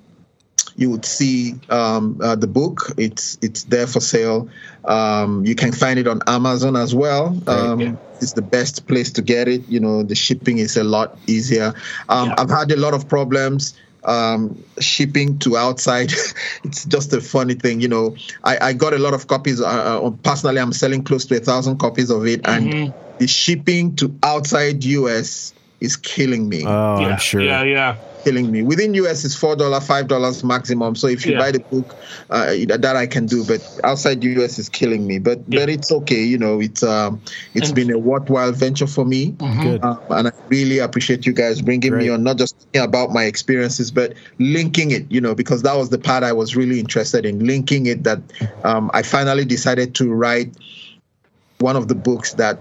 you 0.80 0.90
would 0.90 1.04
see 1.04 1.56
um, 1.70 2.20
uh, 2.24 2.36
the 2.36 2.48
book. 2.48 2.94
It's 2.98 3.38
it's 3.42 3.64
there 3.64 3.86
for 3.86 4.00
sale. 4.00 4.50
Um, 4.86 5.46
you 5.46 5.54
can 5.54 5.74
find 5.74 6.00
it 6.00 6.08
on 6.08 6.22
Amazon 6.26 6.78
as 6.78 6.96
well. 6.96 7.38
Um, 7.48 7.80
yeah. 7.80 7.96
It's 8.22 8.34
the 8.34 8.42
best 8.42 8.88
place 8.88 9.12
to 9.14 9.22
get 9.22 9.48
it. 9.48 9.68
You 9.68 9.82
know, 9.82 10.04
the 10.04 10.16
shipping 10.16 10.58
is 10.58 10.78
a 10.78 10.84
lot 10.84 11.18
easier. 11.28 11.74
Um, 12.08 12.30
Yeah. 12.30 12.36
I've 12.38 12.50
had 12.50 12.72
a 12.72 12.78
lot 12.78 12.94
of 12.94 13.08
problems 13.10 13.74
um, 14.06 14.64
shipping 14.80 15.40
to 15.40 15.58
outside. 15.58 16.12
it's 16.64 16.86
just 16.86 17.12
a 17.14 17.20
funny 17.22 17.56
thing. 17.56 17.82
You 17.82 17.90
know, 17.90 18.16
I, 18.46 18.70
I 18.70 18.74
got 18.74 18.94
a 18.94 19.00
lot 19.00 19.14
of 19.14 19.28
copies. 19.28 19.60
Uh, 19.62 19.68
uh, 19.68 20.10
personally, 20.24 20.62
I'm 20.62 20.74
selling 20.74 21.04
close 21.04 21.26
to 21.26 21.36
a 21.36 21.40
thousand 21.40 21.78
copies 21.78 22.10
of 22.10 22.26
it, 22.26 22.42
and 22.46 22.94
the 23.20 23.28
shipping 23.28 23.96
to 23.98 24.16
outside 24.24 24.84
US 24.86 25.54
is 25.82 25.96
killing 25.96 26.50
me 26.50 26.64
Oh, 26.66 27.00
yeah, 27.00 27.08
I'm 27.08 27.18
sure. 27.20 27.42
Yeah, 27.42 27.64
yeah. 27.64 27.96
killing 28.26 28.52
me. 28.52 28.62
Within 28.64 28.94
US 28.96 29.24
is 29.24 29.34
four 29.34 29.56
dollar, 29.56 29.80
five 29.80 30.08
dollars 30.10 30.44
maximum. 30.44 30.94
So 30.96 31.08
if 31.08 31.26
you 31.26 31.32
Yeah. 31.34 31.40
buy 31.40 31.52
the 31.52 31.60
book, 31.60 31.96
uh, 32.30 32.48
that 32.78 32.96
I 32.98 33.08
can 33.08 33.26
do. 33.28 33.46
But 33.46 33.62
outside 33.86 34.20
the 34.20 34.28
US 34.44 34.60
is 34.60 34.68
killing 34.68 35.08
me. 35.08 35.20
But 35.20 35.40
Yeah. 35.48 35.62
but 35.62 35.70
it's 35.70 35.90
okay. 35.90 36.22
You 36.22 36.38
know, 36.38 36.60
it's 36.60 36.84
um 36.84 37.22
it's 37.54 37.68
And- 37.70 37.76
been 37.76 37.92
a 37.92 37.98
worthwhile 37.98 38.52
venture 38.52 38.88
for 38.88 39.06
me. 39.06 39.36
Good. 39.64 39.82
Um, 39.84 40.00
and 40.10 40.28
I 40.28 40.32
really 40.50 40.80
appreciate 40.80 41.26
you 41.26 41.32
guys 41.32 41.62
bringing 41.62 41.96
me 41.98 42.10
on, 42.10 42.24
not 42.24 42.38
just 42.38 42.60
talking 42.60 42.82
about 42.82 43.12
my 43.14 43.24
experiences, 43.24 43.90
but 43.90 44.14
linking 44.38 44.92
it, 44.92 45.06
you 45.10 45.22
know, 45.22 45.34
because 45.34 45.62
that 45.62 45.78
was 45.78 45.88
the 45.90 45.98
part 45.98 46.24
I 46.26 46.34
was 46.34 46.58
really 46.58 46.80
interested 46.82 47.26
in, 47.26 47.46
linking 47.46 47.86
it 47.86 48.04
that 48.04 48.20
um, 48.66 48.92
I 48.94 49.02
finally 49.02 49.46
decided 49.46 49.96
to 49.96 50.12
write 50.12 50.52
one 51.60 51.76
of 51.78 51.88
the 51.88 51.96
books 51.96 52.34
that, 52.34 52.60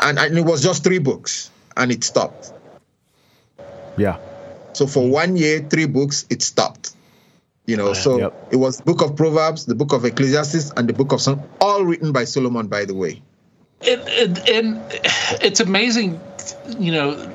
and, 0.00 0.18
and 0.18 0.36
it 0.38 0.44
was 0.44 0.62
just 0.62 0.84
three 0.84 0.98
books, 0.98 1.50
and 1.76 1.92
it 1.92 2.04
stopped. 2.04 2.52
Yeah. 3.96 4.18
So 4.72 4.86
for 4.86 5.08
one 5.08 5.36
year, 5.36 5.60
three 5.60 5.86
books, 5.86 6.26
it 6.30 6.42
stopped. 6.42 6.92
You 7.66 7.76
know, 7.76 7.94
so 7.94 8.18
Yep. 8.18 8.48
it 8.52 8.56
was 8.56 8.76
the 8.78 8.84
book 8.84 9.02
of 9.02 9.16
Proverbs, 9.16 9.66
the 9.66 9.74
book 9.74 9.92
of 9.92 10.04
Ecclesiastes, 10.04 10.72
and 10.76 10.88
the 10.88 10.92
book 10.92 11.12
of 11.12 11.20
Song, 11.20 11.42
all 11.60 11.82
written 11.84 12.12
by 12.12 12.24
Solomon, 12.24 12.68
by 12.68 12.84
the 12.84 12.94
way. 12.94 13.22
It, 13.80 14.00
it, 14.06 14.48
and 14.48 14.80
it's 15.42 15.60
amazing, 15.60 16.20
you 16.78 16.92
know, 16.92 17.32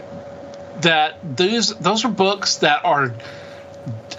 that 0.81 1.37
those 1.37 1.75
those 1.77 2.05
are 2.05 2.09
books 2.09 2.57
that 2.57 2.85
are 2.85 3.13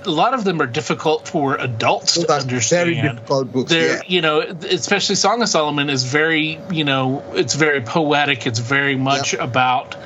a 0.05 0.11
lot 0.11 0.35
of 0.35 0.45
them 0.45 0.61
are 0.61 0.67
difficult 0.67 1.29
for 1.29 1.57
adults 1.57 2.15
Those 2.17 2.27
to 2.27 2.33
understand. 2.35 2.91
very 2.91 3.01
difficult 3.09 3.53
books. 3.53 3.71
They're, 3.71 3.97
Yeah. 3.97 4.03
you 4.07 4.21
know, 4.21 4.41
especially 4.41 5.15
Song 5.15 5.43
of 5.43 5.49
Solomon 5.49 5.89
is 5.91 6.05
very, 6.05 6.61
you 6.71 6.85
know, 6.85 7.23
it's 7.35 7.55
very 7.55 7.81
poetic. 7.81 8.47
It's 8.47 8.59
very 8.59 8.97
much 8.97 9.35
about 9.35 9.97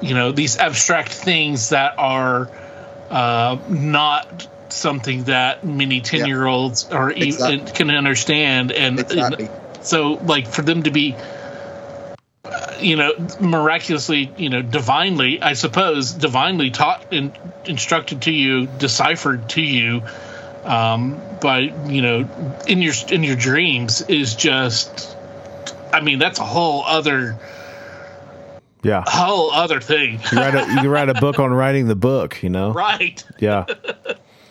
you 0.00 0.14
know 0.14 0.32
these 0.32 0.58
abstract 0.58 1.12
things 1.12 1.70
that 1.70 1.94
are 1.98 2.50
uh, 3.10 3.58
not 3.68 4.46
something 4.68 5.24
that 5.24 5.64
many 5.64 6.00
10 6.00 6.26
year 6.26 6.46
olds 6.46 6.90
or 6.90 7.10
Exactly. 7.10 7.56
even 7.56 7.66
can 7.66 7.90
understand 7.90 8.72
and, 8.72 9.00
Exactly. 9.00 9.46
and 9.46 9.84
so 9.84 10.12
like 10.24 10.46
for 10.46 10.62
them 10.62 10.82
to 10.82 10.90
be 10.90 11.16
uh, 12.44 12.76
you 12.78 12.96
know 12.96 13.12
miraculously 13.40 14.30
you 14.36 14.50
know 14.50 14.62
divinely 14.62 15.40
i 15.42 15.54
suppose 15.54 16.12
divinely 16.12 16.70
taught 16.70 17.04
and 17.12 17.32
instructed 17.64 18.22
to 18.22 18.30
you 18.30 18.66
deciphered 18.66 19.48
to 19.48 19.62
you 19.62 20.02
um, 20.64 21.20
by 21.40 21.60
you 21.86 22.02
know 22.02 22.28
in 22.66 22.82
your 22.82 22.94
in 23.10 23.24
your 23.24 23.36
dreams 23.36 24.02
is 24.02 24.34
just 24.34 25.16
i 25.92 26.00
mean 26.00 26.18
that's 26.18 26.38
a 26.38 26.44
whole 26.44 26.84
other 26.84 27.38
Yeah. 28.88 29.04
whole 29.06 29.50
other 29.50 29.80
thing 29.80 30.20
You 30.32 30.38
write 30.38 30.54
a, 30.54 30.60
you 30.60 30.80
can 30.80 30.88
write 30.88 31.08
a 31.08 31.14
book 31.14 31.38
on 31.38 31.52
writing 31.52 31.88
the 31.88 31.96
book, 31.96 32.42
you 32.42 32.48
know? 32.48 32.72
right 32.72 33.22
Yeah. 33.38 33.66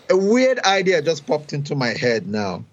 a 0.09 0.17
weird 0.17 0.59
idea 0.59 1.01
just 1.01 1.25
popped 1.25 1.53
into 1.53 1.75
my 1.75 1.89
head 1.89 2.27
now. 2.27 2.63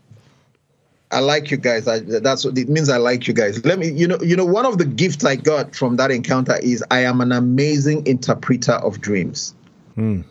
I 1.11 1.21
like 1.21 1.51
you 1.51 1.57
guys. 1.57 1.87
I, 1.87 2.01
that's 2.01 2.45
what 2.45 2.59
it 2.59 2.69
means. 2.69 2.89
I 2.89 2.97
like 2.97 3.29
you 3.29 3.35
guys. 3.35 3.65
Let 3.65 3.79
me, 3.79 3.89
you 3.91 4.09
know, 4.09 4.19
you 4.21 4.35
know, 4.37 4.45
one 4.45 4.67
of 4.67 4.79
the 4.79 4.85
gifts 4.85 5.25
I 5.25 5.37
got 5.37 5.77
from 5.77 5.95
that 5.97 6.11
encounter 6.11 6.57
is 6.59 6.83
I 6.91 7.01
am 7.05 7.21
an 7.21 7.31
amazing 7.31 8.05
interpreter 8.07 8.73
of 8.73 9.01
dreams. 9.01 9.55
Hmm. 9.95 10.23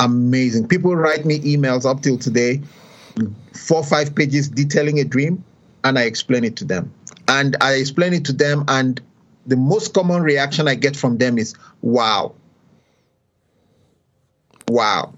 Amazing. 0.00 0.66
People 0.66 0.96
write 0.96 1.24
me 1.24 1.38
emails 1.40 1.88
up 1.88 2.02
till 2.02 2.18
today, 2.18 2.60
four 3.52 3.78
or 3.78 3.84
five 3.84 4.14
pages 4.16 4.48
detailing 4.48 4.98
a 4.98 5.04
dream, 5.04 5.44
and 5.84 5.96
I 5.96 6.02
explain 6.02 6.42
it 6.42 6.56
to 6.56 6.64
them. 6.64 6.92
And 7.28 7.56
I 7.60 7.74
explain 7.74 8.12
it 8.12 8.24
to 8.24 8.32
them, 8.32 8.64
and 8.66 9.00
the 9.46 9.56
most 9.56 9.92
common 9.94 10.22
reaction 10.22 10.68
I 10.68 10.74
get 10.74 10.96
from 10.96 11.18
them 11.18 11.38
is, 11.38 11.54
"Wow, 11.82 12.34
wow." 14.68 15.12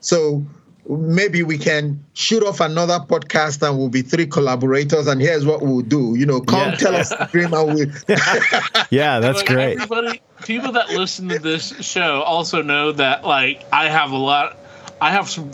So 0.00 0.44
maybe 0.88 1.42
we 1.42 1.58
can 1.58 2.04
shoot 2.14 2.42
off 2.44 2.60
another 2.60 3.00
podcast 3.00 3.66
and 3.66 3.76
we'll 3.76 3.88
be 3.88 4.02
three 4.02 4.26
collaborators. 4.26 5.06
And 5.08 5.20
here's 5.20 5.44
what 5.44 5.60
we'll 5.62 5.80
do. 5.80 6.14
You 6.16 6.26
know, 6.26 6.40
come 6.40 6.70
Yeah. 6.70 6.76
tell 6.76 6.94
us 6.96 7.08
the 7.08 7.28
dream 7.32 7.52
and 7.54 7.74
we 7.74 7.86
Yeah, 8.96 9.18
that's 9.18 9.42
But 9.42 9.46
great. 9.48 9.80
Everybody, 9.80 10.20
people 10.44 10.72
that 10.72 10.90
listen 10.90 11.28
to 11.30 11.38
this 11.40 11.74
show 11.84 12.22
also 12.22 12.62
know 12.62 12.92
that 12.92 13.24
like 13.24 13.64
I 13.72 13.88
have 13.88 14.12
a 14.12 14.16
lot. 14.16 14.56
I 15.00 15.10
have 15.10 15.28
some 15.28 15.50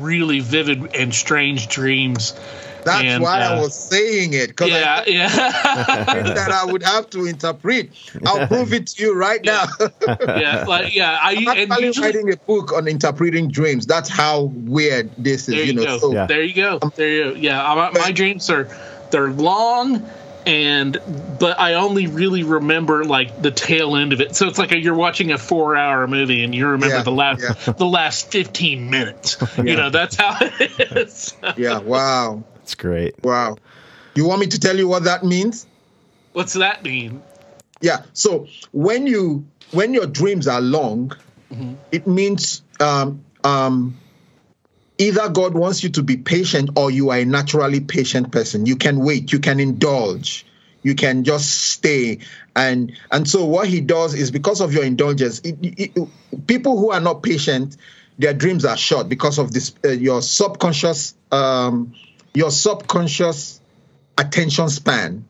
really 0.00 0.40
vivid 0.40 0.96
and 0.96 1.14
strange 1.14 1.68
dreams. 1.68 2.34
That's 2.84 3.02
And, 3.04 3.22
why 3.22 3.40
I 3.40 3.56
uh, 3.56 3.62
was 3.62 3.74
saying 3.74 4.34
it. 4.34 4.48
Because 4.48 4.70
Yeah, 4.70 5.04
yeah, 5.06 5.28
that 6.34 6.50
I 6.52 6.64
would 6.70 6.82
have 6.82 7.08
to 7.10 7.26
interpret. 7.26 7.90
I'll 8.26 8.46
prove 8.46 8.72
it 8.72 8.86
to 8.88 9.02
you 9.02 9.14
right 9.14 9.44
now. 9.44 9.64
yeah. 10.06 10.64
Like 10.66 10.94
yeah, 10.94 11.18
I 11.22 11.32
I'm 11.32 11.48
actually 11.48 11.86
usually 11.86 12.06
writing 12.06 12.32
a 12.32 12.36
book 12.36 12.72
on 12.72 12.88
interpreting 12.88 13.48
dreams. 13.48 13.86
That's 13.86 14.08
how 14.08 14.44
weird 14.54 15.10
this 15.18 15.48
is, 15.48 15.54
you 15.54 15.62
you, 15.64 15.72
know. 15.74 15.84
go. 15.84 15.98
So 15.98 16.12
Yeah. 16.12 16.26
There 16.26 16.42
you 16.42 16.54
go. 16.54 16.78
There 16.96 17.08
you 17.08 17.24
go. 17.24 17.38
Yeah, 17.38 17.62
I, 17.62 17.90
my 17.92 18.12
dreams 18.12 18.48
are 18.50 18.68
they're 19.10 19.30
long 19.30 20.08
and 20.46 20.98
but 21.38 21.58
I 21.60 21.74
only 21.74 22.06
really 22.08 22.42
remember 22.42 23.04
like 23.04 23.42
the 23.42 23.50
tail 23.50 23.96
end 23.96 24.12
of 24.12 24.20
it. 24.20 24.34
So 24.34 24.48
it's 24.48 24.58
like 24.58 24.72
a, 24.72 24.78
you're 24.78 24.94
watching 24.94 25.30
a 25.30 25.38
four 25.38 25.76
hour 25.76 26.06
movie 26.08 26.42
and 26.42 26.54
you 26.54 26.66
remember 26.66 26.96
Yeah, 26.96 27.02
the 27.02 27.12
last 27.12 27.42
yeah. 27.42 27.72
the 27.74 27.86
last 27.86 28.30
fifteen 28.32 28.90
minutes. 28.90 29.36
Yeah. 29.56 29.64
You 29.64 29.76
know 29.76 29.90
that's 29.90 30.16
how 30.16 30.36
it 30.40 30.96
is. 30.96 31.34
yeah, 31.56 31.78
wow. 31.78 32.42
That's 32.62 32.74
great. 32.76 33.14
Wow. 33.24 33.56
You 34.14 34.26
want 34.26 34.40
me 34.40 34.46
to 34.48 34.58
tell 34.60 34.76
you 34.76 34.86
what 34.88 35.04
that 35.04 35.24
means? 35.24 35.66
What's 36.32 36.54
that 36.54 36.82
mean? 36.82 37.22
Yeah. 37.80 38.02
So 38.12 38.46
when 38.72 39.06
you 39.06 39.44
when 39.72 39.94
your 39.94 40.06
dreams 40.06 40.46
are 40.46 40.60
long, 40.60 41.12
it 41.90 42.06
means 42.06 42.62
um, 42.80 43.24
um, 43.44 43.98
either 44.98 45.28
God 45.28 45.54
wants 45.54 45.82
you 45.82 45.90
to 45.90 46.02
be 46.02 46.16
patient 46.16 46.70
or 46.76 46.90
you 46.90 47.10
are 47.10 47.18
a 47.18 47.24
naturally 47.24 47.80
patient 47.80 48.30
person. 48.32 48.64
You 48.66 48.76
can 48.76 49.00
wait. 49.00 49.32
You 49.32 49.40
can 49.40 49.60
indulge. 49.60 50.46
You 50.82 50.94
can 50.94 51.24
just 51.24 51.70
stay. 51.72 52.18
And 52.54 52.92
and 53.10 53.28
so 53.28 53.44
what 53.44 53.66
he 53.68 53.80
does 53.80 54.14
is 54.14 54.30
because 54.30 54.60
of 54.60 54.72
your 54.72 54.84
indulgence, 54.84 55.40
it, 55.40 55.58
it- 55.62 55.92
it- 55.96 56.46
people 56.46 56.78
who 56.78 56.90
are 56.92 57.00
not 57.00 57.22
patient, 57.22 57.76
their 58.18 58.34
dreams 58.34 58.64
are 58.64 58.76
short 58.76 59.08
because 59.08 59.38
of 59.38 59.52
this. 59.52 59.74
Uh, 59.84 59.88
your 59.90 60.22
subconscious, 60.22 61.14
um, 61.30 61.94
your 62.34 62.50
subconscious 62.50 63.60
attention 64.18 64.68
span 64.68 65.24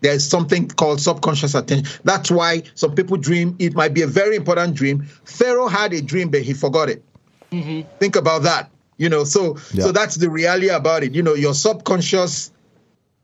there's 0.00 0.28
something 0.28 0.68
called 0.68 1.00
subconscious 1.00 1.54
attention. 1.54 2.00
That's 2.04 2.30
why 2.30 2.64
some 2.74 2.94
people 2.94 3.16
dream. 3.16 3.56
It 3.58 3.74
might 3.74 3.94
be 3.94 4.02
a 4.02 4.06
very 4.06 4.36
important 4.36 4.74
dream. 4.74 5.02
Pharaoh 5.24 5.68
had 5.68 5.92
a 5.94 6.02
dream, 6.02 6.28
but 6.30 6.42
he 6.42 6.52
forgot 6.52 6.88
it. 6.90 7.02
Think 7.50 8.16
about 8.16 8.42
that. 8.42 8.70
You 8.98 9.08
know, 9.08 9.24
so 9.24 9.56
Yeah. 9.72 9.84
so 9.84 9.92
that's 9.92 10.16
the 10.16 10.28
reality 10.30 10.68
about 10.68 11.02
it. 11.02 11.14
You 11.14 11.22
know, 11.22 11.34
your 11.34 11.54
subconscious. 11.54 12.52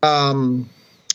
Um, 0.02 0.68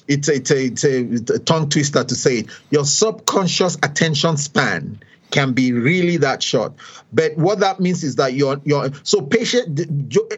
it's 0.08 0.30
a, 0.30 0.36
it's 0.36 0.52
a, 0.52 0.66
it's 0.66 0.84
a, 0.86 1.00
it's 1.00 1.32
a 1.32 1.40
tongue 1.40 1.70
twister 1.70 2.04
to 2.04 2.16
say 2.16 2.38
it. 2.40 2.48
Your 2.70 2.86
subconscious 2.86 3.76
attention 3.84 4.38
span 4.38 5.00
can 5.32 5.54
be 5.54 5.74
really 5.74 6.18
that 6.18 6.42
short. 6.42 6.74
But 7.12 7.36
what 7.38 7.60
that 7.60 7.80
means 7.80 8.04
is 8.04 8.16
that 8.16 8.34
you're 8.34 8.60
you're 8.64 8.90
so 9.04 9.22
patient. 9.22 9.80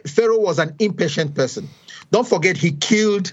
Pharaoh 0.06 0.40
was 0.40 0.58
an 0.58 0.74
impatient 0.78 1.34
person. 1.34 1.68
Don't 2.10 2.26
forget 2.26 2.56
he 2.56 2.72
killed 2.72 3.32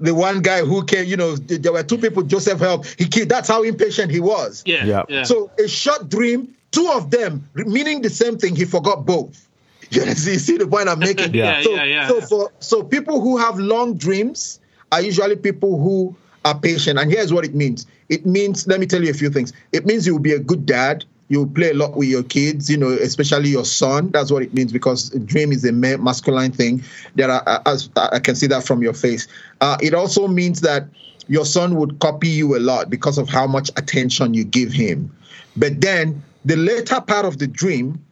the 0.00 0.14
one 0.14 0.42
guy 0.42 0.60
who 0.64 0.84
came. 0.84 1.06
You 1.06 1.16
know, 1.16 1.36
there 1.36 1.72
were 1.72 1.82
two 1.82 1.98
people 1.98 2.22
Joseph 2.22 2.60
helped. 2.60 2.94
He 2.98 3.06
killed. 3.06 3.28
That's 3.28 3.48
how 3.48 3.62
impatient 3.62 4.10
he 4.10 4.20
was. 4.20 4.62
Yeah, 4.66 4.84
Yeah. 4.84 5.02
yeah. 5.08 5.22
So 5.24 5.50
a 5.58 5.68
short 5.68 6.08
dream, 6.08 6.54
two 6.70 6.90
of 6.94 7.10
them 7.10 7.48
meaning 7.54 8.02
the 8.02 8.10
same 8.10 8.38
thing. 8.38 8.56
He 8.56 8.64
forgot 8.64 9.06
both. 9.06 9.44
You 9.90 10.02
see, 10.14 10.32
you 10.32 10.38
see 10.38 10.58
the 10.58 10.66
point 10.66 10.86
I'm 10.88 10.98
making? 10.98 11.32
Yeah, 11.34 11.62
so, 11.62 11.70
yeah, 11.74 11.84
yeah. 11.84 12.08
So 12.08 12.20
for 12.20 12.52
so 12.60 12.82
people 12.82 13.22
who 13.22 13.38
have 13.38 13.58
long 13.58 13.96
dreams 13.96 14.60
are 14.92 15.00
usually 15.00 15.36
people 15.36 15.80
who 15.80 16.14
are 16.44 16.58
patient. 16.58 16.98
And 16.98 17.10
here's 17.10 17.32
what 17.32 17.46
it 17.46 17.54
means. 17.54 17.86
It 18.08 18.26
means, 18.26 18.66
let 18.66 18.80
me 18.80 18.86
tell 18.86 19.02
you 19.02 19.10
a 19.10 19.14
few 19.14 19.30
things. 19.30 19.52
It 19.72 19.86
means 19.86 20.06
you'll 20.06 20.18
be 20.18 20.32
a 20.32 20.38
good 20.38 20.66
dad. 20.66 21.04
You'll 21.28 21.46
play 21.46 21.70
a 21.70 21.74
lot 21.74 21.94
with 21.94 22.08
your 22.08 22.22
kids, 22.22 22.70
you 22.70 22.78
know, 22.78 22.88
especially 22.88 23.50
your 23.50 23.66
son. 23.66 24.10
That's 24.12 24.30
what 24.30 24.42
it 24.42 24.54
means 24.54 24.72
because 24.72 25.10
dream 25.10 25.52
is 25.52 25.62
a 25.64 25.72
masculine 25.72 26.52
thing. 26.52 26.82
There 27.16 27.30
are, 27.30 27.62
as 27.66 27.90
I 27.96 28.18
can 28.18 28.34
see 28.34 28.46
that 28.46 28.64
from 28.64 28.82
your 28.82 28.94
face. 28.94 29.28
Uh, 29.60 29.76
it 29.82 29.92
also 29.92 30.26
means 30.26 30.62
that 30.62 30.88
your 31.28 31.44
son 31.44 31.76
would 31.76 31.98
copy 32.00 32.28
you 32.28 32.56
a 32.56 32.60
lot 32.60 32.88
because 32.88 33.18
of 33.18 33.28
how 33.28 33.46
much 33.46 33.68
attention 33.76 34.32
you 34.32 34.44
give 34.44 34.72
him. 34.72 35.14
But 35.54 35.82
then 35.82 36.22
the 36.46 36.56
later 36.56 37.00
part 37.02 37.26
of 37.26 37.38
the 37.38 37.46
dream 37.46 38.02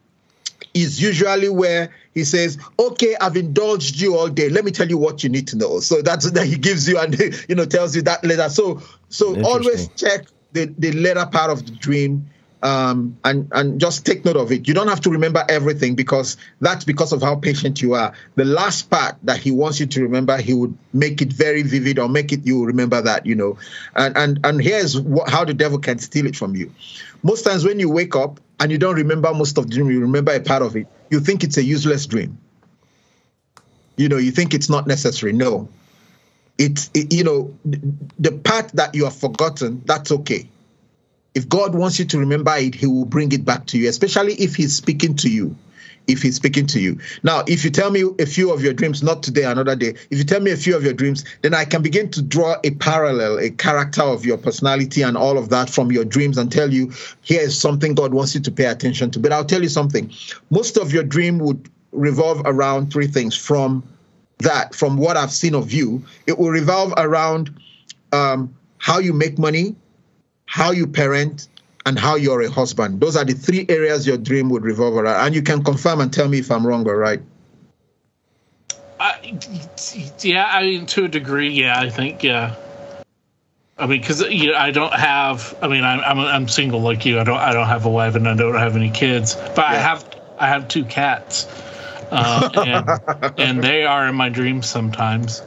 is 0.83 1.01
usually 1.01 1.49
where 1.49 1.91
he 2.15 2.25
says, 2.25 2.59
"Okay, 2.79 3.17
I've 3.21 3.37
indulged 3.37 4.01
you 4.01 4.17
all 4.17 4.29
day. 4.29 4.49
Let 4.49 4.65
me 4.65 4.71
tell 4.71 4.89
you 4.89 4.99
what 4.99 5.25
you 5.25 5.31
need 5.31 5.49
to 5.49 5.57
know." 5.57 5.81
So 5.81 6.03
that's 6.03 6.31
that 6.33 6.47
he 6.47 6.57
gives 6.57 6.89
you 6.89 6.99
and 6.99 7.19
you 7.49 7.55
know 7.55 7.65
tells 7.65 7.97
you 7.97 8.03
that 8.03 8.25
later. 8.25 8.49
So 8.49 8.83
so 9.09 9.41
always 9.43 9.89
check 9.97 10.27
the 10.53 10.67
the 10.79 10.93
later 10.93 11.27
part 11.27 11.51
of 11.51 11.65
the 11.65 11.73
dream. 11.73 12.31
Um, 12.63 13.19
and 13.23 13.49
and 13.53 13.79
just 13.79 14.07
take 14.07 14.25
note 14.25 14.37
of 14.37 14.51
it. 14.51 14.67
You 14.67 14.75
don't 14.75 14.89
have 14.89 15.03
to 15.03 15.11
remember 15.11 15.45
everything 15.49 15.95
because 15.95 16.37
that's 16.61 16.85
because 16.85 17.13
of 17.13 17.21
how 17.23 17.37
patient 17.37 17.81
you 17.83 17.95
are. 17.95 18.15
The 18.35 18.47
last 18.47 18.91
part 18.91 19.17
that 19.25 19.39
he 19.39 19.51
wants 19.53 19.79
you 19.79 19.87
to 19.87 20.03
remember, 20.03 20.37
he 20.39 20.55
would 20.55 20.77
make 20.93 21.21
it 21.21 21.33
very 21.33 21.63
vivid 21.63 21.99
or 21.99 22.09
make 22.09 22.33
it 22.33 22.45
you 22.47 22.65
remember 22.65 23.01
that 23.03 23.27
you 23.27 23.35
know. 23.35 23.59
And 23.95 24.17
and 24.17 24.41
and 24.43 24.61
here's 24.61 24.99
what, 24.99 25.29
how 25.29 25.45
the 25.45 25.55
devil 25.55 25.79
can 25.79 25.99
steal 25.99 26.27
it 26.27 26.35
from 26.35 26.57
you. 26.57 26.73
Most 27.23 27.43
times 27.43 27.63
when 27.63 27.79
you 27.79 27.91
wake 27.91 28.17
up 28.17 28.41
and 28.59 28.73
you 28.73 28.79
don't 28.79 28.97
remember 28.97 29.33
most 29.35 29.59
of 29.59 29.69
the 29.69 29.75
dream, 29.75 29.91
you 29.91 30.01
remember 30.01 30.33
a 30.33 30.41
part 30.41 30.63
of 30.63 30.77
it. 30.77 30.87
You 31.11 31.21
think 31.21 31.45
it's 31.45 31.57
a 31.57 31.63
useless 31.63 32.07
dream. 32.07 32.39
You 33.97 34.09
know, 34.09 34.17
you 34.17 34.31
think 34.31 34.55
it's 34.55 34.69
not 34.69 34.87
necessary. 34.87 35.33
No, 35.33 35.69
it's 36.59 36.91
it, 36.95 37.13
you 37.13 37.25
know 37.25 37.57
the 37.65 38.33
part 38.33 38.69
that 38.73 38.95
you 38.95 39.05
have 39.05 39.17
forgotten. 39.17 39.83
That's 39.85 40.13
okay. 40.13 40.49
If 41.35 41.49
God 41.49 41.75
wants 41.75 41.99
you 41.99 42.07
to 42.07 42.19
remember 42.19 42.55
it, 42.57 42.75
He 42.75 42.87
will 42.87 43.05
bring 43.05 43.33
it 43.33 43.45
back 43.45 43.67
to 43.67 43.79
you, 43.79 43.89
especially 43.89 44.35
if 44.35 44.57
He's 44.57 44.75
speaking 44.75 45.17
to 45.17 45.31
you. 45.31 45.57
If 46.07 46.23
He's 46.23 46.37
speaking 46.37 46.67
to 46.69 46.81
you. 46.81 46.99
Now, 47.23 47.43
if 47.47 47.65
you 47.65 47.71
tell 47.71 47.91
me 47.91 48.05
a 48.19 48.27
few 48.27 48.53
of 48.53 48.63
your 48.63 48.73
dreams, 48.73 49.03
not 49.03 49.23
today, 49.23 49.45
another 49.45 49.77
day, 49.77 49.95
if 50.11 50.19
you 50.19 50.25
tell 50.25 50.41
me 50.41 50.51
a 50.51 50.57
few 50.57 50.77
of 50.77 50.85
your 50.85 50.93
dreams, 50.93 51.25
then 51.43 51.55
I 51.55 51.65
can 51.65 51.83
begin 51.83 52.11
to 52.13 52.23
draw 52.23 52.57
a 52.65 52.71
parallel, 52.71 53.39
a 53.39 53.51
character 53.51 54.03
of 54.03 54.25
your 54.25 54.39
personality 54.39 55.03
and 55.03 55.17
all 55.17 55.39
of 55.39 55.49
that 55.51 55.69
from 55.71 55.91
your 55.91 56.05
dreams 56.05 56.39
and 56.39 56.51
tell 56.51 56.73
you, 56.73 56.93
here 57.23 57.41
is 57.41 57.59
something 57.59 57.95
God 57.95 58.15
wants 58.15 58.35
you 58.35 58.41
to 58.43 58.51
pay 58.51 58.67
attention 58.67 59.11
to. 59.13 59.19
But 59.19 59.33
I'll 59.33 59.45
tell 59.45 59.63
you 59.63 59.69
something. 59.69 60.13
Most 60.51 60.77
of 60.77 60.93
your 60.93 61.03
dream 61.03 61.39
would 61.39 61.69
revolve 61.93 62.43
around 62.45 62.93
three 62.93 63.07
things 63.07 63.37
from 63.37 63.83
that, 64.39 64.75
from 64.75 64.99
what 64.99 65.17
I've 65.17 65.33
seen 65.33 65.55
of 65.55 65.73
you, 65.73 66.05
it 66.27 66.39
will 66.39 66.51
revolve 66.51 66.93
around 66.97 67.51
um, 68.13 68.55
how 68.79 68.99
you 68.99 69.13
make 69.13 69.39
money, 69.39 69.75
how 70.47 70.71
you 70.71 70.87
parent, 70.87 71.49
and 71.87 71.99
how 71.99 72.17
you're 72.17 72.43
a 72.43 72.51
husband. 72.51 73.01
Those 73.01 73.17
are 73.17 73.25
the 73.25 73.33
three 73.33 73.65
areas 73.69 74.07
your 74.07 74.19
dream 74.19 74.51
would 74.51 74.65
revolve 74.65 74.97
around. 74.97 75.25
And 75.25 75.35
you 75.35 75.41
can 75.41 75.63
confirm 75.63 76.01
and 76.01 76.13
tell 76.13 76.29
me 76.29 76.41
if 76.41 76.51
I'm 76.51 76.67
wrong 76.67 76.87
or 76.87 76.99
right. 76.99 77.23
I, 78.99 79.39
yeah, 80.21 80.47
I 80.51 80.63
mean, 80.63 80.87
to 80.87 81.05
a 81.05 81.09
degree, 81.09 81.51
yeah, 81.51 81.79
I 81.79 81.89
think, 81.89 82.23
yeah. 82.23 82.57
I 83.79 83.87
mean, 83.87 84.01
because 84.01 84.23
you 84.23 84.53
know, 84.53 84.59
I 84.59 84.71
don't 84.71 84.93
have. 84.93 85.55
I 85.61 85.69
mean, 85.69 85.85
I'm, 85.85 86.01
I'm 86.01 86.19
I'm 86.19 86.49
single 86.49 86.81
like 86.81 87.05
you. 87.05 87.21
I 87.21 87.25
don't 87.25 87.37
I 87.37 87.53
don't 87.53 87.67
have 87.67 87.85
a 87.85 87.91
wife 87.91 88.15
and 88.15 88.27
I 88.27 88.35
don't 88.35 88.55
have 88.55 88.75
any 88.75 88.91
kids, 88.91 89.35
but 89.35 89.67
I 89.67 89.75
have 89.75 90.09
I 90.39 90.49
have 90.49 90.69
two 90.69 90.87
cats, 90.87 91.47
uh, 92.11 92.51
and, 92.57 92.89
and 93.39 93.63
they 93.65 93.85
are 93.85 94.07
in 94.09 94.15
my 94.15 94.29
dreams 94.29 94.69
sometimes. 94.69 95.41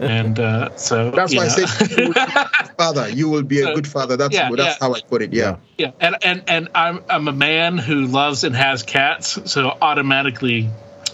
And 0.00 0.38
uh, 0.38 0.76
so 0.76 1.10
That's 1.12 1.34
why 1.34 1.44
I 1.44 1.48
know. 1.48 1.66
said 1.66 1.90
you 1.90 1.98
will 1.98 2.12
be 2.12 2.20
a 2.20 2.24
good 2.54 2.68
father. 2.78 3.08
You 3.10 3.28
will 3.28 3.42
be 3.42 3.60
a 3.60 3.64
So, 3.64 3.74
good 3.74 3.86
father. 3.86 4.16
That's 4.16 4.34
yeah, 4.34 4.50
that's 4.50 4.60
yeah. 4.60 4.76
how 4.80 4.94
I 4.94 5.00
put 5.02 5.22
it. 5.22 5.32
Yeah. 5.32 5.56
Yeah, 5.78 5.92
and 6.00 6.16
and 6.22 6.42
and 6.48 6.68
I'm 6.74 7.02
I'm 7.08 7.28
a 7.28 7.32
man 7.32 7.78
who 7.78 8.06
loves 8.06 8.44
and 8.44 8.54
has 8.56 8.82
cats, 8.82 9.38
so 9.50 9.76
automatically 9.80 10.68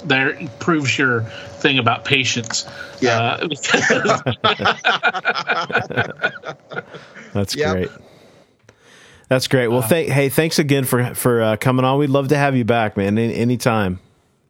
there 0.04 0.38
proves 0.60 0.96
your 0.98 1.22
thing 1.60 1.78
about 1.78 2.04
patience. 2.04 2.66
Yeah. 3.00 3.38
Uh, 3.42 3.48
That's 7.32 7.54
Yep. 7.56 7.72
great. 7.72 7.90
That's 9.28 9.48
great. 9.48 9.68
Well, 9.68 9.82
thank, 9.82 10.08
hey, 10.08 10.28
thanks 10.28 10.58
again 10.58 10.84
for 10.84 11.14
for 11.14 11.42
uh, 11.42 11.56
coming 11.56 11.84
on. 11.84 11.98
We'd 11.98 12.10
love 12.10 12.28
to 12.28 12.36
have 12.36 12.56
you 12.56 12.64
back, 12.64 12.96
man. 12.96 13.18
Any, 13.18 13.34
anytime. 13.34 13.98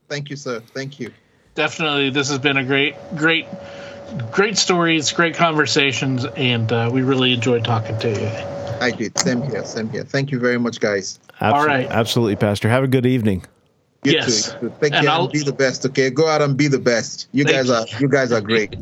Thank 0.08 0.30
you, 0.30 0.36
sir. 0.36 0.60
Thank 0.60 1.00
you. 1.00 1.12
definitely, 1.54 2.10
this 2.10 2.28
has 2.28 2.38
been 2.38 2.56
a 2.56 2.64
great, 2.64 2.94
great, 3.16 3.46
great 4.30 4.56
stories, 4.58 5.10
great 5.12 5.34
conversations, 5.34 6.24
and 6.24 6.70
uh, 6.70 6.90
we 6.92 7.02
really 7.02 7.32
enjoyed 7.32 7.64
talking 7.64 7.98
to 8.00 8.10
you. 8.10 8.28
I 8.80 8.90
did. 8.90 9.18
Same 9.18 9.42
here. 9.42 9.64
Same 9.64 9.88
here. 9.88 10.04
Thank 10.04 10.30
you 10.30 10.38
very 10.38 10.58
much, 10.58 10.80
guys. 10.80 11.18
Absolutely, 11.40 11.74
right. 11.84 11.90
absolutely, 11.90 12.36
Pastor. 12.36 12.68
Have 12.68 12.84
a 12.84 12.88
good 12.88 13.06
evening. 13.06 13.44
You 14.04 14.12
Yes. 14.12 14.52
too. 14.52 14.72
Take 14.80 14.92
And 14.92 15.06
care 15.06 15.10
I'll- 15.10 15.28
be 15.28 15.42
the 15.42 15.52
best. 15.52 15.84
Okay, 15.86 16.10
go 16.10 16.28
out 16.28 16.40
and 16.42 16.56
be 16.56 16.68
the 16.68 16.78
best. 16.78 17.26
You 17.32 17.44
Thank 17.44 17.56
guys 17.56 17.68
you. 17.68 17.74
are 17.74 18.00
you 18.00 18.08
guys 18.08 18.30
are 18.32 18.40
great. 18.40 18.76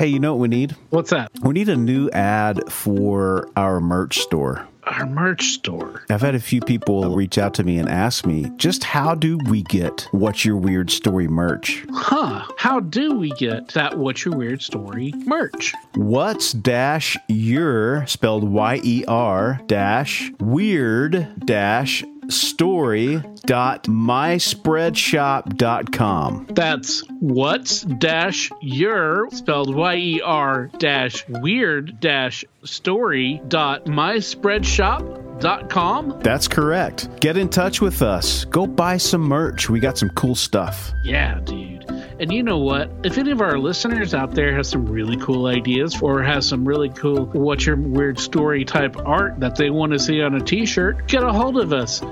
Hey, 0.00 0.06
you 0.06 0.18
know 0.18 0.32
what 0.32 0.40
we 0.40 0.48
need? 0.48 0.74
What's 0.88 1.10
that? 1.10 1.30
We 1.42 1.52
need 1.52 1.68
a 1.68 1.76
new 1.76 2.08
ad 2.08 2.72
for 2.72 3.50
our 3.54 3.80
merch 3.80 4.20
store. 4.20 4.66
Our 4.84 5.04
merch 5.04 5.44
store. 5.48 6.04
I've 6.08 6.22
had 6.22 6.34
a 6.34 6.40
few 6.40 6.62
people 6.62 7.14
reach 7.14 7.36
out 7.36 7.52
to 7.56 7.64
me 7.64 7.78
and 7.78 7.86
ask 7.86 8.24
me 8.24 8.50
just 8.56 8.82
how 8.82 9.14
do 9.14 9.38
we 9.50 9.62
get 9.64 10.08
What's 10.12 10.42
Your 10.42 10.56
Weird 10.56 10.90
Story 10.90 11.28
merch? 11.28 11.84
Huh? 11.92 12.46
How 12.56 12.80
do 12.80 13.18
we 13.18 13.28
get 13.32 13.68
that? 13.74 13.98
What's 13.98 14.24
your 14.24 14.38
weird 14.38 14.62
story 14.62 15.12
merch? 15.26 15.74
What's 15.92 16.52
dash 16.52 17.18
your 17.28 18.06
spelled 18.06 18.44
Y 18.44 18.80
E 18.82 19.04
R 19.06 19.60
dash 19.66 20.32
weird 20.40 21.44
dash 21.44 22.02
story 22.30 23.22
dot 23.46 23.84
myspreadshop.com. 23.84 26.46
That's 26.50 27.02
what's 27.20 27.82
dash 27.82 28.50
your 28.60 29.28
spelled 29.30 29.74
Y 29.74 29.94
E 29.96 30.20
R 30.22 30.70
dash 30.78 31.26
weird 31.28 32.00
dash 32.00 32.44
story 32.64 33.40
dot 33.48 33.86
myspreadshop 33.86 35.40
dot 35.40 35.70
com. 35.70 36.18
That's 36.22 36.48
correct. 36.48 37.20
Get 37.20 37.36
in 37.36 37.48
touch 37.48 37.80
with 37.80 38.02
us. 38.02 38.44
Go 38.46 38.66
buy 38.66 38.96
some 38.96 39.22
merch. 39.22 39.70
We 39.70 39.78
got 39.80 39.98
some 39.98 40.10
cool 40.10 40.34
stuff. 40.34 40.92
Yeah, 41.04 41.40
dude. 41.40 41.79
And 42.20 42.30
you 42.30 42.42
know 42.42 42.58
what? 42.58 42.90
If 43.02 43.16
any 43.16 43.30
of 43.30 43.40
our 43.40 43.58
listeners 43.58 44.12
out 44.12 44.34
there 44.34 44.54
has 44.54 44.68
some 44.68 44.84
really 44.84 45.16
cool 45.16 45.46
ideas 45.46 46.02
or 46.02 46.22
has 46.22 46.46
some 46.46 46.68
really 46.68 46.90
cool 46.90 47.24
what's 47.24 47.64
your 47.64 47.76
weird 47.76 48.18
story 48.18 48.62
type 48.66 48.94
art 49.06 49.40
that 49.40 49.56
they 49.56 49.70
want 49.70 49.92
to 49.92 49.98
see 49.98 50.20
on 50.20 50.34
a 50.34 50.40
t-shirt, 50.40 51.08
get 51.08 51.22
a 51.22 51.32
hold 51.32 51.56
of 51.56 51.72
us. 51.72 52.02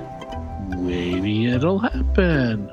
Maybe 0.69 1.45
it'll 1.45 1.77
happen. 1.77 2.71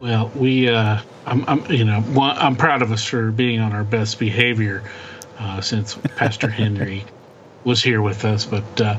Well, 0.00 0.32
we, 0.34 0.70
uh, 0.70 1.02
I'm, 1.26 1.44
I'm, 1.46 1.70
you 1.70 1.84
know, 1.84 2.02
I'm 2.18 2.56
proud 2.56 2.80
of 2.80 2.92
us 2.92 3.04
for 3.04 3.30
being 3.30 3.60
on 3.60 3.74
our 3.74 3.84
best 3.84 4.18
behavior 4.18 4.90
uh, 5.38 5.60
since 5.60 5.96
Pastor 6.16 6.48
Henry 6.48 7.04
was 7.64 7.82
here 7.82 8.00
with 8.00 8.24
us. 8.24 8.44
But 8.44 8.80
uh, 8.80 8.98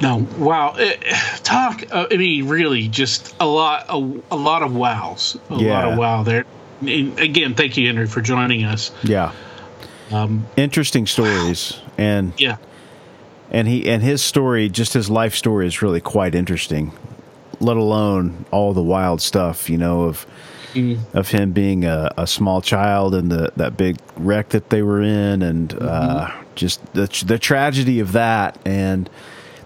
no, 0.00 0.26
wow, 0.38 0.74
it, 0.76 1.02
talk. 1.42 1.84
Uh, 1.90 2.06
I 2.10 2.16
mean, 2.16 2.48
really, 2.48 2.88
just 2.88 3.34
a 3.40 3.46
lot, 3.46 3.86
a, 3.88 3.96
a 4.30 4.36
lot 4.36 4.62
of 4.62 4.74
wows, 4.74 5.38
a 5.48 5.54
lot 5.54 5.92
of 5.92 5.98
wow 5.98 6.22
there. 6.22 6.44
And 6.80 7.18
again, 7.18 7.54
thank 7.54 7.76
you, 7.76 7.86
Henry, 7.86 8.06
for 8.06 8.20
joining 8.20 8.64
us. 8.64 8.90
Yeah. 9.02 9.32
Um, 10.10 10.46
Interesting 10.56 11.06
stories. 11.06 11.78
And 11.98 12.32
yeah, 12.38 12.56
and 13.50 13.68
he 13.68 13.86
and 13.86 14.02
his 14.02 14.22
story, 14.22 14.70
just 14.70 14.94
his 14.94 15.10
life 15.10 15.34
story 15.34 15.66
is 15.66 15.82
really 15.82 16.00
quite 16.00 16.34
interesting. 16.34 16.92
Let 17.58 17.76
alone 17.76 18.46
all 18.50 18.72
the 18.72 18.82
wild 18.82 19.20
stuff, 19.20 19.68
you 19.68 19.76
know, 19.76 20.04
of 20.04 20.24
of 21.14 21.28
him 21.28 21.52
being 21.52 21.84
a, 21.84 22.12
a 22.16 22.26
small 22.26 22.60
child 22.60 23.14
and 23.14 23.30
the 23.30 23.52
that 23.56 23.76
big 23.76 23.96
wreck 24.16 24.50
that 24.50 24.70
they 24.70 24.82
were 24.82 25.02
in, 25.02 25.42
and 25.42 25.72
uh, 25.80 26.30
just 26.54 26.80
the 26.94 27.06
the 27.26 27.38
tragedy 27.38 28.00
of 28.00 28.12
that, 28.12 28.58
and 28.64 29.08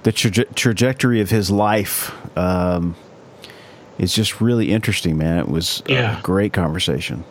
the 0.03 0.13
traje- 0.13 0.55
trajectory 0.55 1.21
of 1.21 1.31
his 1.31 1.51
life. 1.51 2.13
Um, 2.37 2.97
is 3.97 4.13
just 4.13 4.41
really 4.41 4.73
interesting, 4.73 5.17
man. 5.17 5.39
It 5.39 5.49
was 5.49 5.81
Yeah. 5.87 6.19
a 6.19 6.23
great 6.23 6.53
conversation. 6.53 7.23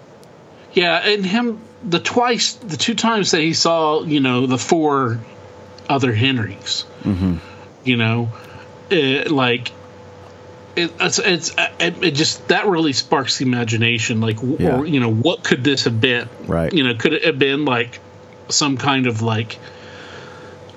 yeah, 0.71 0.97
and 1.05 1.25
him 1.25 1.59
the 1.83 1.99
twice, 1.99 2.53
the 2.53 2.77
two 2.77 2.95
times 2.95 3.31
that 3.31 3.41
he 3.41 3.51
saw, 3.53 4.01
you 4.03 4.21
know, 4.21 4.47
the 4.47 4.57
four 4.57 5.19
other 5.89 6.13
Henrys. 6.13 6.85
You 7.83 7.97
know, 7.97 8.29
it, 8.89 9.29
like 9.29 9.73
it, 10.75 10.91
it's 10.99 11.19
it's 11.19 11.57
uh, 11.57 11.69
it, 11.79 12.03
it 12.03 12.11
just 12.11 12.47
that 12.47 12.65
really 12.67 12.93
sparks 12.93 13.37
the 13.37 13.45
imagination. 13.45 14.21
Like, 14.21 14.37
w 14.37 14.57
Yeah. 14.59 14.77
or 14.79 14.85
you 14.85 14.99
know, 14.99 15.11
what 15.11 15.43
could 15.43 15.63
this 15.63 15.83
have 15.85 15.99
been? 16.01 16.27
Right. 16.47 16.73
You 16.73 16.83
know, 16.83 16.95
could 16.95 17.13
it 17.13 17.25
have 17.25 17.37
been 17.39 17.65
like 17.65 17.99
some 18.49 18.77
kind 18.77 19.07
of 19.07 19.21
like 19.21 19.57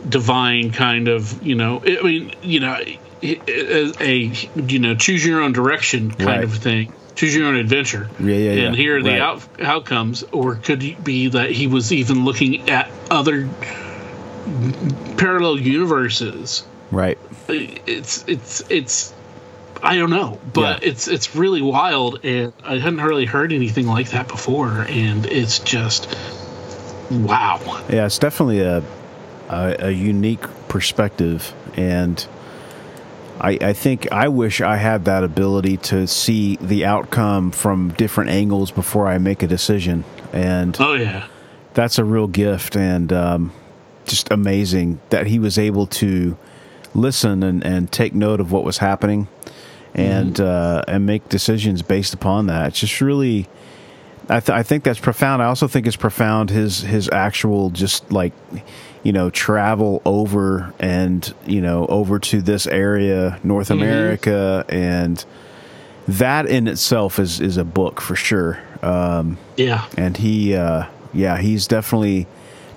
divine 0.09 0.71
kind 0.71 1.09
of 1.09 1.43
you 1.47 1.55
know? 1.55 1.83
I 1.85 2.03
mean, 2.03 2.33
you 2.43 2.61
know, 2.61 2.79
a, 3.23 3.93
a 4.03 4.33
you 4.57 4.79
know 4.79 4.95
choose 4.95 5.25
your 5.25 5.41
own 5.43 5.53
direction 5.53 6.11
kind 6.11 6.27
Right. 6.29 6.45
of 6.45 6.55
thing. 6.55 6.93
Choose 7.15 7.35
your 7.35 7.47
own 7.47 7.57
adventure. 7.57 8.11
Yeah, 8.21 8.35
yeah, 8.35 8.53
yeah. 8.53 8.63
And 8.67 8.77
here 8.77 8.99
are 8.99 9.03
the 9.03 9.09
Right. 9.13 9.21
out, 9.23 9.43
outcomes, 9.63 10.23
or 10.33 10.57
could 10.57 10.83
it 10.85 11.03
be 11.03 11.29
that 11.29 11.51
he 11.51 11.67
was 11.67 11.91
even 11.91 12.27
looking 12.27 12.69
at 12.69 12.91
other 13.11 13.49
parallel 15.17 15.59
universes? 15.59 16.65
Right. 16.91 17.19
It's 17.49 18.25
it's 18.29 18.63
it's 18.69 19.13
I 19.83 19.97
don't 19.97 20.11
know, 20.11 20.39
but 20.53 20.83
Yeah. 20.83 20.89
it's 20.91 21.09
it's 21.09 21.35
really 21.37 21.63
wild, 21.63 22.21
and 22.25 22.53
I 22.65 22.79
hadn't 22.79 23.01
really 23.01 23.27
heard 23.27 23.53
anything 23.53 23.87
like 23.87 24.11
that 24.11 24.29
before, 24.29 24.87
and 24.89 25.27
it's 25.27 25.59
just 25.59 26.09
wow. 27.11 27.61
Yeah, 27.89 28.07
it's 28.07 28.19
definitely 28.19 28.61
a 28.61 28.83
a, 29.49 29.77
a 29.79 29.91
unique 29.91 30.43
perspective, 30.69 31.53
and 31.77 32.27
I, 33.41 33.59
I 33.61 33.73
think 33.75 34.11
I 34.11 34.29
wish 34.29 34.61
I 34.61 34.77
had 34.77 35.05
that 35.05 35.23
ability 35.23 35.77
to 35.79 36.07
see 36.07 36.57
the 36.57 36.85
outcome 36.85 37.51
from 37.53 37.91
different 37.91 38.31
angles 38.31 38.71
before 38.71 39.07
I 39.07 39.19
make 39.19 39.43
a 39.43 39.47
decision, 39.47 40.05
and 40.33 40.77
Oh 40.81 40.95
yeah, 40.95 41.27
that's 41.75 41.99
a 41.99 42.05
real 42.05 42.27
gift, 42.27 42.77
and 42.77 43.13
um, 43.13 43.53
just 44.07 44.31
amazing 44.33 45.01
that 45.11 45.27
he 45.27 45.39
was 45.39 45.59
able 45.59 45.87
to 45.87 46.37
listen 46.95 47.43
and, 47.43 47.63
and 47.65 47.93
take 47.93 48.15
note 48.15 48.41
of 48.41 48.51
what 48.51 48.65
was 48.65 48.79
happening, 48.79 49.29
and 49.97 50.39
uh, 50.39 50.85
and 50.87 51.07
make 51.07 51.29
decisions 51.29 51.83
based 51.83 52.15
upon 52.15 52.47
that. 52.47 52.69
It's 52.69 52.81
just 52.81 53.01
really. 53.01 53.49
I, 54.29 54.41
th- 54.41 54.57
I 54.57 54.65
think 54.65 54.83
that's 54.83 54.99
profound. 54.99 55.41
I 55.41 55.47
also 55.47 55.69
think 55.69 55.87
it's 55.87 55.97
profound 55.97 56.51
his 56.51 56.81
his 56.81 57.09
actual 57.11 57.71
just 57.71 58.11
like 58.11 58.33
you 59.05 59.13
know 59.13 59.31
travel 59.31 60.03
over 60.05 60.75
and 60.81 61.33
you 61.47 61.61
know 61.61 61.87
over 61.87 62.19
to 62.19 62.43
this 62.43 62.67
area 62.67 63.39
North 63.45 63.71
America 63.71 64.65
and 64.69 65.25
that 66.09 66.47
in 66.47 66.67
itself 66.67 67.21
is 67.21 67.41
is 67.41 67.57
a 67.57 67.65
book 67.65 68.01
for 68.01 68.17
sure. 68.17 68.61
Um, 68.83 69.39
yeah, 69.57 69.87
and 69.97 70.17
he 70.17 70.55
uh, 70.57 70.87
yeah 71.15 71.39
he's 71.39 71.69
definitely 71.69 72.27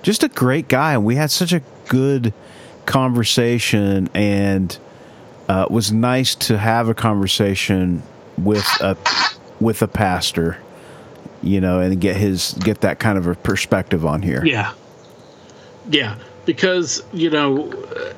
just 0.02 0.22
a 0.22 0.28
great 0.28 0.68
guy 0.68 0.94
and 0.94 1.04
we 1.04 1.16
had 1.16 1.30
such 1.32 1.52
a 1.52 1.62
good 1.88 2.32
conversation 2.86 4.08
and 4.14 4.78
uh, 5.50 5.64
it 5.64 5.70
was 5.70 5.90
nice 5.92 6.34
to 6.34 6.58
have 6.58 6.88
a 6.88 6.94
conversation 6.94 8.02
with 8.38 8.66
a 8.80 8.96
with 9.60 9.82
a 9.82 9.88
pastor 9.88 10.58
you 11.42 11.60
know 11.60 11.80
and 11.80 12.00
get 12.00 12.16
his 12.16 12.54
get 12.64 12.80
that 12.82 12.98
kind 12.98 13.18
of 13.18 13.26
a 13.26 13.34
perspective 13.34 14.06
on 14.06 14.22
here 14.22 14.44
yeah, 14.44 14.72
yeah. 15.88 16.16
Because 16.46 17.02
you 17.12 17.30
know, 17.30 17.70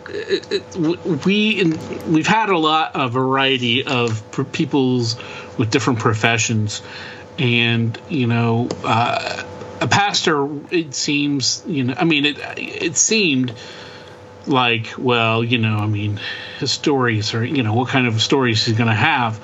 it, 0.09 0.47
it, 0.51 0.77
we 1.27 1.61
in, 1.61 2.13
we've 2.13 2.27
had 2.27 2.49
a 2.49 2.57
lot 2.57 2.95
of 2.95 3.13
variety 3.13 3.85
of 3.85 4.23
peoples 4.53 5.17
with 5.59 5.71
different 5.71 5.99
professions, 5.99 6.83
and 7.39 7.99
you 8.09 8.27
know, 8.27 8.69
uh, 8.85 9.43
a 9.81 9.89
pastor. 9.89 10.49
It 10.71 10.95
seems 10.95 11.63
you 11.67 11.85
know. 11.85 11.95
I 11.99 12.05
mean, 12.05 12.25
it 12.25 12.39
it 12.57 12.97
seemed 12.97 13.53
like, 14.47 14.95
well, 14.99 15.45
you 15.45 15.59
know, 15.59 15.77
I 15.77 15.87
mean, 15.87 16.21
his 16.59 16.71
stories 16.71 17.35
are, 17.35 17.45
you 17.45 17.63
know, 17.63 17.75
what 17.75 17.89
kind 17.89 18.07
of 18.07 18.21
stories 18.21 18.65
he's 18.65 18.77
going 18.77 18.89
to 18.89 18.95
have, 18.95 19.41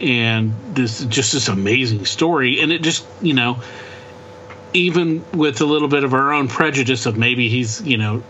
and 0.00 0.54
this 0.74 1.04
just 1.04 1.32
this 1.32 1.48
amazing 1.48 2.06
story, 2.06 2.60
and 2.60 2.72
it 2.72 2.82
just, 2.82 3.04
you 3.20 3.34
know, 3.34 3.60
even 4.72 5.24
with 5.32 5.60
a 5.60 5.64
little 5.64 5.88
bit 5.88 6.04
of 6.04 6.14
our 6.14 6.32
own 6.32 6.48
prejudice 6.48 7.06
of 7.06 7.16
maybe 7.16 7.48
he's, 7.48 7.82
you 7.82 7.96
know, 7.96 8.22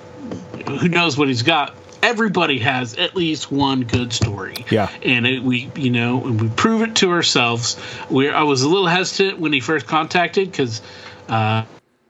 who 0.67 0.89
knows 0.89 1.17
what 1.17 1.29
he's 1.29 1.43
got. 1.43 1.75
Everybody 2.01 2.61
has 2.61 2.97
at 2.97 3.17
least 3.17 3.51
one 3.51 3.83
good 3.83 4.13
story. 4.13 4.65
Yeah. 4.71 4.89
And 5.03 5.27
it, 5.27 5.43
we, 5.43 5.71
you 5.75 5.91
know, 5.91 6.25
and 6.25 6.41
we 6.41 6.49
prove 6.49 6.83
it 6.83 6.95
to 6.97 7.11
ourselves. 7.11 7.77
We, 8.09 8.31
I 8.31 8.45
was 8.45 8.63
a 8.63 8.69
little 8.69 8.87
hesitant 8.87 9.41
when 9.41 9.53
he 9.53 9.59
first 9.59 9.87
contacted 9.87 10.51
because 10.51 10.81
uh, 11.29 11.65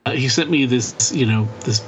he 0.05 0.29
sent 0.29 0.51
me 0.51 0.67
this, 0.67 1.11
you 1.11 1.25
know, 1.25 1.47
this 1.61 1.83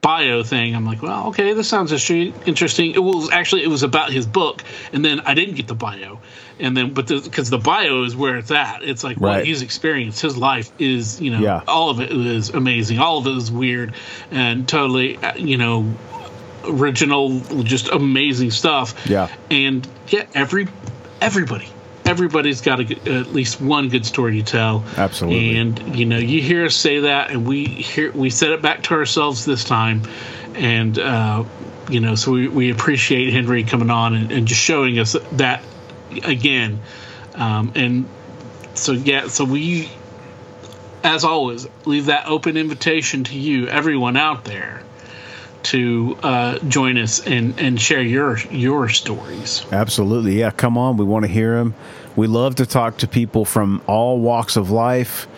bio 0.00 0.42
thing. 0.42 0.74
I'm 0.76 0.86
like, 0.86 1.02
well, 1.02 1.28
okay, 1.28 1.52
this 1.52 1.68
sounds 1.68 1.90
interesting. 2.10 2.94
It 2.94 3.02
was 3.02 3.30
actually 3.30 3.64
it 3.64 3.68
was 3.68 3.82
about 3.82 4.12
his 4.12 4.26
book, 4.26 4.62
and 4.92 5.04
then 5.04 5.20
I 5.20 5.34
didn't 5.34 5.56
get 5.56 5.66
the 5.66 5.74
bio, 5.74 6.20
and 6.60 6.76
then 6.76 6.94
but 6.94 7.08
because 7.08 7.50
the, 7.50 7.58
the, 7.58 7.62
bio 7.62 8.04
is 8.04 8.14
where 8.16 8.36
it's 8.36 8.50
at. 8.50 8.82
It's 8.82 9.02
like 9.02 9.16
Right. 9.20 9.38
what 9.38 9.44
he's 9.46 9.62
experienced. 9.62 10.20
His 10.22 10.36
life 10.36 10.70
is, 10.78 11.20
you 11.20 11.30
know, 11.32 11.40
Yeah. 11.40 11.62
all 11.66 11.90
of 11.90 12.00
it 12.00 12.12
is 12.12 12.50
amazing. 12.50 12.98
All 12.98 13.18
of 13.18 13.26
it 13.26 13.36
is 13.36 13.50
weird 13.50 13.94
and 14.30 14.68
totally, 14.68 15.18
you 15.36 15.56
know, 15.56 15.92
original, 16.64 17.40
just 17.62 17.88
amazing 17.88 18.50
stuff. 18.50 18.94
Yeah. 19.08 19.28
And 19.50 19.86
yeah, 20.08 20.26
every 20.34 20.68
everybody. 21.20 21.68
Everybody's 22.06 22.60
got 22.60 22.80
a, 22.80 23.18
at 23.18 23.32
least 23.32 23.60
one 23.60 23.88
good 23.88 24.06
story 24.06 24.40
to 24.40 24.44
tell. 24.44 24.84
Absolutely. 24.96 25.58
And 25.58 25.96
you 25.96 26.06
know, 26.06 26.18
you 26.18 26.40
hear 26.40 26.64
us 26.66 26.76
say 26.76 27.00
that, 27.00 27.30
and 27.30 27.46
we 27.46 27.64
hear 27.64 28.12
we 28.12 28.30
said 28.30 28.52
it 28.52 28.62
back 28.62 28.84
to 28.84 28.94
ourselves 28.94 29.44
this 29.44 29.64
time, 29.64 30.02
and 30.54 30.98
uh, 30.98 31.44
you 31.90 32.00
know, 32.00 32.14
so 32.14 32.32
we, 32.32 32.48
we 32.48 32.70
appreciate 32.70 33.32
Henry 33.32 33.64
coming 33.64 33.90
on 33.90 34.14
and, 34.14 34.32
and 34.32 34.46
just 34.46 34.60
showing 34.60 34.98
us 34.98 35.16
that 35.32 35.62
again. 36.24 36.80
Um, 37.34 37.72
and 37.74 38.08
so 38.74 38.92
yeah, 38.92 39.28
so 39.28 39.44
we, 39.44 39.90
as 41.02 41.24
always, 41.24 41.66
leave 41.84 42.06
that 42.06 42.26
open 42.26 42.56
invitation 42.56 43.24
to 43.24 43.38
you, 43.38 43.68
everyone 43.68 44.16
out 44.16 44.44
there, 44.44 44.82
to 45.66 46.18
uh, 46.22 46.58
join 46.60 46.98
us 46.98 47.26
and 47.26 47.58
and 47.58 47.80
share 47.80 48.02
your 48.02 48.38
your 48.50 48.88
stories. 48.88 49.64
Absolutely. 49.72 50.38
Yeah, 50.38 50.50
come 50.50 50.78
on. 50.78 50.96
We 50.96 51.04
want 51.04 51.24
to 51.24 51.30
hear 51.30 51.56
them. 51.56 51.74
We 52.14 52.26
love 52.26 52.56
to 52.56 52.66
talk 52.66 52.98
to 52.98 53.08
people 53.08 53.44
from 53.44 53.82
all 53.86 54.18
walks 54.20 54.56
of 54.56 54.70
life 54.70 55.28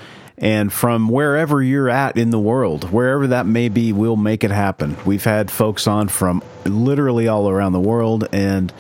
and 0.41 0.73
from 0.73 1.09
wherever 1.09 1.61
you're 1.61 1.89
at 1.89 2.17
in 2.17 2.31
the 2.31 2.39
world, 2.39 2.85
wherever 2.93 3.29
that 3.29 3.47
may 3.47 3.69
be, 3.69 3.93
we'll 3.93 4.17
make 4.17 4.45
it 4.45 4.53
happen. 4.53 4.97
We've 5.05 5.25
had 5.25 5.51
folks 5.51 5.89
on 5.89 6.09
from 6.09 6.43
literally 6.65 7.27
all 7.27 7.49
around 7.49 7.73
the 7.73 7.81
world 7.81 8.29
and 8.33 8.73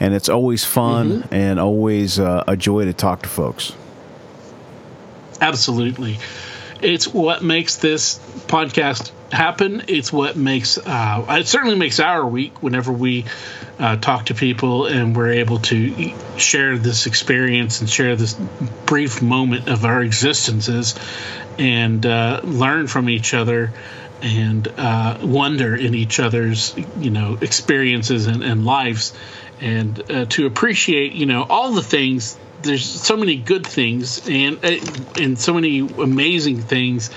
and 0.00 0.12
it's 0.14 0.28
always 0.28 0.64
fun 0.64 1.28
and 1.30 1.60
always 1.60 2.18
uh, 2.18 2.44
a 2.48 2.56
joy 2.56 2.86
to 2.86 2.92
talk 2.92 3.22
to 3.22 3.28
folks. 3.28 3.72
Absolutely. 5.40 6.18
It's 6.80 7.06
what 7.06 7.42
makes 7.44 7.76
this 7.76 8.18
podcast 8.46 9.12
happen. 9.34 9.82
It's 9.88 10.12
what 10.12 10.36
makes 10.36 10.78
uh, 10.78 11.26
it 11.28 11.46
certainly 11.48 11.76
makes 11.76 12.00
our 12.00 12.26
week 12.26 12.62
whenever 12.62 12.92
we 12.92 13.24
uh, 13.78 13.96
talk 13.96 14.26
to 14.26 14.34
people 14.34 14.86
and 14.86 15.16
we're 15.16 15.32
able 15.32 15.58
to 15.58 16.12
share 16.38 16.78
this 16.78 17.06
experience 17.06 17.80
and 17.80 17.90
share 17.90 18.16
this 18.16 18.34
brief 18.86 19.20
moment 19.20 19.68
of 19.68 19.84
our 19.84 20.02
existences 20.02 20.94
and 21.58 22.04
uh, 22.06 22.40
learn 22.44 22.86
from 22.86 23.08
each 23.08 23.34
other 23.34 23.72
and 24.22 24.68
uh, 24.68 25.18
wonder 25.22 25.76
in 25.76 25.94
each 25.94 26.20
other's 26.20 26.74
you 26.98 27.10
know 27.10 27.36
experiences 27.40 28.26
and, 28.26 28.42
and 28.42 28.64
lives 28.64 29.12
and 29.60 30.10
uh, 30.10 30.24
to 30.26 30.46
appreciate 30.46 31.12
you 31.12 31.26
know 31.26 31.42
all 31.42 31.72
the 31.72 31.82
things 31.82 32.38
there's 32.62 32.84
so 32.84 33.16
many 33.16 33.36
good 33.36 33.66
things 33.66 34.26
and 34.28 34.64
uh, 34.64 34.76
and 35.20 35.38
so 35.38 35.52
many 35.52 35.80
amazing 35.80 36.60
things 36.60 37.10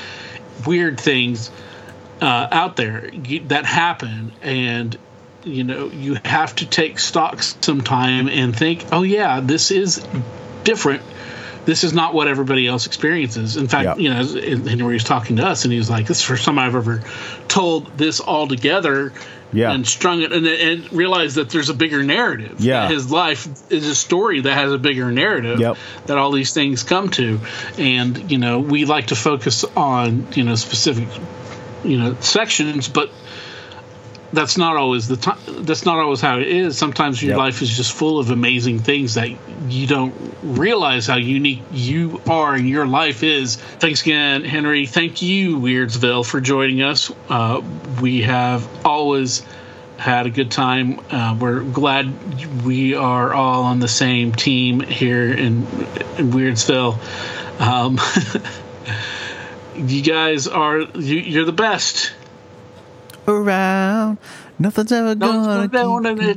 weird 0.65 0.99
things 0.99 1.49
uh, 2.22 2.48
out 2.52 2.76
there 2.76 3.10
that 3.48 3.65
happen 3.65 4.31
and 4.41 4.98
you 5.44 5.64
know 5.64 5.88
you 5.88 6.18
have 6.26 6.56
to 6.56 6.65
take 6.65 6.99
stock 6.99 7.41
sometime 7.41 8.27
and 8.27 8.56
think 8.57 8.85
oh 8.91 9.03
yeah 9.03 9.39
this 9.39 9.72
is 9.72 10.06
different 10.64 11.02
this 11.65 11.84
is 11.84 11.91
not 11.94 12.14
what 12.14 12.30
everybody 12.30 12.65
else 12.65 12.85
experiences. 12.85 13.57
In 13.57 13.68
fact, 13.68 13.99
you 13.99 14.10
know, 14.10 14.23
Henry 14.23 14.94
was 14.94 15.03
talking 15.03 15.35
to 15.35 15.45
us, 15.45 15.65
and 15.65 15.72
he 15.73 15.77
was 15.77 15.89
like, 15.89 16.07
"This 16.07 16.19
is 16.19 16.23
the 16.23 16.27
first 16.30 16.45
time 16.45 16.57
I've 16.57 16.76
ever 16.76 17.03
told 17.49 17.98
this 17.98 18.22
all 18.22 18.48
together 18.48 19.11
Yeah. 19.52 19.73
and 19.73 19.85
strung 19.85 20.22
it, 20.22 20.31
and, 20.31 20.48
and 20.48 20.94
realized 20.94 21.35
that 21.35 21.49
there's 21.49 21.68
a 21.68 21.73
bigger 21.73 22.03
narrative. 22.03 22.61
Yeah. 22.61 22.88
His 22.88 23.11
life 23.11 23.49
is 23.69 23.85
a 23.85 23.95
story 23.95 24.39
that 24.39 24.53
has 24.53 24.72
a 24.72 24.77
bigger 24.77 25.11
narrative. 25.11 25.60
Yep. 25.60 25.76
That 26.06 26.18
all 26.18 26.31
these 26.31 26.53
things 26.53 26.84
come 26.84 27.10
to, 27.10 27.41
and 27.77 28.31
you 28.31 28.38
know, 28.38 28.60
we 28.61 28.85
like 28.85 29.07
to 29.07 29.18
focus 29.18 29.65
on 29.76 30.26
you 30.35 30.45
know 30.45 30.56
specific 30.56 31.10
you 31.84 31.98
know 31.98 32.16
sections, 32.20 32.88
but 32.88 33.10
that's 34.34 34.58
not 34.58 34.76
always 34.76 35.08
the 35.08 35.16
time. 35.18 35.40
That's 35.48 35.86
not 35.86 35.99
always 35.99 36.20
how 36.20 36.40
it 36.40 36.48
is. 36.48 36.78
Sometimes 36.78 37.22
your 37.24 37.32
Yep. 37.32 37.38
life 37.38 37.62
is 37.62 37.76
just 37.76 37.94
full 37.94 38.20
of 38.20 38.30
amazing 38.30 38.80
things 38.80 39.14
that 39.14 39.30
you 39.70 39.88
don't 39.88 40.14
realize 40.44 41.08
how 41.08 41.16
unique 41.16 41.62
you 41.72 42.22
are 42.28 42.54
and 42.54 42.68
your 42.68 42.86
life 42.86 43.24
is. 43.24 43.56
Thanks 43.56 44.02
again, 44.02 44.44
Henry. 44.44 44.86
Thank 44.86 45.22
you, 45.22 45.58
Weirdsville, 45.58 46.26
for 46.26 46.41
joining 46.41 46.82
us. 46.82 47.10
Uh, 47.30 47.62
we 48.02 48.22
have 48.24 48.68
always 48.86 49.44
had 49.98 50.26
a 50.28 50.30
good 50.30 50.52
time. 50.52 50.99
Uh, 51.10 51.36
we're 51.40 51.62
glad 51.62 52.64
we 52.64 52.95
are 52.95 53.34
all 53.34 53.64
on 53.64 53.80
the 53.80 53.88
same 53.88 54.32
team 54.34 54.82
here 54.82 55.32
in, 55.32 55.64
in 56.18 56.32
Weirdsville. 56.32 56.99
Um, 57.62 57.98
you 59.78 60.02
guys 60.02 60.48
are 60.48 60.80
you, 60.80 61.18
you're 61.20 61.45
the 61.45 61.52
best. 61.52 62.14
Around, 63.28 64.18
nothing's 64.58 64.91
ever 64.91 65.14
No, 65.16 65.28
gonna 65.28 65.58
no, 65.58 65.62
keep 65.64 65.74
no, 65.74 65.99
no, 65.99 66.14
no. 66.14 66.34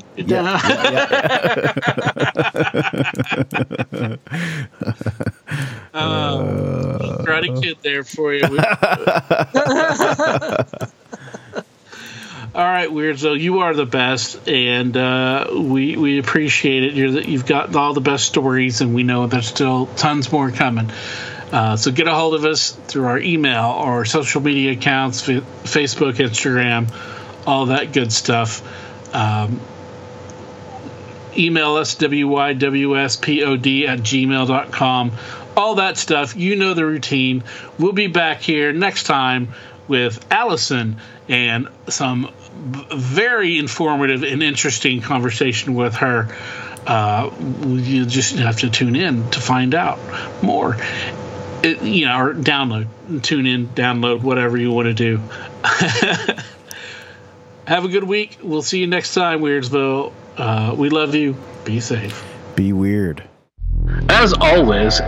Oh, 5.93 7.17
Karate 7.25 7.61
Kid 7.63 7.79
there 7.83 8.05
for 8.05 8.33
you. 8.35 8.43
All 12.53 12.65
right, 12.65 12.89
Weirdzo, 12.89 13.39
you 13.39 13.61
are 13.61 13.75
the 13.75 13.87
best, 13.87 14.49
and 14.49 14.97
uh, 14.97 15.47
we 15.55 15.97
we 15.97 16.19
appreciate 16.19 16.83
it. 16.83 16.95
You're 16.95 17.13
the, 17.13 17.29
you've 17.29 17.47
got 17.47 17.77
all 17.77 17.95
the 17.95 18.01
best 18.01 18.27
stories, 18.27 18.81
and 18.81 18.93
we 18.93 19.05
know 19.05 19.29
there's 19.29 19.47
still 19.47 19.87
tons 19.87 20.33
more 20.33 20.51
coming. 20.51 20.91
Uh, 21.53 21.77
so 21.77 21.91
get 21.91 22.07
a 22.07 22.15
hold 22.15 22.35
of 22.35 22.45
us 22.45 22.71
through 22.71 23.07
our 23.07 23.19
email 23.19 23.65
or 23.65 24.05
social 24.05 24.41
media 24.41 24.73
accounts, 24.73 25.21
fa- 25.23 25.45
Facebook, 25.65 26.15
Instagram, 26.15 26.93
all 27.47 27.67
that 27.67 27.93
good 27.93 28.13
stuff. 28.13 28.63
Um, 29.15 29.61
email 31.37 31.77
us 31.77 31.97
wywspod 31.97 33.89
at 33.89 33.99
gmail.com 34.01 35.13
all 35.57 35.77
that 35.77 35.97
stuff. 35.99 36.37
You 36.37 36.57
know 36.57 36.75
the 36.75 36.87
routine. 36.87 37.45
We'll 37.79 37.93
be 37.93 38.07
back 38.07 38.41
here 38.41 38.73
next 38.73 39.05
time 39.05 39.49
with 39.89 40.25
allison 40.31 40.97
and 41.29 41.69
some 41.89 42.33
very 42.55 43.59
informative 43.59 44.23
and 44.23 44.43
interesting 44.43 45.01
conversation 45.01 45.75
with 45.75 45.97
her. 45.97 46.35
Uh, 46.87 47.31
you 47.67 48.07
just 48.07 48.37
have 48.37 48.61
to 48.61 48.71
tune 48.71 48.97
in 48.97 49.31
to 49.31 49.41
find 49.41 49.75
out 49.75 49.99
more 50.43 50.77
it, 51.63 51.83
you 51.83 52.07
know 52.07 52.19
or 52.19 52.35
download 52.35 52.87
tune 53.23 53.47
in 53.47 53.69
download 53.69 54.23
whatever 54.23 54.57
you 54.57 54.71
want 54.71 54.87
to 54.87 54.95
do 54.95 55.21
have 57.67 57.85
a 57.85 57.89
good 57.89 58.05
week 58.05 58.39
we'll 58.43 58.63
see 58.63 58.81
you 58.81 58.87
next 58.87 59.15
time 59.15 59.41
weirdsville 59.41 60.13
uh, 60.37 60.75
we 60.77 60.89
love 60.89 61.15
you 61.15 61.37
be 61.65 61.81
safe 61.81 62.25
Be 62.57 62.73
weird. 62.73 63.23
as 64.09 64.33
always, 64.41 65.01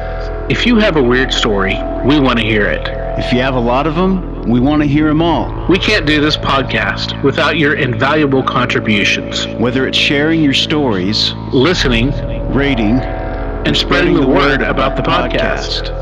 if 0.51 0.66
you 0.66 0.77
have 0.77 0.97
a 0.97 1.03
weird 1.03 1.33
story, 1.33 1.74
we 2.05 2.20
want 2.20 2.39
to 2.39 2.45
hear 2.45 2.66
it. 2.66 2.87
If 3.19 3.33
you 3.33 3.41
have 3.41 3.55
a 3.55 3.61
lot 3.61 3.87
of 3.87 3.95
them, 3.95 4.43
we 4.43 4.61
want 4.61 4.83
to 4.83 4.89
hear 4.89 5.07
them 5.07 5.23
all. 5.23 5.66
We 5.69 5.79
can't 5.79 6.05
do 6.07 6.20
this 6.20 6.37
podcast 6.37 7.23
without 7.23 7.57
your 7.59 7.74
invaluable 7.77 8.43
contributions. 8.43 9.47
Whether 9.59 9.87
it's 9.87 9.97
sharing 9.97 10.43
your 10.43 10.55
stories, 10.55 11.33
Listening 11.53 12.11
rating, 12.53 12.99
and 13.01 13.77
spreading 13.77 14.15
the 14.15 14.27
word 14.27 14.62
about 14.62 14.97
the 14.97 15.03
podcast. 15.03 16.02